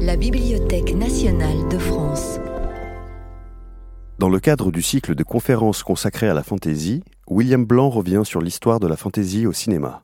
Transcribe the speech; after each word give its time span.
La 0.00 0.16
Bibliothèque 0.16 0.94
nationale 0.94 1.68
de 1.70 1.78
France. 1.78 2.38
Dans 4.18 4.28
le 4.28 4.40
cadre 4.40 4.70
du 4.70 4.82
cycle 4.82 5.14
de 5.14 5.22
conférences 5.22 5.82
consacrées 5.82 6.28
à 6.28 6.34
la 6.34 6.42
fantaisie, 6.42 7.02
William 7.28 7.64
Blanc 7.64 7.88
revient 7.88 8.22
sur 8.24 8.40
l'histoire 8.40 8.80
de 8.80 8.86
la 8.86 8.96
fantaisie 8.96 9.46
au 9.46 9.52
cinéma. 9.52 10.02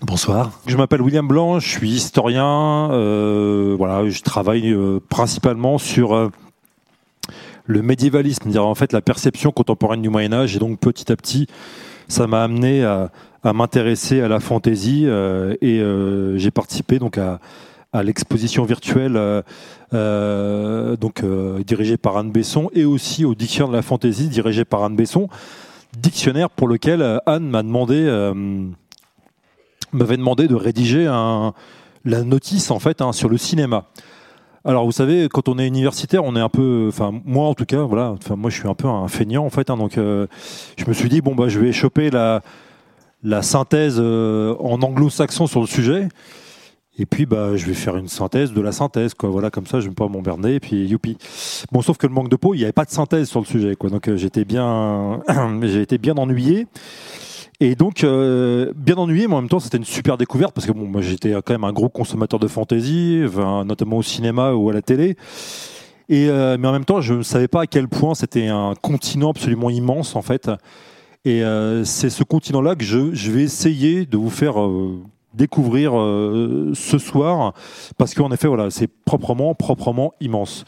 Bonsoir. 0.00 0.60
Je 0.66 0.76
m'appelle 0.76 1.02
William 1.02 1.26
Blanc, 1.26 1.58
je 1.58 1.68
suis 1.68 1.90
historien. 1.90 2.90
Euh, 2.92 3.74
voilà, 3.76 4.08
je 4.08 4.22
travaille 4.22 4.72
euh, 4.72 5.00
principalement 5.08 5.78
sur 5.78 6.14
euh, 6.14 6.30
le 7.66 7.82
médiévalisme, 7.82 8.48
dire 8.48 8.64
en 8.64 8.74
fait 8.74 8.92
la 8.92 9.00
perception 9.00 9.50
contemporaine 9.50 10.00
du 10.00 10.08
Moyen 10.08 10.32
Âge. 10.32 10.54
Et 10.56 10.58
donc 10.58 10.78
petit 10.78 11.10
à 11.10 11.16
petit, 11.16 11.48
ça 12.06 12.26
m'a 12.26 12.44
amené 12.44 12.84
à, 12.84 13.10
m'intéresser 13.44 14.20
à 14.20 14.28
la 14.28 14.40
fantaisie 14.40 15.06
et 15.06 15.82
j'ai 16.36 16.50
participé 16.50 16.98
donc 16.98 17.18
à, 17.18 17.40
l'exposition 18.02 18.64
virtuelle 18.64 19.42
donc 19.92 21.24
dirigée 21.64 21.96
par 21.96 22.16
Anne 22.16 22.30
Besson 22.30 22.70
et 22.74 22.84
aussi 22.84 23.24
au 23.24 23.34
dictionnaire 23.34 23.70
de 23.70 23.76
la 23.76 23.82
fantaisie 23.82 24.28
dirigé 24.28 24.64
par 24.64 24.84
Anne 24.84 24.96
Besson, 24.96 25.28
dictionnaire 25.96 26.50
pour 26.50 26.68
lequel 26.68 27.20
Anne 27.26 27.48
m'a 27.48 27.62
demandé 27.62 28.32
m'avait 29.92 30.16
demandé 30.16 30.48
de 30.48 30.54
rédiger 30.54 31.06
un, 31.06 31.54
la 32.04 32.22
notice 32.22 32.70
en 32.70 32.78
fait 32.78 33.00
hein, 33.00 33.12
sur 33.12 33.28
le 33.28 33.36
cinéma. 33.36 33.84
Alors 34.64 34.84
vous 34.84 34.92
savez, 34.92 35.28
quand 35.28 35.48
on 35.48 35.58
est 35.58 35.66
universitaire, 35.66 36.24
on 36.24 36.36
est 36.36 36.40
un 36.40 36.48
peu, 36.48 36.86
enfin 36.88 37.12
moi 37.24 37.46
en 37.46 37.54
tout 37.54 37.64
cas, 37.64 37.82
voilà, 37.82 38.10
enfin 38.10 38.36
moi 38.36 38.50
je 38.50 38.56
suis 38.56 38.68
un 38.68 38.74
peu 38.74 38.88
un 38.88 39.08
feignant 39.08 39.44
en 39.44 39.50
fait, 39.50 39.70
hein, 39.70 39.76
donc 39.76 39.96
euh, 39.96 40.26
je 40.76 40.84
me 40.86 40.92
suis 40.92 41.08
dit 41.08 41.20
bon 41.20 41.34
bah 41.34 41.48
je 41.48 41.58
vais 41.58 41.72
choper 41.72 42.10
la 42.10 42.42
la 43.22 43.42
synthèse 43.42 43.96
euh, 43.98 44.54
en 44.60 44.80
anglo-saxon 44.80 45.46
sur 45.46 45.60
le 45.60 45.66
sujet. 45.66 46.08
Et 47.00 47.06
puis, 47.06 47.26
bah, 47.26 47.56
je 47.56 47.64
vais 47.66 47.74
faire 47.74 47.96
une 47.96 48.08
synthèse 48.08 48.52
de 48.52 48.60
la 48.60 48.72
synthèse, 48.72 49.14
quoi. 49.14 49.28
Voilà, 49.28 49.50
comme 49.50 49.66
ça, 49.66 49.78
je 49.78 49.84
ne 49.84 49.90
vais 49.90 49.94
pas 49.94 50.08
m'emmerder, 50.08 50.54
et 50.54 50.60
puis 50.60 50.86
youpi. 50.86 51.16
Bon, 51.70 51.80
sauf 51.80 51.96
que 51.96 52.08
le 52.08 52.12
manque 52.12 52.28
de 52.28 52.36
peau, 52.36 52.54
il 52.54 52.58
n'y 52.58 52.64
avait 52.64 52.72
pas 52.72 52.84
de 52.84 52.90
synthèse 52.90 53.28
sur 53.28 53.40
le 53.40 53.46
sujet, 53.46 53.76
quoi. 53.76 53.88
Donc, 53.90 54.08
euh, 54.08 54.16
j'étais 54.16 54.44
bien, 54.44 55.20
j'ai 55.62 55.80
été 55.80 55.98
bien 55.98 56.16
ennuyé. 56.16 56.66
Et 57.60 57.74
donc, 57.74 58.02
euh, 58.02 58.72
bien 58.76 58.96
ennuyé, 58.96 59.28
mais 59.28 59.34
en 59.34 59.40
même 59.40 59.48
temps, 59.48 59.60
c'était 59.60 59.78
une 59.78 59.84
super 59.84 60.16
découverte 60.16 60.54
parce 60.54 60.66
que 60.66 60.72
bon, 60.72 60.86
moi, 60.86 61.00
j'étais 61.00 61.32
quand 61.32 61.50
même 61.50 61.64
un 61.64 61.72
gros 61.72 61.88
consommateur 61.88 62.38
de 62.38 62.46
fantasy, 62.46 63.22
notamment 63.64 63.96
au 63.96 64.02
cinéma 64.02 64.52
ou 64.52 64.70
à 64.70 64.72
la 64.72 64.82
télé. 64.82 65.16
Et 66.08 66.28
mais 66.28 66.68
en 66.68 66.72
même 66.72 66.84
temps, 66.84 67.00
je 67.00 67.14
ne 67.14 67.22
savais 67.22 67.48
pas 67.48 67.62
à 67.62 67.66
quel 67.66 67.88
point 67.88 68.14
c'était 68.14 68.46
un 68.46 68.74
continent 68.80 69.30
absolument 69.30 69.70
immense 69.70 70.14
en 70.14 70.22
fait. 70.22 70.48
Et 71.28 71.42
euh, 71.42 71.84
c'est 71.84 72.10
ce 72.10 72.24
continent-là 72.24 72.74
que 72.74 72.84
je, 72.84 73.30
vais 73.30 73.42
essayer 73.42 74.06
de 74.06 74.16
vous 74.16 74.30
faire 74.30 74.54
découvrir 75.34 75.92
ce 75.92 76.98
soir, 76.98 77.52
parce 77.96 78.14
qu'en 78.14 78.32
effet, 78.32 78.48
voilà, 78.48 78.70
c'est 78.70 78.86
proprement, 78.86 79.54
proprement 79.54 80.14
immense. 80.20 80.64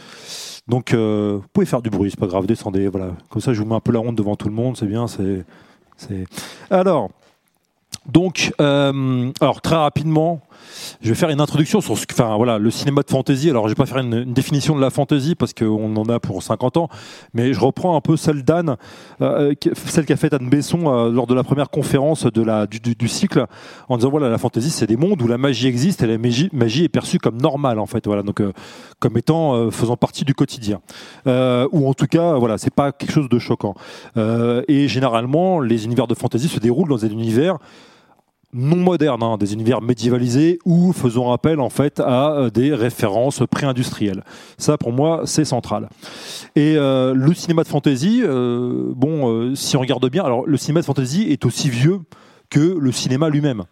Donc, 0.68 0.92
vous 0.92 1.42
pouvez 1.52 1.66
faire 1.66 1.82
du 1.82 1.90
bruit, 1.90 2.10
c'est 2.10 2.20
pas 2.20 2.26
grave, 2.26 2.46
descendez, 2.46 2.88
voilà. 2.88 3.12
Comme 3.30 3.40
ça, 3.40 3.52
je 3.52 3.60
vous 3.60 3.66
mets 3.66 3.74
un 3.74 3.80
peu 3.80 3.92
la 3.92 4.00
honte 4.00 4.16
devant 4.16 4.36
tout 4.36 4.48
le 4.48 4.54
monde, 4.54 4.76
c'est 4.76 4.86
bien, 4.86 5.06
c'est 5.08 5.44
alors, 6.70 7.10
donc, 8.06 8.52
euh, 8.60 9.30
alors 9.40 9.60
très 9.60 9.76
rapidement, 9.76 10.40
je 11.00 11.08
vais 11.08 11.14
faire 11.14 11.30
une 11.30 11.40
introduction 11.40 11.80
sur 11.80 11.92
enfin 11.92 12.36
voilà, 12.36 12.58
le 12.58 12.70
cinéma 12.70 13.02
de 13.02 13.10
fantasy. 13.10 13.50
Alors, 13.50 13.68
je 13.68 13.70
vais 13.70 13.76
pas 13.76 13.86
faire 13.86 13.98
une, 13.98 14.32
définition 14.32 14.76
de 14.76 14.80
la 14.80 14.90
fantasy 14.90 15.34
parce 15.34 15.52
qu'on 15.52 15.96
en 15.96 16.08
a 16.08 16.20
pour 16.20 16.42
50 16.42 16.76
ans, 16.76 16.88
mais 17.34 17.52
je 17.52 17.60
reprends 17.60 17.96
un 17.96 18.00
peu 18.00 18.16
celle 18.16 18.42
d'Anne, 18.42 18.76
euh, 19.20 19.54
celle 19.74 20.06
qu'a 20.06 20.16
faite 20.16 20.34
Anne 20.34 20.48
Besson 20.48 20.86
euh, 20.86 21.10
lors 21.10 21.26
de 21.26 21.34
la 21.34 21.42
première 21.42 21.70
conférence 21.70 22.26
du, 22.26 23.08
cycle, 23.08 23.46
en 23.88 23.96
disant 23.96 24.10
voilà, 24.10 24.28
la 24.28 24.38
fantasy, 24.38 24.70
c'est 24.70 24.86
des 24.86 24.96
mondes 24.96 25.20
où 25.22 25.28
la 25.28 25.38
magie 25.38 25.66
existe 25.66 26.02
et 26.02 26.06
la 26.06 26.18
magie, 26.18 26.48
magie 26.52 26.84
est 26.84 26.88
perçue 26.88 27.18
comme 27.18 27.40
normale 27.40 27.78
en 27.78 27.86
fait, 27.86 28.06
voilà, 28.06 28.22
donc 28.22 28.42
comme 28.98 29.16
étant 29.16 29.70
faisant 29.70 29.96
partie 29.96 30.24
du 30.24 30.34
quotidien, 30.34 30.80
ou 31.26 31.88
en 31.88 31.94
tout 31.94 32.06
cas, 32.06 32.34
voilà, 32.34 32.58
c'est 32.58 32.72
pas 32.72 32.92
quelque 32.92 33.12
chose 33.12 33.28
de 33.28 33.38
choquant. 33.38 33.74
et 34.16 34.88
généralement, 34.88 35.60
les 35.60 35.84
univers 35.84 36.06
de 36.06 36.14
fantasy 36.14 36.48
se 36.48 36.60
déroulent 36.60 36.88
dans 36.88 36.96
des 36.96 37.08
univers 37.08 37.58
non 38.52 38.76
modernes, 38.76 39.22
hein, 39.22 39.36
des 39.38 39.52
univers 39.52 39.80
médiévalisés 39.80 40.58
ou 40.64 40.92
faisant 40.92 41.32
appel 41.32 41.60
en 41.60 41.70
fait 41.70 42.00
à 42.00 42.32
euh, 42.32 42.50
des 42.50 42.74
références 42.74 43.42
pré-industrielles. 43.50 44.24
Ça, 44.58 44.76
pour 44.76 44.92
moi, 44.92 45.22
c'est 45.24 45.44
central. 45.44 45.88
Et 46.56 46.74
euh, 46.76 47.14
le 47.14 47.32
cinéma 47.34 47.62
de 47.62 47.68
fantasy, 47.68 48.22
euh, 48.24 48.92
bon, 48.94 49.54
si 49.54 49.76
on 49.76 49.80
regarde 49.80 50.08
bien, 50.10 50.24
alors 50.24 50.46
le 50.46 50.56
cinéma 50.56 50.80
de 50.80 50.86
fantasy 50.86 51.22
est 51.30 51.44
aussi 51.44 51.70
vieux 51.70 52.00
que 52.48 52.76
le 52.78 52.92
cinéma 52.92 53.28
lui-même. 53.28 53.64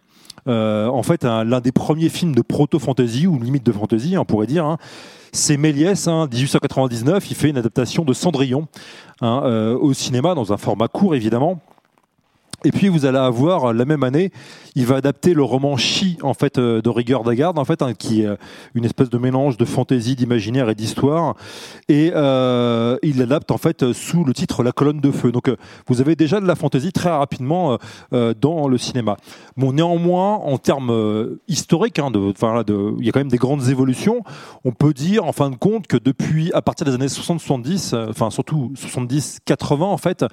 en 0.47 1.03
fait, 1.03 1.25
l'un 1.25 1.59
des 1.59 1.73
premiers 1.73 2.09
films 2.09 2.33
de 2.33 2.41
proto-fantasy 2.41 3.27
ou 3.27 3.39
limite 3.39 3.65
de 3.65 3.71
fantasy, 3.71 4.17
on 4.17 4.25
pourrait 4.25 4.47
dire. 4.47 4.65
Hein, 4.65 4.77
c'est 5.31 5.57
Méliès, 5.57 6.07
1899, 6.07 7.15
hein, 7.15 7.27
il 7.29 7.35
fait 7.35 7.49
une 7.49 7.57
adaptation 7.57 8.03
de 8.03 8.13
Cendrillon 8.13 8.67
au 9.21 9.93
cinéma, 9.93 10.33
dans 10.33 10.53
un 10.53 10.57
format 10.57 10.87
court 10.87 11.13
évidemment. 11.13 11.59
Et 12.65 12.71
puis 12.71 12.89
vous 12.89 13.05
allez 13.05 13.17
avoir 13.17 13.73
la 13.73 13.85
même 13.85 14.03
année, 14.03 14.31
il 14.75 14.85
va 14.85 14.97
adapter 14.97 15.33
le 15.33 15.43
roman 15.43 15.77
Chi 15.77 16.17
en 16.21 16.33
fait 16.33 16.57
euh, 16.57 16.81
de 16.81 16.89
Rigueur 16.89 17.23
Dagarde 17.23 17.57
en 17.57 17.65
fait, 17.65 17.81
hein, 17.81 17.93
qui 17.93 18.21
est 18.21 18.27
euh, 18.27 18.35
une 18.75 18.85
espèce 18.85 19.09
de 19.09 19.17
mélange 19.17 19.57
de 19.57 19.65
fantaisie, 19.65 20.15
d'imaginaire 20.15 20.69
et 20.69 20.75
d'histoire. 20.75 21.35
Et 21.87 22.11
euh, 22.15 22.97
il 23.01 23.17
l'adapte 23.17 23.51
en 23.51 23.57
fait 23.57 23.93
sous 23.93 24.23
le 24.23 24.33
titre 24.33 24.63
La 24.63 24.71
colonne 24.71 24.99
de 24.99 25.11
feu. 25.11 25.31
Donc 25.31 25.51
vous 25.87 26.01
avez 26.01 26.15
déjà 26.15 26.39
de 26.39 26.45
la 26.45 26.55
fantaisie 26.55 26.91
très 26.91 27.09
rapidement 27.09 27.77
dans 28.11 28.67
le 28.67 28.77
cinéma. 28.77 29.17
Bon, 29.57 29.73
néanmoins, 29.73 30.35
en 30.35 30.57
termes 30.57 31.37
historiques, 31.47 31.99
hein, 31.99 32.11
il 32.13 33.05
y 33.05 33.09
a 33.09 33.11
quand 33.11 33.19
même 33.19 33.29
des 33.29 33.37
grandes 33.37 33.69
évolutions. 33.69 34.23
On 34.65 34.71
peut 34.71 34.93
dire 34.93 35.25
en 35.25 35.31
fin 35.31 35.49
de 35.49 35.55
compte 35.55 35.87
que 35.87 35.97
depuis 35.97 36.51
à 36.53 36.61
partir 36.61 36.85
des 36.85 36.93
années 36.93 37.07
60-70, 37.07 38.09
enfin 38.09 38.29
surtout 38.29 38.73
70-80 38.75 39.83
en 39.83 39.97
fait, 39.97 40.25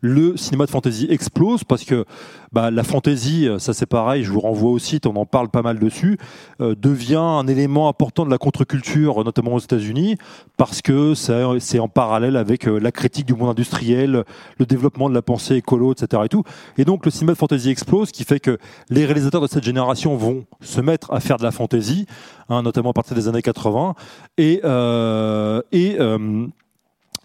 le 0.00 0.36
cinéma 0.36 0.66
de 0.66 0.70
fantaisie 0.70 1.06
explose 1.10 1.64
que 1.82 2.04
bah, 2.52 2.70
la 2.70 2.84
fantaisie, 2.84 3.48
ça 3.58 3.74
c'est 3.74 3.86
pareil, 3.86 4.22
je 4.22 4.30
vous 4.30 4.38
renvoie 4.38 4.70
au 4.70 4.78
site, 4.78 5.06
on 5.06 5.16
en 5.16 5.26
parle 5.26 5.48
pas 5.48 5.62
mal 5.62 5.80
dessus, 5.80 6.18
euh, 6.60 6.76
devient 6.80 7.16
un 7.16 7.48
élément 7.48 7.88
important 7.88 8.24
de 8.24 8.30
la 8.30 8.38
contre-culture, 8.38 9.24
notamment 9.24 9.54
aux 9.54 9.58
États-Unis, 9.58 10.16
parce 10.56 10.80
que 10.80 11.14
c'est 11.14 11.78
en 11.80 11.88
parallèle 11.88 12.36
avec 12.36 12.68
euh, 12.68 12.78
la 12.78 12.92
critique 12.92 13.26
du 13.26 13.34
monde 13.34 13.50
industriel, 13.50 14.24
le 14.58 14.66
développement 14.66 15.08
de 15.08 15.14
la 15.14 15.22
pensée 15.22 15.56
écolo, 15.56 15.92
etc. 15.92 16.22
Et, 16.24 16.28
tout. 16.28 16.44
et 16.78 16.84
donc 16.84 17.04
le 17.04 17.10
cinéma 17.10 17.32
de 17.32 17.38
fantaisie 17.38 17.70
explose, 17.70 18.08
ce 18.08 18.12
qui 18.12 18.24
fait 18.24 18.38
que 18.38 18.58
les 18.88 19.04
réalisateurs 19.04 19.40
de 19.40 19.48
cette 19.48 19.64
génération 19.64 20.16
vont 20.16 20.44
se 20.60 20.80
mettre 20.80 21.12
à 21.12 21.18
faire 21.18 21.38
de 21.38 21.42
la 21.42 21.50
fantaisie, 21.50 22.06
hein, 22.48 22.62
notamment 22.62 22.90
à 22.90 22.92
partir 22.92 23.16
des 23.16 23.26
années 23.26 23.42
80, 23.42 23.94
et, 24.38 24.60
euh, 24.64 25.60
et 25.72 25.98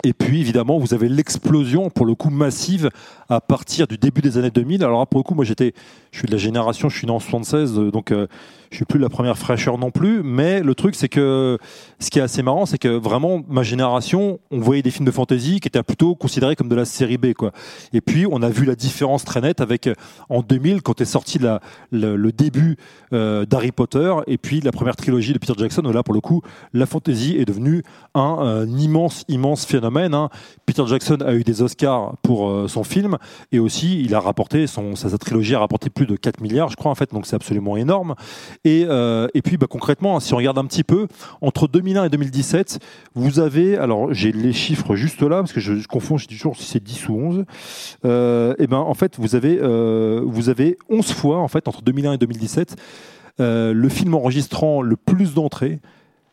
et 0.03 0.13
puis 0.13 0.39
évidemment, 0.39 0.79
vous 0.79 0.93
avez 0.93 1.09
l'explosion 1.09 1.89
pour 1.89 2.05
le 2.05 2.15
coup 2.15 2.29
massive 2.29 2.89
à 3.29 3.41
partir 3.41 3.87
du 3.87 3.97
début 3.97 4.21
des 4.21 4.37
années 4.37 4.51
2000. 4.51 4.83
Alors 4.83 4.99
là, 4.99 5.05
pour 5.05 5.19
le 5.19 5.23
coup, 5.23 5.35
moi 5.35 5.45
j'étais, 5.45 5.73
je 6.11 6.19
suis 6.19 6.27
de 6.27 6.31
la 6.31 6.37
génération, 6.37 6.89
je 6.89 6.97
suis 6.97 7.07
né 7.07 7.13
en 7.13 7.19
76, 7.19 7.75
donc 7.75 8.11
euh, 8.11 8.27
je 8.71 8.75
suis 8.75 8.85
plus 8.85 8.99
la 8.99 9.09
première 9.09 9.37
fraîcheur 9.37 9.77
non 9.77 9.91
plus. 9.91 10.21
Mais 10.23 10.61
le 10.61 10.75
truc, 10.75 10.95
c'est 10.95 11.09
que 11.09 11.57
ce 11.99 12.09
qui 12.09 12.19
est 12.19 12.21
assez 12.21 12.41
marrant, 12.43 12.65
c'est 12.65 12.77
que 12.77 12.87
vraiment 12.87 13.41
ma 13.47 13.63
génération, 13.63 14.39
on 14.51 14.59
voyait 14.59 14.81
des 14.81 14.91
films 14.91 15.05
de 15.05 15.11
fantasy 15.11 15.59
qui 15.59 15.67
étaient 15.67 15.83
plutôt 15.83 16.15
considérés 16.15 16.55
comme 16.55 16.69
de 16.69 16.75
la 16.75 16.85
série 16.85 17.17
B, 17.17 17.33
quoi. 17.33 17.51
Et 17.93 18.01
puis 18.01 18.25
on 18.29 18.41
a 18.41 18.49
vu 18.49 18.65
la 18.65 18.75
différence 18.75 19.23
très 19.23 19.41
nette 19.41 19.61
avec 19.61 19.87
euh, 19.87 19.93
en 20.29 20.41
2000 20.41 20.81
quand 20.81 21.01
est 21.01 21.05
sorti 21.05 21.39
le, 21.91 22.31
début 22.31 22.77
euh, 23.13 23.45
d'Harry 23.45 23.71
Potter 23.71 24.13
et 24.27 24.37
puis 24.37 24.61
la 24.61 24.71
première 24.71 24.95
trilogie 24.95 25.33
de 25.33 25.39
Peter 25.39 25.53
Jackson. 25.57 25.81
Là, 25.81 26.03
pour 26.03 26.13
le 26.13 26.21
coup, 26.21 26.41
la 26.73 26.85
fantasy 26.85 27.35
est 27.37 27.45
devenue 27.45 27.83
un, 28.15 28.67
immense, 28.67 29.23
immense 29.27 29.65
phénomène. 29.65 30.13
Hein. 30.13 30.29
Peter 30.65 30.83
Jackson 30.87 31.17
a 31.25 31.33
eu 31.33 31.43
des 31.43 31.61
Oscars 31.61 32.17
pour 32.21 32.49
euh, 32.49 32.67
son 32.67 32.83
film 32.83 33.17
et 33.51 33.59
aussi 33.59 34.01
il 34.03 34.15
a 34.15 34.19
rapporté 34.19 34.67
son 34.67 34.95
sa, 34.95 35.15
trilogie 35.17 35.55
a 35.55 35.59
rapporté 35.59 35.89
plus 35.89 36.05
de 36.05 36.15
4 36.15 36.41
milliards, 36.41 36.69
je 36.69 36.75
crois 36.75 36.91
en 36.91 36.95
fait. 36.95 37.11
Donc 37.11 37.25
c'est 37.25 37.35
absolument 37.35 37.75
énorme. 37.77 38.15
Et, 38.63 38.81
et 38.81 39.41
puis 39.41 39.57
bah, 39.57 39.67
concrètement, 39.69 40.19
si 40.19 40.33
on 40.33 40.37
regarde 40.37 40.57
un 40.57 40.65
petit 40.65 40.83
peu 40.83 41.07
entre 41.41 41.67
2000 41.67 41.79
2001 41.89 42.05
et 42.05 42.09
2017, 42.09 42.79
vous 43.15 43.39
avez, 43.39 43.77
alors 43.77 44.13
j'ai 44.13 44.31
les 44.31 44.53
chiffres 44.53 44.95
juste 44.95 45.21
là, 45.21 45.37
parce 45.37 45.53
que 45.53 45.59
je, 45.59 45.85
confonds, 45.87 46.17
je 46.17 46.27
dis 46.27 46.35
toujours 46.35 46.55
si 46.55 46.65
c'est 46.65 46.83
10 46.83 47.09
ou 47.09 47.13
11, 47.15 47.45
euh, 48.05 48.53
et 48.59 48.67
ben 48.67 48.77
en 48.77 48.93
fait, 48.93 49.17
vous 49.17 49.35
avez, 49.35 49.57
euh, 49.61 50.21
vous 50.25 50.49
avez 50.49 50.77
11 50.89 51.11
fois, 51.11 51.39
en 51.39 51.47
fait, 51.47 51.67
entre 51.67 51.81
2001 51.81 52.13
et 52.13 52.17
2017, 52.17 52.75
euh, 53.39 53.73
le 53.73 53.89
film 53.89 54.13
enregistrant 54.13 54.81
le 54.81 54.95
plus 54.95 55.33
d'entrées 55.33 55.79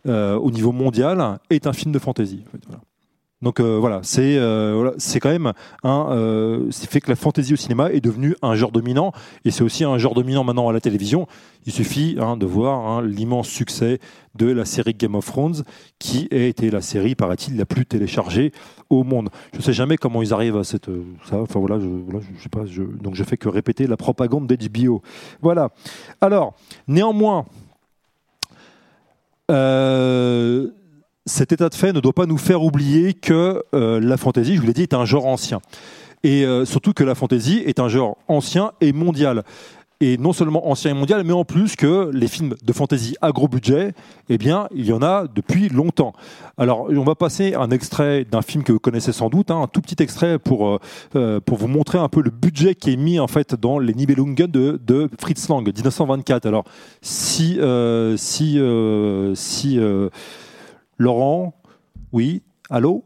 au 0.09 0.53
niveau 0.53 0.71
mondial 0.71 1.41
est 1.51 1.67
un 1.67 1.73
film 1.73 1.91
de 1.91 1.99
fantasy. 1.99 2.45
Donc 3.43 3.61
euh, 3.61 3.77
voilà, 3.79 4.01
c'est 4.03 4.39
euh, 4.39 4.93
c'est 4.97 5.21
quand 5.21 5.29
même 5.29 5.53
un, 5.83 6.07
euh, 6.11 6.69
c'est 6.71 6.89
fait 6.89 7.03
que 7.03 7.11
la 7.11 7.17
fantaisie 7.17 7.53
au 7.53 7.57
cinéma 7.57 7.93
est 7.93 8.01
devenue 8.01 8.35
un 8.41 8.55
genre 8.55 8.73
dominant 8.73 9.13
et 9.45 9.51
c'est 9.51 9.63
aussi 9.63 9.85
un 9.85 9.99
genre 9.99 10.15
dominant 10.15 10.43
maintenant 10.43 10.71
à 10.71 10.73
la 10.73 10.81
télévision. 10.81 11.27
Il 11.67 11.73
suffit 11.73 12.17
hein, 12.19 12.39
de 12.39 12.47
voir 12.47 12.89
hein, 12.89 13.03
l'immense 13.03 13.49
succès 13.49 13.99
de 14.37 14.47
la 14.47 14.65
série 14.65 14.95
Game 14.95 15.15
of 15.15 15.27
Thrones, 15.27 15.65
qui 15.99 16.29
a 16.31 16.37
été 16.37 16.71
la 16.71 16.81
série, 16.81 17.15
paraît-il, 17.15 17.59
la 17.59 17.67
plus 17.67 17.85
téléchargée 17.85 18.53
au 18.89 19.05
monde. 19.05 19.29
Je 19.53 19.59
ne 19.59 19.63
sais 19.63 19.75
jamais 19.75 19.99
comment 19.99 20.23
ils 20.23 20.33
arrivent 20.33 20.57
à 20.57 20.65
cette 20.65 20.89
ça. 21.29 21.39
Enfin 21.39 21.61
voilà, 21.61 21.79
je, 21.79 21.87
voilà, 21.87 22.21
je 22.39 22.43
sais 22.43 22.49
pas. 22.49 22.65
Donc 23.03 23.17
je 23.17 23.25
fais 23.25 23.37
que 23.37 23.51
répéter 23.51 23.87
la 23.87 23.99
propagande 23.99 24.47
d'HBO. 24.47 25.03
Voilà. 25.43 25.71
Alors 26.23 26.55
néanmoins. 26.89 27.45
Cet 31.27 31.53
état 31.53 31.69
de 31.69 31.75
fait 31.75 31.93
ne 31.93 32.01
doit 32.01 32.13
pas 32.13 32.27
nous 32.27 32.39
faire 32.39 32.63
oublier 32.63 33.13
que 33.13 33.63
euh, 33.75 34.01
la 34.01 34.17
fantasy, 34.17 34.55
je 34.55 34.61
vous 34.61 34.67
l'ai 34.67 34.73
dit, 34.73 34.83
est 34.83 34.95
un 34.95 35.05
genre 35.05 35.27
ancien. 35.27 35.61
Et 36.23 36.45
euh, 36.45 36.65
surtout 36.65 36.93
que 36.93 37.05
la 37.05 37.15
fantasy 37.15 37.63
est 37.67 37.81
un 37.81 37.89
genre 37.89 38.17
ancien 38.29 38.73
et 38.81 38.93
mondial. 38.93 39.43
Et 40.01 40.19
non 40.19 40.35
seulement 40.35 40.69
ancien 40.69 40.91
et 40.91 40.95
mondial, 40.95 41.25
mais 41.25 41.33
en 41.33 41.45
plus 41.45 41.75
que 41.75 42.11
les 42.13 42.29
films 42.29 42.55
de 42.63 42.73
fantasy 42.75 43.17
à 43.23 43.33
gros 43.33 43.49
budget, 43.49 43.95
eh 44.29 44.37
bien, 44.37 44.69
il 44.75 44.85
y 44.85 44.93
en 44.93 45.01
a 45.03 45.27
depuis 45.27 45.71
longtemps. 45.71 46.13
Alors, 46.59 46.89
on 46.91 47.03
va 47.03 47.15
passer 47.15 47.55
un 47.55 47.71
extrait 47.71 48.27
d'un 48.31 48.43
film 48.43 48.63
que 48.63 48.73
vous 48.73 48.79
connaissez 48.79 49.13
sans 49.13 49.31
doute, 49.31 49.51
hein, 49.51 49.63
un 49.63 49.67
tout 49.67 49.81
petit 49.81 50.03
extrait 50.03 50.39
pour, 50.39 50.79
euh, 51.17 51.41
pour 51.41 51.57
vous 51.57 51.69
montrer 51.69 51.97
un 51.97 52.11
peu 52.11 52.21
le 52.21 52.31
budget 52.31 52.75
qui 52.75 52.93
est 52.93 52.97
mis 52.97 53.19
en 53.19 53.27
fait 53.27 53.55
dans 53.55 53.79
les 53.79 53.95
Nibelungen 53.95 54.35
de, 54.35 55.11
Fritz 55.19 55.49
Lang, 55.49 55.67
1924. 55.67 56.45
Alors, 56.45 56.65
si, 57.01 57.59
si, 58.19 58.61
si 59.35 59.81
Laurent, 60.99 61.55
oui, 62.13 62.43
allô 62.71 63.05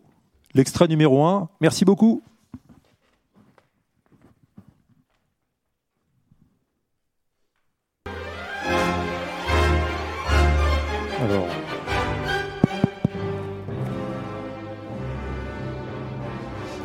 L'extrait 0.55 0.89
numéro 0.89 1.25
1, 1.25 1.49
merci 1.61 1.85
beaucoup. 1.85 2.23
Alors. 11.23 11.47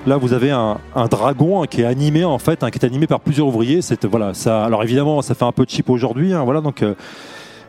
Là, 0.05 0.17
vous 0.17 0.33
avez 0.33 0.51
un, 0.51 0.77
dragon 1.09 1.63
hein, 1.63 1.67
qui 1.67 1.81
est 1.81 1.85
animé 1.85 2.23
en 2.23 2.37
fait, 2.37 2.63
hein, 2.63 2.69
qui 2.69 2.77
est 2.77 2.85
animé 2.85 3.07
par 3.07 3.19
plusieurs 3.19 3.47
ouvriers. 3.47 3.79
Voilà. 4.03 4.33
Alors 4.45 4.83
évidemment, 4.83 5.23
ça 5.23 5.33
fait 5.33 5.45
un 5.45 5.51
peu 5.51 5.65
cheap 5.67 5.89
aujourd'hui. 5.89 6.33
hein, 6.33 6.45
euh, 6.83 6.93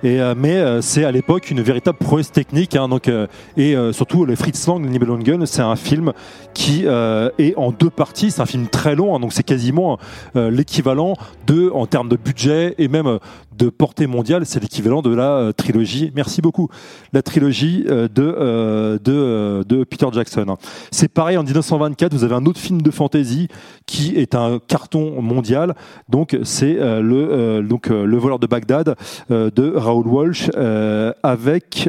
et, 0.03 0.21
euh, 0.21 0.35
mais 0.37 0.57
euh, 0.57 0.81
c'est 0.81 1.05
à 1.05 1.11
l'époque 1.11 1.51
une 1.51 1.63
véritable 1.63 1.99
prouesse 1.99 2.31
technique. 2.31 2.77
hein, 2.77 2.89
donc, 2.89 3.09
euh, 3.09 3.27
et 3.57 3.75
surtout, 3.93 4.25
le 4.25 4.37
Fritz 4.37 4.67
Lang, 4.67 4.85
Nibelungen, 4.85 5.47
c'est 5.47 5.63
un 5.63 5.77
film 5.77 6.13
qui 6.55 6.85
est 6.87 7.55
en 7.57 7.71
deux 7.71 7.91
parties. 7.91 8.31
C'est 8.31 8.41
un 8.41 8.47
film 8.47 8.69
très 8.69 8.95
long, 8.95 9.15
hein, 9.15 9.21
donc 9.21 9.33
c'est 9.33 9.43
quasiment 9.43 9.99
l'équivalent 10.35 11.15
de, 11.47 11.71
en 11.71 11.87
termes 11.87 12.09
de 12.09 12.17
budget 12.17 12.75
et 12.79 12.89
même 12.89 13.19
de 13.57 13.71
portée 13.71 14.07
mondiale, 14.07 14.45
c'est 14.47 14.61
l'équivalent 14.61 15.03
de 15.03 15.15
la 15.15 15.31
euh, 15.31 15.53
trilogie. 15.53 16.13
Merci 16.15 16.43
beaucoup. 16.43 16.69
La 17.13 17.23
trilogie 17.23 17.85
euh, 17.89 18.09
de, 18.09 18.23
euh, 18.23 19.65
de, 19.65 19.85
Peter 19.85 20.07
Jackson. 20.13 20.57
C'est 20.91 21.09
pareil 21.09 21.37
en 21.37 21.43
1924. 21.43 22.13
Vous 22.13 22.25
avez 22.25 22.35
un 22.35 22.45
autre 22.47 22.61
film 22.61 22.83
de 22.83 22.91
fantasy 22.91 23.49
qui 23.87 24.17
est 24.17 24.35
un 24.35 24.59
carton 24.59 25.23
mondial. 25.23 25.75
Donc 26.09 26.37
c'est 26.43 26.75
le 26.75 28.19
voleur 28.19 28.39
de 28.39 28.47
Bagdad 28.47 28.97
de 29.31 29.77
Raoul 29.77 30.07
Walsh 30.09 30.51
avec 31.23 31.89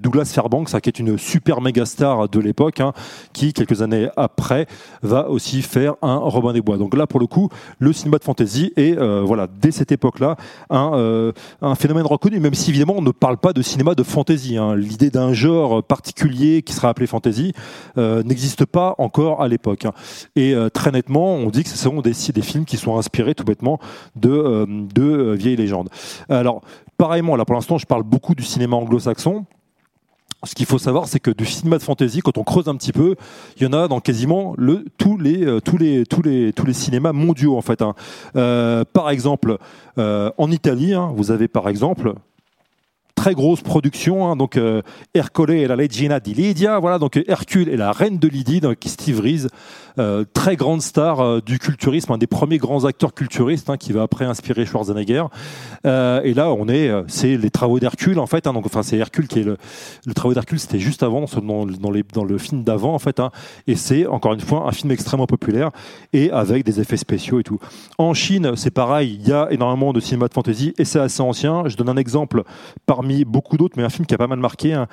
Douglas 0.00 0.30
Fairbanks, 0.32 0.74
hein, 0.74 0.80
qui 0.80 0.88
est 0.88 0.98
une 0.98 1.18
super 1.18 1.60
méga 1.60 1.84
star 1.84 2.28
de 2.28 2.40
l'époque, 2.40 2.80
hein, 2.80 2.92
qui 3.32 3.52
quelques 3.52 3.82
années 3.82 4.08
après 4.16 4.66
va 5.02 5.28
aussi 5.28 5.62
faire 5.62 5.94
un 6.00 6.16
Robin 6.16 6.52
des 6.52 6.62
Bois. 6.62 6.78
Donc 6.78 6.96
là 6.96 7.06
pour 7.06 7.20
le 7.20 7.26
coup, 7.26 7.50
le 7.78 7.92
cinéma 7.92 8.18
de 8.18 8.24
fantasy 8.24 8.72
est 8.76 8.94
voilà 8.94 9.46
dès 9.46 9.70
cette 9.70 9.92
époque-là 9.92 10.31
un, 10.70 10.92
euh, 10.94 11.32
un 11.60 11.74
phénomène 11.74 12.06
reconnu, 12.06 12.40
même 12.40 12.54
si 12.54 12.70
évidemment 12.70 12.94
on 12.96 13.02
ne 13.02 13.10
parle 13.10 13.36
pas 13.38 13.52
de 13.52 13.62
cinéma 13.62 13.94
de 13.94 14.02
fantasy. 14.02 14.56
hein. 14.56 14.74
L'idée 14.76 15.10
d'un 15.10 15.32
genre 15.32 15.82
particulier 15.82 16.62
qui 16.62 16.72
sera 16.72 16.88
appelé 16.88 17.06
fantasy 17.06 17.52
euh, 17.98 18.22
n'existe 18.22 18.64
pas 18.64 18.94
encore 18.98 19.42
à 19.42 19.48
l'époque. 19.48 19.84
hein. 19.84 19.92
Et 20.36 20.54
euh, 20.54 20.68
très 20.68 20.90
nettement, 20.90 21.34
on 21.34 21.50
dit 21.50 21.62
que 21.64 21.68
ce 21.70 21.78
sont 21.78 22.00
des, 22.00 22.12
des 22.34 22.42
films 22.42 22.64
qui 22.64 22.76
sont 22.76 22.96
inspirés 22.98 23.34
tout 23.34 23.44
bêtement 23.44 23.78
de, 24.16 24.66
de 24.94 25.32
vieilles 25.32 25.56
légendes. 25.56 25.88
Alors, 26.28 26.62
pareillement, 26.96 27.36
là 27.36 27.44
pour 27.44 27.54
l'instant, 27.54 27.78
je 27.78 27.86
parle 27.86 28.02
beaucoup 28.02 28.34
du 28.34 28.42
cinéma 28.42 28.76
anglo-saxon. 28.76 29.44
Ce 30.44 30.54
qu'il 30.56 30.66
faut 30.66 30.78
savoir, 30.78 31.06
c'est 31.06 31.20
que 31.20 31.30
du 31.30 31.46
cinéma 31.46 31.78
de 31.78 31.84
fantasy, 31.84 32.20
quand 32.20 32.36
on 32.36 32.42
creuse 32.42 32.68
un 32.68 32.74
petit 32.74 32.92
peu, 32.92 33.14
il 33.56 33.62
y 33.62 33.66
en 33.66 33.72
a 33.72 33.86
dans 33.86 34.00
quasiment 34.00 34.54
le, 34.58 34.84
tous, 34.98 35.16
les, 35.16 35.44
euh, 35.44 35.60
tous 35.60 35.78
les 35.78 36.72
cinémas 36.72 37.12
mondiaux, 37.12 37.56
en 37.56 37.60
fait. 37.62 37.80
hein. 37.80 37.94
Euh, 38.34 38.84
par 38.92 39.10
exemple, 39.10 39.58
euh, 39.98 40.30
en 40.38 40.50
Italie, 40.50 40.94
hein, 40.94 41.12
vous 41.14 41.30
avez 41.30 41.46
par 41.46 41.68
exemple 41.68 42.14
très 43.22 43.34
grosse 43.34 43.60
production, 43.60 44.26
hein, 44.26 44.34
donc 44.34 44.56
euh, 44.56 44.82
Ercole 45.14 45.52
et 45.52 45.68
la 45.68 45.76
Regina 45.76 46.18
di 46.18 46.34
Lydia, 46.34 46.80
voilà, 46.80 46.98
donc 46.98 47.16
euh, 47.16 47.22
Hercule 47.28 47.68
et 47.68 47.76
la 47.76 47.92
reine 47.92 48.18
de 48.18 48.26
Lydie, 48.26 48.60
donc 48.60 48.78
Steve 48.84 49.20
Reeves, 49.20 49.46
euh, 50.00 50.24
très 50.34 50.56
grande 50.56 50.82
star 50.82 51.20
euh, 51.20 51.40
du 51.40 51.60
culturisme, 51.60 52.10
un 52.10 52.18
des 52.18 52.26
premiers 52.26 52.58
grands 52.58 52.84
acteurs 52.84 53.14
culturistes 53.14 53.70
hein, 53.70 53.76
qui 53.76 53.92
va 53.92 54.02
après 54.02 54.24
inspirer 54.24 54.66
Schwarzenegger. 54.66 55.22
Euh, 55.86 56.20
et 56.24 56.34
là, 56.34 56.50
on 56.52 56.66
est, 56.66 56.88
euh, 56.88 57.04
c'est 57.06 57.36
les 57.36 57.50
travaux 57.50 57.78
d'Hercule 57.78 58.18
en 58.18 58.26
fait, 58.26 58.48
hein, 58.48 58.54
donc 58.54 58.66
enfin 58.66 58.82
c'est 58.82 58.96
Hercule 58.96 59.28
qui 59.28 59.38
est 59.38 59.44
le, 59.44 59.56
le 60.04 60.14
travaux 60.14 60.34
d'Hercule, 60.34 60.58
c'était 60.58 60.80
juste 60.80 61.04
avant 61.04 61.26
dans, 61.40 61.64
dans, 61.64 61.92
dans 62.12 62.24
le 62.24 62.38
film 62.38 62.64
d'avant 62.64 62.92
en 62.92 62.98
fait, 62.98 63.22
et 63.68 63.76
c'est 63.76 64.04
encore 64.08 64.32
une 64.32 64.40
fois 64.40 64.66
un 64.66 64.72
film 64.72 64.90
extrêmement 64.90 65.28
populaire 65.28 65.70
et 66.12 66.32
avec 66.32 66.64
des 66.64 66.80
effets 66.80 66.96
spéciaux 66.96 67.38
et 67.38 67.44
tout. 67.44 67.60
En 67.98 68.14
Chine, 68.14 68.56
c'est 68.56 68.72
pareil, 68.72 69.16
il 69.20 69.28
y 69.28 69.32
a 69.32 69.46
énormément 69.52 69.92
de 69.92 70.00
cinéma 70.00 70.26
de 70.26 70.34
fantasy 70.34 70.74
et 70.76 70.84
c'est 70.84 70.98
assez 70.98 71.20
ancien. 71.20 71.68
Je 71.68 71.76
donne 71.76 71.88
un 71.88 71.96
exemple 71.96 72.42
parmi 72.84 73.11
beaucoup 73.24 73.56
d'autres, 73.56 73.74
mais 73.76 73.84
un 73.84 73.88
film 73.88 74.06
qui 74.06 74.14
a 74.14 74.18
pas 74.18 74.26
mal 74.26 74.38
marqué. 74.38 74.72
hein. 74.72 74.86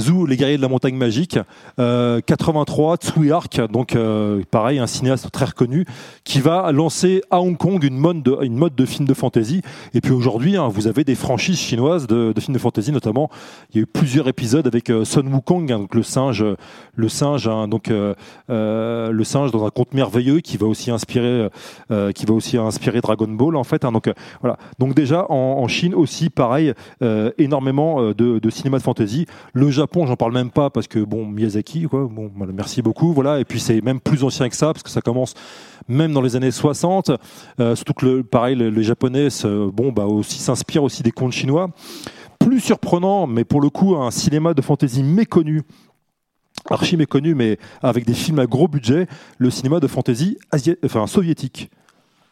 Zou, 0.00 0.26
les 0.26 0.36
guerriers 0.36 0.56
de 0.56 0.62
la 0.62 0.68
montagne 0.68 0.96
magique, 0.96 1.38
euh, 1.78 2.20
83, 2.20 2.96
Tsui 2.96 3.32
Hark, 3.32 3.60
donc 3.70 3.94
euh, 3.94 4.42
pareil, 4.50 4.78
un 4.78 4.86
cinéaste 4.86 5.30
très 5.30 5.46
reconnu, 5.46 5.84
qui 6.24 6.40
va 6.40 6.72
lancer 6.72 7.22
à 7.30 7.40
Hong 7.40 7.56
Kong 7.56 7.82
une 7.84 7.96
mode 7.96 8.22
de, 8.22 8.38
une 8.42 8.58
de 8.68 8.86
film 8.86 9.06
de 9.06 9.14
fantasy. 9.14 9.62
Et 9.94 10.00
puis 10.00 10.12
aujourd'hui, 10.12 10.56
hein, 10.56 10.68
vous 10.68 10.86
avez 10.86 11.04
des 11.04 11.14
franchises 11.14 11.58
chinoises 11.58 12.06
de, 12.06 12.32
de 12.32 12.40
films 12.40 12.54
de 12.54 12.58
fantasy, 12.58 12.92
notamment, 12.92 13.30
il 13.70 13.76
y 13.76 13.80
a 13.80 13.82
eu 13.82 13.86
plusieurs 13.86 14.28
épisodes 14.28 14.66
avec 14.66 14.90
euh, 14.90 15.04
Sun 15.04 15.32
Wukong, 15.32 15.70
hein, 15.70 15.78
donc 15.80 15.94
le 15.94 16.02
singe, 16.02 16.44
le 16.94 17.08
singe, 17.08 17.48
hein, 17.48 17.68
donc 17.68 17.90
euh, 17.90 18.14
euh, 18.50 19.10
le 19.10 19.24
singe 19.24 19.50
dans 19.50 19.64
un 19.66 19.70
conte 19.70 19.94
merveilleux 19.94 20.40
qui 20.40 20.56
va 20.56 20.66
aussi 20.66 20.90
inspirer, 20.90 21.48
euh, 21.90 22.12
qui 22.12 22.26
va 22.26 22.34
aussi 22.34 22.56
inspirer 22.56 23.00
Dragon 23.00 23.28
Ball 23.28 23.56
en 23.56 23.64
fait. 23.64 23.82
donc 23.82 24.08
euh, 24.08 24.14
voilà. 24.40 24.56
Donc 24.78 24.94
déjà 24.94 25.26
en, 25.30 25.66
Chine 25.68 25.94
aussi, 25.94 26.28
pareil, 26.28 26.74
euh, 27.02 27.30
énormément 27.38 28.02
euh, 28.02 28.14
de, 28.14 28.50
cinéma 28.50 28.78
de 28.78 28.82
fantasy. 28.82 29.26
Le 29.54 29.70
j'en 29.94 30.16
parle 30.16 30.32
même 30.32 30.50
pas 30.50 30.70
parce 30.70 30.86
que 30.88 30.98
bon 30.98 31.26
Miyazaki, 31.26 31.84
quoi. 31.84 32.08
Bon, 32.10 32.30
merci 32.52 32.82
beaucoup. 32.82 33.12
Voilà. 33.12 33.40
Et 33.40 33.44
puis 33.44 33.60
c'est 33.60 33.80
même 33.80 34.00
plus 34.00 34.24
ancien 34.24 34.48
que 34.48 34.56
ça 34.56 34.72
parce 34.72 34.82
que 34.82 34.90
ça 34.90 35.00
commence 35.00 35.34
même 35.88 36.12
dans 36.12 36.22
les 36.22 36.36
années 36.36 36.50
60. 36.50 37.10
Euh, 37.60 37.74
surtout 37.74 37.94
que 37.94 38.06
le, 38.06 38.22
pareil, 38.22 38.56
le- 38.56 38.70
les 38.70 38.82
Japonais, 38.82 39.28
bon, 39.72 39.92
bah 39.92 40.06
aussi 40.06 40.38
s'inspirent 40.38 40.84
aussi 40.84 41.02
des 41.02 41.12
contes 41.12 41.32
chinois. 41.32 41.70
Plus 42.38 42.60
surprenant, 42.60 43.26
mais 43.26 43.44
pour 43.44 43.60
le 43.60 43.70
coup, 43.70 43.94
un 43.96 44.10
cinéma 44.10 44.54
de 44.54 44.62
fantasy 44.62 45.02
méconnu 45.02 45.62
archi 46.70 46.96
méconnu, 46.96 47.34
mais 47.34 47.58
avec 47.82 48.04
des 48.06 48.14
films 48.14 48.38
à 48.38 48.46
gros 48.46 48.68
budget, 48.68 49.06
le 49.38 49.50
cinéma 49.50 49.80
de 49.80 49.86
fantasy 49.86 50.38
enfin, 50.84 51.06
soviétique. 51.06 51.70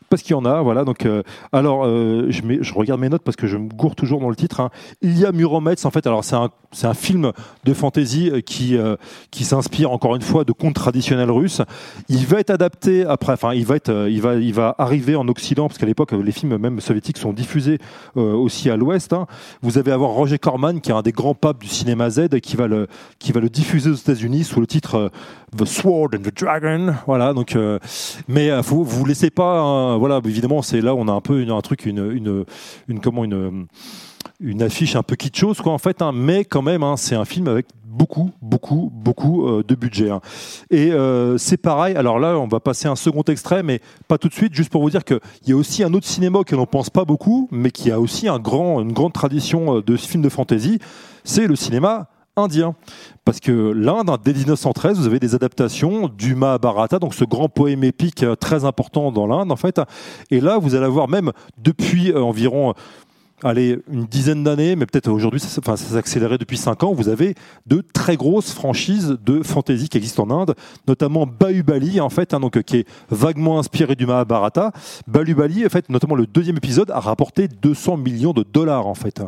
Parce 0.08 0.22
qu'il 0.22 0.32
y 0.32 0.34
en 0.34 0.44
a, 0.44 0.60
voilà. 0.60 0.84
Donc, 0.84 1.06
euh, 1.06 1.22
alors, 1.52 1.84
euh, 1.86 2.26
je, 2.30 2.74
regarde 2.74 3.00
mes 3.00 3.08
notes 3.08 3.22
parce 3.22 3.36
que 3.36 3.46
je 3.46 3.56
me 3.56 3.68
gourre 3.68 3.94
toujours 3.94 4.20
dans 4.20 4.28
le 4.28 4.34
titre. 4.34 4.58
Hein. 4.58 4.70
Il 5.02 5.16
y 5.16 5.24
a 5.24 5.30
Muromets, 5.30 5.86
en 5.86 5.90
fait. 5.90 6.04
Alors, 6.04 6.24
c'est 6.24 6.34
un, 6.34 6.50
c'est 6.72 6.86
un 6.86 6.94
film 6.94 7.32
de 7.64 7.74
fantasy 7.74 8.30
euh, 8.30 8.40
qui 8.40 8.76
euh, 8.76 8.96
qui 9.30 9.44
s'inspire 9.44 9.90
encore 9.90 10.14
une 10.16 10.22
fois 10.22 10.44
de 10.44 10.52
contes 10.52 10.74
traditionnels 10.74 11.30
russes. 11.30 11.62
Il 12.08 12.26
va 12.26 12.40
être 12.40 12.50
adapté 12.50 13.04
après. 13.04 13.32
Enfin, 13.32 13.54
il 13.54 13.64
va 13.66 13.76
être, 13.76 13.88
euh, 13.88 14.10
il 14.10 14.20
va, 14.22 14.34
il 14.36 14.54
va 14.54 14.74
arriver 14.78 15.16
en 15.16 15.26
Occident 15.28 15.68
parce 15.68 15.78
qu'à 15.78 15.86
l'époque, 15.86 16.12
les 16.12 16.32
films 16.32 16.56
même 16.58 16.80
soviétiques 16.80 17.18
sont 17.18 17.32
diffusés 17.32 17.78
euh, 18.16 18.34
aussi 18.34 18.70
à 18.70 18.76
l'Ouest. 18.76 19.12
hein. 19.12 19.26
Vous 19.62 19.78
allez 19.78 19.90
avoir 19.90 20.10
Roger 20.10 20.38
Corman, 20.38 20.80
qui 20.80 20.90
est 20.90 20.94
un 20.94 21.02
des 21.02 21.12
grands 21.12 21.34
papes 21.34 21.60
du 21.60 21.68
cinéma 21.68 22.08
Z, 22.10 22.40
qui 22.40 22.56
va 22.56 22.66
le 22.66 22.86
qui 23.18 23.32
va 23.32 23.40
le 23.40 23.48
diffuser 23.48 23.90
aux 23.90 23.94
États-Unis 23.94 24.44
sous 24.44 24.60
le 24.60 24.66
titre 24.66 24.94
euh, 24.94 25.08
The 25.56 25.64
Sword 25.64 26.10
and 26.14 26.22
the 26.22 26.36
Dragon. 26.38 26.94
Voilà. 27.06 27.32
Donc, 27.32 27.56
mais 28.28 28.62
faut, 28.62 28.84
vous 28.84 29.04
laissez 29.04 29.30
pas. 29.30 29.60
hein, 29.60 29.96
voilà. 29.98 30.20
Évidemment, 30.24 30.62
c'est 30.62 30.80
là 30.80 30.94
on 30.94 31.08
a 31.08 31.12
un 31.12 31.20
peu 31.20 31.40
une, 31.40 31.50
un 31.50 31.60
truc, 31.60 31.86
une, 31.86 32.10
une, 32.12 32.44
une 32.86 33.00
comment 33.00 33.24
une 33.24 33.66
une 34.40 34.62
affiche 34.62 34.96
un 34.96 35.02
peu 35.02 35.16
kitschose 35.16 35.60
quoi 35.60 35.72
en 35.72 35.78
fait 35.78 36.02
hein, 36.02 36.12
mais 36.12 36.44
quand 36.44 36.62
même 36.62 36.82
hein, 36.82 36.96
c'est 36.96 37.14
un 37.14 37.24
film 37.24 37.48
avec 37.48 37.66
beaucoup 37.84 38.30
beaucoup 38.40 38.90
beaucoup 38.92 39.46
euh, 39.46 39.62
de 39.66 39.74
budget 39.74 40.10
hein. 40.10 40.20
et 40.70 40.92
euh, 40.92 41.36
c'est 41.38 41.56
pareil 41.56 41.96
alors 41.96 42.18
là 42.18 42.38
on 42.38 42.46
va 42.46 42.60
passer 42.60 42.88
un 42.88 42.96
second 42.96 43.22
extrait 43.22 43.62
mais 43.62 43.80
pas 44.08 44.18
tout 44.18 44.28
de 44.28 44.34
suite 44.34 44.54
juste 44.54 44.70
pour 44.70 44.82
vous 44.82 44.90
dire 44.90 45.04
qu'il 45.04 45.18
y 45.46 45.52
a 45.52 45.56
aussi 45.56 45.82
un 45.82 45.92
autre 45.92 46.06
cinéma 46.06 46.38
auquel 46.38 46.58
on 46.58 46.66
pense 46.66 46.90
pas 46.90 47.04
beaucoup 47.04 47.48
mais 47.50 47.70
qui 47.70 47.90
a 47.90 48.00
aussi 48.00 48.28
une 48.28 48.92
grande 48.92 49.12
tradition 49.12 49.76
euh, 49.76 49.82
de 49.82 49.96
films 49.96 50.22
de 50.22 50.28
fantasy 50.28 50.78
c'est 51.24 51.46
le 51.46 51.56
cinéma 51.56 52.08
indien. 52.36 52.74
Parce 53.24 53.40
que 53.40 53.72
l'Inde, 53.72 54.16
dès 54.24 54.32
1913, 54.32 54.98
vous 54.98 55.06
avez 55.06 55.18
des 55.18 55.34
adaptations 55.34 56.08
du 56.08 56.34
Mahabharata, 56.34 56.98
donc 56.98 57.14
ce 57.14 57.24
grand 57.24 57.48
poème 57.48 57.84
épique 57.84 58.24
très 58.40 58.64
important 58.64 59.12
dans 59.12 59.26
l'Inde, 59.26 59.52
en 59.52 59.56
fait. 59.56 59.80
Et 60.30 60.40
là, 60.40 60.58
vous 60.58 60.74
allez 60.74 60.86
avoir 60.86 61.08
même 61.08 61.32
depuis 61.58 62.14
environ 62.14 62.74
allez, 63.42 63.78
une 63.90 64.04
dizaine 64.04 64.44
d'années, 64.44 64.76
mais 64.76 64.86
peut-être 64.86 65.08
aujourd'hui, 65.08 65.40
ça, 65.40 65.60
ça 65.62 65.76
s'est 65.76 65.96
accéléré 65.96 66.38
depuis 66.38 66.56
cinq 66.56 66.82
ans, 66.82 66.92
vous 66.92 67.08
avez 67.08 67.34
de 67.66 67.82
très 67.92 68.16
grosses 68.16 68.52
franchises 68.52 69.18
de 69.24 69.42
fantasy 69.42 69.88
qui 69.88 69.98
existent 69.98 70.24
en 70.24 70.42
Inde, 70.42 70.54
notamment 70.86 71.26
Bahubali, 71.26 72.00
en 72.00 72.10
fait, 72.10 72.34
hein, 72.34 72.40
donc, 72.40 72.56
euh, 72.56 72.62
qui 72.62 72.78
est 72.78 72.88
vaguement 73.10 73.58
inspiré 73.58 73.94
du 73.94 74.06
Mahabharata. 74.06 74.72
Bahubali, 75.06 75.64
en 75.66 75.68
fait, 75.68 75.88
notamment 75.88 76.14
le 76.14 76.26
deuxième 76.26 76.56
épisode, 76.56 76.90
a 76.90 77.00
rapporté 77.00 77.48
200 77.48 77.96
millions 77.96 78.32
de 78.32 78.42
dollars, 78.42 78.86
en 78.86 78.94
fait. 78.94 79.20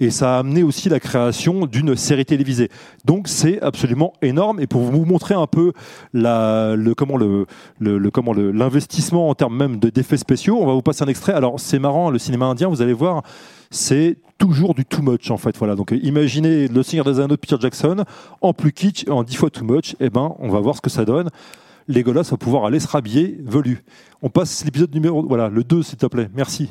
Et 0.00 0.10
ça 0.10 0.36
a 0.36 0.38
amené 0.40 0.62
aussi 0.62 0.88
la 0.88 0.98
création 0.98 1.66
d'une 1.66 1.94
série 1.94 2.24
télévisée. 2.24 2.70
Donc 3.04 3.28
c'est 3.28 3.60
absolument 3.60 4.14
énorme. 4.22 4.58
Et 4.60 4.66
pour 4.66 4.82
vous 4.82 5.04
montrer 5.04 5.34
un 5.34 5.46
peu 5.46 5.72
le 6.12 6.92
comment 6.94 7.16
le, 7.16 7.46
comment 8.10 8.32
l'investissement 8.32 9.28
en 9.28 9.34
termes 9.34 9.56
même 9.56 9.76
d'effets 9.78 10.16
spéciaux, 10.16 10.58
on 10.60 10.66
va 10.66 10.72
vous 10.72 10.82
passer 10.82 11.04
un 11.04 11.08
extrait. 11.08 11.34
Alors 11.34 11.60
c'est 11.60 11.78
marrant, 11.78 12.10
le 12.10 12.18
cinéma 12.18 12.46
indien, 12.46 12.68
vous 12.68 12.82
allez 12.82 12.94
voir, 12.94 13.22
c'est 13.70 14.16
toujours 14.38 14.74
du 14.74 14.86
too 14.86 15.02
much 15.02 15.30
en 15.30 15.36
fait. 15.36 15.56
Voilà. 15.58 15.76
Donc 15.76 15.94
imaginez 16.02 16.66
Le 16.66 16.82
Seigneur 16.82 17.04
des 17.04 17.20
Anneaux 17.20 17.36
de 17.36 17.36
Peter 17.36 17.56
Jackson 17.60 18.04
en 18.40 18.54
plus 18.54 18.72
kitsch, 18.72 19.06
en 19.08 19.22
dix 19.22 19.36
fois 19.36 19.50
too 19.50 19.64
much. 19.64 19.94
Eh 20.00 20.08
ben, 20.08 20.34
on 20.38 20.48
va 20.48 20.60
voir 20.60 20.76
ce 20.76 20.80
que 20.80 20.90
ça 20.90 21.04
donne. 21.04 21.28
Legolas 21.88 22.28
va 22.30 22.36
pouvoir 22.36 22.64
aller 22.64 22.80
se 22.80 22.88
rhabiller 22.88 23.38
velu. 23.44 23.84
On 24.22 24.30
passe 24.30 24.64
l'épisode 24.64 24.94
numéro, 24.94 25.26
voilà, 25.26 25.48
le 25.48 25.64
2 25.64 25.82
s'il 25.82 25.98
te 25.98 26.06
plaît. 26.06 26.30
Merci. 26.34 26.70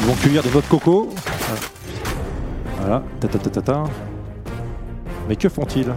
Ils 0.00 0.06
vont 0.06 0.14
cueillir 0.14 0.42
des 0.42 0.50
noix 0.50 0.60
de 0.60 0.66
coco. 0.66 1.08
Voilà, 2.78 3.02
ta 3.20 3.28
ta 3.28 3.38
ta 3.38 3.62
ta. 3.62 3.84
Mais 5.28 5.36
que 5.36 5.48
font-ils? 5.48 5.92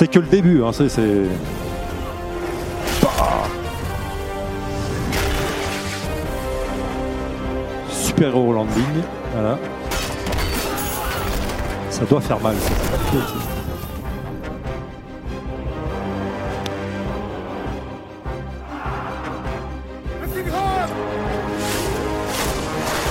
C'est 0.00 0.08
que 0.08 0.18
le 0.18 0.28
début, 0.28 0.62
hein, 0.64 0.70
c'est. 0.72 0.88
Super 7.90 8.28
héros 8.28 8.54
landing, 8.54 8.82
voilà. 9.34 9.58
Ça 11.90 12.06
doit 12.06 12.22
faire 12.22 12.40
mal. 12.40 12.54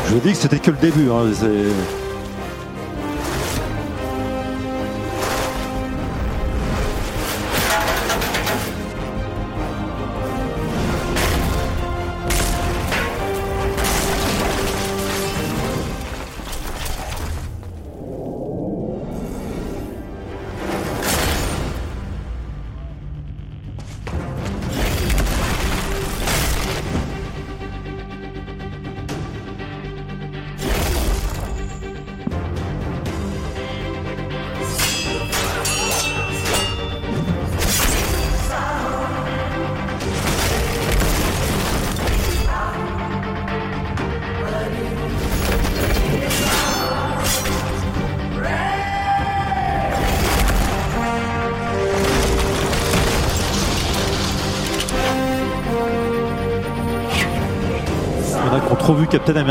Je 0.07 0.13
vous 0.15 0.19
dis 0.21 0.31
que 0.31 0.37
c'était 0.37 0.57
que 0.57 0.71
le 0.71 0.77
début. 0.77 1.11
Hein, 1.11 1.98
Captain 59.31 59.45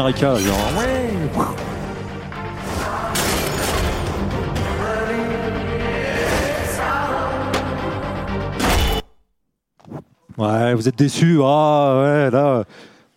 ouais. 10.36 10.74
vous 10.74 10.88
êtes 10.88 10.98
déçus. 10.98 11.38
Ah 11.44 12.00
ouais, 12.02 12.30
là, 12.32 12.64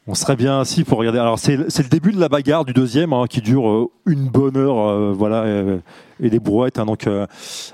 on 0.06 0.13
serait 0.13 0.36
bien 0.36 0.60
assis 0.60 0.84
pour 0.84 1.00
regarder. 1.00 1.18
Alors 1.18 1.39
c'est 1.39 1.58
le 1.58 1.89
début 1.89 2.12
de 2.12 2.20
la 2.20 2.30
bagarre 2.30 2.63
du 2.63 2.74
deuxième 2.74 3.12
hein, 3.13 3.25
qui 3.27 3.41
dure 3.41 3.68
euh, 3.68 3.89
une 4.06 4.30
bonne 4.30 4.56
heure, 4.56 4.88
euh, 4.88 5.13
voilà, 5.18 5.46
et, 6.22 6.30
des 6.30 6.40
brouettes, 6.40 6.78
donc 6.78 7.08
euh, 7.08 7.25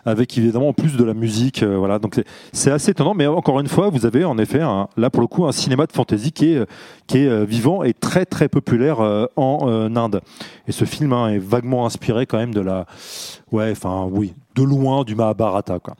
avec 0.06 0.38
évidemment 0.38 0.70
en 0.70 0.74
plus 0.74 0.98
de 0.98 1.04
la 1.04 1.13
musique, 1.13 1.63
voilà. 1.63 2.00
Donc 2.00 2.22
c'est 2.51 2.72
assez 2.72 2.92
étonnant, 2.92 3.13
mais 3.13 3.27
encore 3.27 3.60
une 3.60 3.68
fois, 3.68 3.89
vous 3.89 4.06
avez 4.06 4.24
en 4.25 4.38
effet 4.38 4.60
là 4.60 5.10
pour 5.10 5.22
le 5.22 5.27
coup 5.27 5.46
un 5.46 5.51
cinéma 5.51 5.86
de 5.86 5.92
fantasy 5.92 6.32
qui 6.32 6.54
est 6.54 6.66
qui 7.08 7.20
est 7.20 7.46
vivant 7.46 7.84
et 7.84 7.94
très 7.94 8.25
très 8.25 8.50
populaire 8.50 9.00
en 9.36 9.96
Inde. 9.96 10.22
Et 10.68 10.72
ce 10.72 10.86
film 10.86 11.13
hein, 11.13 11.30
est 11.30 11.38
vaguement 11.38 11.86
inspiré 11.86 12.25
quand 12.25 12.38
même 12.38 12.54
de 12.54 12.62
la, 12.62 12.86
ouais, 13.51 13.72
enfin 13.72 14.08
oui, 14.12 14.34
de 14.56 14.63
loin 14.63 15.04
du 15.04 15.16
Mahabharata 15.16 15.80
quoi. 15.80 15.96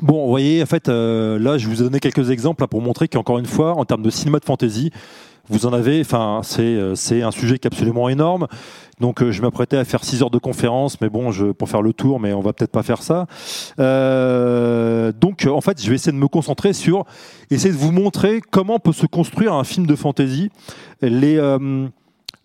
Bon, 0.00 0.24
vous 0.24 0.28
voyez, 0.28 0.62
en 0.62 0.66
fait, 0.66 0.88
euh, 0.88 1.38
là, 1.38 1.56
je 1.56 1.68
vous 1.68 1.80
ai 1.80 1.84
donné 1.84 2.00
quelques 2.00 2.30
exemples 2.30 2.66
pour 2.66 2.82
montrer 2.82 3.06
qu'encore 3.08 3.38
une 3.38 3.46
fois, 3.46 3.74
en 3.74 3.84
termes 3.84 4.02
de 4.02 4.10
cinéma 4.10 4.40
de 4.40 4.44
fantasy, 4.44 4.90
vous 5.48 5.66
en 5.66 5.72
avez, 5.72 6.00
enfin, 6.00 6.40
c'est, 6.42 6.62
euh, 6.62 6.94
un 7.22 7.30
sujet 7.30 7.58
qui 7.58 7.68
est 7.68 7.72
absolument 7.72 8.08
énorme. 8.08 8.48
Donc, 8.98 9.22
euh, 9.22 9.30
je 9.30 9.40
m'apprêtais 9.42 9.76
à 9.76 9.84
faire 9.84 10.02
6 10.02 10.22
heures 10.22 10.30
de 10.30 10.38
conférence, 10.38 11.00
mais 11.00 11.08
bon, 11.08 11.30
je, 11.30 11.46
pour 11.46 11.68
faire 11.68 11.82
le 11.82 11.92
tour, 11.92 12.18
mais 12.18 12.32
on 12.32 12.40
va 12.40 12.52
peut-être 12.52 12.72
pas 12.72 12.82
faire 12.82 13.02
ça. 13.02 13.26
donc, 13.78 15.46
en 15.46 15.60
fait, 15.60 15.80
je 15.80 15.88
vais 15.88 15.94
essayer 15.94 16.12
de 16.12 16.18
me 16.18 16.28
concentrer 16.28 16.72
sur, 16.72 17.04
essayer 17.50 17.72
de 17.72 17.78
vous 17.78 17.92
montrer 17.92 18.40
comment 18.50 18.78
peut 18.78 18.92
se 18.92 19.06
construire 19.06 19.52
un 19.52 19.64
film 19.64 19.86
de 19.86 19.94
fantasy. 19.94 20.50
Les, 21.02 21.38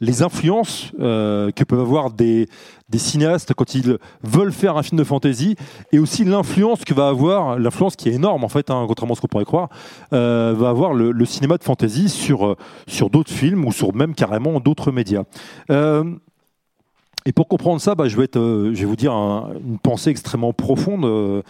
les 0.01 0.23
influences 0.23 0.91
euh, 0.99 1.51
que 1.51 1.63
peuvent 1.63 1.79
avoir 1.79 2.11
des, 2.11 2.47
cinéastes 2.95 3.53
quand 3.53 3.75
ils 3.75 3.97
veulent 4.23 4.51
faire 4.51 4.77
un 4.77 4.83
film 4.83 4.97
de 4.97 5.03
fantasy 5.03 5.55
et 5.91 5.99
aussi 5.99 6.23
l'influence 6.23 6.83
que 6.85 6.93
va 6.93 7.09
avoir, 7.09 7.59
l'influence 7.59 7.95
qui 7.95 8.09
est 8.09 8.13
énorme 8.13 8.43
en 8.43 8.49
fait, 8.49 8.69
hein, 8.69 8.85
contrairement 8.87 9.13
à 9.13 9.15
ce 9.15 9.21
qu'on 9.21 9.27
pourrait 9.27 9.45
croire, 9.45 9.69
euh, 10.13 10.55
va 10.57 10.69
avoir 10.69 10.93
le, 10.93 11.25
cinéma 11.25 11.57
de 11.57 11.63
fantasy 11.63 12.09
sur, 12.09 12.45
euh, 12.45 12.55
sur 12.87 13.09
d'autres 13.09 13.31
films 13.31 13.65
ou 13.65 13.71
sur 13.71 13.93
même 13.93 14.15
carrément 14.15 14.59
d'autres 14.59 14.91
médias. 14.91 15.23
et 15.69 17.33
pour 17.33 17.47
comprendre 17.47 17.81
ça, 17.81 17.95
bah, 17.95 18.07
je, 18.07 18.17
vais 18.17 18.85
vous 18.85 18.95
dire 18.95 19.13
une 19.13 19.79
pensée 19.81 20.09
extrêmement 20.09 20.53
profonde 20.53 21.43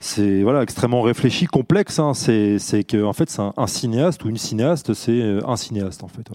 c'est 0.00 0.42
voilà 0.42 0.64
extrêmement 0.64 1.02
réfléchi, 1.02 1.46
complexe. 1.46 2.00
Hein. 2.00 2.12
C'est 2.14 2.82
que 2.82 3.04
en 3.04 3.12
fait, 3.12 3.32
un, 3.38 3.52
un, 3.56 3.68
cinéaste 3.68 4.24
ou 4.24 4.30
une 4.30 4.36
cinéaste, 4.36 4.94
c'est 4.94 5.38
un 5.46 5.54
cinéaste 5.54 6.02
en 6.02 6.08
fait. 6.08 6.28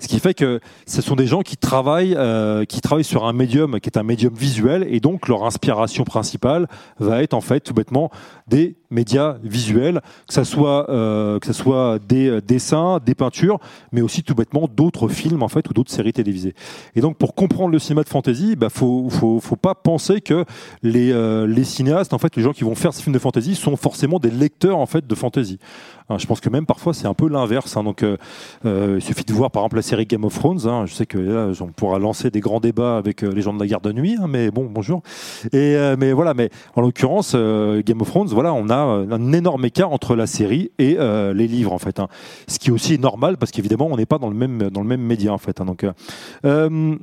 Ce 0.00 0.06
qui 0.06 0.20
fait 0.20 0.34
que 0.34 0.60
ce 0.86 1.02
sont 1.02 1.16
des 1.16 1.26
gens 1.26 1.42
qui 1.42 1.56
travaillent, 1.56 2.14
euh, 2.16 2.64
qui 2.64 2.80
travaillent 2.80 3.04
sur 3.04 3.26
un 3.26 3.32
médium 3.32 3.80
qui 3.80 3.88
est 3.88 3.98
un 3.98 4.02
médium 4.02 4.32
visuel, 4.34 4.86
et 4.88 5.00
donc 5.00 5.28
leur 5.28 5.44
inspiration 5.44 6.04
principale 6.04 6.68
va 6.98 7.22
être 7.22 7.34
en 7.34 7.40
fait 7.40 7.60
tout 7.60 7.74
bêtement 7.74 8.10
des 8.46 8.76
médias 8.90 9.36
visuels, 9.42 10.00
que 10.26 10.34
ce 10.34 10.44
soit, 10.44 10.88
euh, 10.88 11.38
que 11.38 11.46
ça 11.46 11.52
soit 11.52 11.98
des 11.98 12.28
euh, 12.28 12.40
dessins, 12.40 13.00
des 13.04 13.14
peintures, 13.14 13.58
mais 13.92 14.00
aussi 14.00 14.22
tout 14.22 14.34
bêtement 14.34 14.68
d'autres 14.68 15.08
films 15.08 15.42
en 15.42 15.48
fait 15.48 15.68
ou 15.68 15.74
d'autres 15.74 15.92
séries 15.92 16.12
télévisées. 16.12 16.54
Et 16.94 17.00
donc 17.00 17.16
pour 17.16 17.34
comprendre 17.34 17.70
le 17.70 17.78
cinéma 17.78 18.02
de 18.02 18.08
fantasy, 18.08 18.56
bah 18.56 18.68
faut, 18.70 19.08
faut, 19.10 19.40
faut 19.40 19.56
pas 19.56 19.74
penser 19.74 20.20
que 20.20 20.44
les, 20.82 21.12
les 21.46 21.64
cinéastes, 21.64 22.14
en 22.14 22.18
fait, 22.18 22.36
les 22.36 22.42
gens 22.42 22.52
qui 22.52 22.64
vont 22.64 22.74
faire 22.74 22.94
ces 22.94 23.02
films 23.02 23.14
de 23.14 23.18
fantasy 23.18 23.54
sont 23.54 23.76
forcément 23.76 24.18
des 24.18 24.30
lecteurs 24.30 24.78
en 24.78 24.86
fait 24.86 25.06
de 25.06 25.14
fantasy. 25.14 25.58
Hein, 26.08 26.18
je 26.18 26.26
pense 26.26 26.40
que 26.40 26.48
même 26.48 26.66
parfois 26.66 26.94
c'est 26.94 27.06
un 27.06 27.14
peu 27.14 27.28
l'inverse. 27.28 27.76
Hein, 27.76 27.84
donc 27.84 28.04
il 28.64 29.02
suffit 29.02 29.24
de 29.24 29.32
voir 29.32 29.50
par 29.50 29.62
exemple 29.62 29.76
la 29.76 29.82
série 29.82 30.06
Game 30.06 30.24
of 30.24 30.34
Thrones. 30.34 30.66
Hein, 30.66 30.86
je 30.86 30.94
sais 30.94 31.06
que 31.06 31.18
là 31.18 31.52
on 31.60 31.68
pourra 31.68 31.98
lancer 31.98 32.30
des 32.30 32.40
grands 32.40 32.60
débats 32.60 32.96
avec 32.96 33.22
les 33.22 33.42
gens 33.42 33.52
de 33.52 33.60
la 33.60 33.66
garde 33.66 33.84
de 33.84 33.92
nuit, 33.92 34.16
mais 34.28 34.50
bon 34.50 34.68
bonjour. 34.70 35.02
Mais 35.52 36.12
voilà, 36.12 36.34
mais 36.34 36.50
en 36.74 36.80
l'occurrence 36.80 37.34
Game 37.34 38.00
of 38.00 38.08
Thrones, 38.08 38.28
voilà, 38.28 38.52
on 38.52 38.68
a 38.70 38.76
un 38.76 39.32
énorme 39.32 39.64
écart 39.64 39.92
entre 39.92 40.14
la 40.14 40.26
série 40.26 40.70
et 40.78 40.96
euh, 40.98 41.32
les 41.34 41.48
livres 41.48 41.72
en 41.72 41.78
fait. 41.78 42.00
Ce 42.46 42.58
qui 42.58 42.68
est 42.68 42.72
aussi 42.72 42.98
normal 42.98 43.36
parce 43.36 43.52
qu'évidemment 43.52 43.86
on 43.90 43.96
n'est 43.96 44.06
pas 44.06 44.18
dans 44.18 44.28
le 44.28 44.34
même 44.34 44.70
dans 44.70 44.80
le 44.80 44.86
même 44.86 45.00
média 45.00 45.32
en 45.32 45.38
fait. 45.38 45.60
Donc 45.62 45.84
euh, 45.84 45.92
euh, 46.44 46.96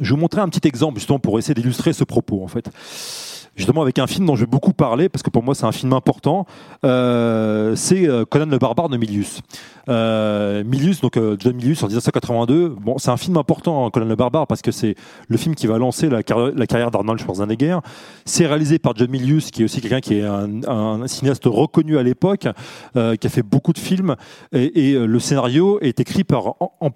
je 0.00 0.04
vais 0.04 0.10
vous 0.10 0.20
montrer 0.20 0.40
un 0.40 0.48
petit 0.48 0.66
exemple 0.66 0.98
justement 0.98 1.18
pour 1.18 1.38
essayer 1.38 1.54
d'illustrer 1.54 1.92
ce 1.92 2.04
propos 2.04 2.42
en 2.42 2.48
fait 2.48 2.70
justement 3.58 3.82
avec 3.82 3.98
un 3.98 4.06
film 4.06 4.24
dont 4.24 4.36
je 4.36 4.44
vais 4.44 4.50
beaucoup 4.50 4.72
parler, 4.72 5.10
parce 5.10 5.22
que 5.22 5.28
pour 5.28 5.42
moi 5.42 5.54
c'est 5.54 5.66
un 5.66 5.72
film 5.72 5.92
important, 5.92 6.46
c'est 6.82 8.08
Conan 8.30 8.46
le 8.46 8.58
barbare 8.58 8.88
de 8.88 8.96
Milius. 8.96 9.42
Euh, 9.88 10.64
Milius, 10.64 11.00
donc 11.00 11.16
euh, 11.16 11.36
John 11.38 11.56
Milius 11.56 11.82
en 11.82 11.86
1982. 11.86 12.68
Bon, 12.80 12.98
c'est 12.98 13.10
un 13.10 13.16
film 13.16 13.36
important, 13.36 13.86
hein, 13.86 13.90
Conan 13.90 14.06
le 14.06 14.16
Barbare, 14.16 14.46
parce 14.46 14.62
que 14.62 14.70
c'est 14.70 14.94
le 15.28 15.36
film 15.36 15.54
qui 15.54 15.66
va 15.66 15.78
lancer 15.78 16.08
la, 16.08 16.22
carrière, 16.22 16.90
d'Arnold 16.90 17.20
Schwarzenegger. 17.20 17.78
C'est 18.24 18.46
réalisé 18.46 18.78
par 18.78 18.94
John 18.96 19.10
Milius, 19.10 19.50
qui 19.50 19.62
est 19.62 19.64
aussi 19.64 19.80
quelqu'un 19.80 20.00
qui 20.00 20.18
est 20.18 20.24
un, 20.24 21.06
cinéaste 21.06 21.44
reconnu 21.46 21.98
à 21.98 22.02
l'époque, 22.02 22.48
euh, 22.96 23.16
qui 23.16 23.26
a 23.26 23.30
fait 23.30 23.42
beaucoup 23.42 23.72
de 23.72 23.78
films. 23.78 24.16
Et, 24.52 24.94
euh, 24.94 25.06
le 25.06 25.18
scénario 25.20 25.80
est 25.80 26.00
écrit 26.00 26.24
par, 26.24 26.48
en, 26.60 26.72
en, 26.80 26.90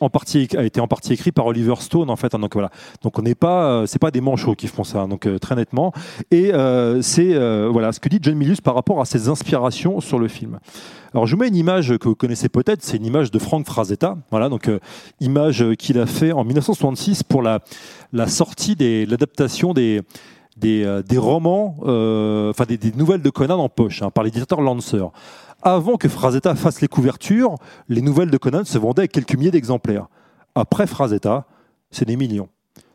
en 0.00 0.10
partie, 0.10 0.48
a 0.56 0.64
été 0.64 0.80
en 0.80 0.88
partie 0.88 1.12
écrit 1.12 1.32
par 1.32 1.46
Oliver 1.46 1.74
Stone, 1.78 2.10
en 2.10 2.16
fait. 2.16 2.34
Hein, 2.34 2.38
donc 2.40 2.54
voilà. 2.54 2.70
Donc 3.02 3.18
on 3.18 3.22
n'est 3.22 3.34
pas, 3.34 3.86
c'est 3.86 4.00
pas 4.00 4.10
des 4.10 4.20
manchots 4.20 4.54
qui 4.54 4.66
font 4.66 4.84
ça, 4.84 5.06
donc 5.06 5.28
très 5.40 5.54
nettement. 5.54 5.92
Et 6.30 6.52
c'est 7.02 7.34
voilà 7.68 7.92
ce 7.92 8.00
que 8.00 8.08
dit 8.08 8.18
John 8.20 8.34
Milius 8.34 8.60
par 8.60 8.74
rapport 8.74 9.00
à 9.00 9.04
ses 9.04 9.28
inspirations 9.28 10.00
sur 10.00 10.18
le 10.18 10.28
film. 10.28 10.58
Alors 11.14 11.28
je 11.28 11.36
vous 11.36 11.40
mets 11.40 11.46
une 11.46 11.54
image 11.54 11.96
que 11.98 12.08
vous 12.08 12.16
connaissez 12.16 12.48
peut-être, 12.48 12.82
c'est 12.82 12.96
une 12.96 13.06
image 13.06 13.30
de 13.30 13.38
Frank 13.38 13.64
Frazetta, 13.64 14.18
voilà, 14.32 14.48
donc 14.48 14.68
euh, 14.68 14.80
image 15.20 15.64
qu'il 15.76 16.00
a 16.00 16.06
fait 16.06 16.32
en 16.32 16.42
1966 16.42 17.22
pour 17.22 17.40
la, 17.40 17.60
la 18.12 18.26
sortie 18.26 18.74
de 18.74 19.08
l'adaptation 19.08 19.74
des, 19.74 20.02
des, 20.56 20.82
euh, 20.84 21.02
des, 21.02 21.16
romans, 21.16 21.76
euh, 21.84 22.50
enfin 22.50 22.64
des, 22.64 22.78
des, 22.78 22.90
nouvelles 22.90 23.22
de 23.22 23.30
Conan 23.30 23.60
en 23.60 23.68
poche, 23.68 24.02
hein, 24.02 24.10
par 24.10 24.24
l'éditeur 24.24 24.60
Lancer. 24.60 25.04
Avant 25.62 25.98
que 25.98 26.08
Frazetta 26.08 26.56
fasse 26.56 26.80
les 26.80 26.88
couvertures, 26.88 27.54
les 27.88 28.02
nouvelles 28.02 28.30
de 28.30 28.36
Conan 28.36 28.64
se 28.64 28.76
vendaient 28.76 29.02
à 29.02 29.08
quelques 29.08 29.36
milliers 29.36 29.52
d'exemplaires. 29.52 30.08
Après 30.56 30.88
Frazetta, 30.88 31.46
c'est 31.92 32.06
des 32.06 32.16
millions 32.16 32.48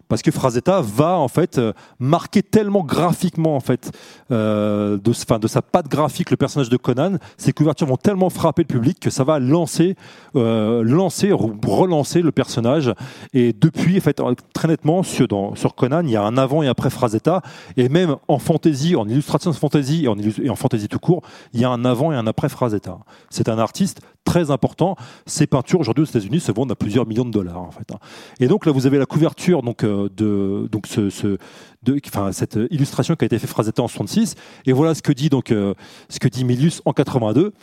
parce 0.09 0.23
que 0.23 0.31
Frazetta 0.31 0.81
va 0.81 1.17
en 1.17 1.29
fait 1.29 1.57
euh, 1.57 1.71
marquer 1.99 2.43
tellement 2.43 2.83
graphiquement 2.83 3.55
en 3.55 3.59
fait 3.59 3.91
euh, 4.31 4.97
de, 4.97 5.13
fin, 5.13 5.39
de 5.39 5.47
sa 5.47 5.61
patte 5.61 5.87
graphique 5.87 6.31
le 6.31 6.37
personnage 6.37 6.69
de 6.69 6.77
Conan, 6.77 7.17
ses 7.37 7.53
couvertures 7.53 7.87
vont 7.87 7.95
tellement 7.95 8.29
frapper 8.29 8.63
le 8.63 8.67
public 8.67 8.99
que 8.99 9.11
ça 9.11 9.23
va 9.23 9.39
lancer, 9.39 9.95
euh, 10.35 10.83
lancer, 10.83 11.31
relancer 11.31 12.21
le 12.21 12.31
personnage. 12.31 12.93
Et 13.33 13.53
depuis, 13.53 13.97
en 13.97 14.01
fait, 14.01 14.21
très 14.53 14.67
nettement 14.67 15.03
sur, 15.03 15.27
Conan, 15.75 16.01
il 16.03 16.11
y 16.11 16.15
a 16.15 16.23
un 16.23 16.37
avant 16.37 16.63
et 16.63 16.67
après 16.67 16.89
Frazetta, 16.89 17.41
et 17.77 17.87
même 17.87 18.15
en 18.27 18.39
fantasy, 18.39 18.95
en 18.95 19.07
illustration 19.07 19.51
de 19.51 19.55
fantasy 19.55 20.05
et 20.05 20.49
en, 20.49 20.55
fantasy 20.55 20.87
tout 20.87 20.99
court, 20.99 21.21
il 21.53 21.61
y 21.61 21.65
a 21.65 21.69
un 21.69 21.85
avant 21.85 22.11
et 22.11 22.15
un 22.15 22.25
après 22.25 22.49
Frazetta. 22.49 22.97
C'est 23.29 23.47
un 23.47 23.59
artiste 23.59 24.01
très 24.25 24.51
important. 24.51 24.95
Ces 25.25 25.47
peintures 25.47 25.79
aujourd'hui 25.79 26.03
aux 26.03 26.07
États-Unis 26.07 26.39
se 26.39 26.51
vendent 26.51 26.71
à 26.71 26.75
plusieurs 26.75 27.07
millions 27.07 27.25
de 27.25 27.31
dollars 27.31 27.61
en 27.61 27.71
fait. 27.71 27.91
Hein. 27.91 27.99
Et 28.39 28.47
donc 28.47 28.65
là, 28.65 28.71
vous 28.71 28.85
avez 28.85 28.97
la 28.97 29.05
couverture 29.05 29.61
donc 29.61 29.83
euh, 29.83 29.98
de 30.07 30.67
donc 30.71 30.87
cette 30.87 32.59
illustration 32.71 33.15
qui 33.15 33.25
a 33.25 33.27
été 33.27 33.39
faite 33.39 33.49
Frazetta 33.49 33.81
en 33.81 33.87
66. 33.87 34.35
Et 34.65 34.73
voilà 34.73 34.95
ce 34.95 35.01
que 35.01 35.11
dit 35.11 35.29
donc 35.29 35.51
euh, 35.51 35.73
ce 36.09 36.19
que 36.19 36.27
dit 36.27 36.45
Milius 36.45 36.81
en 36.85 36.93
82. 36.93 37.53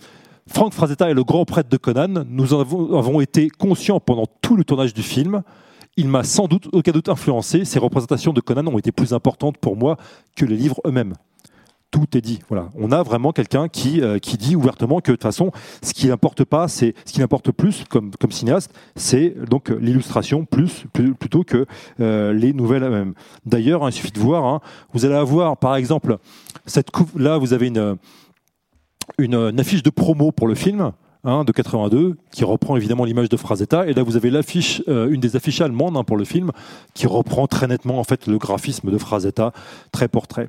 Frank 0.48 0.72
Frazetta 0.72 1.10
est 1.10 1.14
le 1.14 1.24
grand 1.24 1.44
prêtre 1.44 1.68
de 1.68 1.76
Conan. 1.76 2.24
Nous 2.28 2.54
avons, 2.54 2.96
avons 2.96 3.20
été 3.20 3.48
conscients 3.48 4.00
pendant 4.00 4.26
tout 4.42 4.56
le 4.56 4.64
tournage 4.64 4.94
du 4.94 5.02
film. 5.02 5.42
Il 5.96 6.08
m'a 6.08 6.24
sans 6.24 6.46
doute, 6.46 6.68
aucun 6.72 6.92
doute 6.92 7.08
influencé. 7.08 7.64
Ces 7.64 7.78
représentations 7.78 8.32
de 8.32 8.40
Conan 8.40 8.66
ont 8.66 8.78
été 8.78 8.92
plus 8.92 9.12
importantes 9.12 9.58
pour 9.58 9.76
moi 9.76 9.96
que 10.36 10.44
les 10.44 10.56
livres 10.56 10.80
eux-mêmes 10.86 11.14
tout 11.90 12.16
est 12.16 12.20
dit. 12.20 12.40
On 12.74 12.92
a 12.92 13.02
vraiment 13.02 13.32
quelqu'un 13.32 13.68
qui 13.68 14.00
euh, 14.00 14.18
qui 14.18 14.36
dit 14.36 14.56
ouvertement 14.56 15.00
que 15.00 15.12
de 15.12 15.16
toute 15.16 15.22
façon, 15.22 15.52
ce 15.82 15.94
qui 15.94 16.08
n'importe 16.08 16.44
pas, 16.44 16.68
ce 16.68 16.92
qui 17.04 17.20
n'importe 17.20 17.52
plus 17.52 17.84
comme 17.88 18.12
cinéaste, 18.30 18.72
c'est 18.96 19.34
donc 19.48 19.68
l'illustration 19.68 20.44
plus, 20.44 20.84
plutôt 20.92 21.44
que 21.44 21.66
euh, 22.00 22.32
les 22.32 22.52
nouvelles 22.52 22.82
elles-mêmes. 22.82 23.14
D'ailleurs, 23.44 23.84
hein, 23.84 23.90
il 23.90 23.92
suffit 23.92 24.12
de 24.12 24.20
voir. 24.20 24.44
Hein, 24.44 24.60
vous 24.92 25.04
allez 25.04 25.14
avoir, 25.14 25.56
par 25.56 25.76
exemple, 25.76 26.18
cette 26.66 26.90
là, 27.16 27.38
vous 27.38 27.52
avez 27.52 27.72
une 29.18 29.58
affiche 29.58 29.82
de 29.82 29.90
promo 29.90 30.32
pour 30.32 30.48
le 30.48 30.54
film 30.54 30.92
de 31.26 31.52
82, 31.52 32.16
qui 32.30 32.44
reprend 32.44 32.76
évidemment 32.76 33.04
l'image 33.04 33.28
de 33.28 33.36
Frazetta. 33.36 33.88
Et 33.88 33.94
là, 33.94 34.04
vous 34.04 34.16
avez 34.16 34.30
l'affiche, 34.30 34.80
euh, 34.86 35.10
une 35.10 35.20
des 35.20 35.34
affiches 35.34 35.60
allemandes 35.60 35.96
hein, 35.96 36.04
pour 36.04 36.16
le 36.16 36.24
film, 36.24 36.52
qui 36.94 37.08
reprend 37.08 37.48
très 37.48 37.66
nettement 37.66 37.98
en 37.98 38.04
fait 38.04 38.28
le 38.28 38.38
graphisme 38.38 38.92
de 38.92 38.98
Frazetta, 38.98 39.52
très 39.90 40.06
portrait. 40.06 40.48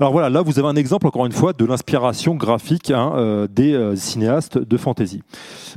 Alors 0.00 0.10
voilà, 0.10 0.28
là, 0.28 0.42
vous 0.42 0.58
avez 0.58 0.66
un 0.66 0.74
exemple 0.74 1.06
encore 1.06 1.26
une 1.26 1.32
fois 1.32 1.52
de 1.52 1.64
l'inspiration 1.64 2.34
graphique 2.34 2.90
hein, 2.90 3.12
euh, 3.14 3.46
des 3.48 3.72
euh, 3.74 3.94
cinéastes 3.94 4.58
de 4.58 4.76
fantasy. 4.76 5.22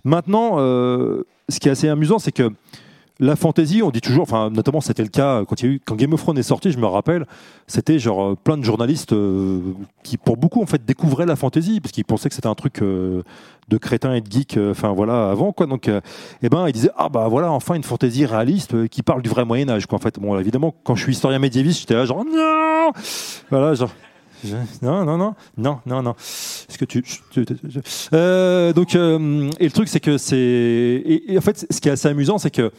Maintenant, 0.04 0.58
ce 0.58 1.60
qui 1.60 1.68
est 1.68 1.72
assez 1.72 1.90
amusant, 1.90 2.20
c'est 2.20 2.32
que 2.32 2.52
la 3.20 3.36
fantasy, 3.36 3.82
on 3.84 3.92
dit 3.92 4.02
toujours, 4.02 4.24
enfin 4.24 4.50
notamment 4.50 4.82
c'était 4.82 5.04
le 5.04 5.10
cas 5.10 5.44
quand 5.46 5.96
Game 5.96 6.14
of 6.14 6.22
Thrones 6.22 6.38
est 6.38 6.44
sorti, 6.44 6.72
je 6.72 6.80
me 6.80 6.86
rappelle, 6.86 7.26
c'était 7.68 8.00
genre 8.00 8.38
plein 8.38 8.58
de 8.58 8.64
journalistes 8.64 9.14
qui 10.04 10.18
pour 10.18 10.38
beaucoup 10.38 10.62
en 10.62 10.66
fait 10.66 10.86
découvraient 10.86 11.26
la 11.26 11.36
fantasy 11.36 11.82
parce 11.82 11.92
qu'ils 11.92 12.06
pensaient 12.06 12.30
que 12.30 12.36
c'était 12.36 12.48
un 12.48 12.56
truc 12.56 12.82
de 13.70 13.78
crétins 13.78 14.14
et 14.14 14.22
de 14.22 14.30
geeks, 14.30 14.58
euh, 14.58 14.72
enfin 14.72 14.92
voilà, 14.92 15.30
avant 15.30 15.54
quoi. 15.54 15.68
Donc, 15.68 15.88
euh, 15.88 16.02
eh 16.42 16.50
ben, 16.50 16.68
il 16.68 16.74
disait 16.74 16.92
ah 16.98 17.08
bah 17.10 17.28
voilà, 17.30 17.52
enfin 17.52 17.76
une 17.76 17.84
fantaisie 17.84 18.26
réaliste 18.26 18.74
euh, 18.74 18.88
qui 18.88 19.04
parle 19.04 19.22
du 19.22 19.30
vrai 19.30 19.46
Moyen 19.46 19.70
Âge 19.70 19.86
quoi. 19.86 19.98
En 19.98 20.02
fait, 20.02 20.20
bon, 20.20 20.38
évidemment, 20.38 20.74
quand 20.84 20.96
je 20.96 21.04
suis 21.04 21.14
historien 21.14 21.40
médiéviste, 21.40 21.82
j'étais 21.82 21.94
là 21.94 22.06
genre 22.06 22.26
non, 22.26 22.92
voilà, 23.50 23.74
genre. 23.76 23.92
Non, 24.82 25.04
non, 25.04 25.18
non, 25.18 25.36
non, 25.58 25.80
non, 25.86 26.02
non. 26.02 26.12
Est-ce 26.12 26.78
que 26.78 26.86
tu, 26.86 27.04
donc 28.74 28.96
et 28.96 29.66
le 29.66 29.72
truc 29.72 29.90
c'est 29.90 30.00
que 30.00 30.18
c'est 30.18 30.38
et, 30.38 31.38
en 31.38 31.42
fait 31.42 31.68
ce 31.70 31.82
qui 31.82 31.90
est 31.90 31.92
assez 31.92 32.08
amusant 32.08 32.38
c'est 32.38 32.50
que 32.50 32.72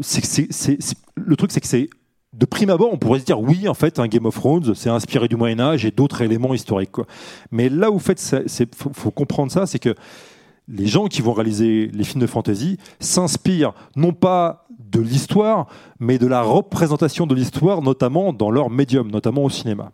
c'est 0.00 0.48
le 1.16 1.36
truc 1.36 1.52
c'est 1.52 1.60
que 1.60 1.66
c'est 1.66 1.88
de 2.32 2.46
prime 2.46 2.70
abord, 2.70 2.92
on 2.92 2.96
pourrait 2.96 3.20
se 3.20 3.24
dire 3.24 3.40
oui, 3.40 3.68
en 3.68 3.74
fait, 3.74 3.98
un 3.98 4.06
Game 4.06 4.24
of 4.24 4.34
Thrones, 4.34 4.74
c'est 4.74 4.88
inspiré 4.88 5.28
du 5.28 5.36
Moyen 5.36 5.60
Âge 5.60 5.84
et 5.84 5.90
d'autres 5.90 6.22
éléments 6.22 6.54
historiques. 6.54 6.96
Mais 7.50 7.68
là 7.68 7.90
où 7.90 7.98
fait, 7.98 8.18
faut 8.70 9.10
comprendre 9.10 9.52
ça, 9.52 9.66
c'est 9.66 9.78
que 9.78 9.94
les 10.68 10.86
gens 10.86 11.06
qui 11.08 11.20
vont 11.20 11.32
réaliser 11.32 11.90
les 11.92 12.04
films 12.04 12.22
de 12.22 12.26
fantasy 12.26 12.78
s'inspirent 13.00 13.74
non 13.96 14.12
pas 14.12 14.66
de 14.78 15.00
l'histoire, 15.00 15.66
mais 16.00 16.18
de 16.18 16.26
la 16.26 16.42
représentation 16.42 17.26
de 17.26 17.34
l'histoire, 17.34 17.82
notamment 17.82 18.32
dans 18.32 18.50
leur 18.50 18.70
médium, 18.70 19.10
notamment 19.10 19.44
au 19.44 19.50
cinéma 19.50 19.92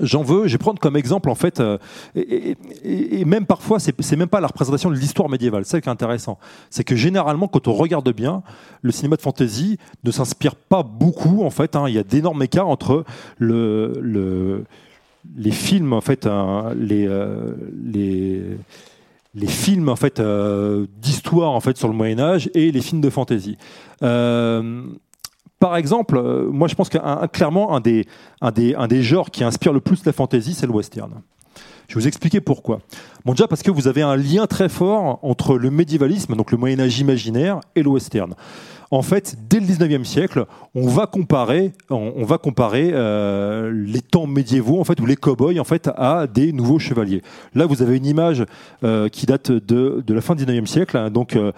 j'en 0.00 0.22
veux, 0.22 0.46
je 0.46 0.52
vais 0.52 0.58
prendre 0.58 0.80
comme 0.80 0.96
exemple 0.96 1.28
en 1.28 1.34
fait, 1.34 1.60
euh, 1.60 1.78
et, 2.14 3.24
même 3.24 3.46
parfois 3.46 3.78
c'est 3.78 4.16
même 4.16 4.28
pas 4.28 4.40
la 4.40 4.46
représentation 4.46 4.90
de 4.90 4.96
l'histoire 4.96 5.28
médiévale, 5.28 5.64
c'est 5.64 5.72
ça 5.72 5.80
qui 5.80 5.88
est 5.88 5.92
intéressant. 5.92 6.38
C'est 6.70 6.84
que 6.84 6.96
généralement 6.96 7.48
quand 7.48 7.68
on 7.68 7.72
regarde 7.72 8.10
bien, 8.12 8.42
le 8.80 8.92
cinéma 8.92 9.16
de 9.16 9.22
fantasy 9.22 9.78
ne 10.04 10.10
s'inspire 10.10 10.54
pas 10.54 10.82
beaucoup 10.82 11.44
en 11.44 11.50
fait. 11.50 11.76
Hein, 11.76 11.84
il 11.88 11.94
y 11.94 11.98
a 11.98 12.04
d'énormes 12.04 12.42
écarts 12.42 12.68
entre 12.68 13.04
le, 13.38 13.98
le, 14.00 14.64
les 15.36 15.50
films 15.50 15.92
en 15.92 16.00
fait, 16.00 16.26
hein, 16.26 16.72
les, 16.76 17.06
euh, 17.06 17.54
les 19.34 19.46
films 19.46 19.88
en 19.88 19.96
fait 19.96 20.20
euh, 20.20 20.86
d'histoire 21.00 21.52
en 21.52 21.60
fait 21.60 21.76
sur 21.76 21.88
le 21.88 21.94
Moyen 21.94 22.18
Âge 22.18 22.50
et 22.54 22.72
les 22.72 22.80
films 22.80 23.00
de 23.00 23.10
fantasy. 23.10 23.56
Par 25.62 25.76
exemple, 25.76 26.16
euh, 26.16 26.50
moi 26.50 26.66
je 26.66 26.74
pense 26.74 26.88
qu'un 26.88 27.28
clairement 27.28 27.76
un 27.76 27.78
des, 27.78 28.04
un, 28.40 28.50
des, 28.50 28.74
un 28.74 28.88
des 28.88 29.00
genres 29.00 29.30
qui 29.30 29.44
inspire 29.44 29.72
le 29.72 29.78
plus 29.78 30.04
la 30.04 30.12
fantasy, 30.12 30.54
c'est 30.54 30.66
le 30.66 30.72
western. 30.72 31.22
Je 31.92 31.98
vais 31.98 32.04
vous 32.04 32.08
expliquer 32.08 32.40
pourquoi. 32.40 32.80
Bon, 33.26 33.32
déjà 33.32 33.46
parce 33.46 33.62
que 33.62 33.70
vous 33.70 33.86
avez 33.86 34.00
un 34.00 34.16
lien 34.16 34.46
très 34.46 34.70
fort 34.70 35.18
entre 35.20 35.58
le 35.58 35.70
médiévalisme, 35.70 36.34
donc 36.36 36.50
le 36.50 36.56
Moyen 36.56 36.80
Âge 36.80 36.98
imaginaire, 36.98 37.60
et 37.76 37.82
le 37.82 37.90
western 37.90 38.34
en 38.92 39.00
fait, 39.00 39.36
dès 39.48 39.58
le 39.58 39.64
19e 39.64 40.04
siècle, 40.04 40.44
on 40.74 40.86
va 40.86 41.06
comparer, 41.06 41.72
on, 41.88 42.24
va 42.24 42.36
comparer 42.36 42.90
euh, 42.92 43.72
les 43.72 44.02
temps 44.02 44.26
médiévaux, 44.26 44.80
en 44.80 44.84
fait, 44.84 45.00
ou 45.00 45.06
les 45.06 45.16
cow-boys, 45.16 45.58
en 45.58 45.64
fait, 45.64 45.88
à 45.96 46.26
des 46.26 46.52
nouveaux 46.52 46.78
chevaliers. 46.78 47.22
Là, 47.54 47.64
vous 47.64 47.80
avez 47.80 47.96
une 47.96 48.04
image 48.04 48.44
euh, 48.84 49.08
qui 49.08 49.24
date 49.24 49.50
de, 49.50 50.04
la 50.06 50.20
fin 50.20 50.34
du 50.34 50.44
19e 50.44 50.66
siècle, 50.66 50.98
hein, 50.98 51.10
donc, 51.10 51.36
euh, 51.36 51.52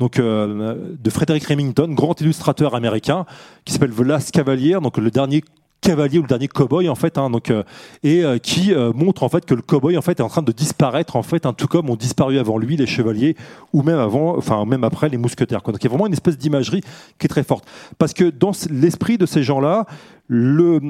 de 0.00 1.10
Frederick 1.10 1.44
Remington, 1.44 1.86
grand 1.94 2.20
illustrateur 2.20 2.74
américain, 2.74 3.24
qui 3.64 3.72
s'appelle 3.72 3.92
The 3.92 4.00
Last 4.00 4.32
Cavalier, 4.32 4.78
donc 4.82 4.98
le 4.98 5.12
dernier 5.12 5.44
cavalier 5.80 6.18
ou 6.18 6.22
le 6.22 6.28
dernier 6.28 6.48
cowboy 6.48 6.88
en 6.88 6.94
fait 6.94 7.18
hein, 7.18 7.30
donc 7.30 7.50
euh, 7.50 7.62
et 8.02 8.24
euh, 8.24 8.38
qui 8.38 8.72
euh, 8.72 8.92
montre 8.92 9.22
en 9.22 9.28
fait 9.28 9.44
que 9.44 9.54
le 9.54 9.62
cowboy 9.62 9.96
en 9.96 10.02
fait 10.02 10.20
est 10.20 10.22
en 10.22 10.28
train 10.28 10.42
de 10.42 10.52
disparaître 10.52 11.16
en 11.16 11.22
fait 11.22 11.46
hein, 11.46 11.52
tout 11.52 11.66
comme 11.66 11.90
ont 11.90 11.96
disparu 11.96 12.38
avant 12.38 12.58
lui 12.58 12.76
les 12.76 12.86
chevaliers 12.86 13.36
ou 13.72 13.82
même 13.82 13.98
avant 13.98 14.36
enfin 14.36 14.64
même 14.64 14.84
après 14.84 15.08
les 15.08 15.16
mousquetaires 15.16 15.62
quoi. 15.62 15.72
donc 15.72 15.82
il 15.82 15.84
y 15.84 15.88
a 15.88 15.90
vraiment 15.90 16.06
une 16.06 16.12
espèce 16.12 16.36
d'imagerie 16.36 16.82
qui 17.18 17.26
est 17.26 17.28
très 17.28 17.44
forte 17.44 17.64
parce 17.98 18.12
que 18.12 18.24
dans 18.24 18.52
l'esprit 18.70 19.18
de 19.18 19.26
ces 19.26 19.42
gens 19.42 19.60
là 19.60 19.86
le, 20.32 20.80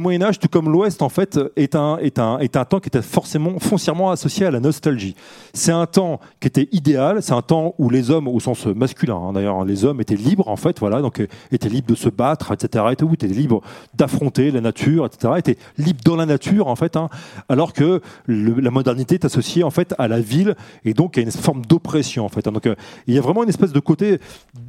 Moyen 0.00 0.20
Âge, 0.22 0.40
tout 0.40 0.48
comme 0.48 0.68
l'Ouest, 0.68 1.00
en 1.00 1.08
fait, 1.08 1.38
est 1.54 1.76
un, 1.76 1.98
est, 1.98 2.18
un, 2.18 2.38
est 2.38 2.56
un 2.56 2.64
temps 2.64 2.80
qui 2.80 2.88
était 2.88 3.02
forcément 3.02 3.60
foncièrement 3.60 4.10
associé 4.10 4.46
à 4.46 4.50
la 4.50 4.58
nostalgie. 4.58 5.14
C'est 5.54 5.70
un 5.70 5.86
temps 5.86 6.18
qui 6.40 6.48
était 6.48 6.68
idéal, 6.72 7.22
c'est 7.22 7.32
un 7.32 7.42
temps 7.42 7.76
où 7.78 7.88
les 7.88 8.10
hommes, 8.10 8.26
au 8.26 8.40
sens 8.40 8.66
masculin, 8.66 9.14
hein, 9.14 9.32
d'ailleurs, 9.32 9.64
les 9.64 9.84
hommes 9.84 10.00
étaient 10.00 10.16
libres, 10.16 10.48
en 10.48 10.56
fait, 10.56 10.80
voilà, 10.80 11.02
donc 11.02 11.24
étaient 11.52 11.68
libres 11.68 11.86
de 11.86 11.94
se 11.94 12.08
battre, 12.08 12.50
etc., 12.50 12.84
étaient, 12.90 13.28
libres 13.28 13.60
d'affronter 13.94 14.50
la 14.50 14.60
nature, 14.60 15.06
etc., 15.06 15.34
étaient 15.38 15.58
libres 15.78 16.00
dans 16.04 16.16
la 16.16 16.26
nature, 16.26 16.66
en 16.66 16.74
fait, 16.74 16.96
hein, 16.96 17.08
alors 17.48 17.72
que 17.72 18.00
la 18.26 18.72
modernité 18.72 19.14
est 19.14 19.24
associée, 19.24 19.62
en 19.62 19.70
fait, 19.70 19.94
à 19.98 20.08
la 20.08 20.20
ville 20.20 20.56
et 20.84 20.94
donc 20.94 21.16
à 21.16 21.20
une 21.20 21.30
forme 21.30 21.64
d'oppression, 21.64 22.24
en 22.24 22.28
fait. 22.28 22.48
Hein. 22.48 22.52
donc, 22.52 22.66
euh, 22.66 22.74
il 23.06 23.14
y 23.14 23.18
a 23.18 23.20
vraiment 23.20 23.44
une 23.44 23.50
espèce 23.50 23.72
de 23.72 23.78
côté, 23.78 24.18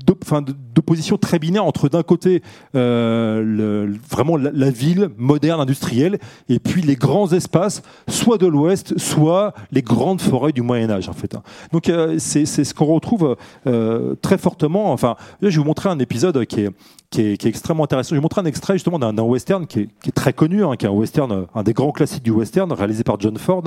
d'opposition 0.05 1.17
très 1.17 1.39
binaire 1.39 1.65
entre 1.65 1.89
d'un 1.89 2.03
côté 2.03 2.43
euh, 2.75 3.41
le 3.41 3.99
vraiment 4.11 4.37
la, 4.37 4.69
ville 4.69 5.09
moderne 5.17 5.61
industrielle, 5.61 6.19
et 6.49 6.59
puis 6.59 6.81
les 6.81 6.95
grands 6.95 7.31
espaces, 7.31 7.81
soit 8.07 8.37
de 8.37 8.47
l'Ouest, 8.47 8.97
soit 8.97 9.53
les 9.71 9.81
grandes 9.81 10.21
forêts 10.21 10.51
du 10.51 10.61
Moyen 10.61 10.89
Âge 10.89 11.09
en 11.09 11.13
fait. 11.13 11.35
hein. 11.35 11.43
Donc 11.71 11.89
euh, 11.89 12.17
c'est 12.19 12.45
ce 12.45 12.73
qu'on 12.73 12.85
retrouve 12.85 13.37
euh, 13.67 14.15
très 14.21 14.37
fortement. 14.37 14.91
Enfin, 14.91 15.15
là, 15.41 15.49
je 15.49 15.55
vais 15.55 15.61
vous 15.61 15.67
montrer 15.67 15.89
un 15.89 15.99
épisode 15.99 16.45
qui 16.45 16.61
est 16.61 16.71
qui 17.11 17.21
est, 17.21 17.45
extrêmement 17.45 17.83
intéressant. 17.83 18.11
Je 18.11 18.15
vais 18.15 18.19
vous 18.19 18.23
montrer 18.23 18.39
un 18.39 18.45
extrait 18.45 18.75
justement 18.75 18.97
d'un 18.97 19.21
western 19.21 19.67
qui 19.67 19.81
est, 19.81 19.89
qui 20.01 20.09
est 20.09 20.13
très 20.13 20.31
connu, 20.31 20.63
hein, 20.63 20.77
qui 20.77 20.85
est 20.85 20.89
un 20.89 20.93
western, 20.93 21.31
euh, 21.31 21.45
un 21.53 21.61
des 21.61 21.73
grands 21.73 21.91
classiques 21.91 22.23
du 22.23 22.31
western, 22.31 22.71
réalisé 22.71 23.03
par 23.03 23.19
John 23.19 23.37
Ford. 23.37 23.63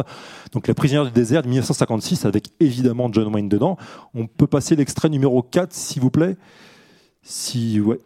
Donc 0.53 0.67
La 0.67 0.75
prisonnière 0.75 1.05
du 1.05 1.13
désert 1.13 1.43
de 1.43 1.49
1956, 1.49 2.25
avec 2.25 2.49
évidemment 2.59 3.11
John 3.13 3.33
Wayne 3.35 3.51
dedans. 3.51 3.77
On 4.15 4.27
peut 4.27 4.47
passer 4.47 4.77
l'extrait 4.77 5.11
numéro 5.11 5.43
4, 5.43 5.75
s'il 5.75 6.01
vous 6.01 6.11
plaît. 6.11 6.37
Si 7.23 7.81
ouais. 7.81 7.99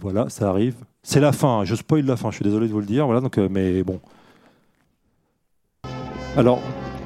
Voilà, 0.00 0.28
ça 0.28 0.48
arrive. 0.50 0.74
C'est 1.02 1.20
la 1.20 1.32
fin. 1.32 1.60
hein. 1.60 1.64
Je 1.64 1.74
spoil 1.74 2.04
la 2.04 2.16
fin. 2.16 2.30
Je 2.30 2.36
suis 2.36 2.44
désolé 2.44 2.66
de 2.68 2.72
vous 2.72 2.80
le 2.80 2.86
dire. 2.86 3.06
Voilà. 3.06 3.20
Donc, 3.20 3.38
euh, 3.38 3.48
mais 3.50 3.82
bon. 3.82 4.00
Alors, 6.36 6.60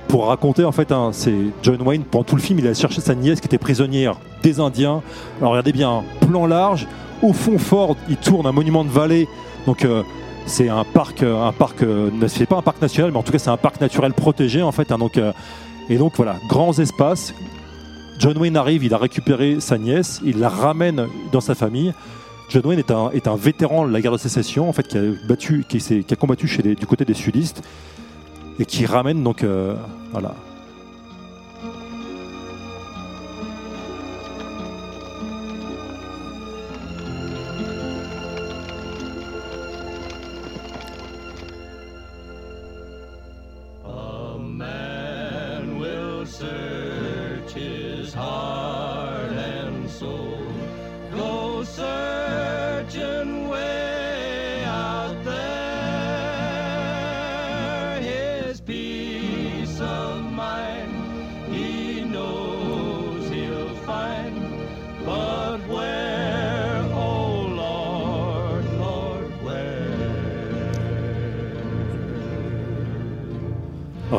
pour 0.08 0.26
raconter, 0.26 0.64
en 0.64 0.72
fait, 0.72 0.90
hein, 0.90 1.10
c'est 1.12 1.34
John 1.62 1.80
Wayne, 1.82 2.02
pendant 2.04 2.24
tout 2.24 2.36
le 2.36 2.40
film, 2.40 2.58
il 2.60 2.66
a 2.66 2.74
cherché 2.74 3.00
sa 3.00 3.14
nièce 3.14 3.40
qui 3.40 3.46
était 3.46 3.58
prisonnière 3.58 4.18
des 4.42 4.58
Indiens. 4.60 5.02
Alors, 5.38 5.52
regardez 5.52 5.72
bien, 5.72 6.02
plan 6.20 6.46
large. 6.46 6.86
Au 7.22 7.32
fond, 7.32 7.58
Ford, 7.58 7.96
il 8.08 8.16
tourne 8.16 8.46
un 8.46 8.52
monument 8.52 8.84
de 8.84 8.90
vallée. 8.90 9.28
Donc, 9.66 9.84
euh, 9.84 10.02
c'est 10.46 10.68
un 10.70 10.84
parc, 10.84 11.22
euh, 11.22 11.42
un 11.44 11.52
parc, 11.52 11.84
c'est 12.28 12.46
pas 12.46 12.56
un 12.56 12.62
parc 12.62 12.80
national, 12.80 13.10
mais 13.12 13.18
en 13.18 13.22
tout 13.22 13.32
cas, 13.32 13.38
c'est 13.38 13.50
un 13.50 13.56
parc 13.58 13.80
naturel 13.80 14.14
protégé, 14.14 14.62
en 14.62 14.72
fait. 14.72 14.90
hein. 14.92 14.98
donc, 14.98 15.20
et 15.90 15.96
donc, 15.98 16.14
voilà, 16.16 16.36
grands 16.48 16.72
espaces. 16.78 17.34
John 18.18 18.36
Wayne 18.38 18.56
arrive, 18.56 18.82
il 18.84 18.94
a 18.94 18.98
récupéré 18.98 19.60
sa 19.60 19.76
nièce, 19.78 20.20
il 20.24 20.38
la 20.38 20.48
ramène 20.48 21.06
dans 21.32 21.40
sa 21.40 21.54
famille. 21.54 21.92
John 22.48 22.64
Wayne 22.64 22.78
est 23.12 23.26
un, 23.28 23.36
vétéran 23.36 23.86
de 23.86 23.92
la 23.92 24.00
guerre 24.00 24.12
de 24.12 24.16
sécession, 24.18 24.68
en 24.68 24.72
fait, 24.72 24.88
qui 24.88 24.96
a, 24.96 25.02
battu, 25.28 25.64
qui 25.68 26.04
a 26.10 26.16
combattu 26.16 26.48
chez 26.48 26.62
les- 26.62 26.74
du 26.74 26.86
côté 26.86 27.04
des 27.04 27.14
sudistes 27.14 27.62
et 28.58 28.64
qui 28.64 28.86
ramène 28.86 29.22
donc 29.22 29.44
euh, 29.44 29.74
voilà. 30.12 30.34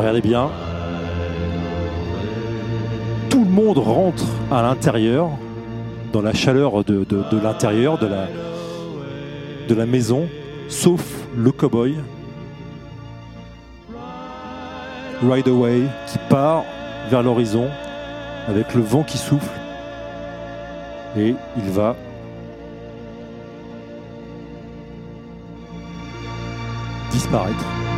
Regardez 0.09 0.27
bien. 0.27 0.49
Tout 3.29 3.43
le 3.43 3.51
monde 3.51 3.77
rentre 3.77 4.25
à 4.51 4.63
l'intérieur, 4.63 5.29
dans 6.11 6.23
la 6.23 6.33
chaleur 6.33 6.83
de, 6.83 7.05
l'intérieur 7.43 7.99
de 7.99 8.07
la, 8.07 8.25
de 9.67 9.75
la 9.75 9.85
maison, 9.85 10.27
sauf 10.67 11.27
le 11.37 11.51
cow-boy. 11.51 11.93
Ride 15.21 15.47
Away, 15.47 15.83
qui 16.07 16.17
part 16.27 16.63
vers 17.11 17.21
l'horizon 17.21 17.67
avec 18.47 18.73
le 18.73 18.81
vent 18.81 19.03
qui 19.03 19.19
souffle. 19.19 19.59
Et 21.19 21.35
il 21.55 21.69
va 21.69 21.95
disparaître. 27.11 27.88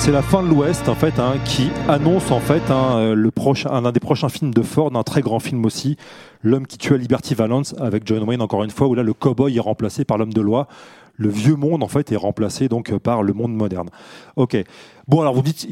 C'est 0.00 0.12
la 0.12 0.22
fin 0.22 0.42
de 0.42 0.48
l'Ouest 0.48 0.88
en 0.88 0.94
fait 0.94 1.18
hein, 1.18 1.34
qui 1.44 1.70
annonce 1.88 2.30
en 2.30 2.38
fait 2.40 2.70
hein, 2.70 2.98
euh, 2.98 3.30
un, 3.70 3.92
des 3.92 4.00
prochains 4.00 4.28
films 4.28 4.54
de 4.54 4.62
Ford, 4.62 4.94
un 4.94 5.02
très 5.02 5.20
grand 5.20 5.40
film 5.40 5.64
aussi, 5.66 5.96
L'homme 6.42 6.66
qui 6.66 6.78
tua 6.78 6.96
Liberty 6.96 7.34
Valance 7.34 7.74
avec 7.78 8.06
John 8.06 8.22
Wayne 8.22 8.40
encore 8.40 8.62
une 8.62 8.70
fois 8.70 8.86
où 8.86 8.94
là 8.94 9.02
le 9.02 9.12
cowboy 9.12 9.56
est 9.56 9.60
remplacé 9.60 10.04
par 10.04 10.16
l'homme 10.16 10.32
de 10.32 10.40
loi. 10.40 10.68
Le 11.16 11.28
vieux 11.28 11.56
monde 11.56 11.82
en 11.82 11.88
fait 11.88 12.12
est 12.12 12.16
remplacé 12.16 12.68
donc 12.68 12.90
euh, 12.90 12.98
par 12.98 13.22
le 13.22 13.32
monde 13.32 13.52
moderne. 13.52 13.90
Ok. 14.36 14.56
Bon 15.08 15.20
alors 15.20 15.34
vous 15.34 15.42
dites 15.42 15.68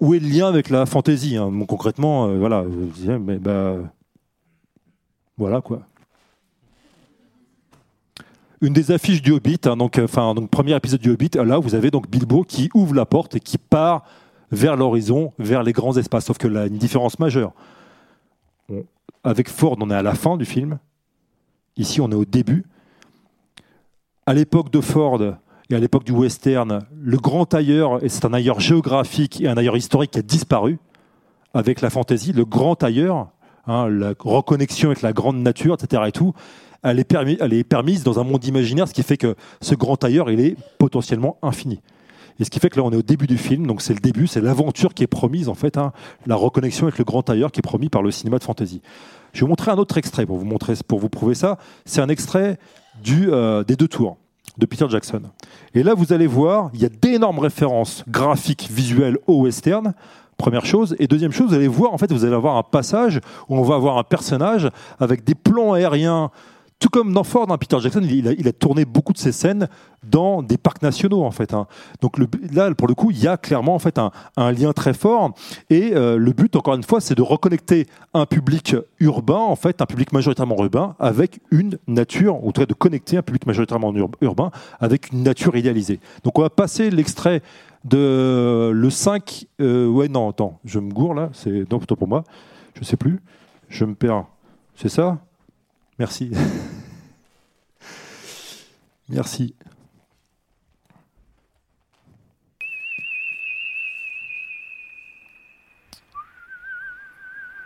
où 0.00 0.12
est 0.12 0.18
le 0.18 0.28
lien 0.28 0.48
avec 0.48 0.68
la 0.68 0.84
fantaisie 0.84 1.36
hein? 1.36 1.48
Bon, 1.50 1.66
Concrètement, 1.66 2.26
euh, 2.26 2.38
voilà, 2.38 2.64
mais 3.20 3.38
bah 3.38 3.76
voilà 5.38 5.60
quoi. 5.60 5.82
Une 8.62 8.72
des 8.72 8.90
affiches 8.90 9.20
du 9.22 9.32
Hobbit, 9.32 9.60
hein, 9.66 9.76
donc, 9.76 9.98
euh, 9.98 10.04
enfin, 10.04 10.34
donc 10.34 10.50
premier 10.50 10.74
épisode 10.74 11.00
du 11.00 11.10
Hobbit, 11.10 11.30
là 11.34 11.58
vous 11.58 11.74
avez 11.74 11.90
donc 11.90 12.08
Bilbo 12.08 12.42
qui 12.42 12.70
ouvre 12.74 12.94
la 12.94 13.04
porte 13.04 13.34
et 13.36 13.40
qui 13.40 13.58
part 13.58 14.04
vers 14.50 14.76
l'horizon, 14.76 15.32
vers 15.38 15.62
les 15.62 15.72
grands 15.72 15.96
espaces. 15.96 16.24
Sauf 16.26 16.38
que 16.38 16.48
là, 16.48 16.66
une 16.66 16.78
différence 16.78 17.18
majeure. 17.18 17.52
On- 18.70 18.84
avec 19.24 19.50
Ford, 19.50 19.76
on 19.80 19.90
est 19.90 19.94
à 19.94 20.02
la 20.02 20.14
fin 20.14 20.36
du 20.36 20.44
film. 20.44 20.78
Ici, 21.76 22.00
on 22.00 22.10
est 22.10 22.14
au 22.14 22.24
début. 22.24 22.64
À 24.24 24.32
l'époque 24.34 24.70
de 24.70 24.80
Ford 24.80 25.20
et 25.68 25.74
à 25.74 25.78
l'époque 25.78 26.04
du 26.04 26.12
western, 26.12 26.80
le 26.98 27.16
grand 27.18 27.52
ailleurs, 27.52 28.02
et 28.04 28.08
c'est 28.08 28.24
un 28.24 28.32
ailleurs 28.32 28.60
géographique 28.60 29.40
et 29.40 29.48
un 29.48 29.56
ailleurs 29.56 29.76
historique 29.76 30.12
qui 30.12 30.18
a 30.20 30.22
disparu 30.22 30.78
avec 31.54 31.80
la 31.80 31.90
fantaisie. 31.90 32.32
Le 32.32 32.44
grand 32.44 32.82
ailleurs, 32.82 33.28
hein, 33.66 33.88
la 33.88 34.14
reconnexion 34.18 34.88
avec 34.90 35.02
la 35.02 35.12
grande 35.12 35.38
nature, 35.38 35.74
etc. 35.74 36.04
Et 36.06 36.12
tout, 36.12 36.32
elle 36.82 36.98
est, 36.98 37.64
permise 37.64 38.02
dans 38.04 38.18
un 38.18 38.24
monde 38.24 38.44
imaginaire, 38.44 38.88
ce 38.88 38.94
qui 38.94 39.02
fait 39.02 39.16
que 39.16 39.34
ce 39.60 39.74
grand 39.74 40.02
ailleurs, 40.04 40.30
il 40.30 40.40
est 40.40 40.56
potentiellement 40.78 41.36
infini. 41.42 41.80
Et 42.38 42.44
ce 42.44 42.50
qui 42.50 42.60
fait 42.60 42.68
que 42.68 42.78
là, 42.78 42.84
on 42.84 42.92
est 42.92 42.96
au 42.96 43.02
début 43.02 43.26
du 43.26 43.38
film, 43.38 43.66
donc 43.66 43.80
c'est 43.80 43.94
le 43.94 44.00
début, 44.00 44.26
c'est 44.26 44.42
l'aventure 44.42 44.92
qui 44.92 45.02
est 45.02 45.06
promise, 45.08 45.48
en 45.48 45.54
fait, 45.54 45.78
hein, 45.78 45.92
la 46.26 46.36
reconnexion 46.36 46.86
avec 46.86 46.98
le 46.98 47.04
grand 47.04 47.28
ailleurs 47.30 47.50
qui 47.50 47.60
est 47.60 47.62
promis 47.62 47.88
par 47.88 48.02
le 48.02 48.10
cinéma 48.10 48.38
de 48.38 48.44
fantasy. 48.44 48.82
Je 49.32 49.40
vais 49.40 49.44
vous 49.44 49.50
montrer 49.50 49.70
un 49.70 49.76
autre 49.76 49.96
extrait 49.96 50.26
pour 50.26 50.36
vous, 50.36 50.44
montrer, 50.44 50.74
pour 50.86 50.98
vous 50.98 51.08
prouver 51.08 51.34
ça. 51.34 51.58
C'est 51.84 52.00
un 52.00 52.08
extrait 52.08 52.58
euh, 53.08 53.64
des 53.64 53.76
deux 53.76 53.88
tours 53.88 54.16
de 54.58 54.66
Peter 54.66 54.86
Jackson. 54.88 55.22
Et 55.74 55.82
là, 55.82 55.94
vous 55.94 56.12
allez 56.12 56.26
voir, 56.26 56.70
il 56.74 56.80
y 56.80 56.86
a 56.86 56.88
d'énormes 56.88 57.38
références 57.38 58.04
graphiques, 58.08 58.68
visuelles 58.70 59.18
au 59.26 59.42
western. 59.42 59.94
Première 60.36 60.66
chose. 60.66 60.96
Et 60.98 61.06
deuxième 61.06 61.32
chose, 61.32 61.48
vous 61.48 61.54
allez 61.54 61.68
voir, 61.68 61.92
en 61.92 61.98
fait, 61.98 62.12
vous 62.12 62.24
allez 62.24 62.34
avoir 62.34 62.56
un 62.56 62.62
passage 62.62 63.20
où 63.48 63.56
on 63.56 63.62
va 63.62 63.74
avoir 63.74 63.98
un 63.98 64.04
personnage 64.04 64.70
avec 64.98 65.24
des 65.24 65.34
plans 65.34 65.72
aériens. 65.72 66.30
Tout 66.78 66.90
comme 66.90 67.12
dans 67.14 67.22
Peter 67.58 67.78
Jackson, 67.80 68.02
il 68.02 68.48
a, 68.48 68.52
tourné 68.52 68.84
beaucoup 68.84 69.14
de 69.14 69.18
ses 69.18 69.32
scènes 69.32 69.66
dans 70.04 70.42
des 70.42 70.58
parcs 70.58 70.82
nationaux, 70.82 71.24
en 71.24 71.30
fait. 71.30 71.54
hein. 71.54 71.66
Donc 72.02 72.18
là, 72.52 72.74
pour 72.74 72.86
le 72.86 72.94
coup, 72.94 73.10
il 73.10 73.18
y 73.18 73.26
a 73.26 73.38
clairement 73.38 73.74
en 73.74 73.78
fait 73.78 73.98
un, 73.98 74.10
lien 74.52 74.74
très 74.74 74.92
fort. 74.92 75.32
Et 75.70 75.92
euh, 75.94 76.18
le 76.18 76.32
but, 76.32 76.54
encore 76.54 76.74
une 76.74 76.82
fois, 76.82 77.00
c'est 77.00 77.14
de 77.14 77.22
reconnecter 77.22 77.86
un 78.12 78.26
public 78.26 78.76
urbain, 79.00 79.38
en 79.38 79.56
fait, 79.56 79.80
un 79.80 79.86
public 79.86 80.12
majoritairement 80.12 80.56
urbain, 80.56 80.94
avec 80.98 81.40
une 81.50 81.78
nature, 81.86 82.44
ou 82.44 82.52
de 82.52 82.74
connecter 82.74 83.16
un 83.16 83.22
public 83.22 83.46
majoritairement 83.46 83.94
ur- 83.94 84.10
urbain 84.20 84.50
avec 84.78 85.12
une 85.12 85.22
nature 85.22 85.56
idéalisée. 85.56 85.98
Donc 86.24 86.38
on 86.38 86.42
va 86.42 86.50
passer 86.50 86.90
l'extrait 86.90 87.42
de 87.84 88.70
le 88.74 88.90
5. 88.90 89.46
euh, 89.60 89.86
ouais, 89.88 90.08
non, 90.08 90.28
attends, 90.28 90.58
je 90.64 90.78
me 90.78 90.90
gourre 90.92 91.14
là. 91.14 91.30
C'est 91.32 91.70
non, 91.70 91.78
plutôt 91.78 91.96
pour 91.96 92.08
moi. 92.08 92.24
Je 92.74 92.84
sais 92.84 92.96
plus. 92.96 93.20
Je 93.68 93.84
me 93.86 93.94
perds. 93.94 94.26
C'est 94.74 94.90
ça? 94.90 95.18
Merci. 95.98 96.30
Merci. 99.08 99.54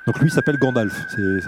Donc 0.07 0.19
lui 0.21 0.31
s'appelle 0.31 0.59
Gandalf. 0.59 1.07
C'est- 1.15 1.41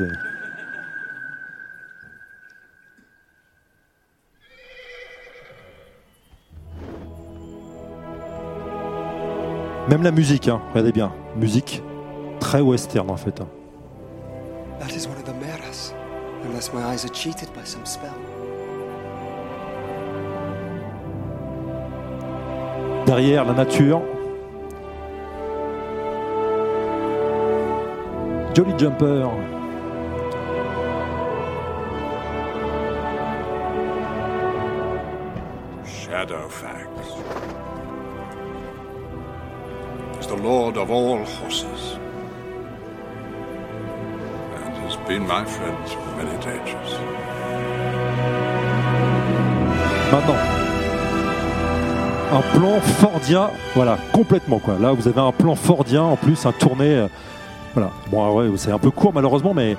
Même 9.89 10.03
la 10.03 10.11
musique, 10.13 10.49
hein, 10.49 10.61
regardez 10.71 10.93
bien. 10.93 11.13
Musique 11.37 11.83
très 12.41 12.61
western 12.61 13.11
en 13.11 13.17
fait. 13.17 13.41
hein. 13.41 13.49
Unless 16.63 16.75
my 16.75 16.91
eyes 16.93 17.05
are 17.05 17.09
cheated 17.09 17.53
by 17.55 17.65
some 17.65 17.85
spell. 17.85 18.17
Derrière 23.05 23.45
la 23.45 23.53
nature. 23.53 24.01
Jolly 28.55 28.75
Jumper. 28.77 29.27
Shadowfax 35.85 36.89
is 40.21 40.27
the 40.27 40.37
lord 40.37 40.77
of 40.77 40.91
all 40.91 41.25
horses 41.25 42.02
been 45.09 45.23
my. 45.23 45.45
Maintenant, 50.13 50.37
un 52.33 52.59
plan 52.59 52.81
fordien, 52.81 53.51
voilà, 53.75 53.99
complètement 54.13 54.59
quoi. 54.59 54.79
Là, 54.79 54.93
vous 54.93 55.09
avez 55.09 55.21
un 55.21 55.33
plan 55.33 55.55
fordien 55.55 56.03
en 56.03 56.17
plus, 56.17 56.45
un 56.47 56.53
tourné, 56.53 56.95
euh, 56.95 57.09
voilà. 57.75 57.91
Bon, 58.11 58.25
ah 58.25 58.33
ouais, 58.33 58.51
c'est 58.57 58.73
un 58.73 58.79
peu 58.79 58.91
court 58.91 59.13
malheureusement, 59.15 59.55
mais 59.55 59.77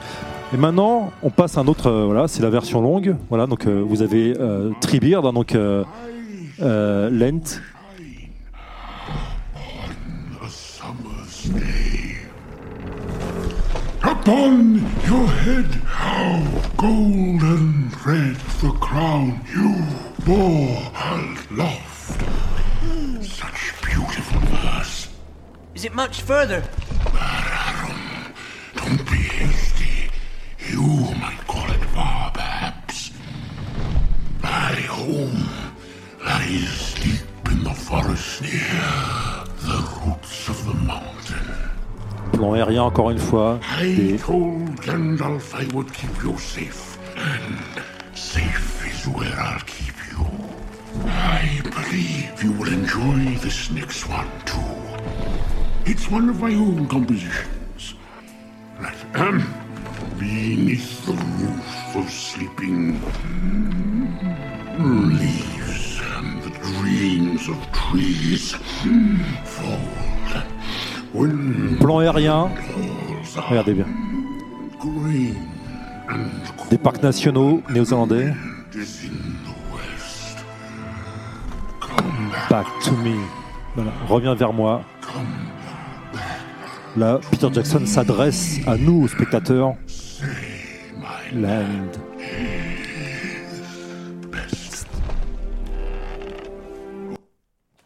et 0.53 0.57
maintenant, 0.57 1.11
on 1.23 1.31
passe 1.31 1.57
à 1.57 1.61
un 1.61 1.67
autre, 1.67 1.89
euh, 1.89 2.05
voilà, 2.05 2.27
c'est 2.27 2.43
la 2.43 2.51
version 2.51 2.79
longue. 2.79 3.15
Voilà, 3.29 3.47
donc 3.47 3.65
euh, 3.65 3.83
vous 3.83 4.03
avez 4.03 4.35
euh, 4.39 4.69
hein, 4.93 5.33
donc 5.33 5.57
Lent, 6.59 7.61
Upon 14.23 14.75
your 15.05 15.27
head, 15.27 15.65
how 15.83 16.39
golden 16.77 17.89
red 18.05 18.37
the 18.61 18.71
crown 18.79 19.45
you 19.53 19.75
bore 20.23 20.79
aloft. 21.51 22.21
Such 23.21 23.73
beautiful 23.83 24.39
verse. 24.39 25.09
Is 25.75 25.83
it 25.83 25.93
much 25.93 26.21
further? 26.21 26.63
Don't 28.75 29.05
be 29.11 29.17
hasty. 29.17 30.09
You 30.71 30.87
might 31.19 31.45
call 31.45 31.69
it 31.69 31.83
far, 31.87 32.31
perhaps. 32.31 33.11
My 34.41 34.71
home 34.87 35.49
lies 36.23 36.93
deep 36.93 37.51
in 37.51 37.65
the 37.65 37.73
forest 37.73 38.41
near 38.41 39.42
plan 42.33 42.53
aérien 42.53 42.83
encore 42.83 43.11
une 43.11 43.19
fois. 43.19 43.59
I 43.79 44.17
told 44.17 44.79
Gandalf 44.81 45.53
I 45.55 45.65
would 45.73 45.91
keep 45.93 46.11
you 46.23 46.37
safe, 46.37 46.97
and 47.15 47.57
safe 48.15 48.85
is 48.85 49.07
where 49.07 49.39
I'll 49.39 49.61
keep 49.65 49.95
you. 50.11 50.25
I 51.05 51.61
believe 51.63 52.43
you 52.43 52.51
will 52.53 52.71
enjoy 52.73 53.39
this 53.41 53.71
next 53.71 54.09
one 54.09 54.27
too. 54.45 54.59
It's 55.85 56.09
one 56.09 56.29
of 56.29 56.41
my 56.41 56.53
own 56.53 56.87
compositions. 56.87 57.95
Right, 58.79 59.15
um, 59.15 59.43
beneath 60.19 61.05
the 61.05 61.13
roof 61.13 61.95
of 61.95 62.09
sleeping 62.09 62.99
leaves 64.79 66.01
and 66.15 66.41
the 66.43 66.49
dreams 66.49 67.47
of 67.47 67.57
trees 67.71 68.53
fold. 69.45 69.72
Plan 71.79 71.99
aérien, 71.99 72.49
regardez 73.47 73.73
bien. 73.73 73.85
Des 76.71 76.77
parcs 76.77 77.03
nationaux 77.03 77.61
néo-zélandais. 77.69 78.33
Back 82.49 82.65
to 82.83 82.91
me. 82.97 83.15
Reviens 84.07 84.33
vers 84.33 84.53
moi. 84.53 84.81
Là, 86.97 87.19
Peter 87.31 87.47
Jackson 87.53 87.85
s'adresse 87.85 88.59
à 88.65 88.75
nous, 88.77 89.03
aux 89.03 89.07
spectateurs. 89.07 89.73
Land. 91.33 92.12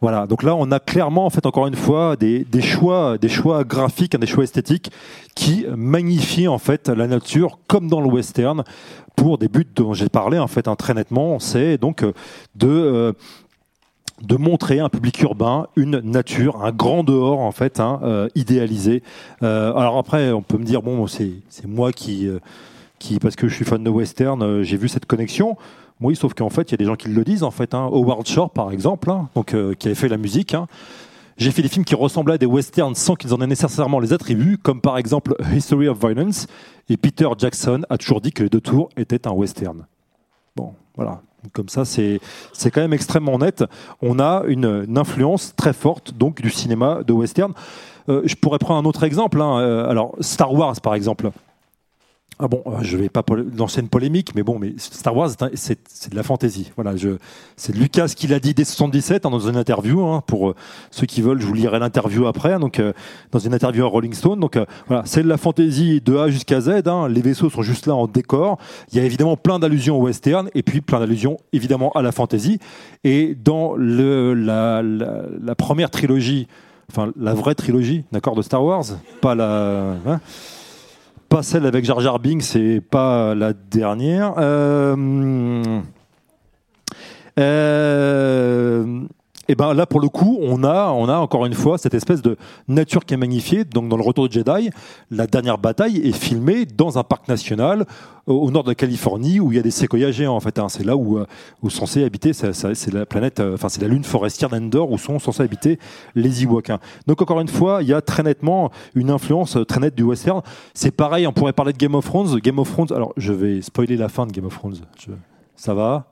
Voilà, 0.00 0.28
donc 0.28 0.44
là 0.44 0.54
on 0.54 0.70
a 0.70 0.78
clairement 0.78 1.26
en 1.26 1.30
fait 1.30 1.44
encore 1.44 1.66
une 1.66 1.74
fois 1.74 2.14
des, 2.14 2.44
choix, 2.60 3.18
des 3.18 3.28
choix 3.28 3.64
graphiques, 3.64 4.14
hein, 4.14 4.18
des 4.18 4.28
choix 4.28 4.44
esthétiques 4.44 4.92
qui 5.34 5.66
magnifient 5.76 6.46
en 6.46 6.58
fait 6.58 6.88
la 6.88 7.08
nature 7.08 7.58
comme 7.66 7.88
dans 7.88 8.00
le 8.00 8.06
western 8.06 8.62
pour 9.16 9.38
des 9.38 9.48
buts 9.48 9.66
dont 9.74 9.94
j'ai 9.94 10.08
parlé 10.08 10.38
en 10.38 10.46
fait 10.46 10.68
hein, 10.68 10.76
très 10.76 10.94
nettement, 10.94 11.40
c'est 11.40 11.78
donc 11.78 12.04
euh, 12.04 12.12
de 12.54 12.68
euh, 12.68 13.12
de 14.22 14.36
montrer 14.36 14.78
à 14.78 14.84
un 14.84 14.88
public 14.88 15.20
urbain 15.22 15.66
une 15.74 15.98
nature, 16.00 16.64
un 16.64 16.72
grand 16.72 17.02
dehors 17.02 17.40
en 17.40 17.52
fait, 17.52 17.78
hein, 17.78 18.00
euh, 18.02 18.28
idéalisé. 18.34 19.04
Alors 19.40 19.96
après, 19.96 20.32
on 20.32 20.42
peut 20.42 20.58
me 20.58 20.64
dire 20.64 20.82
bon, 20.82 21.06
c'est 21.06 21.40
moi 21.64 21.92
qui 21.92 22.28
parce 23.20 23.36
que 23.36 23.46
je 23.46 23.54
suis 23.54 23.64
fan 23.64 23.82
de 23.84 23.90
western, 23.90 24.62
j'ai 24.64 24.76
vu 24.76 24.88
cette 24.88 25.06
connexion. 25.06 25.56
Oui, 26.00 26.14
sauf 26.14 26.34
qu'en 26.34 26.50
fait, 26.50 26.70
il 26.70 26.72
y 26.72 26.74
a 26.74 26.76
des 26.76 26.84
gens 26.84 26.96
qui 26.96 27.08
le 27.08 27.24
disent 27.24 27.42
en 27.42 27.50
fait. 27.50 27.74
Hein. 27.74 27.88
Howard 27.90 28.26
Shore, 28.26 28.50
par 28.50 28.70
exemple, 28.70 29.10
hein, 29.10 29.28
euh, 29.54 29.74
qui 29.74 29.88
avait 29.88 29.94
fait 29.94 30.08
la 30.08 30.16
musique. 30.16 30.54
hein. 30.54 30.66
J'ai 31.36 31.52
fait 31.52 31.62
des 31.62 31.68
films 31.68 31.84
qui 31.84 31.94
ressemblaient 31.94 32.34
à 32.34 32.38
des 32.38 32.46
westerns 32.46 32.96
sans 32.96 33.14
qu'ils 33.14 33.32
en 33.32 33.40
aient 33.40 33.46
nécessairement 33.46 34.00
les 34.00 34.12
attributs, 34.12 34.58
comme 34.58 34.80
par 34.80 34.98
exemple 34.98 35.36
History 35.54 35.86
of 35.86 35.98
Violence. 36.00 36.48
Et 36.88 36.96
Peter 36.96 37.28
Jackson 37.38 37.82
a 37.90 37.96
toujours 37.96 38.20
dit 38.20 38.32
que 38.32 38.42
les 38.42 38.48
deux 38.48 38.60
tours 38.60 38.88
étaient 38.96 39.26
un 39.28 39.30
western. 39.32 39.86
Bon, 40.56 40.74
voilà. 40.96 41.22
Comme 41.52 41.68
ça, 41.68 41.84
c'est 41.84 42.20
quand 42.64 42.80
même 42.80 42.92
extrêmement 42.92 43.38
net. 43.38 43.64
On 44.02 44.18
a 44.18 44.42
une, 44.48 44.98
influence 44.98 45.54
très 45.54 45.72
forte 45.72 46.12
donc 46.12 46.42
du 46.42 46.50
cinéma 46.50 47.02
de 47.06 47.12
western. 47.12 47.52
Euh, 48.08 48.22
je 48.24 48.34
pourrais 48.34 48.58
prendre 48.58 48.84
un 48.84 48.88
autre 48.88 49.04
exemple. 49.04 49.40
Euh, 49.40 49.88
alors 49.88 50.16
Star 50.20 50.52
Wars, 50.52 50.80
par 50.80 50.94
exemple. 50.94 51.30
Ah 52.40 52.46
bon, 52.46 52.62
euh, 52.66 52.70
je 52.82 52.96
vais 52.96 53.08
pas 53.08 53.24
lancer 53.56 53.80
une 53.80 53.88
polémique, 53.88 54.32
mais 54.36 54.44
bon, 54.44 54.60
mais 54.60 54.72
Star 54.76 55.16
Wars, 55.16 55.30
c'est 55.54 56.10
de 56.10 56.14
la 56.14 56.22
fantaisie. 56.22 56.70
Voilà, 56.76 56.92
c'est 57.56 57.74
Lucas 57.74 58.12
qui 58.14 58.28
l'a 58.28 58.38
dit 58.38 58.54
dès 58.54 58.64
77 58.64 59.26
hein, 59.26 59.30
dans 59.30 59.40
une 59.40 59.56
interview. 59.56 60.06
hein, 60.06 60.22
pour 60.24 60.50
euh, 60.50 60.54
ceux 60.92 61.06
qui 61.06 61.20
veulent, 61.20 61.40
je 61.40 61.46
vous 61.46 61.54
lirai 61.54 61.80
l'interview 61.80 62.26
après. 62.28 62.52
hein, 62.52 62.60
donc, 62.60 62.78
euh, 62.78 62.92
dans 63.32 63.40
une 63.40 63.54
interview 63.54 63.84
à 63.84 63.88
Rolling 63.88 64.12
Stone. 64.14 64.38
Donc, 64.38 64.56
euh, 64.56 64.66
voilà, 64.86 65.02
c'est 65.04 65.24
de 65.24 65.28
la 65.28 65.36
fantaisie 65.36 66.00
de 66.00 66.16
A 66.16 66.30
jusqu'à 66.30 66.60
Z. 66.60 66.82
hein, 66.86 67.08
les 67.08 67.22
vaisseaux 67.22 67.50
sont 67.50 67.62
juste 67.62 67.86
là 67.86 67.96
en 67.96 68.06
décor. 68.06 68.58
Il 68.92 68.98
y 68.98 69.00
a 69.00 69.04
évidemment 69.04 69.36
plein 69.36 69.58
d'allusions 69.58 69.98
au 69.98 70.02
western 70.02 70.48
et 70.54 70.62
puis 70.62 70.80
plein 70.80 71.00
d'allusions 71.00 71.38
évidemment 71.52 71.90
à 71.92 72.02
la 72.02 72.12
fantaisie. 72.12 72.60
Et 73.02 73.34
dans 73.34 73.74
le, 73.74 74.34
la, 74.34 74.80
la, 74.82 75.22
la 75.42 75.54
première 75.56 75.90
trilogie, 75.90 76.46
enfin 76.92 77.10
la 77.18 77.34
vraie 77.34 77.56
trilogie, 77.56 78.04
d'accord, 78.12 78.36
de 78.36 78.42
Star 78.42 78.62
Wars, 78.62 78.84
pas 79.20 79.34
la. 79.34 79.96
hein, 80.06 80.20
pas 81.28 81.42
celle 81.42 81.66
avec 81.66 81.84
Jar 81.84 82.00
Jar 82.00 82.18
Binks, 82.18 82.42
c'est 82.42 82.80
pas 82.80 83.34
la 83.34 83.52
dernière. 83.52 84.34
Euh, 84.38 85.82
euh, 87.38 89.00
et 89.48 89.54
ben 89.54 89.72
là, 89.72 89.86
pour 89.86 90.00
le 90.00 90.08
coup, 90.08 90.38
on 90.42 90.62
a, 90.62 90.90
on 90.90 91.08
a 91.08 91.16
encore 91.16 91.46
une 91.46 91.54
fois 91.54 91.78
cette 91.78 91.94
espèce 91.94 92.20
de 92.20 92.36
nature 92.68 93.06
qui 93.06 93.14
est 93.14 93.16
magnifiée. 93.16 93.64
Donc, 93.64 93.88
dans 93.88 93.96
le 93.96 94.02
Retour 94.02 94.28
de 94.28 94.32
Jedi, 94.32 94.70
la 95.10 95.26
dernière 95.26 95.56
bataille 95.56 95.96
est 96.06 96.12
filmée 96.12 96.66
dans 96.66 96.98
un 96.98 97.02
parc 97.02 97.28
national 97.28 97.86
au, 98.26 98.34
au 98.34 98.50
nord 98.50 98.62
de 98.64 98.68
la 98.68 98.74
Californie 98.74 99.40
où 99.40 99.50
il 99.50 99.56
y 99.56 99.58
a 99.58 99.62
des 99.62 99.70
séquoias 99.70 100.10
géants. 100.10 100.36
En 100.36 100.40
fait, 100.40 100.58
hein. 100.58 100.68
c'est 100.68 100.84
là 100.84 100.96
où, 100.96 101.16
euh, 101.16 101.26
où 101.62 101.70
sont 101.70 101.86
censés 101.86 102.04
habiter. 102.04 102.34
C'est 102.34 102.92
la 102.92 103.06
planète, 103.06 103.40
euh, 103.40 103.54
enfin, 103.54 103.70
c'est 103.70 103.80
la 103.80 103.88
lune 103.88 104.04
forestière 104.04 104.50
d'Endor 104.50 104.90
où 104.92 104.98
sont 104.98 105.18
censés 105.18 105.42
habiter 105.42 105.78
les 106.14 106.42
Ewoks. 106.44 106.68
hein. 106.68 106.78
Donc, 107.06 107.22
encore 107.22 107.40
une 107.40 107.48
fois, 107.48 107.82
il 107.82 107.88
y 107.88 107.94
a 107.94 108.02
très 108.02 108.22
nettement 108.22 108.70
une 108.94 109.10
influence 109.10 109.56
euh, 109.56 109.64
très 109.64 109.80
nette 109.80 109.94
du 109.94 110.02
western. 110.02 110.42
C'est 110.74 110.90
pareil. 110.90 111.26
On 111.26 111.32
pourrait 111.32 111.54
parler 111.54 111.72
de 111.72 111.78
Game 111.78 111.94
of 111.94 112.04
Thrones. 112.04 112.38
Game 112.40 112.58
of 112.58 112.70
Thrones. 112.70 112.92
Alors, 112.94 113.14
je 113.16 113.32
vais 113.32 113.62
spoiler 113.62 113.96
la 113.96 114.10
fin 114.10 114.26
de 114.26 114.32
Game 114.32 114.44
of 114.44 114.58
Thrones. 114.58 114.76
Ça 115.56 115.72
va? 115.72 116.06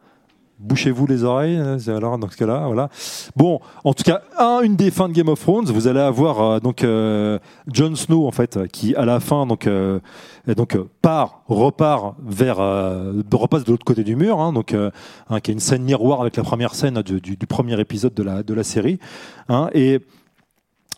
Bouchez-vous 0.59 1.07
les 1.07 1.23
oreilles, 1.23 1.61
c'est 1.79 1.93
alors 1.93 2.17
dans 2.17 2.31
ce 2.31 2.37
cas-là, 2.39 2.65
voilà. 2.67 2.89
Bon, 3.37 3.61
en 3.85 3.93
tout 3.93 4.05
cas, 4.05 4.23
un, 4.39 4.61
une 4.63 4.75
des 4.75 4.91
fins 4.91 5.07
de 5.07 5.13
Game 5.13 5.29
of 5.29 5.39
Thrones, 5.39 5.67
vous 5.67 5.87
allez 5.87 6.01
avoir 6.01 6.41
euh, 6.41 6.61
donc 6.61 6.83
euh, 6.83 7.39
Jon 7.71 7.95
Snow 7.95 8.27
en 8.27 8.31
fait, 8.31 8.67
qui 8.69 8.95
à 8.95 9.05
la 9.05 9.21
fin 9.21 9.47
donc 9.47 9.67
euh, 9.67 10.01
donc 10.57 10.79
part, 11.03 11.43
repart 11.47 12.15
vers, 12.25 12.57
repasse 12.57 13.65
de 13.65 13.71
l'autre 13.71 13.85
côté 13.85 14.03
du 14.03 14.17
mur, 14.17 14.41
hein, 14.41 14.55
donc 14.55 14.73
hein, 14.73 15.41
qui 15.41 15.51
est 15.51 15.55
une 15.55 15.61
scène 15.61 15.83
miroir 15.83 16.23
avec 16.23 16.37
la 16.37 16.43
première 16.43 16.75
scène 16.75 17.03
du, 17.03 17.37
premier 17.47 17.79
épisode 17.79 18.15
de 18.15 18.23
la 18.23 18.43
de 18.43 18.55
la 18.55 18.65
série, 18.65 18.99
hein, 19.51 19.69
et 19.75 20.01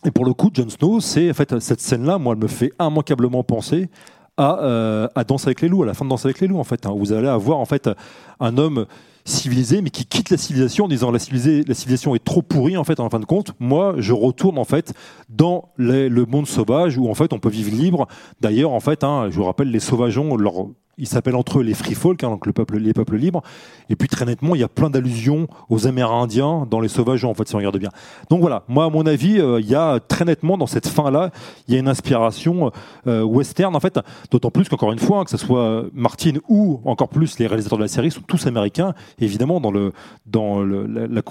et 0.05 0.13
pour 0.13 0.25
le 0.25 0.35
coup, 0.35 0.51
Jon 0.55 0.69
Snow, 0.71 1.01
c'est 1.01 1.31
en 1.31 1.35
fait 1.35 1.59
cette 1.59 1.81
scène-là, 1.81 2.19
moi, 2.19 2.35
elle 2.35 2.43
me 2.43 2.47
fait 2.47 2.73
immanquablement 2.79 3.43
penser 3.43 3.91
à, 4.37 5.09
à 5.17 5.25
Danse 5.25 5.47
avec 5.47 5.63
les 5.63 5.69
loups, 5.69 5.83
à 5.83 5.87
la 5.87 5.95
fin 5.95 6.05
de 6.05 6.11
Danse 6.11 6.25
avec 6.27 6.39
les 6.39 6.47
loups, 6.47 6.61
en 6.61 6.65
fait. 6.65 6.87
hein. 6.87 6.95
Vous 6.97 7.13
allez 7.13 7.27
avoir 7.27 7.59
en 7.59 7.65
fait 7.65 7.91
un 8.39 8.57
homme 8.57 8.87
civilisé, 9.29 9.83
mais 9.83 9.91
qui 9.91 10.07
quitte 10.07 10.31
la 10.31 10.37
civilisation 10.37 10.87
en 10.87 10.89
disant 10.89 11.11
la, 11.11 11.19
civilisation 11.19 12.15
est 12.15 12.25
trop 12.25 12.43
pourrie 12.43 12.77
en 12.77 12.85
fait 12.85 13.01
en 13.01 13.09
fin 13.11 13.21
de 13.21 13.25
compte. 13.25 13.53
Moi, 13.61 13.95
je 13.99 14.13
retourne 14.13 14.59
en 14.59 14.65
fait 14.65 14.95
dans 15.29 15.71
le 15.77 16.25
monde 16.25 16.47
sauvage 16.47 16.99
où 16.99 17.09
en 17.09 17.15
fait 17.15 17.33
on 17.33 17.39
peut 17.39 17.49
vivre 17.49 17.71
libre. 17.71 18.09
D'ailleurs, 18.41 18.73
en 18.73 18.81
fait, 18.81 19.05
hein, 19.05 19.29
je 19.31 19.37
vous 19.37 19.45
rappelle, 19.45 19.71
les 19.71 19.81
sauvageons 19.81 20.37
leur 20.37 20.69
ils 20.99 21.07
s'appellent 21.07 21.37
entre 21.37 21.61
eux 21.61 21.63
les 21.63 21.75
free 21.75 21.95
folk, 21.95 22.23
hein, 22.25 22.31
donc 22.31 22.47
le 22.47 22.53
peuple, 22.53 22.79
les 22.79 22.93
peuples 22.93 23.17
libres. 23.17 23.43
Et 23.89 23.97
puis 23.97 24.09
très 24.09 24.25
nettement, 24.25 24.55
il 24.55 24.61
y 24.61 24.65
a 24.65 24.69
plein 24.69 24.91
d'allusions 24.91 25.49
aux 25.69 25.87
Amérindiens 25.87 26.67
dans 26.71 26.81
les 26.81 26.89
Sauvageons, 26.89 27.31
en 27.31 27.35
fait, 27.35 27.49
si 27.49 27.55
on 27.55 27.59
regarde 27.59 27.79
bien. 27.79 27.91
Donc 28.31 28.41
voilà, 28.41 28.65
moi, 28.69 28.85
à 28.85 28.91
mon 28.91 29.07
avis, 29.07 29.41
euh, 29.41 29.61
il 29.61 29.69
y 29.69 29.75
a 29.75 30.01
très 30.01 30.25
nettement 30.25 30.59
dans 30.59 30.67
cette 30.67 30.89
fin-là, 30.89 31.31
il 31.67 31.75
y 31.75 31.77
a 31.77 31.81
une 31.81 31.89
inspiration 31.89 32.73
euh, 33.07 33.23
western, 33.23 33.75
en 33.75 33.81
fait, 33.81 33.99
d'autant 34.31 34.51
plus 34.51 34.69
qu'encore 34.69 34.93
une 34.93 34.99
fois, 34.99 35.21
hein, 35.21 35.25
que 35.25 35.31
ce 35.31 35.37
soit 35.37 35.85
Martin 35.95 36.35
ou 36.49 36.81
encore 36.85 37.09
plus 37.09 37.39
les 37.39 37.47
réalisateurs 37.47 37.79
de 37.79 37.85
la 37.85 37.89
série 37.89 38.11
sont 38.11 38.23
tous 38.27 38.47
américains. 38.47 38.95
Évidemment, 39.21 39.61
dans, 39.61 39.71
la, 39.71 41.07
la 41.07 41.23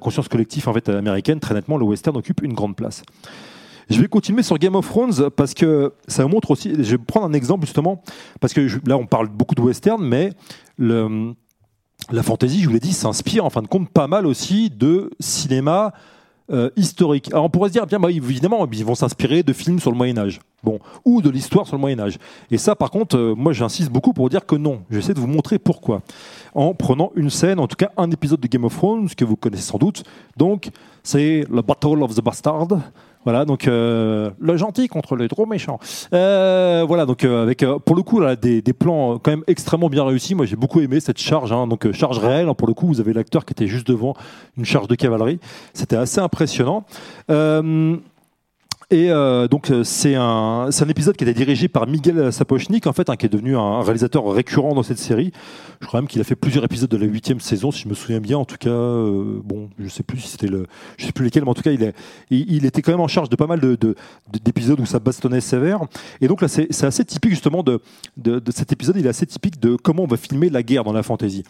conscience 0.00 0.28
collective 0.28 0.68
en 0.68 0.72
fait, 0.72 0.88
américaine, 0.88 1.40
très 1.40 1.54
nettement, 1.54 1.76
le 1.76 1.84
western 1.84 2.16
occupe 2.16 2.42
une 2.42 2.54
grande 2.54 2.76
place. 2.76 3.02
Je 3.90 4.00
vais 4.00 4.06
continuer 4.06 4.44
sur 4.44 4.56
Game 4.56 4.76
of 4.76 4.88
Thrones 4.88 5.30
parce 5.30 5.52
que 5.52 5.92
ça 6.06 6.24
montre 6.26 6.52
aussi. 6.52 6.72
Je 6.78 6.92
vais 6.92 6.98
prendre 6.98 7.26
un 7.26 7.32
exemple 7.32 7.66
justement 7.66 8.02
parce 8.40 8.52
que 8.52 8.68
là 8.88 8.96
on 8.96 9.06
parle 9.06 9.28
beaucoup 9.28 9.56
de 9.56 9.60
western, 9.60 10.02
mais 10.02 10.32
la 10.78 12.22
fantasy, 12.22 12.60
je 12.60 12.66
vous 12.68 12.72
l'ai 12.72 12.80
dit, 12.80 12.92
s'inspire 12.92 13.44
en 13.44 13.50
fin 13.50 13.62
de 13.62 13.66
compte 13.66 13.90
pas 13.90 14.06
mal 14.06 14.26
aussi 14.26 14.70
de 14.70 15.10
cinéma 15.18 15.92
euh, 16.52 16.70
historique. 16.76 17.28
Alors 17.32 17.44
on 17.44 17.50
pourrait 17.50 17.68
se 17.68 17.74
dire, 17.74 17.86
bien 17.86 18.00
bah, 18.00 18.10
évidemment, 18.10 18.66
ils 18.72 18.84
vont 18.84 18.94
s'inspirer 18.94 19.42
de 19.42 19.52
films 19.52 19.78
sur 19.78 19.90
le 19.90 19.96
Moyen 19.96 20.18
Âge, 20.18 20.40
bon, 20.64 20.80
ou 21.04 21.22
de 21.22 21.30
l'histoire 21.30 21.66
sur 21.66 21.76
le 21.76 21.80
Moyen 21.80 22.00
Âge. 22.00 22.18
Et 22.50 22.58
ça, 22.58 22.74
par 22.74 22.90
contre, 22.90 23.16
euh, 23.16 23.34
moi 23.36 23.52
j'insiste 23.52 23.90
beaucoup 23.90 24.12
pour 24.12 24.28
dire 24.28 24.46
que 24.46 24.56
non. 24.56 24.82
J'essaie 24.90 25.14
de 25.14 25.20
vous 25.20 25.28
montrer 25.28 25.58
pourquoi, 25.58 26.02
en 26.54 26.74
prenant 26.74 27.12
une 27.14 27.30
scène, 27.30 27.60
en 27.60 27.68
tout 27.68 27.76
cas 27.76 27.90
un 27.96 28.10
épisode 28.10 28.40
de 28.40 28.48
Game 28.48 28.64
of 28.64 28.76
Thrones 28.76 29.08
que 29.16 29.24
vous 29.24 29.36
connaissez 29.36 29.62
sans 29.62 29.78
doute. 29.78 30.04
Donc 30.36 30.70
c'est 31.02 31.44
le 31.50 31.62
Battle 31.62 32.02
of 32.02 32.14
the 32.14 32.22
Bastard. 32.22 32.68
Voilà, 33.24 33.44
donc 33.44 33.68
euh, 33.68 34.30
le 34.40 34.56
gentil 34.56 34.88
contre 34.88 35.14
le 35.14 35.28
trop 35.28 35.44
méchant. 35.44 35.78
Euh, 36.14 36.84
voilà, 36.88 37.04
donc 37.04 37.24
euh, 37.24 37.42
avec 37.42 37.62
euh, 37.62 37.78
pour 37.78 37.94
le 37.94 38.02
coup 38.02 38.18
là, 38.18 38.34
des, 38.34 38.62
des 38.62 38.72
plans 38.72 39.14
euh, 39.14 39.18
quand 39.22 39.30
même 39.30 39.44
extrêmement 39.46 39.90
bien 39.90 40.04
réussis. 40.04 40.34
Moi, 40.34 40.46
j'ai 40.46 40.56
beaucoup 40.56 40.80
aimé 40.80 41.00
cette 41.00 41.18
charge. 41.18 41.52
hein. 41.52 41.66
donc 41.66 41.86
euh, 41.86 41.92
charge 41.92 42.18
réelle. 42.18 42.48
hein, 42.48 42.54
pour 42.54 42.66
le 42.66 42.72
coup, 42.72 42.86
vous 42.86 42.98
avez 43.00 43.12
l'acteur 43.12 43.44
qui 43.44 43.52
était 43.52 43.66
juste 43.66 43.86
devant 43.86 44.14
une 44.56 44.64
charge 44.64 44.88
de 44.88 44.94
cavalerie. 44.94 45.38
C'était 45.74 45.96
assez 45.96 46.18
impressionnant. 46.20 46.84
Euh, 47.30 47.96
et 48.90 49.10
euh, 49.10 49.46
donc 49.48 49.70
euh, 49.70 49.84
c'est 49.84 50.14
un, 50.16 50.68
un 50.68 50.88
épisode 50.88 51.16
qui 51.16 51.24
était 51.24 51.34
dirigé 51.34 51.68
par 51.68 51.86
Miguel 51.86 52.32
Sapochnik, 52.32 52.86
en 52.86 52.92
fait, 52.92 53.08
hein, 53.08 53.16
qui 53.16 53.26
est 53.26 53.28
devenu 53.28 53.56
un 53.56 53.82
réalisateur 53.82 54.26
récurrent 54.32 54.74
dans 54.74 54.82
cette 54.82 54.98
série. 54.98 55.32
Je 55.80 55.86
crois 55.86 56.00
même 56.00 56.08
qu'il 56.08 56.20
a 56.20 56.24
fait 56.24 56.34
plusieurs 56.36 56.64
épisodes 56.64 56.90
de 56.90 56.96
la 56.96 57.06
huitième 57.06 57.40
saison, 57.40 57.70
si 57.70 57.82
je 57.84 57.88
me 57.88 57.94
souviens 57.94 58.20
bien. 58.20 58.36
En 58.36 58.44
tout 58.44 58.56
cas, 58.58 58.68
euh, 58.70 59.40
bon, 59.44 59.70
je 59.78 59.88
sais 59.88 60.02
plus 60.02 60.18
si 60.18 60.28
c'était 60.28 60.48
le, 60.48 60.66
je 60.98 61.06
sais 61.06 61.12
plus 61.12 61.24
lesquels, 61.24 61.44
mais 61.44 61.50
en 61.50 61.54
tout 61.54 61.62
cas, 61.62 61.70
il, 61.70 61.82
est, 61.82 61.94
il, 62.30 62.66
était 62.66 62.82
quand 62.82 62.92
même 62.92 63.00
en 63.00 63.08
charge 63.08 63.28
de 63.28 63.36
pas 63.36 63.46
mal 63.46 63.60
de, 63.60 63.76
de- 63.76 63.94
de- 64.32 64.38
d'épisodes 64.44 64.78
où 64.80 64.86
ça 64.86 64.98
bastonnait 64.98 65.40
sévère. 65.40 65.80
Et 66.20 66.28
donc 66.28 66.42
là, 66.42 66.48
c'est, 66.48 66.68
assez 66.84 67.04
typique 67.04 67.30
justement 67.30 67.62
de, 67.62 67.80
de, 68.16 68.38
de 68.40 68.52
cet 68.52 68.72
épisode. 68.72 68.96
Il 68.98 69.06
est 69.06 69.10
assez 69.10 69.26
typique 69.26 69.58
de 69.60 69.76
comment 69.76 70.02
on 70.02 70.06
va 70.08 70.16
filmer 70.16 70.50
la 70.50 70.62
guerre 70.62 70.84
dans 70.84 70.92
la 70.92 71.02
fantasy. 71.02 71.44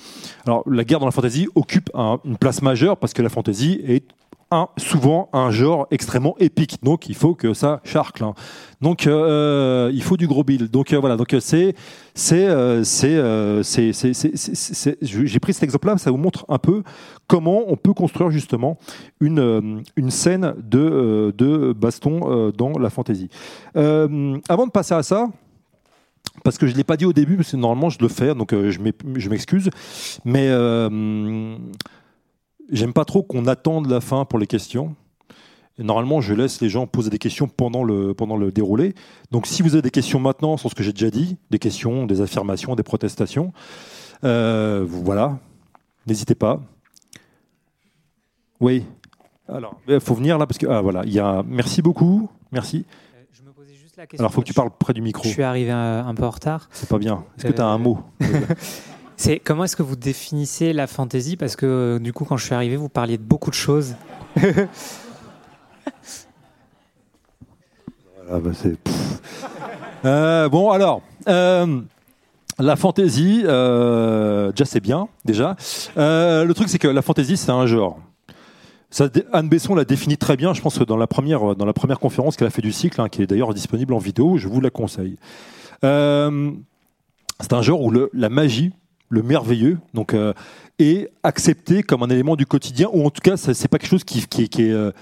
Alors, 0.47 0.63
la 0.71 0.85
guerre 0.85 1.01
dans 1.01 1.07
la 1.07 1.13
fantasy 1.13 1.49
occupe 1.55 1.91
un- 1.95 2.21
une 2.25 2.37
place 2.37 2.63
majeure 2.63 2.99
parce 2.99 3.13
que 3.15 3.23
la 3.23 3.29
fantasy 3.31 3.81
est 3.87 4.05
un, 4.51 4.69
souvent 4.77 5.29
un 5.33 5.51
genre 5.51 5.87
extrêmement 5.91 6.37
épique. 6.39 6.77
Donc 6.83 7.09
il 7.09 7.15
faut 7.15 7.35
que 7.35 7.55
ça 7.55 7.81
charcle. 7.85 8.25
hein. 8.25 8.35
Donc 8.81 9.07
euh, 9.07 9.91
il 9.93 10.03
faut 10.03 10.17
du 10.17 10.27
gros 10.27 10.45
bill. 10.45 10.69
Donc 10.69 10.93
euh, 10.93 10.99
voilà. 10.99 11.17
Donc 11.17 11.33
euh, 11.35 11.41
c'est 11.41 11.75
c'est 12.15 12.47
euh, 12.47 12.83
c'est 12.85 13.19
euh, 13.19 13.63
c'est 13.63 14.99
j'ai 15.03 15.41
pris 15.41 15.53
cet 15.53 15.63
exemple-là. 15.63 15.99
Ça 15.99 16.11
vous 16.11 16.17
montre 16.17 16.45
un 16.49 16.59
peu 16.59 16.83
comment 17.27 17.65
on 17.69 17.77
peut 17.77 17.93
construire 17.95 18.31
justement 18.31 18.79
une 19.21 19.39
euh, 19.39 19.81
une 19.97 20.11
scène 20.11 20.55
de 20.63 20.79
euh, 20.79 21.33
de 21.33 21.73
baston 21.73 22.21
euh, 22.25 22.53
dans 22.53 22.79
la 22.79 22.91
fantasy. 22.91 23.29
Euh, 23.77 24.39
avant 24.49 24.67
de 24.67 24.73
passer 24.73 24.95
à 24.95 25.03
ça. 25.03 25.29
Parce 26.45 26.59
que 26.59 26.67
je 26.67 26.73
ne 26.73 26.77
l'ai 26.79 26.85
pas 26.85 26.97
dit 26.97 27.05
au 27.05 27.13
début, 27.13 27.37
parce 27.37 27.51
que 27.51 27.57
normalement 27.57 27.91
je 27.91 27.99
le 28.01 28.09
fais, 28.09 28.35
donc 28.35 28.53
euh, 28.53 28.71
je 28.71 28.79
m'ex- 28.81 29.05
je 29.17 29.29
m'excuse. 29.29 29.69
Mais 30.25 30.47
euh, 30.49 31.57
J'aime 32.71 32.93
pas 32.93 33.05
trop 33.05 33.23
qu'on 33.23 33.47
attende 33.47 33.89
la 33.91 34.01
fin 34.01 34.25
pour 34.25 34.39
les 34.39 34.47
questions. 34.47 34.95
Et 35.79 35.83
normalement, 35.83 36.21
je 36.21 36.35
laisse 36.35 36.61
les 36.61 36.69
gens 36.69 36.87
poser 36.87 37.09
des 37.11 37.19
questions 37.19 37.49
pendant 37.49 37.83
le, 37.85 38.13
pendant 38.13 38.37
le 38.37 38.53
déroulé. 38.53 38.95
Donc, 39.31 39.47
si 39.47 39.63
vous 39.63 39.73
avez 39.75 39.83
des 39.83 39.91
questions 39.91 40.21
maintenant 40.21 40.57
sur 40.57 40.69
ce 40.71 40.75
que 40.75 40.83
j'ai 40.83 40.93
déjà 40.93 41.11
dit, 41.11 41.37
des 41.51 41.59
questions, 41.59 42.05
des 42.07 42.21
affirmations, 42.21 42.75
des 42.75 42.83
protestations, 42.83 43.53
euh, 44.25 44.85
voilà, 44.87 45.39
n'hésitez 46.07 46.35
pas. 46.35 46.61
Oui. 48.61 48.85
Alors, 49.49 49.75
il 49.89 50.01
faut 50.01 50.15
venir 50.15 50.37
là 50.39 50.47
parce 50.47 50.59
que 50.59 50.67
ah 50.67 50.81
voilà, 50.83 51.03
il 51.07 51.13
y 51.13 51.19
a. 51.19 51.43
Merci 51.47 51.81
beaucoup, 51.83 52.29
merci. 52.53 52.85
Euh, 53.17 53.23
Je 53.33 53.43
me 53.43 53.51
posais 53.53 53.75
juste 53.75 53.97
la 53.97 54.07
question. 54.07 54.23
Alors, 54.23 54.33
faut 54.33 54.43
que 54.43 54.47
tu 54.47 54.53
parles 54.55 54.71
près 54.79 54.93
du 54.93 55.01
micro. 55.01 55.25
Je 55.25 55.31
suis 55.31 55.43
arrivé 55.43 55.71
un, 55.71 56.07
un 56.07 56.15
peu 56.15 56.25
en 56.25 56.31
retard. 56.31 56.69
C'est 56.73 56.89
pas 56.89 56.99
bien. 56.99 57.25
Est-ce 57.39 57.47
que 57.47 57.53
tu 57.53 57.61
as 57.61 57.67
un 57.67 57.77
Euh, 57.77 57.79
mot 57.79 57.99
C'est 59.21 59.39
comment 59.39 59.65
est-ce 59.65 59.77
que 59.77 59.83
vous 59.83 59.97
définissez 59.97 60.73
la 60.73 60.87
fantasy 60.87 61.37
Parce 61.37 61.55
que 61.55 61.67
euh, 61.67 61.99
du 61.99 62.15
coup, 62.15 62.25
quand 62.25 62.39
je 62.39 62.47
suis 62.47 62.55
arrivé, 62.55 62.77
vous 62.77 62.89
parliez 62.89 63.19
de 63.19 63.23
beaucoup 63.23 63.51
de 63.51 63.55
choses. 63.55 63.95
Voilà, 68.17 68.41
bah. 68.41 68.51
Euh, 70.07 70.49
bon, 70.49 70.71
alors, 70.71 71.03
euh, 71.29 71.81
la 72.59 72.77
fantaisie, 72.77 73.43
déjà 73.43 74.65
c'est 74.65 74.81
bien, 74.81 75.09
déjà. 75.27 75.55
Le 75.97 76.51
truc, 76.55 76.71
c'est 76.71 76.79
que 76.79 76.89
la 76.89 77.03
fantaisie, 77.03 77.37
c'est 77.37 77.51
un 77.51 77.67
genre. 77.67 77.99
Anne 79.33 79.49
Besson 79.51 79.75
l'a 79.75 79.85
défini 79.85 80.17
très 80.17 80.37
bien, 80.39 80.55
je 80.55 80.63
pense, 80.63 80.79
dans 80.79 80.97
la 80.97 81.07
première, 81.07 81.57
dans 81.57 81.67
la 81.67 81.73
première 81.75 81.99
conférence 81.99 82.37
qu'elle 82.37 82.49
a 82.49 82.51
fait 82.51 82.63
du 82.63 82.73
cycle, 82.73 83.01
hein, 83.03 83.09
qui 83.11 83.21
est 83.21 83.27
d'ailleurs 83.27 83.53
disponible 83.53 83.93
en 83.93 83.99
vidéo, 83.99 84.39
je 84.39 84.49
vous 84.49 84.61
la 84.63 84.71
conseille. 84.71 85.17
C'est 85.83 85.89
un 87.53 87.63
genre 87.63 87.83
où 87.83 87.91
le- 87.91 88.09
la 88.15 88.29
magie, 88.31 88.73
le 89.11 89.23
merveilleux, 89.23 89.79
donc, 89.93 90.15
euh, 90.15 90.33
est 90.79 91.11
accepté 91.23 91.83
comme 91.83 92.03
un 92.03 92.09
élément 92.09 92.37
du 92.37 92.47
quotidien, 92.47 92.89
ou 92.93 93.05
en 93.05 93.11
tout 93.11 93.21
cas, 93.21 93.37
c'est 93.37 93.69
pas 93.69 93.79
quelque 93.79 93.91
chose 93.91 94.05
qui, 94.05 94.27
qui, 94.27 94.49
qui 94.49 94.71
euh, 94.73 94.93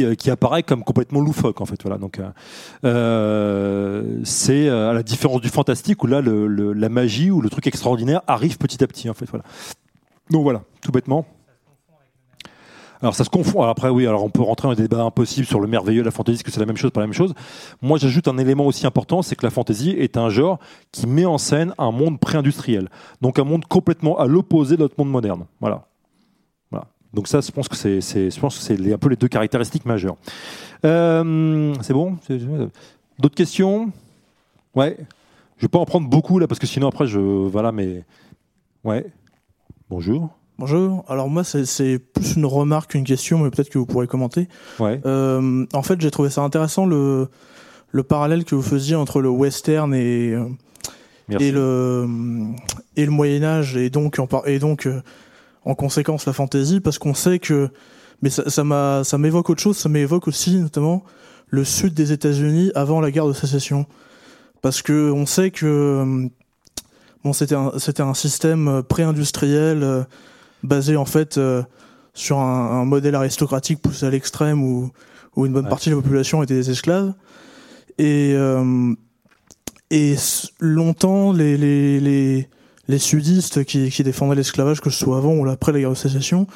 euh, 0.00 0.14
qui 0.14 0.30
apparaît 0.30 0.62
comme 0.62 0.82
complètement 0.84 1.20
loufoque 1.20 1.60
en 1.60 1.66
fait. 1.66 1.80
Voilà, 1.82 1.98
donc 1.98 2.20
euh, 2.84 4.20
c'est 4.24 4.68
à 4.68 4.92
la 4.92 5.02
différence 5.02 5.40
du 5.40 5.48
fantastique 5.48 6.02
où 6.02 6.06
là 6.06 6.20
le- 6.20 6.72
la 6.72 6.88
magie 6.88 7.30
ou 7.30 7.40
le 7.40 7.50
truc 7.50 7.66
extraordinaire 7.66 8.22
arrive 8.26 8.56
petit 8.58 8.82
à 8.82 8.86
petit 8.86 9.10
en 9.10 9.14
fait. 9.14 9.26
Voilà. 9.26 9.44
Donc 10.30 10.42
voilà, 10.42 10.62
tout 10.80 10.92
bêtement. 10.92 11.26
Alors 13.04 13.14
ça 13.14 13.24
se 13.24 13.28
confond. 13.28 13.60
Alors 13.60 13.72
après 13.72 13.90
oui, 13.90 14.06
alors 14.06 14.24
on 14.24 14.30
peut 14.30 14.40
rentrer 14.40 14.66
dans 14.66 14.72
un 14.72 14.76
débat 14.76 15.02
impossible 15.02 15.46
sur 15.46 15.60
le 15.60 15.66
merveilleux 15.66 16.00
de 16.00 16.06
la 16.06 16.10
fantaisie, 16.10 16.36
est-ce 16.36 16.44
que 16.44 16.50
c'est 16.50 16.58
la 16.58 16.64
même 16.64 16.78
chose, 16.78 16.90
pas 16.90 17.00
la 17.00 17.06
même 17.06 17.12
chose. 17.12 17.34
Moi 17.82 17.98
j'ajoute 17.98 18.28
un 18.28 18.38
élément 18.38 18.64
aussi 18.64 18.86
important, 18.86 19.20
c'est 19.20 19.36
que 19.36 19.44
la 19.44 19.50
fantaisie 19.50 19.90
est 19.90 20.16
un 20.16 20.30
genre 20.30 20.58
qui 20.90 21.06
met 21.06 21.26
en 21.26 21.36
scène 21.36 21.74
un 21.76 21.90
monde 21.90 22.18
pré-industriel, 22.18 22.88
donc 23.20 23.38
un 23.38 23.44
monde 23.44 23.66
complètement 23.66 24.18
à 24.18 24.26
l'opposé 24.26 24.76
de 24.76 24.80
notre 24.80 24.94
monde 24.96 25.10
moderne. 25.10 25.44
Voilà. 25.60 25.84
Donc 27.12 27.28
ça, 27.28 27.40
je 27.40 27.50
pense 27.52 27.68
que 27.68 27.76
c'est, 27.76 28.00
je 28.00 28.40
pense 28.40 28.58
que 28.58 28.64
c'est 28.64 28.92
un 28.92 28.98
peu 28.98 29.10
les 29.10 29.16
deux 29.16 29.28
caractéristiques 29.28 29.84
majeures. 29.84 30.16
Euh, 30.84 31.74
c'est 31.82 31.92
bon? 31.92 32.16
D'autres 33.20 33.36
questions? 33.36 33.92
Ouais. 34.74 34.96
Je 35.58 35.62
vais 35.66 35.68
pas 35.68 35.78
en 35.78 35.84
prendre 35.84 36.08
beaucoup 36.08 36.38
là 36.38 36.48
parce 36.48 36.58
que 36.58 36.66
sinon 36.66 36.88
après 36.88 37.06
je 37.06 37.20
voilà 37.20 37.70
mais 37.70 38.02
ouais. 38.82 39.06
Bonjour. 39.90 40.30
Bonjour. 40.58 41.04
Alors 41.08 41.28
moi, 41.28 41.42
c'est- 41.44 41.98
plus 41.98 42.36
une 42.36 42.46
remarque 42.46 42.92
qu'une 42.92 43.04
question, 43.04 43.38
mais 43.40 43.50
peut-être 43.50 43.70
que 43.70 43.78
vous 43.78 43.86
pourrez 43.86 44.06
commenter. 44.06 44.48
Ouais. 44.78 45.00
Euh, 45.04 45.66
en 45.72 45.82
fait, 45.82 46.00
j'ai 46.00 46.10
trouvé 46.10 46.30
ça 46.30 46.42
intéressant 46.42 46.86
le 46.86 47.28
le 47.90 48.02
parallèle 48.02 48.44
que 48.44 48.56
vous 48.56 48.62
faisiez 48.62 48.96
entre 48.96 49.20
le 49.20 49.28
western 49.28 49.94
et 49.94 50.30
euh, 50.32 50.46
Merci. 51.28 51.46
et 51.46 51.52
le 51.52 52.06
et 52.96 53.04
le 53.04 53.10
Moyen 53.12 53.44
Âge 53.44 53.76
et 53.76 53.88
donc 53.88 54.18
en 54.18 54.26
et 54.46 54.58
donc 54.58 54.86
euh, 54.86 55.00
en 55.64 55.74
conséquence 55.76 56.26
la 56.26 56.32
fantaisie 56.32 56.80
parce 56.80 56.98
qu'on 56.98 57.14
sait 57.14 57.38
que 57.38 57.68
mais 58.22 58.30
ça 58.30 58.64
m'a 58.64 59.02
ça 59.04 59.16
m'évoque 59.18 59.48
autre 59.50 59.62
chose. 59.62 59.76
Ça 59.76 59.88
m'évoque 59.88 60.26
aussi 60.28 60.56
notamment 60.56 61.04
le 61.48 61.62
sud 61.64 61.94
des 61.94 62.10
États-Unis 62.12 62.70
avant 62.74 63.00
la 63.00 63.10
guerre 63.12 63.26
de 63.28 63.32
sécession 63.32 63.86
parce 64.60 64.82
que 64.82 65.10
on 65.12 65.24
sait 65.26 65.50
que 65.52 65.66
euh, 65.66 66.28
bon 67.24 67.32
c'était 67.32 67.54
un 67.54 67.72
c'était 67.78 68.02
un 68.02 68.14
système 68.14 68.82
pré-industriel 68.88 69.82
euh, 69.84 70.02
basé 70.64 70.96
en 70.96 71.04
fait 71.04 71.38
euh, 71.38 71.62
sur 72.14 72.38
un, 72.38 72.80
un 72.80 72.84
modèle 72.84 73.14
aristocratique 73.14 73.80
poussé 73.80 74.06
à 74.06 74.10
l'extrême 74.10 74.62
où 74.62 74.90
où 75.36 75.46
une 75.46 75.52
bonne 75.52 75.64
Ouais. 75.64 75.70
partie 75.70 75.90
de 75.90 75.94
la 75.94 76.00
population 76.02 76.42
était 76.42 76.54
des 76.54 76.70
esclaves 76.70 77.12
et 77.98 78.32
euh, 78.34 78.92
et 79.90 80.16
longtemps 80.60 81.32
les 81.32 81.56
les 81.56 82.00
les 82.00 82.48
les 82.88 82.98
sudistes 82.98 83.64
qui 83.64 83.90
qui 83.90 84.02
défendaient 84.02 84.34
l'esclavage 84.36 84.80
que 84.80 84.90
ce 84.90 84.98
soit 84.98 85.16
avant 85.18 85.32
ou 85.34 85.48
après 85.48 85.72
la 85.72 85.80
guerre 85.80 85.90
de 85.90 85.94
sécession 85.96 86.46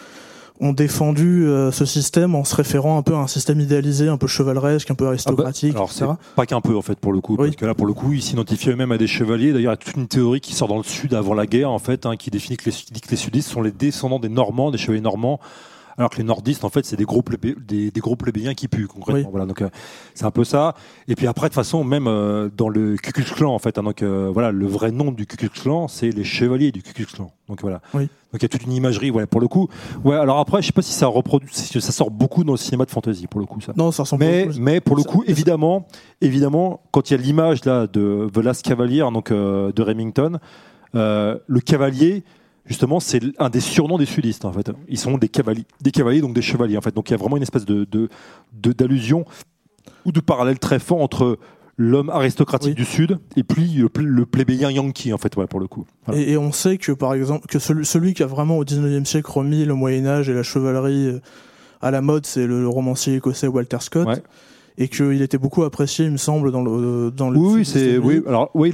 ont 0.60 0.72
défendu 0.72 1.46
euh, 1.46 1.70
ce 1.70 1.84
système 1.84 2.34
en 2.34 2.44
se 2.44 2.54
référant 2.54 2.98
un 2.98 3.02
peu 3.02 3.14
à 3.14 3.18
un 3.18 3.26
système 3.26 3.60
idéalisé, 3.60 4.08
un 4.08 4.16
peu 4.16 4.26
chevaleresque, 4.26 4.90
un 4.90 4.94
peu 4.94 5.06
aristocratique, 5.06 5.74
Alors 5.74 5.92
c'est 5.92 6.04
pas 6.36 6.46
qu'un 6.46 6.60
peu 6.60 6.76
en 6.76 6.82
fait 6.82 6.98
pour 6.98 7.12
le 7.12 7.20
coup, 7.20 7.36
Oui. 7.38 7.48
parce 7.48 7.56
que 7.56 7.66
là 7.66 7.74
pour 7.74 7.86
le 7.86 7.94
coup 7.94 8.12
ils 8.12 8.22
s'identifient 8.22 8.70
eux-mêmes 8.70 8.92
à 8.92 8.98
des 8.98 9.06
chevaliers. 9.06 9.52
D'ailleurs 9.52 9.72
il 9.72 9.78
y 9.78 9.82
a 9.82 9.84
toute 9.84 9.96
une 9.96 10.08
théorie 10.08 10.40
qui 10.40 10.54
sort 10.54 10.68
dans 10.68 10.76
le 10.78 10.82
sud 10.82 11.14
avant 11.14 11.34
la 11.34 11.46
guerre 11.46 11.70
en 11.70 11.78
fait, 11.78 12.06
hein, 12.06 12.16
qui 12.16 12.30
définit 12.30 12.56
que 12.56 12.70
les, 12.70 12.76
dit 12.90 13.00
que 13.00 13.10
les 13.10 13.16
sudistes 13.16 13.48
sont 13.48 13.62
les 13.62 13.70
descendants 13.72 14.18
des 14.18 14.28
Normands, 14.28 14.70
des 14.70 14.78
chevaliers 14.78 15.00
normands, 15.00 15.40
alors 15.98 16.10
que 16.10 16.16
les 16.16 16.24
nordistes, 16.24 16.64
en 16.64 16.68
fait, 16.70 16.86
c'est 16.86 16.96
des 16.96 17.04
gros, 17.04 17.22
plébé- 17.22 17.56
des, 17.66 17.90
des 17.90 18.00
gros 18.00 18.16
plébéiens 18.16 18.54
qui 18.54 18.68
puent, 18.68 18.86
concrètement. 18.86 19.22
Oui. 19.24 19.30
Voilà, 19.30 19.46
donc 19.46 19.60
euh, 19.62 19.68
c'est 20.14 20.24
un 20.24 20.30
peu 20.30 20.44
ça. 20.44 20.74
Et 21.08 21.14
puis 21.16 21.26
après, 21.26 21.48
de 21.48 21.48
toute 21.48 21.56
façon, 21.56 21.84
même 21.84 22.06
euh, 22.06 22.48
dans 22.56 22.68
le 22.68 22.96
Ku 22.96 23.12
Klan, 23.24 23.52
en 23.52 23.58
fait, 23.58 23.78
hein, 23.78 23.82
donc 23.82 24.02
euh, 24.02 24.30
voilà, 24.32 24.52
le 24.52 24.66
vrai 24.66 24.92
nom 24.92 25.10
du 25.12 25.26
Ku 25.26 25.48
Klan, 25.48 25.88
c'est 25.88 26.10
les 26.10 26.24
chevaliers 26.24 26.72
du 26.72 26.82
Ku 26.82 27.04
Klan. 27.04 27.30
Donc 27.48 27.60
voilà. 27.62 27.80
Oui. 27.94 28.02
Donc 28.32 28.40
il 28.40 28.42
y 28.42 28.44
a 28.44 28.48
toute 28.48 28.64
une 28.64 28.72
imagerie, 28.72 29.10
voilà, 29.10 29.26
pour 29.26 29.40
le 29.40 29.48
coup. 29.48 29.68
Ouais, 30.04 30.16
alors 30.16 30.38
après, 30.38 30.60
je 30.62 30.66
sais 30.66 30.72
pas 30.72 30.82
si 30.82 30.92
ça 30.92 31.06
reproduit, 31.06 31.48
si 31.52 31.80
ça 31.80 31.92
sort 31.92 32.10
beaucoup 32.10 32.44
dans 32.44 32.52
le 32.52 32.58
cinéma 32.58 32.84
de 32.84 32.90
fantasy, 32.90 33.26
pour 33.26 33.40
le 33.40 33.46
coup, 33.46 33.60
ça. 33.60 33.72
Non, 33.76 33.90
ça 33.90 34.02
ressemble 34.04 34.24
Mais, 34.24 34.44
beaucoup. 34.46 34.58
mais 34.60 34.80
pour 34.80 34.96
le 34.96 35.02
coup, 35.02 35.24
ça- 35.24 35.30
évidemment, 35.32 35.86
évidemment, 36.20 36.80
quand 36.90 37.10
il 37.10 37.14
y 37.16 37.18
a 37.18 37.22
l'image 37.22 37.64
là 37.64 37.86
de 37.86 38.28
The 38.32 38.38
Last 38.38 38.62
Cavalier, 38.64 39.00
donc 39.12 39.30
euh, 39.30 39.72
de 39.72 39.82
Remington, 39.82 40.38
euh, 40.94 41.38
le 41.46 41.60
cavalier, 41.60 42.22
justement, 42.68 43.00
c'est 43.00 43.20
un 43.38 43.50
des 43.50 43.58
surnoms 43.60 43.98
des 43.98 44.06
sudistes 44.06 44.44
en 44.44 44.52
fait. 44.52 44.70
Ils 44.88 44.98
sont 44.98 45.18
des 45.18 45.28
cavaliers, 45.28 45.64
des 45.80 45.90
cavaliers 45.90 46.20
donc 46.20 46.34
des 46.34 46.42
chevaliers 46.42 46.76
en 46.76 46.80
fait. 46.80 46.94
Donc 46.94 47.08
il 47.10 47.12
y 47.12 47.14
a 47.14 47.18
vraiment 47.18 47.36
une 47.36 47.42
espèce 47.42 47.64
de 47.64 47.86
d'allusion 48.52 49.24
ou 50.04 50.12
de 50.12 50.20
parallèle 50.20 50.58
très 50.58 50.78
fort 50.78 51.00
entre 51.00 51.38
l'homme 51.76 52.10
aristocratique 52.10 52.70
Oui. 52.70 52.74
du 52.74 52.84
sud 52.84 53.18
et 53.36 53.44
puis 53.44 53.68
le, 53.68 53.88
pl- 53.88 54.06
le 54.06 54.26
plébéien 54.26 54.70
yankee 54.70 55.12
en 55.12 55.18
fait, 55.18 55.36
ouais, 55.36 55.46
pour 55.46 55.60
le 55.60 55.66
coup. 55.68 55.86
Voilà. 56.06 56.20
Et, 56.20 56.32
et 56.32 56.36
on 56.36 56.50
sait 56.52 56.76
que 56.78 56.92
par 56.92 57.14
exemple 57.14 57.46
que 57.46 57.58
celui, 57.58 57.84
celui 57.86 58.14
qui 58.14 58.22
a 58.22 58.26
vraiment 58.26 58.58
au 58.58 58.64
19e 58.64 59.04
siècle 59.04 59.30
remis 59.30 59.64
le 59.64 59.74
Moyen 59.74 60.06
Âge 60.06 60.28
et 60.28 60.34
la 60.34 60.42
chevalerie 60.42 61.06
euh, 61.06 61.20
à 61.80 61.90
la 61.92 62.00
mode, 62.00 62.26
c'est 62.26 62.46
le 62.46 62.66
romancier 62.68 63.14
écossais 63.16 63.46
Walter 63.46 63.76
Scott. 63.80 64.08
Ouais. 64.08 64.22
Et 64.80 64.86
qu'il 64.88 65.20
était 65.22 65.38
beaucoup 65.38 65.64
apprécié, 65.64 66.04
il 66.04 66.12
me 66.12 66.16
semble, 66.18 66.52
dans 66.52 66.62
le 66.62 67.10
dans 67.10 67.30
le 67.30 67.38
Oui, 67.38 67.64
c'est 67.64 67.98
oui. 67.98 68.22
Alors 68.28 68.50
oui, 68.54 68.70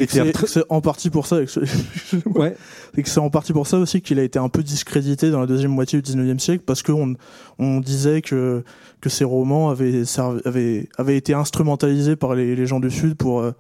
c'est 0.47 0.63
en 0.69 0.83
partie 0.83 1.09
pour 1.09 1.27
ça, 1.27 1.37
ouais. 2.35 2.55
et 2.97 3.03
que 3.03 3.09
c'est 3.09 3.21
en 3.21 3.31
partie 3.31 3.55
pour 3.55 3.67
ça 3.67 3.79
aussi 3.79 4.03
qu'il 4.03 4.19
a 4.19 4.23
été 4.23 4.39
un 4.39 4.51
peu 4.51 4.63
discrédité 4.63 5.31
dans 5.31 5.41
la 5.41 5.47
deuxième 5.47 5.71
moitié 5.71 6.03
du 6.03 6.11
19e 6.13 6.39
siècle, 6.39 6.63
parce 6.67 6.83
qu'on 6.83 7.15
on 7.59 7.81
disait 7.81 8.21
que, 8.21 8.63
que 9.01 9.09
ces 9.09 9.25
romans 9.25 9.71
avaient, 9.71 10.05
servi- 10.05 10.43
avaient, 10.45 10.89
avaient 10.99 11.17
été 11.17 11.33
instrumentalisés 11.33 12.17
par 12.17 12.35
les, 12.35 12.55
les 12.55 12.67
gens 12.67 12.81
du 12.81 12.91
Sud 12.91 13.15
pour, 13.15 13.41
euh, 13.41 13.53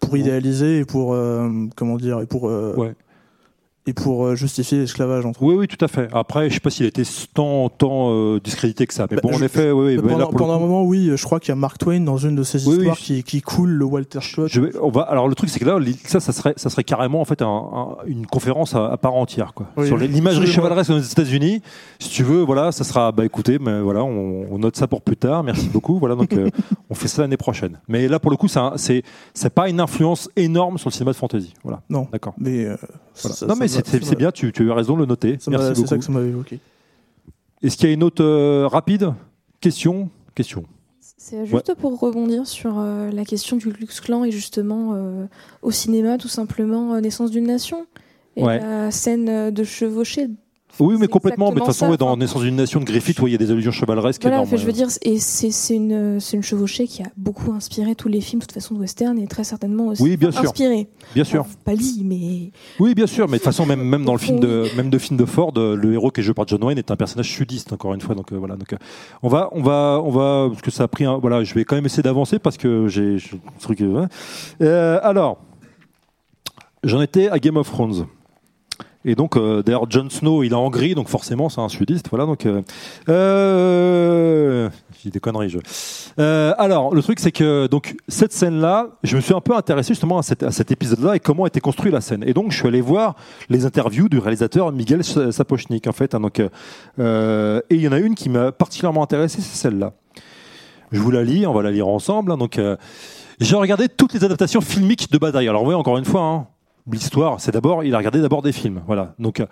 pour 0.00 0.18
idéaliser 0.18 0.80
et 0.80 0.84
pour, 0.84 1.14
euh, 1.14 1.48
comment 1.76 1.96
dire, 1.96 2.20
et 2.20 2.26
pour, 2.26 2.48
euh, 2.50 2.74
Ouais. 2.76 2.92
Et 3.86 3.94
pour 3.94 4.26
euh, 4.26 4.34
justifier 4.34 4.78
l'esclavage, 4.78 5.24
entre 5.24 5.42
Oui, 5.42 5.54
oui, 5.54 5.66
tout 5.66 5.82
à 5.82 5.88
fait. 5.88 6.08
Après, 6.12 6.48
je 6.50 6.54
sais 6.54 6.60
pas 6.60 6.68
s'il 6.70 6.84
a 6.84 6.88
été 6.88 7.02
tant, 7.32 7.68
tant 7.70 8.10
euh, 8.10 8.38
discrédité 8.38 8.86
que 8.86 8.92
ça. 8.92 9.06
Mais 9.10 9.16
Bah, 9.16 9.22
bon, 9.24 9.30
en 9.30 9.38
je- 9.38 9.44
effet, 9.46 9.70
oui, 9.70 9.96
oui. 9.96 10.02
pendant, 10.28 10.48
là, 10.48 10.54
un 10.54 10.58
moment, 10.58 10.82
oui, 10.84 11.10
je 11.16 11.24
crois 11.24 11.40
qu'il 11.40 11.48
y 11.48 11.52
a 11.52 11.56
Mark 11.56 11.78
Twain 11.78 12.00
dans 12.00 12.18
une 12.18 12.36
de 12.36 12.42
ses 12.42 12.58
Oui, 12.66 12.74
oui, 12.74 12.76
histoires 12.78 12.96
je- 12.96 13.02
qui, 13.04 13.22
qui 13.24 13.40
coule 13.40 13.70
le 13.70 13.84
Walter 13.86 14.20
Scott. 14.20 14.48
Je 14.50 14.60
vais- 14.60 14.72
on 14.82 14.90
va, 14.90 15.02
alors 15.02 15.28
le 15.28 15.34
truc 15.34 15.48
c'est 15.48 15.58
que 15.60 15.64
là, 15.64 15.78
ça, 16.04 16.20
ça 16.20 16.32
serait, 16.32 16.52
ça 16.56 16.68
serait 16.68 16.84
carrément 16.84 17.20
en 17.22 17.24
fait 17.24 17.40
un- 17.42 17.46
un- 17.46 17.96
une 18.06 18.26
conférence 18.26 18.74
à, 18.74 18.86
à 18.92 18.96
part 18.98 19.14
entière, 19.14 19.54
quoi. 19.54 19.66
Sur 19.86 19.96
l'imagerie 19.96 20.46
chevaleresque 20.46 20.90
aux 20.90 20.98
États-Unis. 20.98 21.62
Si 21.98 22.10
tu 22.10 22.22
veux, 22.22 22.42
voilà, 22.42 22.72
ça 22.72 22.84
sera, 22.84 23.12
bah 23.12 23.24
écoutez, 23.24 23.58
mais 23.58 23.80
voilà, 23.80 24.04
on, 24.04 24.46
on 24.50 24.58
note 24.58 24.76
ça 24.76 24.86
pour 24.88 25.00
plus 25.00 25.16
tard. 25.16 25.42
Merci 25.42 25.68
beaucoup. 25.68 25.98
Voilà, 25.98 26.14
donc 26.16 26.32
euh, 26.34 26.48
on 26.90 26.94
fait 26.94 27.08
ça 27.08 27.22
l'année 27.22 27.36
prochaine. 27.38 27.78
Mais 27.88 28.08
là, 28.08 28.18
pour 28.18 28.30
le 28.30 28.36
coup, 28.36 28.46
c'est, 28.48 28.60
c'est, 28.76 29.02
c'est 29.32 29.50
pas 29.54 29.68
une 29.70 29.80
influence 29.80 30.28
énorme 30.36 30.76
sur 30.76 30.90
le 30.90 30.92
cinéma 30.94 31.12
de 31.12 31.16
fantasy. 31.16 31.54
Voilà. 31.64 31.80
Non. 31.88 32.06
D'accord. 32.12 32.34
Mais, 32.38 32.64
euh, 32.66 32.76
Voilà. 33.22 33.36
ça- 33.36 33.46
non, 33.46 33.54
ça 33.54 33.60
mais 33.60 33.66
m'a- 33.66 34.00
c'est, 34.02 34.16
bien. 34.16 34.30
Tu, 34.30 34.52
tu 34.52 34.70
as 34.70 34.74
raison 34.74 34.94
de 34.94 35.00
le 35.00 35.06
noter. 35.06 35.36
C'est 35.40 35.50
beaucoup. 35.50 35.86
ça 35.86 35.98
que 35.98 36.04
ça 36.04 36.12
m'avait 36.12 36.28
évoqué. 36.28 36.58
Est-ce 37.62 37.76
qu'il 37.76 37.88
y 37.88 37.90
a 37.90 37.94
une 37.94 38.02
autre 38.02 38.24
euh, 38.24 38.66
rapide 38.66 39.12
question? 39.60 40.08
Question. 40.34 40.64
C'est 41.18 41.44
juste 41.44 41.74
pour 41.74 41.98
rebondir 42.00 42.46
sur 42.46 42.78
euh, 42.78 43.10
la 43.10 43.24
question 43.24 43.56
du 43.58 43.68
Klux 43.72 43.88
Klan 44.02 44.24
et 44.24 44.30
justement 44.30 44.92
euh, 44.94 45.26
au 45.62 45.70
cinéma, 45.70 46.16
tout 46.16 46.28
simplement, 46.28 46.94
euh, 46.94 47.00
Naissance 47.00 47.30
d'une 47.30 47.46
nation. 47.46 47.86
Et 48.36 48.42
Ouais. 48.44 48.58
la 48.60 48.90
scène 48.90 49.50
de 49.50 49.64
chevaucher. 49.64 50.28
Oui, 50.78 50.96
mais 50.98 51.08
complètement. 51.08 51.48
Mais 51.48 51.56
de 51.56 51.58
toute 51.60 51.66
façon, 51.66 51.90
ouais, 51.90 51.96
dans 51.96 52.16
Naissance 52.16 52.42
d'une 52.42 52.56
nation 52.56 52.80
de 52.80 52.84
Griffith, 52.84 53.20
ouais, 53.20 53.30
il 53.30 53.32
y 53.32 53.34
a 53.34 53.38
des 53.38 53.50
allusions 53.50 53.70
chevaleresques 53.72 54.22
Voilà, 54.22 54.38
énormes. 54.38 54.50
je 54.50 54.56
veux 54.62 54.66
ouais. 54.68 54.72
dire, 54.72 54.88
et 55.02 55.18
c'est 55.18 55.74
une, 55.74 56.18
chevauchée 56.42 56.86
qui 56.86 57.02
a 57.02 57.06
beaucoup 57.16 57.52
inspiré 57.52 57.94
tous 57.94 58.08
les 58.08 58.20
films, 58.20 58.40
de 58.40 58.46
toute 58.46 58.52
façon, 58.54 58.74
de 58.74 58.80
western 58.80 59.18
et 59.18 59.26
très 59.26 59.44
certainement 59.44 59.88
aussi 59.88 60.02
Oui, 60.02 60.16
bien 60.16 60.30
sûr. 60.30 60.42
inspiré. 60.42 60.88
Bien 61.14 61.24
sûr. 61.24 61.40
Enfin, 61.42 61.54
pas 61.64 61.76
dit, 61.76 62.02
mais 62.04 62.52
Oui, 62.78 62.94
bien 62.94 63.06
sûr, 63.06 63.26
mais 63.26 63.32
de 63.32 63.38
toute 63.38 63.44
façon, 63.44 63.66
même, 63.66 63.82
même 63.82 64.04
dans 64.04 64.12
le 64.12 64.18
film 64.18 64.40
de, 64.40 64.64
même 64.76 64.88
de 64.90 64.98
film 64.98 65.18
de 65.18 65.24
Ford, 65.24 65.52
le 65.56 65.92
héros 65.92 66.10
qui 66.10 66.20
est 66.20 66.24
joué 66.24 66.34
par 66.34 66.46
John 66.48 66.62
Wayne 66.64 66.78
est 66.78 66.90
un 66.90 66.96
personnage 66.96 67.28
sudiste, 67.30 67.72
encore 67.72 67.92
une 67.94 68.00
fois. 68.00 68.14
Donc 68.14 68.32
euh, 68.32 68.36
voilà. 68.36 68.56
Donc 68.56 68.72
euh, 68.72 68.76
on 69.22 69.28
va, 69.28 69.48
on 69.52 69.62
va, 69.62 70.00
on 70.04 70.10
va, 70.10 70.48
parce 70.50 70.62
que 70.62 70.70
ça 70.70 70.84
a 70.84 70.88
pris. 70.88 71.04
Un, 71.04 71.18
voilà, 71.18 71.44
je 71.44 71.54
vais 71.54 71.64
quand 71.64 71.74
même 71.76 71.86
essayer 71.86 72.02
d'avancer 72.02 72.38
parce 72.38 72.56
que 72.56 72.88
j'ai 72.88 73.16
truc. 73.60 73.80
euh, 73.80 74.06
euh, 74.62 74.98
alors, 75.02 75.38
j'en 76.84 77.00
étais 77.02 77.28
à 77.28 77.38
Game 77.38 77.56
of 77.56 77.70
Thrones. 77.70 78.06
Et 79.06 79.14
donc, 79.14 79.36
euh, 79.36 79.62
d'ailleurs, 79.62 79.90
Jon 79.90 80.10
Snow, 80.10 80.42
il 80.42 80.52
est 80.52 80.54
en 80.54 80.68
gris, 80.68 80.94
donc 80.94 81.08
forcément, 81.08 81.48
c'est 81.48 81.60
un 81.60 81.70
sudiste. 81.70 82.08
Voilà, 82.10 82.26
donc. 82.26 82.44
Euh, 82.44 82.60
euh, 83.08 84.68
j'ai 85.02 85.10
des 85.10 85.20
conneries, 85.20 85.48
je. 85.48 85.58
Euh, 86.18 86.52
alors, 86.58 86.94
le 86.94 87.02
truc, 87.02 87.18
c'est 87.20 87.32
que 87.32 87.66
donc 87.66 87.96
cette 88.08 88.32
scène-là, 88.34 88.88
je 89.02 89.16
me 89.16 89.22
suis 89.22 89.32
un 89.32 89.40
peu 89.40 89.56
intéressé 89.56 89.94
justement 89.94 90.18
à, 90.18 90.22
cet- 90.22 90.70
épisode-là 90.70 91.16
et 91.16 91.20
comment 91.20 91.46
été 91.46 91.60
construite 91.60 91.92
la 91.94 92.02
scène. 92.02 92.22
Et 92.26 92.34
donc, 92.34 92.52
je 92.52 92.58
suis 92.58 92.68
allé 92.68 92.82
voir 92.82 93.16
les 93.48 93.64
interviews 93.64 94.08
du 94.10 94.18
réalisateur 94.18 94.70
Miguel 94.72 95.02
Sapochnik, 95.02 95.86
en 95.86 95.92
fait. 95.92 96.14
hein, 96.14 96.20
donc, 96.20 96.42
euh, 96.98 97.60
et 97.70 97.76
il 97.76 97.80
y 97.80 97.88
en 97.88 97.92
a 97.92 97.98
une 97.98 98.14
qui 98.14 98.28
m'a 98.28 98.52
particulièrement 98.52 99.02
intéressé, 99.02 99.40
c'est 99.40 99.56
celle-là. 99.56 99.94
Je 100.92 101.00
vous 101.00 101.10
la 101.10 101.22
lis, 101.24 101.46
on 101.46 101.54
va 101.54 101.62
la 101.62 101.70
lire 101.70 101.88
ensemble. 101.88 102.32
hein, 102.32 102.36
donc, 102.36 102.60
j'ai 103.40 103.56
regardé 103.56 103.88
toutes 103.88 104.12
les 104.12 104.24
adaptations 104.24 104.60
filmiques 104.60 105.10
de 105.10 105.16
bataille. 105.16 105.48
Alors, 105.48 105.62
oui, 105.64 105.74
encore 105.74 105.96
une 105.96 106.04
fois, 106.04 106.20
hein, 106.22 106.46
l'histoire, 106.94 107.40
c'est 107.40 107.52
d'abord, 107.52 107.84
il 107.84 107.94
a 107.94 107.98
regardé 107.98 108.20
d'abord 108.20 108.42
des 108.42 108.52
films. 108.52 108.82
Voilà. 108.86 109.14
Donc, 109.18 109.40
euh, 109.40 109.46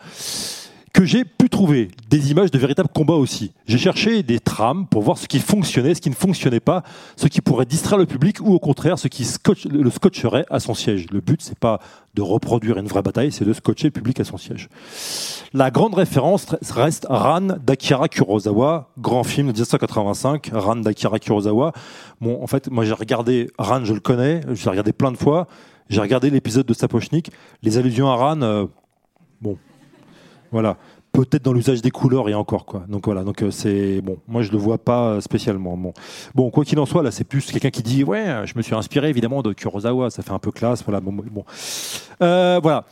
que 0.93 1.05
j'ai 1.05 1.25
pu 1.25 1.49
trouver 1.49 1.91
des 2.09 2.33
images 2.33 2.51
de 2.51 2.59
véritables 2.59 2.89
combats 2.93 3.15
aussi. 3.15 3.53
J'ai 3.67 3.79
cherché 3.79 4.23
des 4.23 4.41
trames 4.41 4.87
pour 4.87 5.03
voir 5.03 5.19
ce 5.19 5.29
qui 5.29 5.39
fonctionnait, 5.39 5.95
ce 5.95 6.01
qui 6.01 6.11
ne 6.11 6.15
fonctionnait 6.15 6.61
pas, 6.61 6.83
ce 7.17 7.29
qui 7.29 7.41
pourrait 7.41 7.67
distraire 7.67 7.99
le 7.99 8.07
public 8.07 8.41
ou 8.41 8.53
au 8.53 8.59
contraire 8.59 8.99
ce 8.99 9.07
qui 9.07 9.25
le 9.71 9.91
scotcherait 9.91 10.45
à 10.51 10.59
son 10.59 10.75
siège. 10.75 11.07
Le 11.13 11.21
but, 11.21 11.41
c'est 11.41 11.59
pas 11.59 11.79
de 12.15 12.23
reproduire 12.23 12.79
une 12.79 12.87
vraie 12.87 13.03
bataille, 13.03 13.31
c'est 13.31 13.45
de 13.45 13.53
scotcher 13.53 13.87
le 13.89 13.93
public 13.93 14.19
à 14.19 14.25
son 14.25 14.39
siège. 14.39 14.69
La 15.53 15.71
grande 15.71 15.95
référence 15.95 16.47
reste 16.71 17.07
Ran 17.09 17.41
d'Akira 17.41 18.09
Kurosawa, 18.09 18.91
grand 18.99 19.23
film 19.23 19.49
de 19.49 19.53
1985, 19.53 20.51
Ran 20.53 20.77
d'Akira 20.77 21.19
Kurosawa. 21.19 21.73
Bon, 22.21 22.43
en 22.43 22.47
fait, 22.47 22.71
moi 22.71 22.85
j'ai 22.85 22.95
regardé 22.95 23.51
Ran, 23.57 23.85
je 23.85 23.95
le 23.95 24.01
connais, 24.01 24.41
j'ai 24.53 24.69
regardé 24.69 24.93
plein 24.93 25.13
de 25.13 25.17
fois. 25.17 25.47
J'ai 25.89 26.01
regardé 26.01 26.31
l'épisode 26.31 26.67
de 26.67 26.75
Sapochnik. 26.75 27.31
Les 27.63 27.79
allusions 27.79 28.09
à 28.09 28.15
Ran, 28.15 28.43
euh, 28.43 28.67
bon, 29.41 29.57
voilà. 30.53 30.77
Peut-être 31.13 31.43
dans 31.43 31.55
l'usage 31.55 31.81
des 31.81 31.91
couleurs 31.91 32.29
et 32.29 32.35
encore 32.35 32.67
quoi. 32.67 32.85
Donc 32.89 33.07
voilà. 33.07 33.25
Donc 33.25 33.43
euh, 33.43 33.51
c'est 33.51 34.03
bon. 34.03 34.19
Moi 34.29 34.43
je 34.43 34.53
le 34.53 34.59
vois 34.59 34.79
pas 34.79 35.09
euh, 35.09 35.21
spécialement. 35.21 35.77
Bon, 35.77 35.95
bon 36.35 36.51
quoi 36.51 36.65
qu'il 36.65 36.79
en 36.79 36.87
soit, 36.87 37.03
là 37.03 37.11
c'est 37.11 37.25
plus 37.25 37.51
quelqu'un 37.51 37.71
qui 37.71 37.83
dit 37.83 38.05
ouais, 38.05 38.43
je 38.45 38.53
me 38.57 38.63
suis 38.63 38.75
inspiré 38.75 39.09
évidemment 39.09 39.43
de 39.43 39.53
Kurosawa. 39.53 40.11
Ça 40.11 40.23
fait 40.23 40.33
un 40.33 40.39
peu 40.39 40.53
classe. 40.53 40.85
Voilà. 40.85 41.01
Bon, 41.01 41.13
bon. 41.13 41.45
Voilà. 42.21 42.85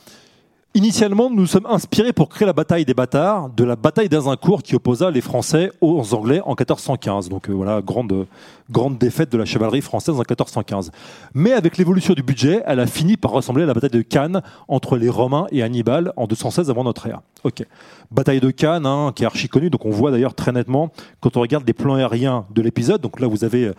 Initialement, 0.77 1.31
nous 1.31 1.47
sommes 1.47 1.65
inspirés 1.65 2.13
pour 2.13 2.29
créer 2.29 2.45
la 2.45 2.53
bataille 2.53 2.85
des 2.85 2.93
bâtards 2.93 3.49
de 3.49 3.65
la 3.65 3.77
bataille 3.77 4.11
d'Azincourt 4.11 4.63
qui 4.63 4.75
opposa 4.75 5.11
les 5.11 5.23
Français 5.23 5.73
aux 5.81 6.13
Anglais 6.13 6.43
en 6.45 6.51
1415. 6.51 7.31
Donc 7.31 7.49
euh, 7.49 7.55
voilà, 7.55 7.81
grande, 7.81 8.27
grande 8.71 8.99
défaite 8.99 9.33
de 9.33 9.39
la 9.39 9.47
chevalerie 9.47 9.81
française 9.81 10.17
en 10.17 10.19
1415. 10.19 10.91
Mais 11.33 11.53
avec 11.53 11.79
l'évolution 11.79 12.13
du 12.13 12.23
budget, 12.23 12.63
elle 12.67 12.81
a 12.81 12.87
fini 12.87 13.17
par 13.17 13.31
ressembler 13.31 13.63
à 13.63 13.67
la 13.67 13.73
bataille 13.73 13.89
de 13.89 14.03
Cannes 14.03 14.43
entre 14.69 14.99
les 14.99 15.09
Romains 15.09 15.47
et 15.51 15.63
Hannibal 15.63 16.13
en 16.15 16.27
216 16.27 16.69
avant 16.69 16.85
notre 16.85 17.07
ère. 17.07 17.23
Ok. 17.45 17.65
Bataille 18.11 18.41
de 18.41 18.51
Cannes, 18.51 18.85
hein, 18.85 19.13
qui 19.17 19.23
est 19.23 19.27
archi 19.27 19.49
connue. 19.49 19.71
Donc 19.71 19.87
on 19.87 19.91
voit 19.91 20.11
d'ailleurs 20.11 20.35
très 20.35 20.53
nettement 20.53 20.91
quand 21.21 21.39
on 21.39 21.41
regarde 21.41 21.67
les 21.67 21.73
plans 21.73 21.95
aériens 21.95 22.45
de 22.55 22.61
l'épisode. 22.61 23.01
Donc 23.01 23.19
là, 23.19 23.29
vous 23.29 23.45
avez 23.45 23.69
euh, 23.69 23.75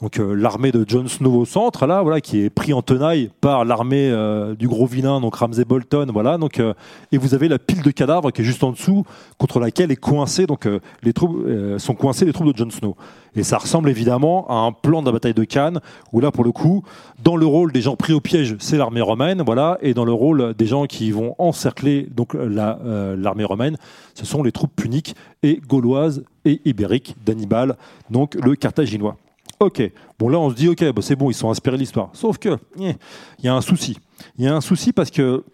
donc 0.00 0.18
euh, 0.18 0.34
l'armée 0.34 0.72
de 0.72 0.84
Jon 0.88 1.06
Snow 1.06 1.40
au 1.40 1.44
centre, 1.44 1.86
là, 1.86 2.02
voilà, 2.02 2.20
qui 2.20 2.40
est 2.40 2.50
pris 2.50 2.72
en 2.72 2.80
tenaille 2.80 3.30
par 3.40 3.64
l'armée 3.64 4.08
euh, 4.10 4.54
du 4.54 4.66
gros 4.66 4.86
vilain, 4.86 5.20
donc 5.20 5.34
Ramsay 5.34 5.64
Bolton, 5.64 6.06
voilà. 6.12 6.38
Donc, 6.38 6.58
euh, 6.58 6.72
et 7.12 7.18
vous 7.18 7.34
avez 7.34 7.48
la 7.48 7.58
pile 7.58 7.82
de 7.82 7.90
cadavres 7.90 8.30
qui 8.30 8.40
est 8.40 8.44
juste 8.44 8.64
en 8.64 8.72
dessous, 8.72 9.04
contre 9.36 9.60
laquelle 9.60 9.90
est 9.90 9.96
coincé, 9.96 10.46
donc 10.46 10.66
les 11.02 11.12
troupes 11.12 11.46
sont 11.78 11.94
coincées 11.94 12.24
les 12.24 12.32
troupes 12.32 12.52
de 12.52 12.56
Jon 12.56 12.70
Snow. 12.70 12.96
Et 13.36 13.42
ça 13.42 13.58
ressemble 13.58 13.90
évidemment 13.90 14.46
à 14.48 14.54
un 14.54 14.72
plan 14.72 15.02
de 15.02 15.06
la 15.06 15.12
bataille 15.12 15.34
de 15.34 15.44
Cannes, 15.44 15.80
où 16.12 16.20
là, 16.20 16.30
pour 16.30 16.44
le 16.44 16.52
coup, 16.52 16.82
dans 17.22 17.36
le 17.36 17.46
rôle 17.46 17.72
des 17.72 17.80
gens 17.80 17.96
pris 17.96 18.12
au 18.12 18.20
piège, 18.20 18.56
c'est 18.58 18.76
l'armée 18.76 19.00
romaine, 19.00 19.42
voilà, 19.44 19.78
et 19.82 19.94
dans 19.94 20.04
le 20.04 20.12
rôle 20.12 20.54
des 20.54 20.66
gens 20.66 20.86
qui 20.86 21.10
vont 21.10 21.34
encercler 21.38 22.08
donc 22.10 22.34
la 22.34 22.78
l'armée 23.16 23.44
romaine, 23.44 23.76
ce 24.14 24.24
sont 24.24 24.42
les 24.42 24.52
troupes 24.52 24.74
puniques 24.74 25.14
et 25.42 25.60
gauloises 25.66 26.24
et 26.44 26.60
ibériques 26.64 27.16
d'Hannibal, 27.24 27.76
donc 28.10 28.34
le 28.34 28.54
carthaginois. 28.56 29.16
Ok, 29.62 29.82
bon 30.18 30.30
là 30.30 30.38
on 30.38 30.48
se 30.48 30.54
dit 30.54 30.68
ok, 30.68 30.90
bah, 30.92 31.02
c'est 31.02 31.16
bon, 31.16 31.30
ils 31.30 31.34
sont 31.34 31.50
inspirés 31.50 31.76
de 31.76 31.82
l'histoire. 31.82 32.08
Sauf 32.14 32.38
que 32.38 32.56
eh, 32.80 32.94
il 33.38 33.44
y 33.44 33.48
a 33.48 33.54
un 33.54 33.60
souci. 33.60 33.98
Il 34.38 34.44
y 34.46 34.48
a 34.48 34.56
un 34.56 34.62
souci 34.62 34.94
parce 34.94 35.10
que 35.10 35.44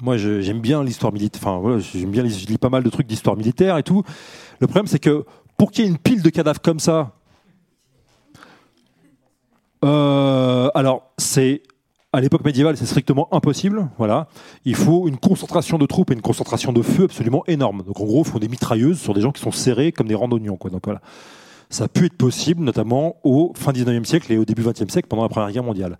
moi 0.00 0.16
j'aime 0.16 0.60
bien 0.60 0.84
l'histoire 0.84 1.12
militaire. 1.12 1.42
Enfin 1.44 1.80
j'aime 1.80 2.12
bien, 2.12 2.24
je 2.26 2.46
lis 2.46 2.58
pas 2.58 2.68
mal 2.68 2.84
de 2.84 2.90
trucs 2.90 3.08
d'histoire 3.08 3.36
militaire 3.36 3.76
et 3.76 3.82
tout. 3.82 4.04
Le 4.60 4.68
problème 4.68 4.86
c'est 4.86 5.00
que 5.00 5.24
pour 5.56 5.72
qu'il 5.72 5.84
y 5.84 5.88
ait 5.88 5.90
une 5.90 5.98
pile 5.98 6.22
de 6.22 6.30
cadavres 6.30 6.60
comme 6.60 6.78
ça, 6.78 7.16
euh, 9.84 10.70
alors 10.74 11.12
c'est 11.18 11.62
À 12.14 12.20
l'époque 12.20 12.44
médiévale, 12.44 12.76
c'est 12.76 12.84
strictement 12.84 13.26
impossible. 13.32 13.88
Voilà, 13.96 14.28
il 14.66 14.74
faut 14.74 15.08
une 15.08 15.16
concentration 15.16 15.78
de 15.78 15.86
troupes 15.86 16.10
et 16.10 16.14
une 16.14 16.20
concentration 16.20 16.70
de 16.70 16.82
feu 16.82 17.04
absolument 17.04 17.42
énorme. 17.46 17.82
Donc 17.86 17.98
en 18.00 18.04
gros, 18.04 18.22
il 18.22 18.30
faut 18.30 18.38
des 18.38 18.48
mitrailleuses 18.48 19.00
sur 19.00 19.14
des 19.14 19.22
gens 19.22 19.32
qui 19.32 19.40
sont 19.40 19.50
serrés 19.50 19.92
comme 19.92 20.08
des 20.08 20.14
rangs 20.14 20.28
d'oignons. 20.28 20.58
Quoi. 20.58 20.70
Donc 20.70 20.82
voilà, 20.84 21.00
ça 21.72 21.84
a 21.84 21.88
pu 21.88 22.04
être 22.06 22.16
possible, 22.16 22.62
notamment 22.62 23.16
au 23.24 23.52
fin 23.56 23.72
19e 23.72 24.04
siècle 24.04 24.32
et 24.32 24.38
au 24.38 24.44
début 24.44 24.62
20e 24.62 24.90
siècle, 24.90 25.08
pendant 25.08 25.22
la 25.22 25.28
Première 25.28 25.50
Guerre 25.50 25.64
mondiale. 25.64 25.98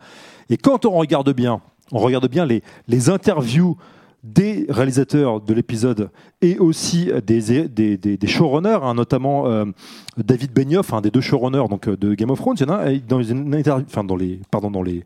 Et 0.51 0.57
quand 0.59 0.85
on 0.85 0.91
regarde 0.91 1.33
bien, 1.33 1.61
on 1.93 1.99
regarde 1.99 2.29
bien 2.29 2.47
les, 2.47 3.11
interviews 3.11 3.77
des 4.23 4.67
réalisateurs 4.69 5.41
de 5.41 5.55
l'épisode 5.55 6.11
et 6.43 6.59
aussi 6.59 7.11
des, 7.27 7.69
des, 7.69 8.27
showrunners, 8.27 8.81
hein, 8.83 8.95
notamment 8.95 9.47
euh, 9.47 9.65
David 10.19 10.53
Benioff, 10.53 10.93
un 10.93 11.01
des 11.01 11.11
deux 11.11 11.23
showrunners 11.23 11.65
de 11.99 12.15
Game 12.15 12.31
of 12.31 12.39
Thrones. 12.39 12.57
Dans, 12.57 12.77
les, 12.85 13.01
dans, 13.01 13.19
les, 14.83 15.05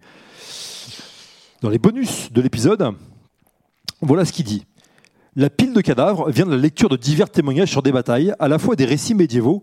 dans 1.63 1.71
les 1.71 1.79
bonus 1.79 2.33
de 2.33 2.41
l'épisode. 2.41 2.93
Voilà 4.03 4.25
ce 4.25 4.33
qu'il 4.33 4.45
dit. 4.45 4.65
La 5.37 5.49
pile 5.49 5.73
de 5.73 5.81
cadavres 5.81 6.31
vient 6.31 6.47
de 6.47 6.51
la 6.51 6.57
lecture 6.57 6.89
de 6.89 6.97
divers 6.97 7.31
témoignages 7.31 7.71
sur 7.71 7.83
des 7.83 7.93
batailles, 7.93 8.35
à 8.39 8.49
la 8.49 8.59
fois 8.59 8.75
des 8.75 8.85
récits 8.85 9.15
médiévaux, 9.15 9.63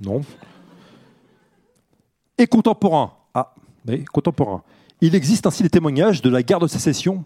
non, 0.00 0.22
et 2.36 2.46
contemporains. 2.46 3.12
Ah, 3.34 3.52
oui, 3.86 4.04
contemporains. 4.04 4.62
Il 5.00 5.14
existe 5.14 5.46
ainsi 5.46 5.62
des 5.62 5.70
témoignages 5.70 6.22
de 6.22 6.30
la 6.30 6.42
guerre 6.42 6.60
de 6.60 6.66
sécession. 6.66 7.24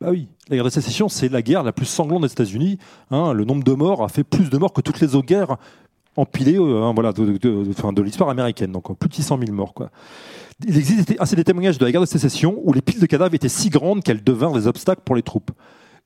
Bah 0.00 0.08
oui, 0.10 0.28
la 0.48 0.56
guerre 0.56 0.64
de 0.64 0.70
sécession, 0.70 1.08
c'est 1.08 1.28
la 1.28 1.42
guerre 1.42 1.62
la 1.62 1.72
plus 1.72 1.86
sanglante 1.86 2.22
des 2.22 2.32
États-Unis. 2.32 2.78
hein. 3.10 3.32
le 3.32 3.44
nombre 3.44 3.64
de 3.64 3.72
morts 3.72 4.02
a 4.02 4.08
fait 4.08 4.24
plus 4.24 4.50
de 4.50 4.58
morts 4.58 4.72
que 4.72 4.80
toutes 4.80 5.00
les 5.00 5.14
autres 5.14 5.26
guerres 5.26 5.56
empilées 6.16 6.58
euh, 6.58 6.82
hein, 6.84 6.92
voilà, 6.94 7.12
de, 7.12 7.38
de- 7.38 8.02
l'histoire 8.02 8.28
américaine. 8.30 8.72
Donc 8.72 8.96
plus 8.98 9.08
de 9.08 9.14
600 9.14 9.38
000 9.38 9.52
morts. 9.52 9.74
Il 10.66 10.76
existe 10.76 11.14
ainsi 11.18 11.34
des 11.36 11.44
témoignages 11.44 11.78
de 11.78 11.84
la 11.84 11.90
guerre 11.92 12.00
de 12.00 12.06
sécession 12.06 12.60
où 12.62 12.72
les 12.72 12.82
piles 12.82 13.00
de 13.00 13.06
cadavres 13.06 13.34
étaient 13.34 13.48
si 13.48 13.70
grandes 13.70 14.02
qu'elles 14.04 14.22
devinrent 14.22 14.52
des 14.52 14.66
obstacles 14.68 15.02
pour 15.04 15.16
les 15.16 15.22
troupes. 15.22 15.50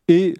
Et 0.09 0.35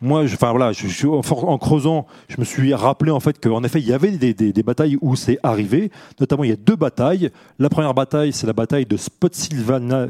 moi, 0.00 0.24
en, 0.24 1.58
creusant, 1.58 2.06
je 2.28 2.36
me 2.38 2.44
suis 2.44 2.72
rappelé 2.72 3.10
en 3.10 3.18
fait 3.18 3.40
qu'en 3.40 3.64
effet, 3.64 3.80
il 3.80 3.86
y 3.88 3.92
avait 3.92 4.12
des, 4.12 4.62
batailles 4.62 4.96
où 5.00 5.16
c'est 5.16 5.40
arrivé. 5.42 5.90
Notamment, 6.20 6.44
il 6.44 6.50
y 6.50 6.52
a 6.52 6.56
deux 6.56 6.76
batailles. 6.76 7.30
La 7.58 7.68
première 7.68 7.94
bataille, 7.94 8.32
c'est 8.32 8.46
la 8.46 8.52
bataille 8.52 8.86
de 8.86 8.96
Spotsylvania, 8.96 10.08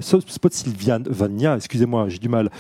excusez-moi, 1.57 2.11
j'ai 2.11 2.19
du 2.19 2.29
mal. 2.29 2.51